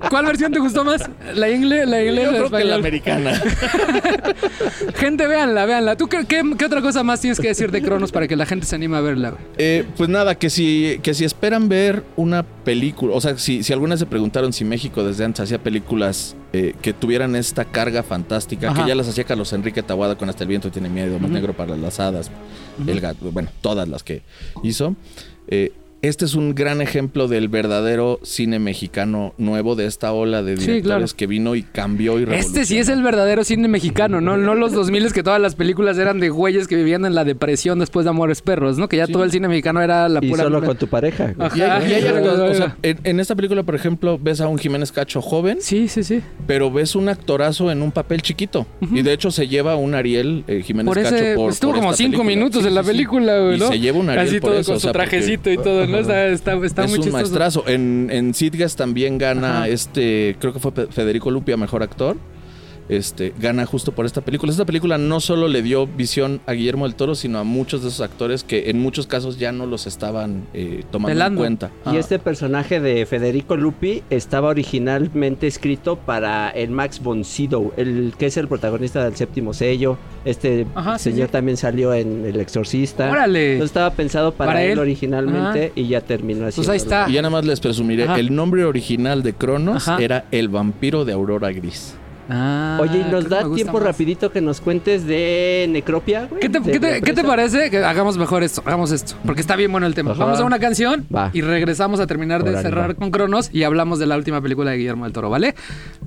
¿Cuál 0.09 0.25
versión 0.25 0.51
te 0.51 0.59
gustó 0.59 0.83
más? 0.83 1.09
¿La 1.33 1.49
inglés, 1.49 1.87
la 1.87 2.01
inglés 2.03 2.25
Yo 2.25 2.29
o 2.29 2.31
la 2.33 2.37
creo 2.47 2.59
que 2.59 2.63
la 2.65 2.75
americana. 2.75 3.33
Gente, 4.95 5.27
véanla, 5.27 5.65
véanla. 5.65 5.97
¿Tú 5.97 6.07
qué, 6.07 6.25
qué, 6.25 6.43
qué 6.57 6.65
otra 6.65 6.81
cosa 6.81 7.03
más 7.03 7.21
tienes 7.21 7.39
que 7.39 7.47
decir 7.47 7.71
de 7.71 7.81
Cronos 7.81 8.11
para 8.11 8.27
que 8.27 8.35
la 8.35 8.45
gente 8.45 8.65
se 8.65 8.75
anime 8.75 8.97
a 8.97 9.01
verla, 9.01 9.31
güey? 9.31 9.41
Eh, 9.57 9.85
pues 9.97 10.09
nada, 10.09 10.35
que 10.35 10.49
si, 10.49 10.99
que 11.03 11.13
si 11.13 11.25
esperan 11.25 11.69
ver 11.69 12.03
una 12.15 12.43
película, 12.43 13.15
o 13.15 13.21
sea, 13.21 13.37
si, 13.37 13.63
si 13.63 13.73
algunas 13.73 13.99
se 13.99 14.05
preguntaron 14.05 14.53
si 14.53 14.63
México 14.65 15.03
desde 15.03 15.25
antes 15.25 15.41
hacía 15.41 15.59
películas 15.59 16.35
eh, 16.57 16.73
que 16.81 16.93
tuvieran 16.93 17.35
esta 17.35 17.65
carga 17.65 18.01
fantástica, 18.01 18.71
Ajá. 18.71 18.83
que 18.83 18.87
ya 18.87 18.95
las 18.95 19.09
hacía 19.09 19.25
Carlos 19.25 19.51
Enrique 19.51 19.83
Tabuada 19.83 20.17
con 20.17 20.29
Hasta 20.29 20.45
el 20.45 20.47
viento 20.47 20.71
tiene 20.71 20.87
miedo, 20.87 21.19
Más 21.19 21.29
negro 21.29 21.51
para 21.51 21.75
las 21.75 21.99
hadas, 21.99 22.31
El 22.87 23.01
gato, 23.01 23.29
bueno, 23.33 23.49
todas 23.59 23.89
las 23.89 24.03
que 24.03 24.21
hizo. 24.63 24.95
Eh, 25.49 25.73
este 26.01 26.25
es 26.25 26.35
un 26.35 26.53
gran 26.55 26.81
ejemplo 26.81 27.27
del 27.27 27.47
verdadero 27.49 28.19
cine 28.23 28.59
mexicano 28.59 29.33
nuevo, 29.37 29.75
de 29.75 29.85
esta 29.85 30.11
ola 30.13 30.43
de 30.43 30.57
Sí, 30.57 30.67
directores 30.67 30.83
claro. 31.13 31.17
que 31.17 31.27
vino 31.27 31.55
y 31.55 31.63
cambió 31.63 32.13
y 32.19 32.25
revolucionó. 32.25 32.47
Este 32.47 32.65
sí 32.65 32.77
es 32.77 32.89
el 32.89 33.01
verdadero 33.01 33.43
cine 33.43 33.67
mexicano, 33.67 34.21
¿no? 34.21 34.37
No 34.37 34.55
los 34.55 34.71
2000 34.73 35.13
que 35.13 35.23
todas 35.23 35.41
las 35.41 35.55
películas 35.55 35.97
eran 35.97 36.19
de 36.19 36.29
güeyes 36.29 36.67
que 36.67 36.75
vivían 36.75 37.05
en 37.05 37.15
la 37.15 37.23
depresión 37.23 37.79
después 37.79 38.03
de 38.05 38.09
Amores 38.11 38.41
Perros, 38.41 38.77
¿no? 38.77 38.87
Que 38.87 38.97
ya 38.97 39.07
todo 39.07 39.23
el 39.23 39.31
cine 39.31 39.47
mexicano 39.47 39.81
era 39.81 40.07
la 40.09 40.19
Y 40.23 40.29
pura... 40.29 40.43
solo 40.43 40.63
con 40.63 40.77
tu 40.77 40.87
pareja. 40.87 41.33
güey. 41.35 41.47
Ajá. 41.47 41.57
Y 41.57 41.61
hay, 41.61 41.91
y 41.91 41.93
hay 41.95 42.03
Ajá. 42.07 42.19
actores- 42.19 42.51
o 42.51 42.53
sea, 42.55 42.77
en, 42.83 42.99
en 43.03 43.19
esta 43.19 43.35
película, 43.35 43.63
por 43.63 43.75
ejemplo, 43.75 44.17
ves 44.21 44.41
a 44.41 44.47
un 44.47 44.57
Jiménez 44.57 44.91
Cacho 44.91 45.21
joven, 45.21 45.57
Sí, 45.61 45.87
sí, 45.87 46.03
sí. 46.03 46.21
pero 46.47 46.71
ves 46.71 46.95
un 46.95 47.09
actorazo 47.09 47.71
en 47.71 47.81
un 47.81 47.91
papel 47.91 48.21
chiquito. 48.21 48.65
Y 48.91 49.01
de 49.01 49.13
hecho 49.13 49.31
se 49.31 49.47
lleva 49.47 49.75
un 49.75 49.95
Ariel 49.95 50.43
eh, 50.47 50.61
Jiménez 50.63 50.93
Por 50.93 51.01
Cacho 51.03 51.15
por 51.35 51.51
estuvo 51.51 51.71
por 51.71 51.79
como 51.79 51.91
esta 51.91 51.97
cinco 52.03 52.17
película. 52.23 52.35
minutos 52.35 52.61
Sí, 52.63 52.67
en 52.69 52.75
la 52.75 52.81
sí, 52.83 52.87
sí. 52.87 52.91
película, 52.93 53.39
güey, 53.39 53.55
Y 53.57 53.59
se 53.59 53.79
lleva 53.79 53.99
un 53.99 54.09
Ariel 54.09 54.27
Así 54.27 54.39
por 54.39 54.49
todo 54.51 54.59
eso, 54.59 54.71
con 54.71 54.75
o 54.77 54.79
su 54.79 54.83
sea, 54.83 54.93
porque 54.93 55.09
trajecito 55.09 55.51
y 55.51 55.57
todo, 55.57 55.84
¿no? 55.87 55.97
Está, 55.99 56.27
está, 56.27 56.53
está 56.65 56.83
es 56.83 56.89
muy 56.89 56.99
un 56.99 57.03
chistoso. 57.05 57.11
maestrazo. 57.23 57.63
En, 57.67 58.09
en 58.11 58.33
Sitges 58.33 58.75
también 58.75 59.17
gana 59.17 59.57
Ajá. 59.59 59.67
este, 59.69 60.35
creo 60.39 60.53
que 60.53 60.59
fue 60.59 60.71
Federico 60.89 61.31
Lupia, 61.31 61.57
mejor 61.57 61.83
actor. 61.83 62.17
Este, 62.87 63.33
gana 63.39 63.65
justo 63.65 63.91
por 63.93 64.05
esta 64.05 64.21
película. 64.21 64.51
Esta 64.51 64.65
película 64.65 64.97
no 64.97 65.19
solo 65.19 65.47
le 65.47 65.61
dio 65.63 65.87
visión 65.87 66.39
a 66.45 66.53
Guillermo 66.53 66.85
del 66.85 66.95
Toro, 66.95 67.15
sino 67.15 67.39
a 67.39 67.43
muchos 67.43 67.81
de 67.81 67.89
esos 67.89 68.01
actores 68.01 68.43
que 68.43 68.69
en 68.69 68.79
muchos 68.79 69.07
casos 69.07 69.39
ya 69.39 69.51
no 69.51 69.65
los 69.65 69.87
estaban 69.87 70.45
eh, 70.53 70.83
tomando 70.91 71.07
Pelando. 71.13 71.41
en 71.45 71.57
cuenta. 71.57 71.71
Y 71.91 71.97
este 71.97 72.19
personaje 72.19 72.79
de 72.79 73.05
Federico 73.05 73.57
Lupi 73.57 74.03
estaba 74.09 74.49
originalmente 74.49 75.47
escrito 75.47 75.95
para 75.97 76.49
el 76.51 76.69
Max 76.69 77.01
von 77.01 77.23
Sydow, 77.25 77.73
el 77.77 78.13
que 78.17 78.27
es 78.27 78.37
el 78.37 78.47
protagonista 78.47 79.03
del 79.03 79.15
séptimo 79.15 79.53
sello. 79.53 79.97
Este 80.23 80.67
Ajá, 80.75 80.99
señor 80.99 81.27
sí. 81.27 81.31
también 81.31 81.57
salió 81.57 81.93
en 81.93 82.23
El 82.25 82.39
Exorcista. 82.39 83.09
Órale. 83.09 83.53
Entonces 83.53 83.69
estaba 83.71 83.91
pensado 83.91 84.31
para, 84.33 84.51
Para 84.51 84.63
él, 84.63 84.71
él. 84.73 84.79
originalmente 84.79 85.71
y 85.75 85.87
ya 85.87 86.01
terminó 86.01 86.45
así. 86.45 86.57
Pues 86.57 86.69
ahí 86.69 86.77
está. 86.77 87.09
Y 87.09 87.13
ya 87.13 87.21
nada 87.21 87.31
más 87.31 87.45
les 87.45 87.59
presumiré, 87.59 88.03
Ajá. 88.03 88.19
el 88.19 88.35
nombre 88.35 88.63
original 88.65 89.23
de 89.23 89.33
Cronos 89.33 89.87
Ajá. 89.87 90.01
era 90.03 90.25
El 90.31 90.49
vampiro 90.49 91.03
de 91.05 91.13
Aurora 91.13 91.51
Gris. 91.51 91.95
Ah, 92.29 92.79
Oye, 92.81 93.05
¿y 93.07 93.11
nos 93.11 93.29
da 93.29 93.43
tiempo 93.53 93.73
más. 93.73 93.83
rapidito 93.83 94.31
que 94.31 94.41
nos 94.41 94.59
cuentes 94.61 95.05
de 95.05 95.67
Necropia, 95.69 96.25
güey? 96.25 96.41
¿Qué 96.41 96.49
te, 96.49 96.59
De 96.59 96.71
qué 96.71 96.79
te- 96.79 96.87
la 96.87 96.93
qué 96.95 97.01
te 97.01 97.09
empresa? 97.21 97.27
parece? 97.27 97.69
Que 97.69 97.77
hagamos 97.83 98.17
mejor 98.17 98.41
esto, 98.43 98.63
hagamos 98.65 98.91
esto, 98.91 99.15
porque 99.25 99.41
está 99.41 99.55
bien 99.55 99.71
bueno 99.71 99.85
el 99.85 99.93
tema. 99.93 100.11
Ajá. 100.11 100.25
Vamos 100.25 100.39
a 100.39 100.43
una 100.45 100.57
canción 100.59 101.05
Va. 101.15 101.29
y 101.33 101.41
regresamos 101.41 101.99
a 101.99 102.07
terminar 102.07 102.43
de 102.43 102.59
cerrar 102.61 102.91
va. 102.91 102.93
con 102.95 103.11
Cronos 103.11 103.49
y 103.53 103.63
hablamos 103.63 103.99
de 103.99 104.07
la 104.07 104.17
última 104.17 104.41
película 104.41 104.71
de 104.71 104.77
Guillermo 104.77 105.03
del 105.03 105.13
Toro, 105.13 105.29
¿vale? 105.29 105.53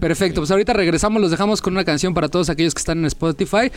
Perfecto, 0.00 0.40
pues 0.40 0.50
ahorita 0.50 0.72
regresamos, 0.72 1.22
los 1.22 1.30
dejamos 1.30 1.62
con 1.62 1.72
una 1.74 1.84
canción 1.84 2.14
para 2.14 2.28
todos 2.28 2.50
aquellos 2.50 2.74
que 2.74 2.80
están 2.80 2.98
en 2.98 3.04
Spotify. 3.06 3.70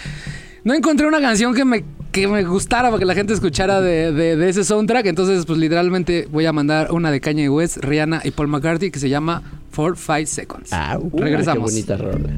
No 0.63 0.73
encontré 0.73 1.07
una 1.07 1.19
canción 1.19 1.53
que 1.55 1.65
me, 1.65 1.83
que 2.11 2.27
me 2.27 2.43
gustara 2.43 2.89
para 2.89 2.99
que 2.99 3.05
la 3.05 3.15
gente 3.15 3.33
escuchara 3.33 3.81
de, 3.81 4.11
de- 4.11 4.35
de 4.35 4.49
ese 4.49 4.63
soundtrack, 4.63 5.07
entonces 5.07 5.45
pues 5.45 5.57
literalmente 5.57 6.27
voy 6.31 6.45
a 6.45 6.53
mandar 6.53 6.91
una 6.91 7.09
de 7.09 7.19
Kanye 7.19 7.49
West, 7.49 7.77
Rihanna 7.77 8.21
y 8.23 8.31
Paul 8.31 8.47
McCartney 8.49 8.91
que 8.91 8.99
se 8.99 9.09
llama 9.09 9.41
For 9.71 9.97
Five 9.97 10.27
Seconds. 10.27 10.69
Ah, 10.71 10.99
uh, 11.01 11.09
Regresamos. 11.17 11.71
Qué 11.73 11.81
bonita 11.83 11.97
rola. 11.97 12.29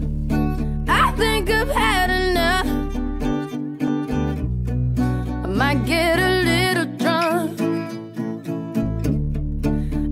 I 0.88 1.12
think 1.18 1.50
I've 1.50 1.70
had 1.70 2.10
enough. 2.10 2.66
I 5.44 5.48
might 5.48 5.86
get 5.86 6.20
a 6.20 6.30
little 6.44 6.86
drunk. 6.98 7.60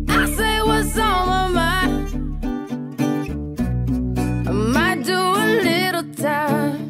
I 0.10 0.26
say 0.36 0.62
what's 0.64 0.98
on 0.98 1.28
my 1.28 1.48
mind. 1.54 2.10
I 4.48 4.52
might 4.52 5.06
do 5.06 5.14
a 5.18 5.46
little 5.64 6.04
time. 6.16 6.81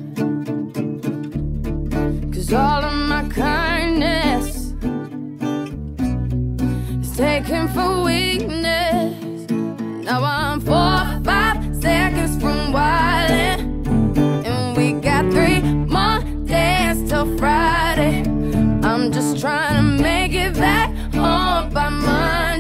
All 2.54 2.84
of 2.84 2.94
my 3.08 3.30
kindness 3.30 4.74
is 7.02 7.16
taken 7.16 7.70
for 7.70 8.04
weakness. 8.04 9.50
Now 9.50 10.22
I'm 10.22 10.60
four, 10.60 11.24
five 11.24 11.58
seconds 11.82 12.42
from 12.42 12.74
wildin'. 12.74 13.88
And 14.46 14.76
we 14.76 14.92
got 15.00 15.32
three 15.32 15.62
more 15.62 16.20
days 16.46 17.10
till 17.10 17.38
Friday. 17.38 18.24
I'm 18.84 19.14
just 19.14 19.40
trying 19.40 19.76
to 19.76 20.04
make 20.04 20.34
it 20.34 20.54
back 20.56 20.90
home 21.14 21.70
by 21.70 21.88
Monday 21.88 22.51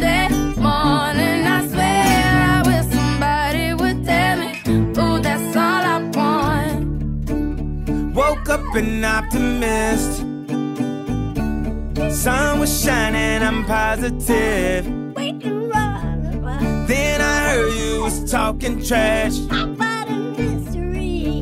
an 8.76 9.04
optimist. 9.04 10.20
Sun 12.22 12.60
was 12.60 12.84
shining, 12.84 13.44
I'm 13.44 13.66
positive. 13.66 14.86
Then 16.88 17.22
I 17.22 17.50
heard 17.50 17.74
you 17.74 18.04
was 18.04 18.32
talking 18.32 18.84
trash. 18.84 19.38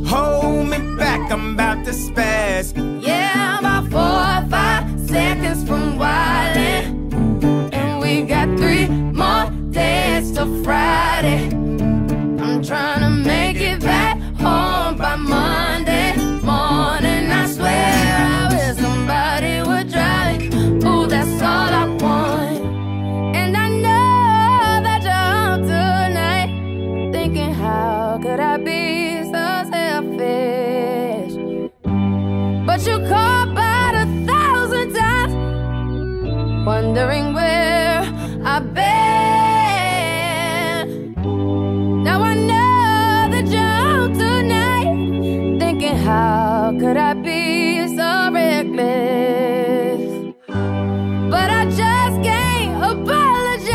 Hold 0.07 0.69
me 0.69 0.77
back, 0.97 1.31
I'm 1.31 1.53
about 1.53 1.85
to 1.85 1.91
spaz. 1.91 2.73
Yeah, 3.05 3.59
about 3.59 3.89
four 3.91 4.01
or 4.01 4.49
five 4.49 4.99
seconds 4.99 5.67
from 5.67 5.99
wildin'. 5.99 7.73
And 7.73 7.99
we 7.99 8.23
got 8.23 8.47
three 8.57 8.87
more 8.87 9.51
days 9.71 10.31
till 10.31 10.63
Friday. 10.63 11.47
I'm 11.47 12.63
trying 12.63 13.01
to 13.01 13.09
make 13.09 13.57
it 13.57 13.81
back 13.81 14.17
home 14.37 14.97
by 14.97 15.15
Monday 15.15 15.78
wondering 36.99 37.33
where 37.33 38.01
I've 38.43 38.73
been. 38.73 38.83
Now 42.03 42.21
I 42.21 42.33
know 42.33 43.29
that 43.31 43.47
you're 43.55 44.09
tonight, 44.17 45.59
thinking, 45.59 45.95
how 45.95 46.75
could 46.77 46.97
I 46.97 47.13
be 47.13 47.87
so 47.95 48.31
reckless? 48.33 50.01
But 51.31 51.49
I 51.59 51.65
just 51.65 52.21
can't 52.21 52.83
apologize. 52.91 53.69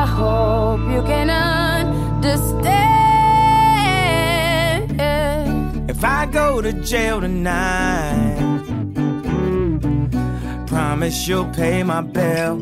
I 0.00 0.06
hope 0.18 0.80
you 0.90 1.02
can 1.02 1.30
understand. 1.30 1.90
If 5.88 6.04
I 6.04 6.26
go 6.26 6.60
to 6.62 6.72
jail 6.72 7.20
tonight, 7.20 8.21
promise 11.02 11.26
you'll 11.26 11.46
pay 11.46 11.82
my 11.82 12.00
bill. 12.00 12.60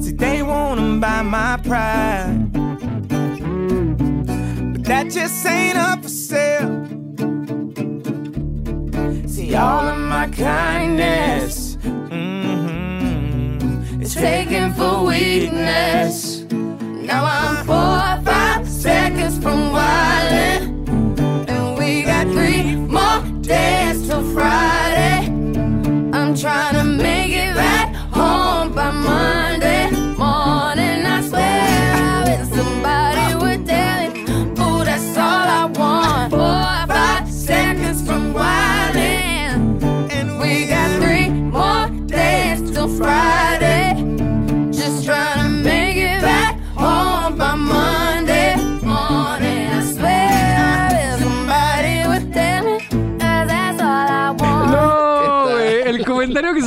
See, 0.00 0.12
they 0.12 0.42
wanna 0.42 0.98
buy 0.98 1.22
my 1.22 1.58
pride, 1.58 2.52
but 4.72 4.82
that 4.84 5.10
just 5.12 5.46
ain't 5.46 5.78
up 5.78 6.02
for 6.02 6.08
sale. 6.08 6.86
See, 9.28 9.54
all 9.54 9.86
of 9.86 9.98
my 10.00 10.26
kindness 10.26 11.76
mhm, 11.76 12.42
is 14.02 14.14
taken 14.14 14.74
for 14.74 15.04
weakness. 15.04 16.44
Now 16.50 17.24
I'm 17.24 17.64
four 17.64 18.00
or 18.10 18.20
five 18.24 18.68
seconds 18.68 19.38
from 19.38 19.70
wildin'. 19.76 20.62
And 21.48 21.78
we 21.78 22.02
got 22.02 22.26
three 22.26 22.74
more 22.74 23.22
days 23.42 24.08
till 24.08 24.24
Friday. 24.34 24.85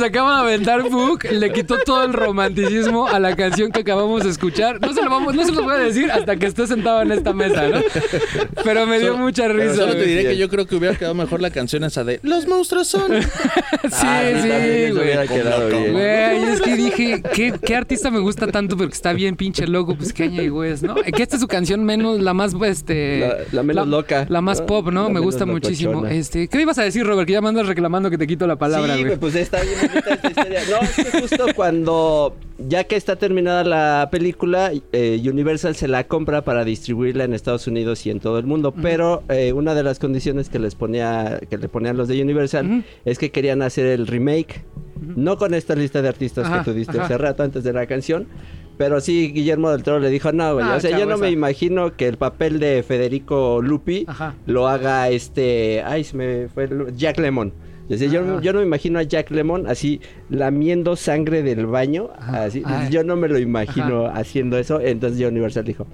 que 0.00 0.04
se 0.04 0.04
acaba 0.06 0.34
de 0.36 0.40
aventar 0.54 0.88
Book 0.90 1.24
le 1.30 1.52
quitó 1.52 1.78
todo 1.84 2.04
el 2.04 2.12
romanticismo 2.12 3.06
a 3.08 3.18
la 3.20 3.36
canción 3.36 3.70
que 3.72 3.80
acabamos 3.80 4.24
de 4.24 4.30
escuchar. 4.30 4.80
No 4.80 4.92
se 4.92 5.02
lo 5.02 5.10
vamos, 5.10 5.34
no 5.34 5.44
se 5.44 5.52
lo 5.52 5.62
voy 5.62 5.74
a 5.74 5.78
decir 5.78 6.10
hasta 6.10 6.36
que 6.36 6.46
esté 6.46 6.66
sentado 6.66 7.02
en 7.02 7.12
esta 7.12 7.32
mesa, 7.32 7.68
¿no? 7.68 7.80
Pero 8.64 8.86
me 8.86 8.98
dio 8.98 9.16
mucha 9.16 9.48
risa. 9.48 9.74
Solo 9.76 9.92
te 9.94 10.04
diré 10.04 10.22
que 10.24 10.36
yo 10.36 10.48
creo 10.48 10.66
que 10.66 10.76
hubiera 10.76 10.96
quedado 10.96 11.14
mejor 11.14 11.40
la 11.40 11.50
canción 11.50 11.84
esa 11.84 12.04
de 12.04 12.20
Los 12.22 12.46
monstruos 12.46 12.86
son. 12.88 13.10
Sí, 13.90 14.06
Ah, 14.06 14.22
sí, 14.42 14.48
güey. 14.48 14.92
hubiera 14.92 15.26
quedado 15.26 15.68
bien. 15.68 15.92
Güey, 15.92 16.44
es 16.52 16.60
que 16.60 16.76
dije, 16.76 17.22
¿qué, 17.34 17.54
qué 17.64 17.76
artista 17.76 18.10
me 18.10 18.18
gusta 18.18 18.46
tanto 18.48 18.76
porque 18.76 18.92
está 18.94 19.12
bien 19.12 19.36
pinche 19.36 19.66
loco? 19.66 19.94
Pues 19.96 20.12
qué 20.12 20.24
año 20.24 20.64
es, 20.64 20.82
¿no? 20.82 20.94
Que 20.96 21.22
esta 21.22 21.36
es 21.36 21.40
su 21.42 21.48
canción 21.48 21.84
menos, 21.84 22.20
la 22.20 22.34
más, 22.34 22.54
este... 22.64 23.20
La- 23.20 23.36
la 23.52 23.62
menos 23.62 23.88
loca, 23.88 24.26
La 24.28 24.40
más 24.40 24.60
¿no? 24.60 24.66
pop, 24.66 24.88
¿no? 24.90 25.04
La 25.04 25.08
me 25.08 25.20
gusta 25.20 25.46
muchísimo. 25.46 25.92
locochona. 25.92 26.14
Este, 26.14 26.48
¿Qué 26.48 26.56
me 26.58 26.62
ibas 26.64 26.78
a 26.78 26.82
decir, 26.82 27.04
Robert? 27.06 27.26
Que 27.26 27.32
ya 27.34 27.40
me 27.40 27.48
andas 27.48 27.66
reclamando 27.66 28.10
que 28.10 28.18
te 28.18 28.26
quito 28.26 28.46
la 28.46 28.56
palabra, 28.56 28.94
sí, 28.94 29.00
güey. 29.00 29.04
güey, 29.16 29.18
pues 29.18 29.34
está 29.34 29.60
bien 29.62 29.74
bonita 29.90 30.14
esta 30.14 30.28
historia. 30.28 30.60
No, 30.70 30.80
es 30.82 30.94
que 31.10 31.20
justo 31.20 31.46
cuando, 31.54 32.36
ya 32.58 32.84
que 32.84 32.96
está 32.96 33.16
terminada 33.16 33.64
la 33.64 34.08
película, 34.10 34.72
eh, 34.92 35.20
Universal 35.24 35.74
se 35.76 35.88
la 35.88 36.04
compra 36.04 36.42
para 36.42 36.64
distribuirla 36.64 37.24
en 37.24 37.34
Estados 37.34 37.66
Unidos 37.66 38.06
y 38.06 38.10
en 38.10 38.20
todo 38.20 38.38
el 38.38 38.46
mundo. 38.46 38.72
Pero 38.72 39.22
eh, 39.28 39.52
una 39.52 39.74
de 39.74 39.82
las 39.82 39.98
condiciones 39.98 40.48
que 40.48 40.58
les 40.58 40.74
ponía, 40.74 41.40
que 41.50 41.58
le 41.58 41.68
ponían 41.68 41.96
los 41.96 42.08
de 42.08 42.20
Universal, 42.22 42.84
es 43.04 43.18
que 43.18 43.30
querían 43.30 43.62
hacer 43.62 43.86
el 43.86 44.06
remake. 44.06 44.64
No 45.00 45.38
con 45.38 45.54
esta 45.54 45.74
lista 45.74 46.02
de 46.02 46.08
artistas 46.08 46.46
Ajá, 46.46 46.58
que 46.58 46.64
tú 46.70 46.76
diste 46.76 46.96
ajá. 46.98 47.04
hace 47.06 47.18
rato 47.18 47.42
antes 47.42 47.64
de 47.64 47.72
la 47.72 47.86
canción. 47.86 48.26
Pero 48.76 49.00
sí, 49.02 49.30
Guillermo 49.32 49.70
del 49.70 49.82
Toro 49.82 49.98
le 49.98 50.08
dijo, 50.08 50.32
no, 50.32 50.54
güey. 50.54 50.64
Ah, 50.66 50.76
o 50.76 50.80
sea, 50.80 50.98
yo 50.98 51.04
no 51.04 51.18
me 51.18 51.30
imagino 51.30 51.96
que 51.96 52.06
el 52.08 52.16
papel 52.16 52.58
de 52.60 52.82
Federico 52.82 53.60
Lupi 53.62 54.04
Ajá. 54.06 54.34
lo 54.46 54.68
haga 54.68 55.08
este. 55.10 55.82
Ay, 55.84 56.04
se 56.04 56.16
me 56.16 56.48
fue. 56.48 56.64
el- 56.64 56.96
Jack 56.96 57.18
Lemon. 57.18 57.52
Decía, 57.90 58.08
yo, 58.08 58.20
Ajá. 58.22 58.40
yo 58.40 58.52
no 58.52 58.60
me 58.60 58.66
imagino 58.66 58.98
a 58.98 59.02
Jack 59.02 59.30
Lemon 59.30 59.66
así 59.66 60.00
lamiendo 60.30 60.94
sangre 60.96 61.42
del 61.42 61.66
baño. 61.66 62.10
Así, 62.18 62.62
Ay. 62.64 62.88
yo 62.90 63.02
no 63.04 63.16
me 63.16 63.28
lo 63.28 63.38
imagino 63.38 64.06
haciendo 64.06 64.56
eso. 64.58 64.80
Entonces 64.80 65.26
Universal 65.26 65.64
dijo, 65.64 65.86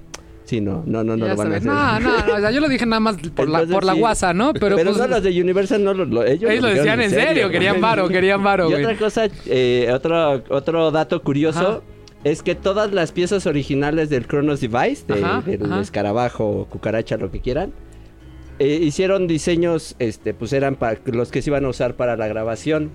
sí, 0.44 0.60
no, 0.60 0.82
no, 0.86 1.02
no, 1.02 1.16
no 1.16 1.24
Ya 1.26 1.32
lo 1.32 1.38
van 1.38 1.52
a 1.52 1.56
hacer. 1.56 1.66
No, 1.66 2.00
no, 2.00 2.26
no, 2.26 2.34
o 2.34 2.38
sea, 2.40 2.50
yo 2.50 2.60
lo 2.60 2.68
dije 2.68 2.84
nada 2.84 3.00
más 3.00 3.16
por 3.34 3.48
la, 3.48 3.64
por 3.64 3.82
la 3.84 3.94
guasa, 3.94 4.34
¿no? 4.34 4.52
Pero, 4.52 4.76
Pero, 4.76 4.90
pues, 4.90 4.98
no, 4.98 5.06
los 5.08 5.22
de 5.22 5.40
Universal 5.40 5.82
no 5.82 5.94
lo, 5.94 6.04
lo- 6.04 6.24
ellos, 6.24 6.50
Ellos 6.50 6.62
lo 6.64 6.68
decían 6.68 7.00
en 7.00 7.10
serio, 7.10 7.48
querían 7.50 7.80
varo, 7.80 8.08
querían 8.08 8.42
varo, 8.44 8.68
Y 8.68 8.72
güey. 8.72 8.84
otra 8.84 8.96
cosa, 8.98 9.28
eh, 9.46 9.90
otro, 9.92 10.44
otro 10.50 10.90
dato 10.90 11.22
curioso. 11.22 11.58
Ajá. 11.60 11.80
Es 12.24 12.42
que 12.42 12.54
todas 12.56 12.92
las 12.92 13.12
piezas 13.12 13.46
originales 13.46 14.10
del 14.10 14.26
Chronos 14.26 14.60
Device, 14.60 15.04
de- 15.06 15.24
Ajá, 15.24 15.42
del 15.42 15.64
ajá. 15.64 15.80
escarabajo, 15.80 16.66
cucaracha, 16.68 17.16
lo 17.16 17.30
que 17.30 17.40
quieran, 17.40 17.72
eh, 18.58 18.78
hicieron 18.82 19.26
diseños, 19.26 19.96
este, 19.98 20.34
pues 20.34 20.52
eran 20.52 20.76
para 20.76 20.98
los 21.06 21.30
que 21.30 21.42
se 21.42 21.50
iban 21.50 21.64
a 21.64 21.68
usar 21.68 21.94
para 21.96 22.16
la 22.16 22.26
grabación. 22.28 22.90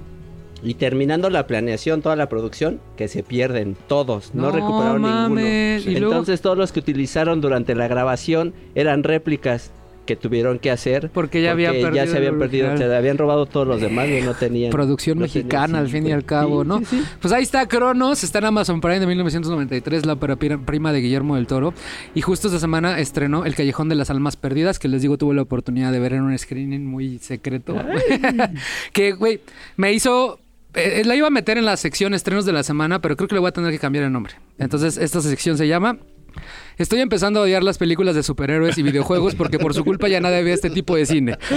Y 0.64 0.76
terminando 0.76 1.32
la 1.32 1.48
planeación, 1.48 2.04
toda 2.04 2.16
la 2.16 2.30
producción, 2.30 2.80
que 2.96 3.08
se 3.08 3.24
pierden 3.24 3.76
todos, 3.88 4.36
no, 4.36 4.44
No 4.44 4.52
recuperaron 4.52 5.02
mames, 5.02 5.86
ninguno. 5.88 6.00
luego- 6.00 6.14
Entonces 6.14 6.42
todos 6.42 6.56
los 6.58 6.72
que 6.72 6.80
utilizaron 6.82 7.42
durante 7.42 7.74
la 7.74 7.88
grabación 7.88 8.54
eran 8.76 9.02
réplicas 9.04 9.72
que 10.06 10.16
tuvieron 10.16 10.60
que 10.60 10.72
hacer 10.72 11.10
Porque 11.14 11.42
ya 11.42 11.52
había 11.52 11.72
ya 11.92 12.08
se 12.08 12.18
habían 12.18 12.40
perdido, 12.40 12.76
se 12.76 12.84
habían 12.96 13.18
robado 13.18 13.46
todos 13.46 13.68
los 13.68 13.80
demás 13.82 14.08
y 14.10 14.22
no 14.22 14.34
tenían 14.34 14.72
Producción 14.72 15.20
no 15.20 15.26
tenían- 15.26 15.44
mexicana, 15.46 15.80
al 15.80 15.88
fin 15.90 16.08
y 16.08 16.12
al 16.12 16.26
cabo, 16.26 16.64
Sí, 16.64 16.68
¿no? 16.68 16.80
sí, 16.80 16.86
sí. 16.86 17.04
Pues 17.22 17.34
ahí 17.34 17.44
está 17.44 17.68
Cronos, 17.68 18.24
está 18.24 18.40
en 18.40 18.46
Amazon 18.46 18.82
Prime 18.82 19.00
de 19.00 19.08
1993, 19.08 20.06
la 20.06 20.14
ópera 20.14 20.36
prima 20.36 20.92
de 20.94 21.00
Guillermo 21.02 21.36
del 21.36 21.48
Toro. 21.48 21.74
Y 22.16 22.22
justo 22.22 22.48
esta 22.48 22.60
semana 22.60 23.00
estrenó 23.00 23.46
El 23.46 23.56
Callejón 23.56 23.90
de 23.90 23.96
las 23.96 24.10
Almas 24.10 24.36
Perdidas, 24.38 24.80
que 24.80 24.88
les 24.88 25.02
digo, 25.02 25.18
tuve 25.18 25.36
la 25.36 25.44
oportunidad 25.44 25.92
de 25.92 26.00
ver 26.00 26.14
en 26.14 26.24
un 26.24 26.38
screening 26.38 26.86
muy 26.86 27.20
secreto. 27.20 27.76
que, 28.94 29.14
güey, 29.14 29.42
me 29.78 29.94
hizo... 29.94 30.40
eh, 30.74 31.04
la 31.06 31.16
iba 31.16 31.28
a 31.28 31.32
meter 31.32 31.58
en 31.58 31.66
la 31.66 31.78
sección 31.78 32.14
estrenos 32.14 32.46
de 32.46 32.54
la 32.54 32.64
semana, 32.64 33.02
pero 33.02 33.16
creo 33.16 33.28
que 33.28 33.36
le 33.36 33.40
voy 33.42 33.50
a 33.50 33.52
tener 33.52 33.72
que 33.72 33.80
cambiar 33.80 34.06
el 34.06 34.12
nombre. 34.12 34.34
Entonces, 34.58 34.98
esta 34.98 35.22
sección 35.22 35.58
se 35.58 35.68
llama 35.68 35.98
Estoy 36.78 37.00
empezando 37.02 37.40
a 37.40 37.44
odiar 37.44 37.64
las 37.64 37.78
películas 37.78 38.16
de 38.16 38.24
superhéroes 38.24 38.78
y 38.78 38.84
videojuegos 38.84 39.36
porque 39.36 39.60
por 39.60 39.74
su 39.74 39.84
culpa 39.84 40.08
ya 40.08 40.20
nadie 40.20 40.44
ve 40.44 40.54
este 40.54 40.70
tipo 40.70 40.96
de 40.96 41.06
cine. 41.06 41.38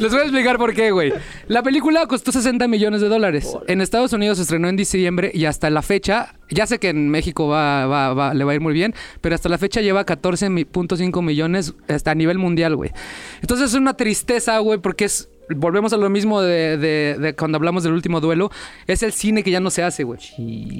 Les 0.00 0.10
voy 0.10 0.20
a 0.20 0.22
explicar 0.24 0.58
por 0.58 0.74
qué, 0.74 0.90
güey. 0.90 1.12
La 1.48 1.62
película 1.62 2.06
costó 2.06 2.30
60 2.32 2.68
millones 2.68 3.00
de 3.00 3.08
dólares. 3.08 3.56
En 3.66 3.80
Estados 3.80 4.12
Unidos 4.12 4.36
se 4.38 4.42
estrenó 4.42 4.68
en 4.68 4.76
diciembre 4.76 5.30
y 5.32 5.46
hasta 5.46 5.70
la 5.70 5.82
fecha, 5.82 6.34
ya 6.50 6.66
sé 6.66 6.78
que 6.78 6.90
en 6.90 7.08
México 7.08 7.48
va, 7.48 7.86
va- 7.86 8.12
va- 8.14 8.34
le 8.34 8.44
va 8.44 8.52
a 8.52 8.54
ir 8.54 8.60
muy 8.60 8.74
bien, 8.74 8.94
pero 9.20 9.34
hasta 9.34 9.48
la 9.48 9.58
fecha 9.58 9.80
lleva 9.80 10.04
14.5 10.04 11.22
millones 11.22 11.74
hasta 11.88 12.10
a 12.10 12.14
nivel 12.14 12.38
mundial, 12.38 12.76
güey. 12.76 12.90
Entonces 13.40 13.70
es 13.70 13.74
una 13.74 13.94
tristeza, 13.94 14.58
güey, 14.58 14.78
porque 14.78 15.06
es 15.06 15.28
volvemos 15.54 15.92
a 15.92 15.96
lo 15.96 16.08
mismo 16.10 16.40
de, 16.40 16.76
de- 16.78 17.16
de 17.20 17.34
cuando 17.34 17.56
hablamos 17.56 17.82
del 17.84 17.92
último 17.92 18.20
duelo, 18.20 18.50
es 18.86 19.02
el 19.02 19.12
cine 19.12 19.42
que 19.42 19.50
ya 19.50 19.60
no 19.60 19.70
se 19.70 19.82
hace, 19.82 20.04
güey. 20.04 20.18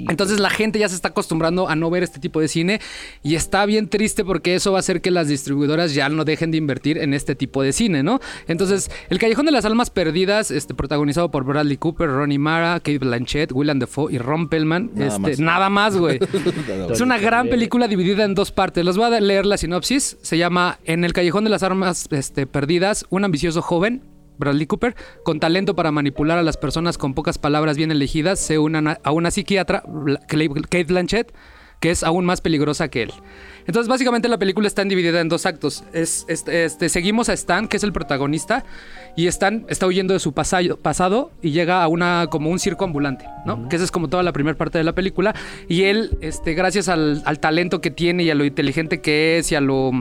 Entonces 0.09 0.39
la 0.39 0.49
gente 0.49 0.79
ya 0.79 0.89
se 0.89 0.95
está 0.95 1.09
acostumbrando 1.09 1.69
a 1.69 1.75
no 1.75 1.89
ver 1.89 2.03
este 2.03 2.19
tipo 2.19 2.41
de 2.41 2.47
cine 2.47 2.79
y 3.23 3.35
está 3.35 3.65
bien 3.65 3.87
triste 3.89 4.25
porque 4.25 4.55
eso 4.55 4.71
va 4.71 4.77
a 4.77 4.81
hacer 4.81 5.01
que 5.01 5.11
las 5.11 5.27
distribuidoras 5.27 5.93
ya 5.93 6.09
no 6.09 6.25
dejen 6.25 6.51
de 6.51 6.57
invertir 6.57 6.97
en 6.97 7.13
este 7.13 7.35
tipo 7.35 7.61
de 7.63 7.71
cine, 7.73 8.03
¿no? 8.03 8.19
Entonces, 8.47 8.89
El 9.09 9.19
Callejón 9.19 9.45
de 9.45 9.51
las 9.51 9.65
Almas 9.65 9.89
Perdidas, 9.89 10.51
este, 10.51 10.73
protagonizado 10.73 11.31
por 11.31 11.43
Bradley 11.43 11.77
Cooper, 11.77 12.09
Ronnie 12.09 12.39
Mara, 12.39 12.75
Kate 12.79 12.99
Blanchett, 12.99 13.51
Willem 13.51 13.79
Dafoe 13.79 14.13
y 14.13 14.17
Ron 14.17 14.49
Pellman, 14.49 14.91
Nada 14.93 15.07
este, 15.07 15.19
más. 15.21 15.39
nada 15.39 15.69
más, 15.69 15.97
güey. 15.97 16.19
Es 16.91 17.01
una 17.01 17.17
gran 17.17 17.49
película 17.49 17.87
dividida 17.87 18.23
en 18.23 18.33
dos 18.35 18.51
partes. 18.51 18.83
Les 18.85 18.97
voy 18.97 19.13
a 19.13 19.19
leer 19.19 19.45
la 19.45 19.57
sinopsis. 19.57 20.17
Se 20.21 20.37
llama 20.37 20.79
En 20.85 21.03
el 21.03 21.13
Callejón 21.13 21.43
de 21.43 21.49
las 21.49 21.63
Armas 21.63 22.07
este, 22.11 22.47
Perdidas, 22.47 23.05
un 23.09 23.23
ambicioso 23.25 23.61
joven, 23.61 24.01
Bradley 24.37 24.67
Cooper, 24.67 24.95
con 25.23 25.39
talento 25.39 25.75
para 25.75 25.91
manipular 25.91 26.37
a 26.37 26.43
las 26.43 26.57
personas 26.57 26.97
con 26.97 27.13
pocas 27.13 27.37
palabras 27.37 27.77
bien 27.77 27.91
elegidas, 27.91 28.39
se 28.39 28.59
une 28.59 28.97
a 29.03 29.11
una 29.11 29.31
psiquiatra, 29.31 29.83
Kate 30.27 30.83
Blanchett, 30.85 31.33
que 31.79 31.91
es 31.91 32.03
aún 32.03 32.25
más 32.25 32.41
peligrosa 32.41 32.87
que 32.87 33.03
él. 33.03 33.13
Entonces, 33.65 33.87
básicamente 33.87 34.27
la 34.27 34.39
película 34.39 34.67
está 34.67 34.83
dividida 34.83 35.19
en 35.19 35.29
dos 35.29 35.45
actos. 35.45 35.83
Es, 35.93 36.25
este, 36.27 36.65
este, 36.65 36.89
seguimos 36.89 37.29
a 37.29 37.33
Stan, 37.33 37.67
que 37.67 37.77
es 37.77 37.83
el 37.83 37.93
protagonista, 37.93 38.63
y 39.15 39.27
Stan 39.27 39.65
está 39.69 39.85
huyendo 39.87 40.13
de 40.13 40.19
su 40.19 40.33
pasado 40.33 41.31
y 41.41 41.51
llega 41.51 41.83
a 41.83 41.87
una 41.87 42.27
como 42.31 42.49
un 42.49 42.59
circo 42.59 42.85
ambulante, 42.85 43.25
¿no? 43.45 43.67
Que 43.69 43.75
esa 43.75 43.85
es 43.85 43.91
como 43.91 44.07
toda 44.07 44.23
la 44.23 44.33
primera 44.33 44.57
parte 44.57 44.77
de 44.77 44.83
la 44.83 44.93
película. 44.93 45.35
Y 45.67 45.83
él, 45.83 46.17
este, 46.21 46.53
gracias 46.53 46.87
al, 46.87 47.21
al 47.25 47.39
talento 47.39 47.81
que 47.81 47.91
tiene 47.91 48.23
y 48.23 48.29
a 48.29 48.35
lo 48.35 48.45
inteligente 48.45 49.01
que 49.01 49.37
es 49.37 49.51
y 49.51 49.55
a 49.55 49.61
lo 49.61 49.91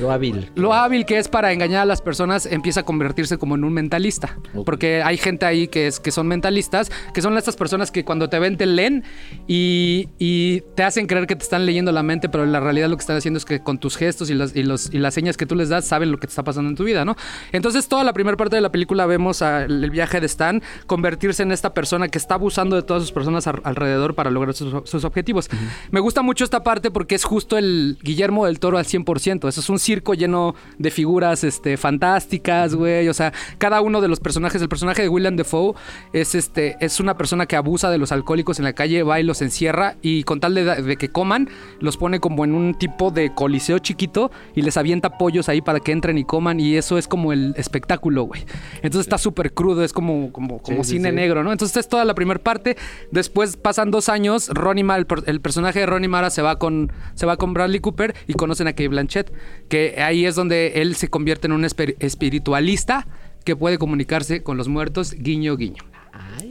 Lo 0.00 0.10
hábil. 0.10 0.50
lo 0.54 0.72
hábil 0.74 1.04
que 1.04 1.18
es 1.18 1.28
para 1.28 1.52
engañar 1.52 1.82
a 1.82 1.84
las 1.84 2.02
personas 2.02 2.46
empieza 2.46 2.80
a 2.80 2.82
convertirse 2.84 3.38
como 3.38 3.54
en 3.54 3.64
un 3.64 3.72
mentalista. 3.72 4.36
Porque 4.64 5.02
hay 5.02 5.16
gente 5.16 5.46
ahí 5.46 5.68
que, 5.68 5.86
es, 5.86 6.00
que 6.00 6.10
son 6.10 6.26
mentalistas, 6.26 6.90
que 7.14 7.22
son 7.22 7.36
estas 7.38 7.56
personas 7.56 7.90
que 7.90 8.04
cuando 8.04 8.28
te 8.28 8.38
ven 8.38 8.56
te 8.56 8.66
leen 8.66 9.04
y, 9.46 10.08
y 10.18 10.62
te 10.74 10.82
hacen 10.82 11.06
creer 11.06 11.26
que 11.26 11.36
te 11.36 11.42
están 11.42 11.66
leyendo 11.66 11.92
la 11.92 12.02
mente, 12.02 12.28
pero 12.28 12.44
en 12.44 12.52
la 12.52 12.60
realidad 12.60 12.88
lo 12.88 12.96
que 12.96 13.00
están 13.02 13.16
haciendo 13.16 13.38
es 13.38 13.44
que 13.44 13.60
con 13.62 13.78
tus 13.78 13.96
gestos 13.96 14.30
y, 14.30 14.34
las- 14.34 14.54
y 14.56 14.62
los, 14.62 14.92
y 14.92 14.98
las 14.98 15.14
señas 15.14 15.36
que 15.36 15.46
tú 15.46 15.54
les 15.54 15.68
das 15.68 15.86
saben 15.86 16.10
lo 16.12 16.18
que 16.18 16.26
te 16.26 16.30
está 16.32 16.44
pasando 16.44 16.70
en 16.70 16.76
tu 16.76 16.84
vida, 16.84 17.04
¿no? 17.04 17.16
Entonces 17.52 17.88
toda 17.88 18.04
la 18.04 18.12
primera 18.12 18.36
parte 18.36 18.56
de 18.56 18.62
la 18.62 18.72
película 18.72 19.06
vemos 19.06 19.42
a- 19.42 19.64
el 19.64 19.90
viaje 19.90 20.20
de 20.20 20.26
Stan 20.26 20.62
convertirse 20.86 21.42
en 21.42 21.52
esta 21.52 21.74
persona 21.74 22.08
que 22.08 22.18
está 22.18 22.34
abusando 22.34 22.76
de 22.76 22.82
todas 22.82 23.02
sus 23.02 23.12
personas 23.12 23.46
alrededor 23.46 24.14
para 24.14 24.30
lograr 24.30 24.54
sus, 24.54 24.88
sus 24.88 25.04
objetivos. 25.04 25.48
Me 25.90 26.00
gusta 26.00 26.22
mucho 26.22 26.44
esta 26.44 26.62
parte 26.62 26.90
porque 26.90 27.14
es 27.14 27.24
justo 27.24 27.58
el 27.58 27.98
Guillermo 28.02 28.46
del 28.46 28.58
Toro 28.60 28.78
al 28.78 28.84
100%. 28.84 29.48
Eso 29.48 29.59
es 29.60 29.70
un 29.70 29.78
circo 29.78 30.14
lleno 30.14 30.54
de 30.78 30.90
figuras 30.90 31.44
este, 31.44 31.76
fantásticas, 31.76 32.74
güey. 32.74 33.08
O 33.08 33.14
sea, 33.14 33.32
cada 33.58 33.80
uno 33.80 34.00
de 34.00 34.08
los 34.08 34.20
personajes, 34.20 34.60
el 34.60 34.68
personaje 34.68 35.02
de 35.02 35.08
William 35.08 35.36
Defoe 35.36 35.74
es, 36.12 36.34
este, 36.34 36.76
es 36.80 37.00
una 37.00 37.16
persona 37.16 37.46
que 37.46 37.56
abusa 37.56 37.90
de 37.90 37.98
los 37.98 38.12
alcohólicos 38.12 38.58
en 38.58 38.64
la 38.64 38.72
calle, 38.72 39.02
va 39.02 39.20
y 39.20 39.22
los 39.22 39.42
encierra 39.42 39.96
y 40.02 40.24
con 40.24 40.40
tal 40.40 40.54
de, 40.54 40.64
de 40.64 40.96
que 40.96 41.08
coman, 41.08 41.48
los 41.80 41.96
pone 41.96 42.20
como 42.20 42.44
en 42.44 42.54
un 42.54 42.74
tipo 42.74 43.10
de 43.10 43.34
coliseo 43.34 43.78
chiquito 43.78 44.30
y 44.54 44.62
les 44.62 44.76
avienta 44.76 45.18
pollos 45.18 45.48
ahí 45.48 45.60
para 45.60 45.80
que 45.80 45.92
entren 45.92 46.18
y 46.18 46.24
coman 46.24 46.60
y 46.60 46.76
eso 46.76 46.98
es 46.98 47.06
como 47.08 47.32
el 47.32 47.54
espectáculo, 47.56 48.24
güey. 48.24 48.44
Entonces 48.76 49.02
está 49.06 49.18
súper 49.18 49.52
crudo, 49.52 49.84
es 49.84 49.92
como, 49.92 50.32
como, 50.32 50.58
como 50.60 50.84
Sí, 50.84 50.92
cine 50.92 51.10
sí. 51.10 51.14
negro, 51.14 51.44
¿no? 51.44 51.52
Entonces 51.52 51.76
es 51.76 51.88
toda 51.88 52.04
la 52.04 52.14
primera 52.14 52.40
parte. 52.40 52.76
Después 53.10 53.56
pasan 53.56 53.90
dos 53.90 54.08
años, 54.08 54.48
Ronnie 54.48 54.84
Mara, 54.84 55.00
el, 55.00 55.06
el 55.26 55.40
personaje 55.40 55.80
de 55.80 55.86
Ronnie 55.86 56.08
Mara 56.08 56.30
se 56.30 56.42
va 56.42 56.58
con 56.58 56.92
se 57.14 57.26
va 57.26 57.36
con 57.36 57.52
Bradley 57.54 57.80
Cooper 57.80 58.14
y 58.26 58.34
conocen 58.34 58.66
a 58.66 58.72
Kate 58.72 58.88
Blanchett, 58.88 59.32
que 59.68 60.02
ahí 60.02 60.26
es 60.26 60.34
donde 60.34 60.82
él 60.82 60.96
se 60.96 61.08
convierte 61.08 61.46
en 61.46 61.52
un 61.52 61.64
espiritualista 61.64 63.06
que 63.44 63.56
puede 63.56 63.78
comunicarse 63.78 64.42
con 64.42 64.56
los 64.56 64.68
muertos, 64.68 65.14
guiño, 65.14 65.56
guiño. 65.56 65.84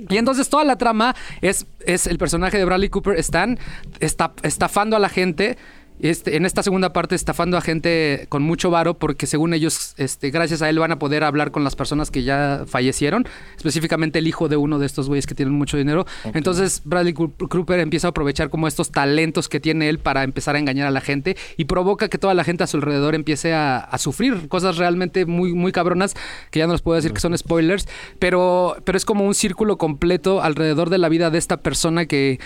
Y 0.10 0.18
entonces 0.18 0.50
toda 0.50 0.64
la 0.64 0.78
trama 0.78 1.16
es, 1.42 1.68
es 1.86 2.08
el 2.08 2.18
personaje 2.18 2.58
de 2.58 2.66
Bradley 2.66 2.90
Cooper, 2.90 3.18
Stan, 3.20 3.60
está 4.00 4.34
estafando 4.42 4.96
a 4.96 5.00
la 5.00 5.10
gente. 5.10 5.58
Este, 6.00 6.38
en 6.38 6.46
esta 6.46 6.64
segunda 6.64 6.94
parte 6.94 7.16
estafando 7.16 7.58
a 7.58 7.62
gente 7.62 8.26
con 8.30 8.42
mucho 8.42 8.70
varo 8.72 8.94
porque 8.98 9.28
según 9.28 9.54
ellos, 9.54 9.94
este, 9.98 10.30
gracias 10.32 10.62
a 10.62 10.70
él 10.70 10.80
van 10.80 10.92
a 10.94 11.00
poder 11.00 11.24
hablar 11.24 11.52
con 11.52 11.64
las 11.64 11.76
personas 11.76 12.10
que 12.10 12.24
ya 12.24 12.64
fallecieron, 12.68 13.28
específicamente 13.58 14.20
el 14.20 14.28
hijo 14.28 14.48
de 14.48 14.56
uno 14.58 14.80
de 14.80 14.86
estos 14.86 15.08
güeyes 15.10 15.28
que 15.28 15.36
tienen 15.36 15.54
mucho 15.54 15.76
dinero. 15.78 16.06
Entonces 16.34 16.82
Bradley 16.86 17.14
Coo- 17.14 17.34
Cooper 17.50 17.80
empieza 17.80 18.08
a 18.08 18.12
aprovechar 18.12 18.50
como 18.50 18.68
estos 18.68 18.92
talentos 18.92 19.50
que 19.50 19.60
tiene 19.60 19.90
él 19.90 20.00
para 20.00 20.24
empezar 20.24 20.56
a 20.56 20.60
engañar 20.60 20.88
a 20.88 20.92
la 20.92 21.02
gente 21.02 21.36
y 21.58 21.66
provoca 21.66 22.08
que 22.08 22.18
toda 22.18 22.34
la 22.34 22.44
gente 22.44 22.64
a 22.64 22.68
su 22.68 22.78
alrededor 22.78 23.14
empiece 23.14 23.54
a, 23.54 23.78
a 23.80 23.98
sufrir 23.98 24.48
cosas 24.48 24.78
realmente 24.78 25.26
muy, 25.26 25.54
muy 25.54 25.72
cabronas 25.72 26.16
que 26.52 26.60
ya 26.60 26.68
no 26.68 26.74
les 26.74 26.82
puedo 26.82 26.96
decir 26.96 27.12
que 27.14 27.20
son 27.20 27.38
spoilers, 27.38 27.88
pero, 28.20 28.78
pero 28.86 28.98
es 28.98 29.04
como 29.06 29.26
un 29.26 29.36
círculo 29.36 29.78
completo 29.78 30.42
alrededor 30.42 30.90
de 30.90 30.98
la 30.98 31.10
vida 31.10 31.30
de 31.30 31.38
esta 31.38 31.58
persona 31.58 32.06
que 32.06 32.40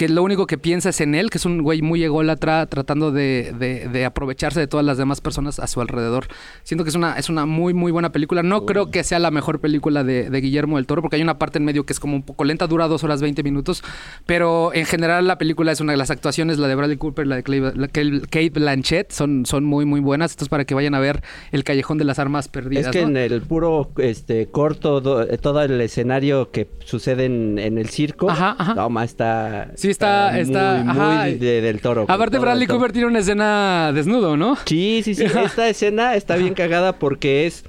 que 0.00 0.08
lo 0.08 0.22
único 0.22 0.46
que 0.46 0.56
piensa 0.56 0.88
es 0.88 1.00
en 1.02 1.14
él, 1.14 1.28
que 1.28 1.36
es 1.36 1.44
un 1.44 1.60
güey 1.62 1.82
muy 1.82 2.02
ególatra 2.02 2.64
tratando 2.64 3.12
de, 3.12 3.52
de- 3.58 3.86
de 3.86 4.04
aprovecharse 4.06 4.58
de 4.58 4.66
todas 4.66 4.86
las 4.86 4.96
demás 4.96 5.20
personas 5.20 5.58
a 5.60 5.66
su 5.66 5.82
alrededor. 5.82 6.26
Siento 6.62 6.84
que 6.84 6.88
es 6.88 6.96
una, 6.96 7.18
es 7.18 7.28
una 7.28 7.44
muy, 7.44 7.74
muy 7.74 7.92
buena 7.92 8.10
película. 8.10 8.42
No 8.42 8.64
creo 8.64 8.90
que 8.90 9.04
sea 9.04 9.18
la 9.18 9.30
mejor 9.30 9.60
película 9.60 10.02
de, 10.02 10.30
de 10.30 10.40
Guillermo 10.40 10.76
del 10.78 10.86
Toro, 10.86 11.02
porque 11.02 11.16
hay 11.16 11.22
una 11.22 11.38
parte 11.38 11.58
en 11.58 11.66
medio 11.66 11.84
que 11.84 11.92
es 11.92 12.00
como 12.00 12.16
un 12.16 12.22
poco 12.22 12.44
lenta, 12.44 12.66
dura 12.66 12.88
dos 12.88 13.04
horas 13.04 13.20
20 13.20 13.42
minutos, 13.42 13.82
pero 14.24 14.72
en 14.72 14.86
general 14.86 15.26
la 15.26 15.36
película 15.36 15.70
es 15.72 15.82
una 15.82 15.92
de 15.92 15.98
las 15.98 16.10
actuaciones, 16.10 16.58
la 16.58 16.66
de 16.68 16.76
Bradley 16.76 16.96
Cooper, 16.96 17.26
la 17.26 17.36
de 17.36 17.44
Clay- 17.44 17.60
la 17.74 17.88
Kate 17.88 18.50
Blanchett, 18.54 19.12
son, 19.12 19.44
son 19.44 19.64
muy, 19.64 19.84
muy 19.84 20.00
buenas. 20.00 20.30
Esto 20.30 20.44
es 20.44 20.48
para 20.48 20.64
que 20.64 20.74
vayan 20.74 20.94
a 20.94 20.98
ver 21.00 21.22
El 21.52 21.62
Callejón 21.62 21.98
de 21.98 22.04
las 22.04 22.18
Armas 22.18 22.48
Perdidas. 22.48 22.86
Es 22.86 22.92
que 22.92 23.02
¿no? 23.02 23.08
en 23.08 23.16
el 23.18 23.42
puro 23.42 23.90
este 23.98 24.46
corto, 24.46 25.02
do- 25.02 25.22
eh, 25.28 25.36
todo 25.36 25.60
el 25.62 25.78
escenario 25.82 26.50
que 26.50 26.70
sucede 26.86 27.26
en, 27.26 27.58
en 27.58 27.76
el 27.76 27.90
circo, 27.90 28.30
Ajá, 28.30 28.56
ajá. 28.58 28.74
no, 28.74 28.88
ma, 28.88 29.04
está, 29.04 29.72
Sí, 29.76 29.89
está- 29.90 30.38
está- 30.38 30.82
muy, 30.84 30.90
ajá. 30.90 31.22
muy 31.24 31.34
de- 31.34 31.60
del 31.60 31.80
toro. 31.80 32.06
Aparte, 32.08 32.36
todo 32.36 32.42
Bradley. 32.46 32.66
Cooper 32.66 32.92
tiene 32.92 33.06
una 33.08 33.18
escena 33.20 33.92
desnudo, 33.94 34.36
¿no? 34.36 34.56
Sí, 34.66 35.00
sí, 35.04 35.14
sí. 35.14 35.24
Esta 35.24 35.68
escena 35.68 36.14
está 36.16 36.36
bien 36.36 36.54
cagada 36.54 36.98
porque 36.98 37.46
es. 37.46 37.64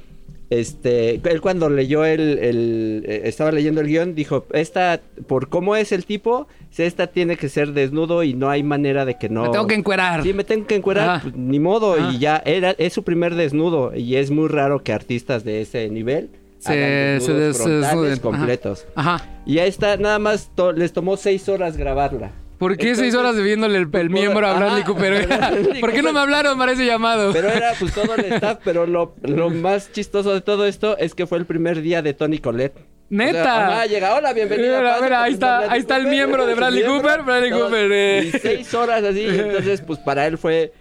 Este, 0.49 1.21
él 1.29 1.39
cuando 1.39 1.69
leyó 1.69 2.03
el, 2.03 2.19
el- 2.39 3.05
eh, 3.07 3.21
estaba 3.23 3.53
leyendo 3.53 3.79
el 3.79 3.87
guion, 3.87 4.15
dijo, 4.15 4.45
esta, 4.51 4.99
por 5.25 5.47
cómo 5.47 5.77
es 5.77 5.93
el 5.93 6.03
tipo, 6.05 6.45
esta 6.77 7.07
tiene 7.07 7.37
que 7.37 7.47
ser 7.47 7.71
desnudo 7.71 8.21
y 8.23 8.33
no 8.33 8.49
hay 8.49 8.61
manera 8.61 9.05
de 9.05 9.17
que 9.17 9.29
no... 9.29 9.43
Me 9.43 9.49
tengo 9.49 9.67
que 9.67 9.75
encuerar. 9.75 10.23
Sí, 10.23 10.33
me 10.33 10.43
tengo 10.43 10.67
que 10.67 10.75
encuerar, 10.75 11.21
pues, 11.21 11.37
ni 11.37 11.59
modo, 11.61 11.93
Ajá. 11.93 12.11
y 12.11 12.19
ya, 12.19 12.41
era, 12.45 12.71
es 12.71 12.91
su 12.91 13.03
primer 13.03 13.35
desnudo, 13.35 13.95
y 13.95 14.17
es 14.17 14.29
muy 14.29 14.49
raro 14.49 14.83
que 14.83 14.91
artistas 14.91 15.45
de 15.45 15.61
ese 15.61 15.87
nivel 15.89 16.31
Se- 16.61 17.19
se 17.21 17.33
des- 17.33 17.57
desnuden. 17.65 18.19
Completos. 18.19 18.85
Ajá. 18.95 19.25
Y 19.45 19.57
a 19.59 19.65
esta 19.65 19.97
nada 19.97 20.19
más 20.19 20.49
to- 20.55 20.71
les 20.71 20.93
tomó 20.93 21.17
seis 21.17 21.49
horas 21.49 21.75
grabarla. 21.77 22.31
¿Por 22.59 22.77
qué 22.77 22.93
seis 22.93 23.15
horas 23.15 23.35
viéndole 23.41 23.79
el, 23.79 23.89
el 23.91 24.09
miembro 24.11 24.45
a. 24.45 24.53
Bradley 24.53 24.83
Cooper? 24.83 25.27
¿Por 25.81 25.91
qué 25.91 26.03
no 26.03 26.13
me 26.13 26.19
hablaron 26.19 26.59
para 26.59 26.73
ese 26.73 26.85
llamado? 26.85 27.33
Pero 27.33 27.49
era 27.49 27.73
pues 27.79 27.91
todo 27.91 28.13
el 28.13 28.25
staff, 28.33 28.59
pero 28.63 28.85
lo, 28.85 29.15
lo 29.23 29.49
más 29.49 29.91
chistoso 29.91 30.31
de 30.31 30.41
todo 30.41 30.67
esto 30.67 30.95
es 30.99 31.15
que 31.15 31.25
fue 31.25 31.39
el 31.39 31.47
primer 31.47 31.81
día 31.81 32.03
de 32.03 32.13
Tony 32.13 32.37
Colette. 32.37 32.77
¡Neta! 33.09 33.39
O 33.41 33.43
sea, 33.71 33.85
llega, 33.87 34.15
hola, 34.15 34.31
bienvenida. 34.31 34.77
Mira, 34.77 34.91
pase, 34.91 35.03
mira, 35.03 35.23
ahí 35.23 35.31
a 35.31 35.33
está- 35.33 35.59
ahí 35.71 35.79
está 35.79 35.97
el 35.97 36.03
Cooper, 36.03 36.15
miembro 36.17 36.45
de 36.45 36.53
Bradley 36.55 36.83
Cooper, 36.83 37.21
Bradley 37.23 37.51
Cooper, 37.51 37.91
eh. 37.91 38.31
Y 38.31 38.37
seis 38.39 38.73
horas 38.75 39.03
así, 39.03 39.25
entonces 39.25 39.81
pues 39.81 39.97
para 39.99 40.27
él 40.27 40.37
fue... 40.37 40.71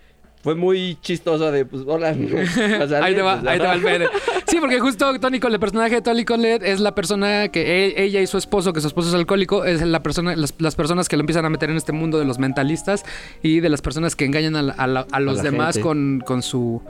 Fue 0.43 0.55
muy 0.55 0.97
chistoso 1.03 1.53
de, 1.53 1.67
pues, 1.67 1.83
hola. 1.87 2.09
Ahí 3.03 3.15
te 3.15 3.23
va, 3.23 3.41
pues, 3.41 3.47
ahí 3.53 3.59
te 3.59 3.67
va 3.67 3.75
el 3.75 3.83
pene. 3.83 4.07
Sí, 4.47 4.57
porque 4.59 4.81
justo 4.81 5.19
Tony 5.21 5.39
Collette, 5.39 5.55
el 5.57 5.61
personaje 5.61 5.95
de 5.97 6.03
Tony 6.03 6.25
Collette 6.25 6.63
es 6.65 6.81
la 6.81 6.95
persona 6.95 7.49
que 7.49 7.87
e- 7.89 8.03
ella 8.05 8.21
y 8.23 8.27
su 8.27 8.39
esposo, 8.39 8.73
que 8.73 8.81
su 8.81 8.87
esposo 8.87 9.09
es 9.11 9.15
alcohólico, 9.15 9.65
es 9.67 9.83
la 9.83 10.03
persona, 10.03 10.35
las, 10.37 10.55
las 10.59 10.75
personas 10.75 11.09
que 11.09 11.17
lo 11.17 11.21
empiezan 11.21 11.45
a 11.45 11.51
meter 11.51 11.69
en 11.71 11.77
este 11.77 11.93
mundo 11.93 12.19
de 12.19 12.25
los 12.25 12.39
mentalistas 12.39 13.05
y 13.43 13.61
de 13.61 13.69
las 13.69 13.83
personas 13.83 14.17
que 14.17 14.25
engañan 14.25 14.57
a, 14.57 14.63
la- 14.63 14.73
a 14.73 14.87
la- 14.87 15.07
a 15.13 15.21
los 15.21 15.37
demás 15.53 15.75
con, 15.83 16.23
con 16.25 16.43
su 16.43 16.83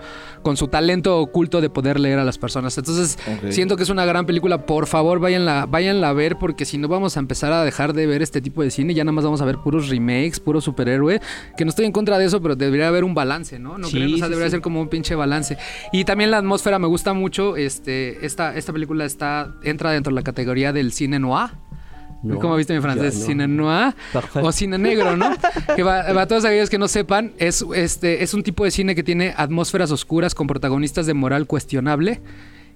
con 0.43 0.57
su 0.57 0.69
talento 0.69 1.19
oculto 1.19 1.61
de 1.61 1.69
poder 1.69 2.01
leer 2.01 2.19
a 2.19 2.25
las 2.25 2.39
personas. 2.39 2.79
Entonces, 2.79 3.19
siento 3.53 3.77
que 3.77 3.83
es 3.83 3.91
una 3.91 4.05
gran 4.07 4.25
película. 4.27 4.65
Por 4.65 4.87
favor, 4.87 5.19
váyanla, 5.21 5.67
váyanla 5.69 6.09
a 6.09 6.13
ver, 6.15 6.37
porque 6.39 6.65
si 6.65 6.79
no 6.79 6.89
vamos 6.89 7.17
a 7.17 7.21
empezar 7.21 7.53
a 7.53 7.63
dejar 7.65 7.93
de 7.93 8.07
ver 8.07 8.23
este 8.23 8.41
tipo 8.41 8.63
de 8.63 8.71
cine, 8.71 8.95
ya 8.95 9.05
nada 9.05 9.13
más 9.13 9.25
vamos 9.25 9.43
a 9.43 9.45
ver 9.45 9.59
puros 9.59 9.89
remakes, 9.91 10.41
puro 10.41 10.61
superhéroe. 10.63 11.21
Que 11.59 11.65
no 11.67 11.69
estoy 11.71 11.85
en 11.85 11.93
contra 11.93 12.17
de 12.17 12.25
eso, 12.27 12.41
pero 12.41 12.57
debería 12.57 12.89
haber 12.89 13.05
un 13.05 13.13
balance, 13.15 13.40
¿no? 13.59 13.79
¿No 13.79 13.87
Sí, 13.89 13.97
creen? 13.97 14.15
O 14.15 14.17
sea, 14.19 14.27
sí, 14.27 14.31
debería 14.31 14.49
sí. 14.49 14.53
ser 14.53 14.61
como 14.61 14.81
un 14.81 14.89
pinche 14.89 15.15
balance. 15.15 15.57
Y 15.93 16.05
también 16.05 16.31
la 16.31 16.39
atmósfera 16.39 16.79
me 16.79 16.87
gusta 16.87 17.13
mucho. 17.13 17.57
Este, 17.57 18.25
esta, 18.25 18.55
esta 18.57 18.73
película 18.73 19.05
está, 19.05 19.55
entra 19.63 19.91
dentro 19.93 20.11
de 20.11 20.17
la 20.17 20.23
categoría 20.23 20.73
del 20.73 20.93
cine 20.93 21.19
noir. 21.19 21.51
No, 22.23 22.39
¿Cómo 22.39 22.55
viste 22.57 22.75
mi 22.75 22.83
francés? 22.83 23.19
no. 23.19 23.25
Cine 23.27 23.49
noir 23.49 23.95
o 24.35 24.53
cine 24.53 24.77
negro, 24.77 25.17
¿no? 25.17 25.31
que 25.77 25.83
para 25.83 26.27
todos 26.27 26.45
aquellos 26.45 26.69
que 26.69 26.77
no 26.77 26.87
sepan, 26.87 27.33
es, 27.39 27.65
este, 27.75 28.23
es 28.23 28.35
un 28.35 28.43
tipo 28.43 28.65
de 28.65 28.71
cine 28.71 28.95
que 28.95 29.03
tiene 29.03 29.33
atmósferas 29.37 29.91
oscuras 29.91 30.35
con 30.35 30.47
protagonistas 30.47 31.07
de 31.07 31.15
moral 31.15 31.47
cuestionable 31.47 32.21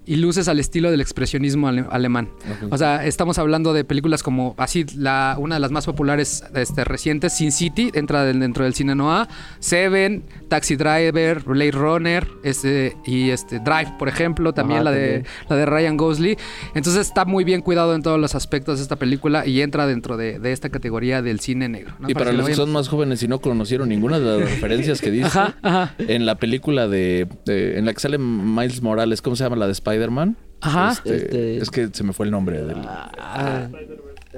y 0.06 0.16
luces 0.16 0.48
al 0.48 0.58
estilo 0.60 0.90
del 0.90 1.00
expresionismo 1.00 1.68
ale- 1.68 1.84
alemán. 1.90 2.28
O 2.70 2.78
sea, 2.78 3.04
estamos 3.06 3.38
hablando 3.38 3.72
de 3.72 3.84
películas 3.84 4.22
como 4.22 4.54
así, 4.58 4.84
la, 4.96 5.36
una 5.38 5.56
de 5.56 5.60
las 5.60 5.70
más 5.70 5.86
populares 5.86 6.44
este, 6.54 6.84
recientes, 6.84 7.32
Sin 7.32 7.52
City, 7.52 7.90
entra 7.94 8.24
del- 8.24 8.40
dentro 8.40 8.64
del 8.64 8.74
cine 8.74 8.94
noir, 8.94 9.26
Seven, 9.60 10.24
Taxi 10.48 10.76
Driver, 10.76 11.40
Blade 11.40 11.70
Runner, 11.72 12.26
este, 12.42 12.96
y 13.06 13.30
este 13.30 13.58
Drive, 13.60 13.94
por 13.98 14.08
ejemplo, 14.08 14.52
también 14.52 14.80
Ajá, 14.80 14.84
la 14.84 14.90
de 14.92 15.06
también. 15.14 15.26
la 15.48 15.56
de 15.56 15.66
Ryan 15.66 15.96
Gosling. 15.96 16.36
Entonces 16.74 17.06
está 17.06 17.24
muy 17.24 17.44
bien 17.44 17.60
cuidado 17.62 17.94
en 17.94 18.02
todos 18.02 18.20
los 18.20 18.34
aspectos 18.34 18.78
de 18.78 18.82
esta 18.82 18.96
película 18.96 19.46
y 19.46 19.60
entra 19.62 19.86
dentro 19.86 20.16
de, 20.16 20.38
de 20.38 20.52
esta 20.52 20.68
categoría 20.68 21.22
del 21.22 21.40
cine 21.40 21.68
negro. 21.68 21.94
¿no? 21.98 22.08
Y 22.10 22.14
para 22.14 22.32
los 22.32 22.46
que 22.46 22.54
son 22.54 22.70
más 22.72 22.88
jóvenes 22.88 23.22
y 23.22 23.28
no 23.28 23.40
conocieron 23.40 23.88
ninguna 23.88 24.18
de 24.18 24.24
las 24.40 24.50
referencias 24.50 25.00
que 25.00 25.10
dice, 25.10 25.26
Ajá, 25.26 25.54
ajá. 25.62 25.94
en 25.98 26.26
la 26.26 26.36
película 26.36 26.88
de, 26.88 27.26
de- 27.46 27.78
en 27.78 27.86
la 27.86 27.94
que 27.94 28.00
sale 28.00 28.18
Miles 28.18 28.82
Morales, 28.82 29.22
¿cómo 29.22 29.36
se 29.36 29.44
llama? 29.44 29.56
La 29.56 29.66
de 29.66 29.72
Spider-Man. 29.94 30.36
Ajá. 30.60 30.92
Este, 30.92 31.16
Este- 31.16 31.56
Es 31.58 31.70
que 31.70 31.88
se 31.92 32.04
me 32.04 32.12
fue 32.12 32.26
el 32.26 32.32
nombre 32.32 32.62
del... 32.62 32.78
Ah, 32.86 33.68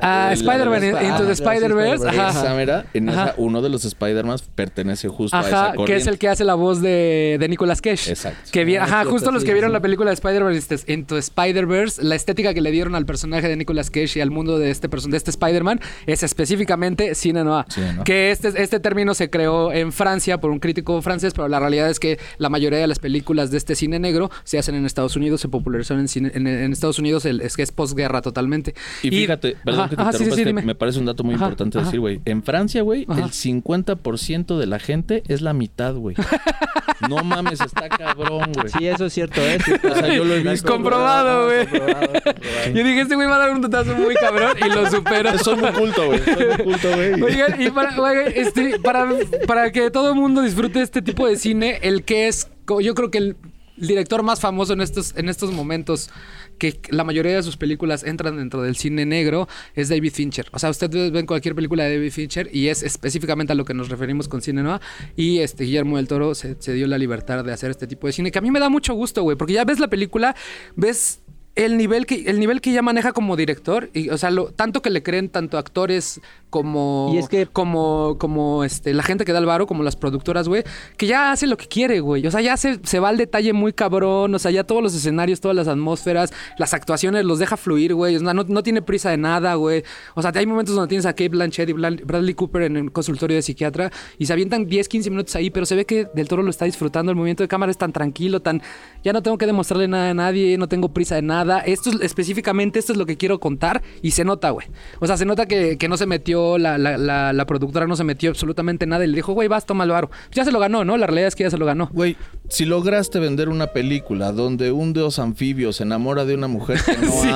El- 0.03 0.32
Spider-Man 0.34 0.84
el- 0.84 1.07
Into 1.07 1.24
the 1.24 1.30
ah, 1.30 1.32
Spider-Verse. 1.32 2.09
Ajá. 2.09 2.84
En 2.94 3.09
Ajá. 3.09 3.24
esa, 3.24 3.34
uno 3.38 3.62
de 3.62 3.68
los 3.68 3.84
Spider-Man 3.84 4.38
pertenece 4.55 5.09
justo 5.09 5.36
a 5.36 5.40
esa 5.40 5.49
Ajá, 5.49 5.66
corriente. 5.74 5.92
que 5.92 5.97
es 5.99 6.07
el 6.07 6.18
que 6.18 6.28
hace 6.28 6.44
la 6.44 6.55
voz 6.55 6.80
de, 6.82 7.36
de 7.40 7.49
Nicolas 7.49 7.80
Cage. 7.80 8.11
Exacto. 8.11 8.51
Que 8.53 8.64
vi- 8.64 8.76
Ah, 8.76 8.84
ajá, 8.84 9.05
justo 9.07 9.30
los 9.30 9.42
sí, 9.42 9.47
que 9.47 9.53
vieron 9.55 9.70
sí. 9.70 9.74
la 9.74 9.80
película 9.80 10.11
de 10.11 10.57
este, 10.57 10.92
Into 10.92 11.16
Spider-Verse, 11.16 12.03
la 12.05 12.14
estética 12.14 12.53
que 12.55 12.61
le 12.61 12.70
dieron 12.70 12.94
al 12.94 13.07
personaje 13.07 13.49
de 13.49 13.57
Nicolas 13.57 13.90
Cage 13.90 14.18
y 14.18 14.20
al 14.20 14.30
mundo 14.30 14.59
de 14.59 14.70
este, 14.70 14.88
de 14.88 15.16
este 15.16 15.30
Spider-Man 15.30 15.80
es 16.07 16.22
específicamente 16.22 17.14
cine 17.14 17.42
noir. 17.44 17.64
Noir. 17.76 18.03
Que 18.05 18.30
este, 18.30 18.49
este 18.62 18.80
término 18.80 19.14
se 19.14 19.30
creó 19.30 19.72
en 19.72 19.92
Francia 19.92 20.38
por 20.40 20.51
un 20.51 20.59
crítico 20.59 21.01
francés, 21.03 21.32
pero 21.34 21.49
la 21.49 21.59
realidad 21.61 21.88
es 21.90 21.99
que 22.01 22.18
la 22.38 22.49
mayoría 22.49 22.78
de 22.78 22.86
las 22.86 22.99
películas 22.99 23.51
de 23.51 23.59
este 23.59 23.74
cine 23.74 23.99
negro 23.99 24.30
se 24.44 24.59
hacen 24.59 24.74
en 24.74 24.84
Estados 24.86 25.16
Unidos, 25.16 25.40
se 25.40 25.49
popularizaron 25.49 26.01
en, 26.03 26.09
cine- 26.09 26.30
en, 26.34 26.47
en 26.47 26.72
Estados 26.72 26.99
Unidos, 26.99 27.24
el- 27.24 27.40
es 27.40 27.57
que 27.57 27.62
es 27.62 27.72
posguerra 27.72 28.20
totalmente. 28.22 28.74
Y 29.03 29.11
fíjate, 29.11 29.57
perdón 29.64 29.86
Ajá, 29.87 29.91
que 29.91 29.97
te 29.97 30.03
ajá, 30.03 30.12
sí, 30.12 30.16
interrumpa, 30.24 30.34
sí, 30.37 30.41
es 30.41 30.45
que 30.45 30.49
dime. 30.51 30.62
me 30.62 30.74
parece 30.74 30.99
un 30.99 31.07
dato 31.07 31.24
muy 31.24 31.34
Ajá, 31.34 31.45
importante 31.45 31.78
ajá. 31.78 31.84
decir, 31.87 32.01
güey. 32.01 32.20
En 32.24 32.43
Francia, 32.43 32.82
güey, 32.82 33.03
el 33.03 33.07
50% 33.32 34.59
de 34.59 34.66
la 34.66 34.78
gente 34.78 35.22
es 35.28 35.41
la 35.41 35.53
mitad, 35.53 35.95
güey. 35.95 36.16
no 37.09 37.22
mames, 37.24 37.61
está 37.61 37.89
cabrón, 37.89 38.53
güey. 38.55 38.68
Sí, 38.68 38.87
eso 38.87 39.07
es 39.07 39.12
cierto, 39.12 39.41
¿eh? 39.41 39.59
Sí, 39.64 39.72
O 39.72 39.95
sea, 39.95 40.14
yo 40.14 40.24
lo 40.24 40.34
he 40.34 40.41
visto. 40.43 40.70
Comprobado, 40.72 41.47
güey. 41.47 41.66
comprobado, 41.66 42.07
comprobado. 42.12 42.66
Yo 42.74 42.84
dije, 42.84 43.01
este 43.01 43.14
güey 43.14 43.28
va 43.28 43.37
a 43.37 43.39
dar 43.39 43.51
un 43.51 43.61
totazo 43.62 43.95
muy 43.97 44.14
cabrón 44.14 44.57
y 44.64 44.68
lo 44.68 44.91
superó. 44.91 45.39
Soy 45.43 45.57
muy 45.57 45.72
culto, 45.72 46.07
güey. 46.07 46.20
Soy 46.24 46.47
muy 46.47 46.64
culto, 46.64 46.95
güey. 46.95 47.22
Oigan, 47.22 47.61
y 47.61 47.70
para, 47.70 48.01
oigan, 48.01 48.32
este, 48.34 48.78
para, 48.80 49.09
para 49.47 49.72
que 49.72 49.91
todo 49.91 50.11
el 50.11 50.14
mundo 50.16 50.43
disfrute 50.43 50.80
este 50.82 51.03
tipo 51.03 51.26
de 51.26 51.37
cine, 51.37 51.78
el 51.82 52.05
que 52.05 52.28
es, 52.28 52.49
yo 52.80 52.95
creo 52.95 53.11
que 53.11 53.18
el 53.18 53.37
director 53.76 54.22
más 54.22 54.41
famoso 54.41 54.72
en 54.72 54.80
estos, 54.80 55.14
en 55.16 55.28
estos 55.28 55.53
momentos, 55.53 56.11
que 56.59 56.81
la 56.91 57.05
mayoría 57.05 57.37
de 57.37 57.43
sus 57.43 57.57
películas 57.57 58.05
entran 58.05 58.37
dentro 58.37 58.63
del 58.63 58.77
cine 58.77 59.07
negro, 59.07 59.49
es 59.75 59.89
David 59.89 60.13
Fincher. 60.13 60.47
O 60.53 60.59
sea, 60.59 60.71
ustedes 60.71 61.13
ven 61.13 61.27
cualquier 61.27 61.55
película 61.55 61.85
de 61.85 61.97
David 61.97 62.11
Fincher 62.11 62.49
y 62.53 62.69
es 62.69 62.83
específicamente 62.83 63.53
a 63.53 63.57
lo 63.57 63.65
que 63.65 63.75
nos 63.75 63.89
referimos 63.89 64.29
con 64.29 64.43
cine 64.43 64.63
noir. 64.63 64.81
Y 65.17 65.39
este 65.39 65.65
Guillermo 65.65 65.97
del 65.97 66.09
Toro 66.09 66.35
se, 66.35 66.57
dio 66.73 66.87
la 66.87 66.99
libertad 66.99 67.45
de 67.45 67.53
hacer 67.53 67.71
este 67.71 67.87
tipo 67.87 68.07
de 68.07 68.13
cine, 68.13 68.31
que 68.31 68.39
a 68.39 68.43
mí 68.43 68.51
me 68.51 68.61
da 68.61 68.69
mucho 68.69 68.95
gusto, 68.95 69.23
güey, 69.23 69.37
porque 69.37 69.55
ya 69.55 69.65
ves 69.65 69.81
la 69.81 69.89
película, 69.89 70.35
ves 70.75 71.21
el 71.55 71.79
nivel 71.79 72.05
que 72.05 72.25
el 72.27 72.39
nivel 72.39 72.61
que 72.61 72.71
ya 72.71 72.83
maneja 72.83 73.13
como 73.13 73.35
director 73.35 73.89
y 73.95 74.11
o 74.11 74.19
sea 74.19 74.31
tanto 74.57 74.83
que 74.83 74.91
le 74.91 75.03
creen 75.03 75.31
tanto 75.31 75.57
actores 75.57 76.21
como 76.57 77.11
Y 77.15 77.19
es 77.19 77.29
que- 77.29 77.47
como 77.47 78.17
como 78.19 78.65
este 78.65 78.95
la 78.95 79.03
gente 79.03 79.25
que 79.25 79.33
da 79.33 79.39
el 79.39 79.47
varo 79.47 79.67
como 79.67 79.83
las 79.83 79.95
productoras 79.97 80.49
güey 80.49 80.65
que 80.97 81.07
ya 81.07 81.33
hace 81.33 81.47
lo 81.47 81.57
que 81.57 81.67
quiere 81.67 82.01
güey. 82.01 82.27
O 82.27 82.31
sea 82.31 82.41
ya 82.41 82.57
se, 82.57 82.81
se 82.83 82.99
va 82.99 83.11
al 83.11 83.17
detalle 83.19 83.53
muy 83.53 83.73
cabrón. 83.73 84.35
O 84.35 84.39
sea 84.39 84.51
ya 84.51 84.65
todos 84.65 84.83
los 84.83 84.95
escenarios 84.95 85.41
todas 85.41 85.55
las 85.57 85.69
atmósferas 85.69 86.33
las 86.59 86.73
actuaciones 86.75 87.25
los 87.25 87.39
deja 87.39 87.57
fluir 87.57 87.95
güey. 87.95 88.17
O 88.17 88.21
sea, 88.21 88.33
no, 88.35 88.45
no 88.45 88.63
tiene 88.63 88.81
prisa 88.83 89.11
de 89.11 89.19
nada 89.19 89.55
güey. 89.55 89.83
O 90.15 90.23
sea 90.23 90.33
hay 90.35 90.47
momentos 90.47 90.75
donde 90.75 90.89
tienes 90.89 91.07
a 91.07 91.11
Kate 91.13 91.29
Blanchett 91.29 91.69
y 91.69 91.73
Bradley 91.73 92.35
Cooper 92.35 92.63
en 92.63 92.77
un 92.77 92.89
consultorio 92.89 93.37
de 93.37 93.43
psiquiatra 93.43 93.91
y 94.19 94.27
se 94.27 94.33
avientan 94.33 94.67
10 94.67 94.89
15 94.89 95.11
minutos 95.11 95.37
ahí 95.37 95.51
pero 95.51 95.67
se 95.67 95.75
ve 95.77 95.85
que 95.85 96.07
del 96.15 96.27
Toro 96.29 96.43
lo 96.43 96.51
está 96.51 96.65
disfrutando. 96.65 97.11
El 97.13 97.17
movimiento 97.17 97.43
de 97.43 97.49
cámara 97.49 97.71
es 97.71 97.79
tan 97.79 97.93
tranquilo 97.93 98.41
tan 98.41 98.63
ya 99.05 99.13
no 99.13 99.23
tengo 99.23 99.37
que 99.39 99.47
demostrarle 99.47 99.89
nada 99.89 100.11
a 100.11 100.15
nadie 100.15 100.57
no 100.59 100.69
tengo 100.69 100.89
prisa 100.89 101.15
de 101.17 101.23
nada. 101.23 101.61
Esto 101.61 101.91
es 101.91 102.01
específicamente 102.01 102.79
esto 102.79 102.93
es 102.93 102.99
lo 102.99 103.07
que 103.07 103.17
quiero 103.17 103.41
contar 103.41 103.83
y 104.03 104.13
se 104.13 104.25
nota 104.25 104.51
güey. 104.51 104.67
O 105.01 105.07
sea 105.07 105.17
se 105.17 105.25
nota 105.25 105.47
que, 105.47 105.77
que 105.79 105.89
no 105.89 105.97
se 105.97 106.07
metió 106.07 106.45
la, 106.59 106.78
la, 106.78 106.97
la, 106.97 107.32
la 107.32 107.47
productora 107.47 107.86
no 107.86 107.97
se 107.97 108.05
metió 108.05 108.30
absolutamente 108.30 108.86
nada 108.86 109.05
y 109.05 109.09
le 109.09 109.16
dijo 109.16 109.32
güey 109.32 109.49
vas 109.49 109.66
toma 109.66 109.84
el 109.84 109.90
varo 109.90 110.11
ya 110.32 110.44
se 110.44 110.53
lo 110.53 110.59
ganó 110.59 110.84
no 110.84 110.97
la 110.97 111.07
realidad 111.07 111.28
es 111.28 111.34
que 111.36 111.42
ya 111.44 111.51
se 111.51 111.59
lo 111.59 111.66
ganó 111.66 111.90
Güey, 111.92 112.16
si 112.49 112.64
lograste 112.64 113.18
vender 113.18 113.49
una 113.49 113.68
película 113.68 114.32
donde 114.32 114.70
un 114.72 114.92
dios 114.92 115.18
anfibio 115.18 115.72
se 115.72 115.82
enamora 115.82 116.24
de 116.24 116.34
una 116.34 116.49
mujer 116.49 116.78
que 116.84 116.97
no 116.99 117.11
Sí. 117.22 117.28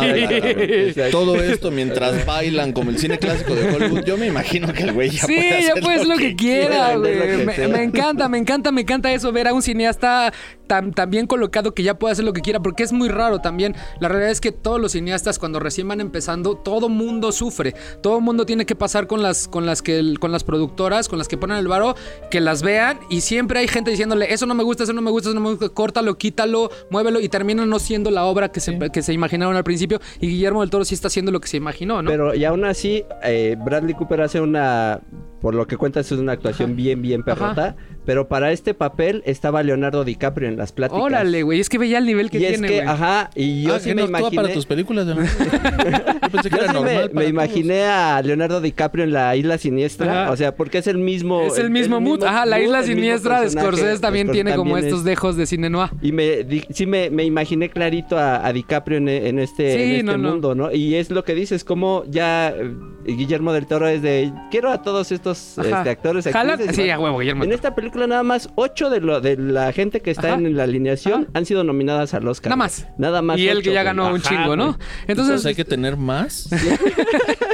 cabrón, 0.94 1.10
todo 1.10 1.42
esto 1.42 1.70
mientras 1.70 2.24
bailan 2.26 2.72
como 2.72 2.90
el 2.90 2.98
cine 2.98 3.18
clásico 3.18 3.54
de 3.54 3.74
Hollywood, 3.74 4.04
yo 4.04 4.16
me 4.16 4.26
imagino 4.26 4.72
que 4.72 4.84
el 4.84 4.92
güey 4.92 5.10
ya 5.10 5.26
Sí, 5.26 5.34
puede 5.34 5.62
ya 5.62 5.70
hacer 5.72 5.82
puedes 5.82 6.06
lo 6.06 6.16
que 6.16 6.36
quiera, 6.36 6.68
quiera, 6.68 6.94
lo 6.94 7.00
güey. 7.00 7.12
que 7.38 7.44
Me, 7.46 7.54
sea. 7.54 7.68
me 7.68 7.82
encanta, 7.82 8.28
me 8.28 8.38
encanta, 8.38 8.72
me 8.72 8.80
encanta 8.82 9.12
eso, 9.12 9.32
ver 9.32 9.48
a 9.48 9.54
un 9.54 9.62
cineasta 9.62 10.32
tan, 10.66 10.92
tan 10.92 11.10
bien 11.10 11.26
colocado 11.26 11.74
que 11.74 11.82
ya 11.82 11.98
puede 11.98 12.12
hacer 12.12 12.24
lo 12.24 12.32
que 12.32 12.42
quiera, 12.42 12.60
porque 12.60 12.82
es 12.84 12.92
muy 12.92 13.08
raro 13.08 13.40
también. 13.40 13.74
La 13.98 14.08
realidad 14.08 14.30
es 14.30 14.40
que 14.40 14.52
todos 14.52 14.80
los 14.80 14.92
cineastas 14.92 15.38
cuando 15.38 15.58
recién 15.58 15.88
van 15.88 16.00
empezando, 16.00 16.54
todo 16.56 16.88
mundo 16.88 17.32
sufre. 17.32 17.74
Todo 18.02 18.20
mundo 18.20 18.46
tiene 18.46 18.66
que 18.66 18.76
pasar 18.76 18.89
con 19.06 19.22
las, 19.22 19.48
con 19.48 19.66
las 19.66 19.82
que 19.82 20.14
con 20.18 20.32
las 20.32 20.44
productoras, 20.44 21.08
con 21.08 21.18
las 21.18 21.28
que 21.28 21.36
ponen 21.36 21.56
el 21.56 21.68
varo, 21.68 21.94
que 22.30 22.40
las 22.40 22.62
vean 22.62 22.98
y 23.08 23.20
siempre 23.20 23.60
hay 23.60 23.68
gente 23.68 23.90
diciéndole, 23.90 24.32
eso 24.32 24.46
no 24.46 24.54
me 24.54 24.64
gusta, 24.64 24.84
eso 24.84 24.92
no 24.92 25.02
me 25.02 25.10
gusta, 25.10 25.28
eso 25.30 25.34
no 25.34 25.40
me 25.40 25.50
gusta, 25.50 25.68
córtalo, 25.68 26.16
quítalo, 26.16 26.70
muévelo 26.90 27.20
y 27.20 27.28
termina 27.28 27.64
no 27.66 27.78
siendo 27.78 28.10
la 28.10 28.24
obra 28.24 28.50
que 28.50 28.60
se, 28.60 28.78
que 28.90 29.02
se 29.02 29.12
imaginaron 29.12 29.56
al 29.56 29.64
principio. 29.64 30.00
Y 30.20 30.28
Guillermo 30.28 30.60
del 30.60 30.70
Toro 30.70 30.84
sí 30.84 30.94
está 30.94 31.08
haciendo 31.08 31.30
lo 31.32 31.40
que 31.40 31.48
se 31.48 31.56
imaginó, 31.56 32.02
¿no? 32.02 32.10
Pero 32.10 32.34
y 32.34 32.44
aún 32.44 32.64
así, 32.64 33.04
eh, 33.22 33.56
Bradley 33.64 33.94
Cooper 33.94 34.22
hace 34.22 34.40
una, 34.40 35.00
por 35.40 35.54
lo 35.54 35.66
que 35.66 35.76
cuentas, 35.76 36.10
es 36.12 36.18
una 36.18 36.32
actuación 36.32 36.76
bien, 36.76 37.00
bien 37.02 37.22
perrota. 37.22 37.76
Pero 38.06 38.28
para 38.28 38.50
este 38.50 38.74
papel 38.74 39.22
estaba 39.26 39.62
Leonardo 39.62 40.04
DiCaprio 40.04 40.48
en 40.48 40.56
las 40.56 40.72
pláticas. 40.72 41.02
Órale, 41.02 41.42
güey, 41.42 41.60
es 41.60 41.68
que 41.68 41.78
veía 41.78 41.98
el 41.98 42.06
nivel 42.06 42.30
que 42.30 42.38
y 42.38 42.40
tiene, 42.40 42.54
es 42.54 42.60
que, 42.72 42.76
güey. 42.78 42.88
ajá, 42.88 43.30
y 43.34 43.62
yo 43.62 43.74
Ah, 43.74 43.78
sí 43.78 43.90
que 43.90 43.94
me 43.94 44.00
no 44.02 44.06
actúa 44.06 44.20
imaginé... 44.20 44.42
para 44.42 44.54
tus 44.54 44.66
películas 44.66 45.06
de 45.06 45.14
Yo 45.14 46.30
pensé 46.30 46.50
que 46.50 46.56
Yo 46.56 46.62
era 46.62 46.72
sí 46.72 46.78
me, 46.78 46.84
normal 46.84 47.02
me 47.08 47.14
para 47.14 47.26
imaginé 47.26 47.82
a 47.84 48.22
Leonardo 48.22 48.60
DiCaprio 48.60 49.04
en 49.04 49.12
la 49.12 49.36
Isla 49.36 49.58
Siniestra, 49.58 50.22
Ajá. 50.24 50.32
o 50.32 50.36
sea, 50.36 50.54
porque 50.56 50.78
es 50.78 50.86
el 50.86 50.98
mismo... 50.98 51.42
Es 51.42 51.58
el 51.58 51.70
mismo 51.70 52.00
mood. 52.00 52.24
Ajá, 52.24 52.46
la 52.46 52.58
isla 52.60 52.78
mood, 52.78 52.88
el 52.88 52.94
siniestra 52.96 53.40
de. 53.42 53.50
Scorsese 53.50 53.98
también 54.00 54.26
Scorsese 54.28 54.32
tiene 54.44 54.56
como 54.56 54.70
también 54.72 54.86
estos 54.86 55.00
es- 55.00 55.04
dejos 55.04 55.36
de 55.36 55.46
cine 55.46 55.70
noir. 55.70 55.90
Y 56.02 56.12
me 56.12 56.44
di- 56.44 56.64
sí 56.70 56.86
me, 56.86 57.10
me 57.10 57.24
imaginé 57.24 57.68
clarito 57.70 58.18
a, 58.18 58.44
a 58.46 58.52
DiCaprio 58.52 58.98
en, 58.98 59.08
en 59.08 59.38
este, 59.38 59.74
Sí, 59.76 59.82
en 59.82 59.90
este 59.92 60.02
no, 60.04 60.18
no. 60.18 60.30
mundo, 60.30 60.54
¿no? 60.54 60.72
Y 60.72 60.94
es 60.96 61.10
lo 61.10 61.22
que 61.24 61.34
dices, 61.34 61.64
como 61.64 62.04
ya 62.08 62.48
eh, 62.50 62.74
Guillermo 63.06 63.52
del 63.52 63.66
Toro 63.66 63.88
es 63.88 64.02
de 64.02 64.32
quiero 64.50 64.70
a 64.70 64.82
todos 64.82 65.12
estos 65.12 65.29
Ajá. 65.58 65.78
este, 65.78 65.90
actores 65.90 66.26
actrices, 66.26 66.76
Sí, 66.76 66.90
a 66.90 66.98
huevo, 66.98 67.18
Guillermo. 67.18 67.44
En 67.44 67.52
esta 67.52 67.74
película 67.74 68.06
nada 68.06 68.22
más 68.22 68.50
ocho 68.54 68.90
de 68.90 69.00
lo 69.00 69.20
de 69.20 69.36
la 69.36 69.72
gente 69.72 70.00
que 70.00 70.10
está 70.10 70.28
Ajá. 70.28 70.36
en 70.36 70.56
la 70.56 70.64
alineación 70.64 71.22
Ajá. 71.24 71.30
han 71.34 71.46
sido 71.46 71.64
nominadas 71.64 72.14
al 72.14 72.26
Oscar. 72.28 72.50
Nada 72.50 72.56
más. 72.56 72.86
Nada 72.98 73.22
más. 73.22 73.38
Y 73.38 73.48
él 73.48 73.62
que 73.62 73.72
ya 73.72 73.82
ganó 73.82 74.12
un 74.12 74.20
chingo, 74.20 74.56
¿no? 74.56 74.78
Entonces, 75.06 75.08
Entonces 75.08 75.46
hay 75.46 75.54
que 75.54 75.64
tener 75.64 75.96
más. 75.96 76.48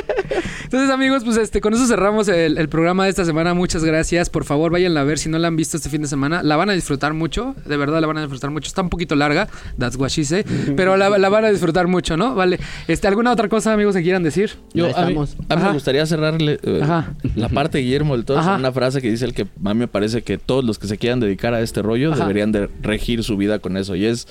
entonces, 0.64 0.91
amigos, 0.91 1.24
pues 1.24 1.37
este, 1.37 1.61
con 1.61 1.74
eso 1.74 1.87
cerramos 1.87 2.28
el, 2.28 2.59
el 2.59 2.68
programa 2.68 3.05
de 3.05 3.11
esta 3.11 3.24
semana. 3.24 3.55
Muchas 3.55 3.84
gracias. 3.84 4.30
Por 4.30 4.45
favor, 4.45 4.70
váyanla 4.72 5.01
a 5.01 5.05
ver 5.05 5.18
si 5.18 5.28
no 5.28 5.39
la 5.39 5.49
han 5.49 5.57
visto 5.57 5.76
este 5.76 5.89
fin 5.89 6.03
de 6.03 6.09
semana. 6.09 6.43
La 6.43 6.57
van 6.57 6.70
a 6.70 6.72
disfrutar 6.72 7.12
mucho. 7.14 7.55
De 7.64 7.76
verdad, 7.76 8.01
la 8.01 8.07
van 8.07 8.18
a 8.18 8.20
disfrutar 8.22 8.51
mucho. 8.51 8.68
Está 8.68 8.82
un 8.82 8.89
poquito 8.91 9.14
larga. 9.14 9.49
That's 9.78 9.97
what 9.97 10.09
she 10.09 10.24
say. 10.24 10.45
Pero 10.76 10.97
la, 10.97 11.11
la 11.18 11.28
van 11.28 11.45
a 11.45 11.51
disfrutar 11.51 11.87
mucho, 11.87 12.16
¿no? 12.16 12.34
Vale. 12.34 12.59
Este, 12.89 13.09
¿Alguna 13.09 13.32
otra 13.32 13.49
cosa, 13.49 13.72
amigos, 13.72 13.95
que 13.95 14.03
quieran 14.03 14.22
decir? 14.22 14.53
Yo, 14.74 14.89
Ya 14.89 14.97
a 15.03 15.07
mí, 15.07 15.16
a 15.49 15.57
mí 15.57 15.62
me 15.62 15.72
gustaría 15.72 16.07
cerrarle 16.07 16.59
eh, 16.62 16.80
la 17.34 17.49
parte 17.49 17.78
de 17.78 17.84
Guillermo 17.84 18.16
del 18.16 18.24
Toro 18.24 18.43
con 18.43 18.55
una 18.55 18.72
frase 18.72 19.01
que 19.01 19.11
dice 19.11 19.24
el 19.24 19.34
que 19.34 19.43
a 19.43 19.74
mí 19.74 19.80
me 19.80 19.89
parece 19.89 20.22
que 20.22 20.39
todos 20.39 20.64
los 20.64 20.78
que 20.78 20.87
se 20.87 20.99
quieran 20.99 21.20
dedicar 21.20 21.55
a 21.55 21.61
este 21.61 21.82
rollo 21.82 22.12
Ajá. 22.12 22.22
deberían 22.22 22.53
de 22.53 22.68
regir 22.82 23.22
su 23.24 23.37
vida 23.37 23.59
con 23.59 23.76
eso. 23.76 23.95
Y 23.97 24.07
es, 24.07 24.28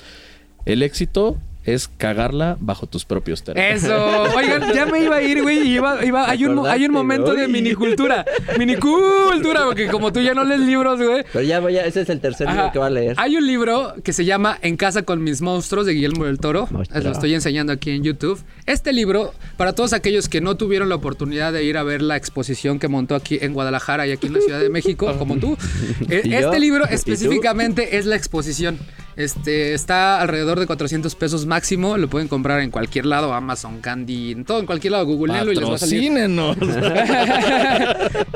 el 0.64 0.82
éxito 0.82 1.36
es 1.66 1.88
cagarla 1.88 2.56
bajo 2.60 2.86
tus 2.86 3.04
propios 3.04 3.42
términos. 3.42 3.82
Eso. 3.82 4.22
Oigan, 4.36 4.72
ya 4.72 4.86
me 4.86 5.02
iba 5.02 5.16
a 5.16 5.22
ir, 5.22 5.42
güey. 5.42 5.68
Iba, 5.68 6.04
iba, 6.04 6.30
hay, 6.30 6.44
un, 6.44 6.66
hay 6.66 6.86
un 6.86 6.92
momento 6.92 7.34
de 7.34 7.48
minicultura. 7.48 8.24
Minicultura, 8.56 9.64
porque 9.64 9.88
como 9.88 10.12
tú 10.12 10.20
ya 10.20 10.32
no 10.32 10.44
lees 10.44 10.60
libros, 10.60 11.02
güey. 11.02 11.24
Pero 11.32 11.44
ya 11.44 11.58
voy 11.60 11.76
a, 11.76 11.84
ese 11.84 12.02
es 12.02 12.08
el 12.08 12.20
tercer 12.20 12.48
libro 12.48 12.70
que 12.72 12.78
va 12.78 12.86
a 12.86 12.90
leer. 12.90 13.16
Hay 13.18 13.36
un 13.36 13.46
libro 13.46 13.94
que 14.04 14.12
se 14.12 14.24
llama 14.24 14.58
En 14.62 14.76
casa 14.76 15.02
con 15.02 15.22
mis 15.24 15.42
monstruos 15.42 15.86
de 15.86 15.92
Guillermo 15.92 16.24
del 16.24 16.38
Toro. 16.38 16.68
Monstruo. 16.70 17.02
Lo 17.02 17.10
estoy 17.10 17.34
enseñando 17.34 17.72
aquí 17.72 17.90
en 17.90 18.04
YouTube. 18.04 18.40
Este 18.66 18.92
libro, 18.92 19.34
para 19.56 19.72
todos 19.72 19.92
aquellos 19.92 20.28
que 20.28 20.40
no 20.40 20.56
tuvieron 20.56 20.88
la 20.88 20.94
oportunidad 20.94 21.52
de 21.52 21.64
ir 21.64 21.78
a 21.78 21.82
ver 21.82 22.00
la 22.00 22.16
exposición 22.16 22.78
que 22.78 22.86
montó 22.88 23.16
aquí 23.16 23.38
en 23.40 23.52
Guadalajara 23.54 24.06
y 24.06 24.12
aquí 24.12 24.28
en 24.28 24.34
la 24.34 24.40
Ciudad 24.40 24.60
de 24.60 24.70
México, 24.70 25.12
como 25.18 25.36
tú, 25.38 25.56
eh, 26.08 26.22
¿Y 26.24 26.34
este 26.34 26.40
yo? 26.42 26.58
libro 26.58 26.84
¿Y 26.84 26.88
tú? 26.88 26.94
específicamente 26.94 27.96
es 27.98 28.06
la 28.06 28.14
exposición. 28.16 28.78
Este 29.16 29.72
está 29.74 30.20
alrededor 30.20 30.60
de 30.60 30.66
400 30.66 31.14
pesos 31.14 31.46
máximo. 31.46 31.96
Lo 31.96 32.08
pueden 32.08 32.28
comprar 32.28 32.60
en 32.60 32.70
cualquier 32.70 33.06
lado, 33.06 33.32
Amazon, 33.32 33.80
Candy, 33.80 34.32
en 34.32 34.44
todo, 34.44 34.60
en 34.60 34.66
cualquier 34.66 34.92
lado, 34.92 35.06
googleenlo 35.06 35.52
y 35.52 35.56
les 35.56 35.68
va 35.68 35.74
a 35.74 35.78
salir. 35.78 36.12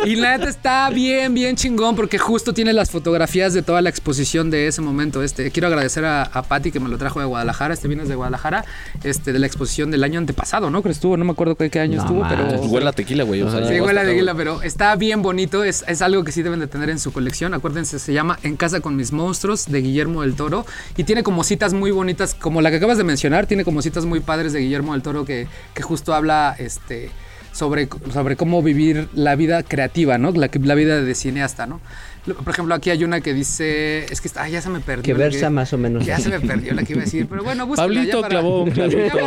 Y 0.07 0.17
la 0.17 0.39
neta 0.39 0.49
está 0.49 0.89
bien, 0.89 1.35
bien 1.35 1.57
chingón 1.57 1.95
porque 1.95 2.17
justo 2.19 2.55
tiene 2.55 2.73
las 2.73 2.91
fotografías 2.91 3.53
de 3.53 3.63
toda 3.63 3.83
la 3.83 3.91
exposición 3.91 4.51
de 4.51 4.67
ese 4.67 4.81
momento. 4.81 5.23
Este, 5.23 5.51
quiero 5.51 5.69
agradecer 5.69 6.07
a, 6.07 6.23
a 6.23 6.43
Patti 6.43 6.73
que 6.73 6.81
me 6.81 6.89
lo 6.89 6.97
trajo 6.97 7.21
de 7.21 7.27
Guadalajara. 7.27 7.75
Este 7.75 7.87
vienes 7.87 8.09
de 8.09 8.15
Guadalajara, 8.15 8.65
este, 9.05 9.35
de 9.35 9.39
la 9.39 9.47
exposición 9.47 9.91
del 9.91 10.03
año 10.03 10.19
antepasado, 10.19 10.71
¿no? 10.71 10.81
Creo 10.81 10.91
que 10.91 10.95
estuvo, 10.95 11.17
no 11.19 11.25
me 11.27 11.33
acuerdo 11.33 11.55
qué, 11.57 11.69
qué 11.69 11.81
año 11.81 11.97
No 11.97 12.03
estuvo, 12.03 12.27
pero. 12.29 12.63
Huele 12.63 12.89
a 12.89 12.93
tequila, 12.93 13.25
güey. 13.25 13.43
o 13.43 13.51
sea, 13.51 13.67
Sí, 13.69 13.79
huele 13.81 14.01
a 14.01 14.05
tequila, 14.05 14.35
pero 14.35 14.63
está 14.63 14.97
bien 14.97 15.21
bonito. 15.21 15.65
Es, 15.65 15.85
es 15.87 16.01
algo 16.01 16.25
que 16.25 16.33
sí 16.33 16.43
deben 16.43 16.61
de 16.61 16.67
tener 16.67 16.89
en 16.89 16.99
su 16.99 17.13
colección. 17.13 17.53
Acuérdense, 17.53 17.99
se 17.99 18.15
llama 18.15 18.39
En 18.43 18.57
casa 18.57 18.81
con 18.81 18.97
mis 18.97 19.13
monstruos 19.13 19.67
de 19.67 19.83
Guillermo 19.83 20.23
del 20.23 20.35
Toro. 20.35 20.65
Y 20.97 21.05
tiene 21.05 21.23
como 21.23 21.45
citas 21.45 21.73
muy 21.73 21.91
bonitas, 21.91 22.35
como 22.35 22.61
la 22.61 22.71
que 22.71 22.77
acabas 22.77 22.99
de 22.99 23.05
mencionar. 23.05 23.47
Tiene 23.47 23.65
como 23.65 23.83
citas 23.83 24.05
muy 24.05 24.21
padres 24.21 24.53
de 24.53 24.61
Guillermo 24.61 24.93
del 24.93 25.03
Toro 25.03 25.25
que, 25.25 25.47
que 25.75 25.83
justo 25.83 26.15
habla 26.15 26.55
este, 26.59 27.11
sobre, 27.53 27.89
sobre 28.13 28.37
cómo 28.37 28.63
vivir 28.63 29.09
la 29.15 29.37
vida 29.37 29.63
creativa, 29.63 30.19
¿no? 30.19 30.31
La, 30.33 30.51
la 30.53 30.75
vida 30.75 31.03
de 31.03 31.15
cineasta, 31.15 31.67
¿no? 31.67 31.81
Por 32.27 32.49
ejemplo, 32.53 32.75
aquí 32.75 32.91
hay 32.91 33.03
una 33.05 33.21
que 33.21 33.33
dice. 33.35 34.05
Es 34.13 34.21
que 34.21 34.29
está, 34.29 34.49
ya 34.49 34.61
se 34.61 34.69
me 34.69 34.81
perdió. 34.81 35.03
Que 35.03 35.15
versa 35.15 35.49
más 35.51 35.73
o 35.73 35.79
menos 35.79 36.05
Ya 36.05 36.19
se 36.19 36.29
me 36.29 36.41
perdió 36.41 36.75
la 36.75 36.83
que 36.83 36.93
iba 36.93 37.03
a 37.03 37.05
decir. 37.05 37.27
Pero 37.29 37.43
bueno, 37.43 37.67
búsquenla 37.67 37.95
Pablito 37.95 38.17
ya 38.19 38.23
para- 38.23 38.29
clavó 38.29 38.63
un 38.65 38.69
ya 38.75 38.89
clavito. 38.89 39.19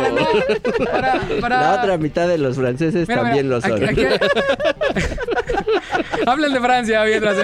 para, 0.84 1.20
para- 1.20 1.40
para- 1.40 1.60
La 1.60 1.80
otra 1.82 1.98
mitad 1.98 2.28
de 2.28 2.38
los 2.38 2.56
franceses 2.56 3.08
Mira, 3.08 3.22
también 3.22 3.46
mira, 3.48 3.56
lo 3.56 3.60
son. 3.62 3.84
aquí- 3.84 4.04
aquí- 4.04 4.24
Hablen 6.26 6.52
de 6.54 6.60
Francia 6.60 7.04
mientras. 7.04 7.36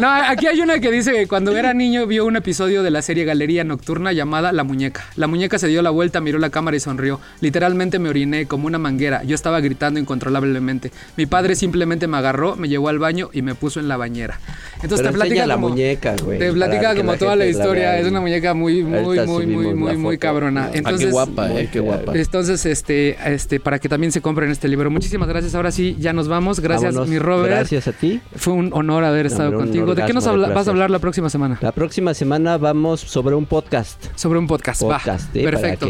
No, 0.00 0.08
aquí 0.10 0.46
hay 0.46 0.60
una 0.60 0.78
que 0.80 0.90
dice 0.90 1.12
que 1.12 1.26
cuando 1.26 1.56
era 1.56 1.72
niño 1.74 2.06
vio 2.06 2.26
un 2.26 2.36
episodio 2.36 2.82
de 2.82 2.90
la 2.90 3.02
serie 3.02 3.24
Galería 3.24 3.64
Nocturna 3.64 4.12
llamada 4.12 4.52
La 4.52 4.64
Muñeca. 4.64 5.04
La 5.16 5.26
muñeca 5.26 5.58
se 5.58 5.68
dio 5.68 5.82
la 5.82 5.90
vuelta, 5.90 6.20
miró 6.20 6.38
la 6.38 6.50
cámara 6.50 6.76
y 6.76 6.80
sonrió. 6.80 7.20
Literalmente 7.40 7.98
me 7.98 8.08
oriné 8.08 8.46
como 8.46 8.66
una 8.66 8.78
manguera. 8.78 9.22
Yo 9.24 9.34
estaba 9.34 9.60
gritando 9.60 9.98
incontrolablemente. 10.00 10.90
Mi 11.16 11.26
padre 11.26 11.54
simplemente 11.56 12.06
me 12.06 12.16
agarró, 12.18 12.56
me 12.56 12.68
llevó 12.68 12.88
al 12.88 12.98
baño 12.98 13.30
y 13.32 13.42
me 13.42 13.54
puso 13.54 13.80
en 13.80 13.88
la 13.88 13.96
bañera. 14.00 14.40
Entonces 14.82 15.00
Pero 15.00 15.10
te 15.10 15.14
platica 15.18 15.46
la 15.46 15.54
como, 15.54 15.68
muñeca, 15.68 16.16
güey. 16.24 16.38
Te 16.38 16.52
platica 16.52 16.96
como 16.96 17.14
toda 17.16 17.36
la 17.36 17.46
historia. 17.46 17.98
es 17.98 18.06
una 18.08 18.20
muñeca 18.20 18.54
muy, 18.54 18.82
muy, 18.82 18.98
Ahorita 18.98 19.26
muy, 19.26 19.46
muy, 19.46 19.74
muy, 19.74 19.96
muy 19.96 20.18
cabrona. 20.18 20.64
Ah, 20.64 20.70
qué 20.72 20.78
Entonces, 20.78 21.10
guapa, 21.12 21.50
eh, 21.52 21.68
qué 21.70 21.80
guapa. 21.80 22.12
entonces, 22.14 22.64
este, 22.66 23.16
este, 23.32 23.60
para 23.60 23.78
que 23.78 23.88
también 23.88 24.10
se 24.10 24.20
compren 24.22 24.50
este 24.50 24.66
libro. 24.68 24.90
Muchísimas 24.90 25.28
gracias. 25.28 25.54
Ahora 25.54 25.70
sí, 25.70 25.96
ya 26.00 26.12
nos 26.14 26.28
vamos. 26.28 26.60
Gracias, 26.60 26.94
Vámonos. 26.94 27.08
mi 27.10 27.18
Robert. 27.18 27.50
Gracias 27.54 27.88
a 27.88 27.92
ti. 27.92 28.20
Fue 28.36 28.54
un 28.54 28.70
honor 28.72 29.04
haber 29.04 29.26
No, 29.26 29.32
estado 29.32 29.52
contigo. 29.54 29.94
¿De 29.94 30.04
qué 30.06 30.12
nos 30.14 30.26
habla- 30.26 30.48
vas 30.48 30.66
a 30.66 30.70
hablar 30.70 30.90
la 30.90 30.98
próxima 30.98 31.28
semana? 31.28 31.58
La 31.60 31.72
próxima 31.72 32.14
semana 32.14 32.56
vamos 32.56 33.00
sobre 33.00 33.34
un 33.34 33.44
podcast. 33.44 34.02
Sobre 34.16 34.38
un 34.38 34.46
podcast. 34.46 34.82
Va. 34.82 34.96
Podcast, 34.98 35.36
¿eh? 35.36 35.44
Para 35.44 35.58
Perfecto. 35.60 35.88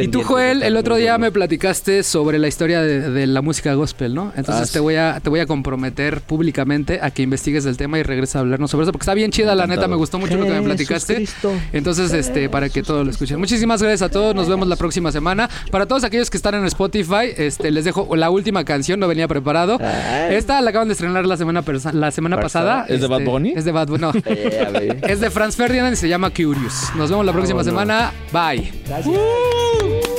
Y 0.00 0.08
tú, 0.08 0.22
Joel, 0.22 0.62
el 0.62 0.76
otro 0.76 0.94
día 0.96 1.18
me 1.18 1.32
platicaste 1.32 2.04
sobre 2.04 2.38
la 2.38 2.46
historia 2.46 2.82
de, 2.82 3.10
de 3.10 3.26
la 3.26 3.42
música 3.42 3.74
gospel, 3.74 4.14
¿no? 4.14 4.32
Entonces 4.36 4.70
Ah, 4.70 4.72
te 4.72 4.78
voy 4.78 4.94
a 4.94 5.18
te 5.20 5.28
voy 5.28 5.40
a 5.40 5.46
comprometer 5.46 6.20
públicamente 6.20 7.00
a 7.02 7.10
que 7.10 7.22
investigues 7.22 7.47
el 7.56 7.76
tema 7.76 7.98
y 7.98 8.02
regreses 8.02 8.36
a 8.36 8.40
hablarnos 8.40 8.70
sobre 8.70 8.84
eso 8.84 8.92
porque 8.92 9.04
está 9.04 9.14
bien 9.14 9.30
chida, 9.30 9.54
la 9.54 9.66
neta, 9.66 9.88
me 9.88 9.96
gustó 9.96 10.18
mucho 10.18 10.36
lo 10.36 10.44
que 10.44 10.50
me 10.52 10.62
platicaste. 10.62 11.16
Cristo. 11.16 11.52
Entonces, 11.72 12.12
este, 12.12 12.48
para 12.48 12.68
que 12.68 12.82
todos 12.82 13.04
lo 13.04 13.10
escuchen. 13.10 13.38
Muchísimas 13.38 13.82
gracias 13.82 14.02
a 14.02 14.10
todos. 14.10 14.34
Nos 14.34 14.48
vemos 14.48 14.68
la 14.68 14.76
próxima 14.76 15.12
semana. 15.12 15.48
Para 15.70 15.86
todos 15.86 16.04
aquellos 16.04 16.30
que 16.30 16.36
están 16.36 16.54
en 16.54 16.64
Spotify, 16.66 17.32
este, 17.36 17.70
les 17.70 17.84
dejo 17.84 18.14
la 18.16 18.30
última 18.30 18.64
canción. 18.64 19.00
No 19.00 19.08
venía 19.08 19.28
preparado. 19.28 19.78
Ay. 19.80 20.34
Esta 20.36 20.60
la 20.60 20.70
acaban 20.70 20.88
de 20.88 20.92
estrenar 20.92 21.26
la 21.26 21.36
semana 21.36 21.62
la 21.92 22.10
semana 22.10 22.40
Pasada. 22.40 22.82
¿Es 22.82 22.88
de 22.88 22.94
Este, 22.94 23.08
Bad 23.08 23.24
Bunny? 23.24 23.52
Es 23.56 23.64
de 23.64 23.72
Bad 23.72 23.88
Bunny. 23.88 24.00
No. 24.00 24.12
Eh. 24.28 25.00
Es 25.08 25.20
de 25.20 25.30
Franz 25.30 25.56
Ferdinand 25.56 25.94
y 25.94 25.96
se 25.96 26.08
llama 26.08 26.30
Curious. 26.30 26.90
Nos 26.96 27.10
vemos 27.10 27.24
la 27.24 27.32
próxima 27.32 27.64
semana. 27.64 28.12
Bye. 28.32 28.72
Gracias. 28.86 30.17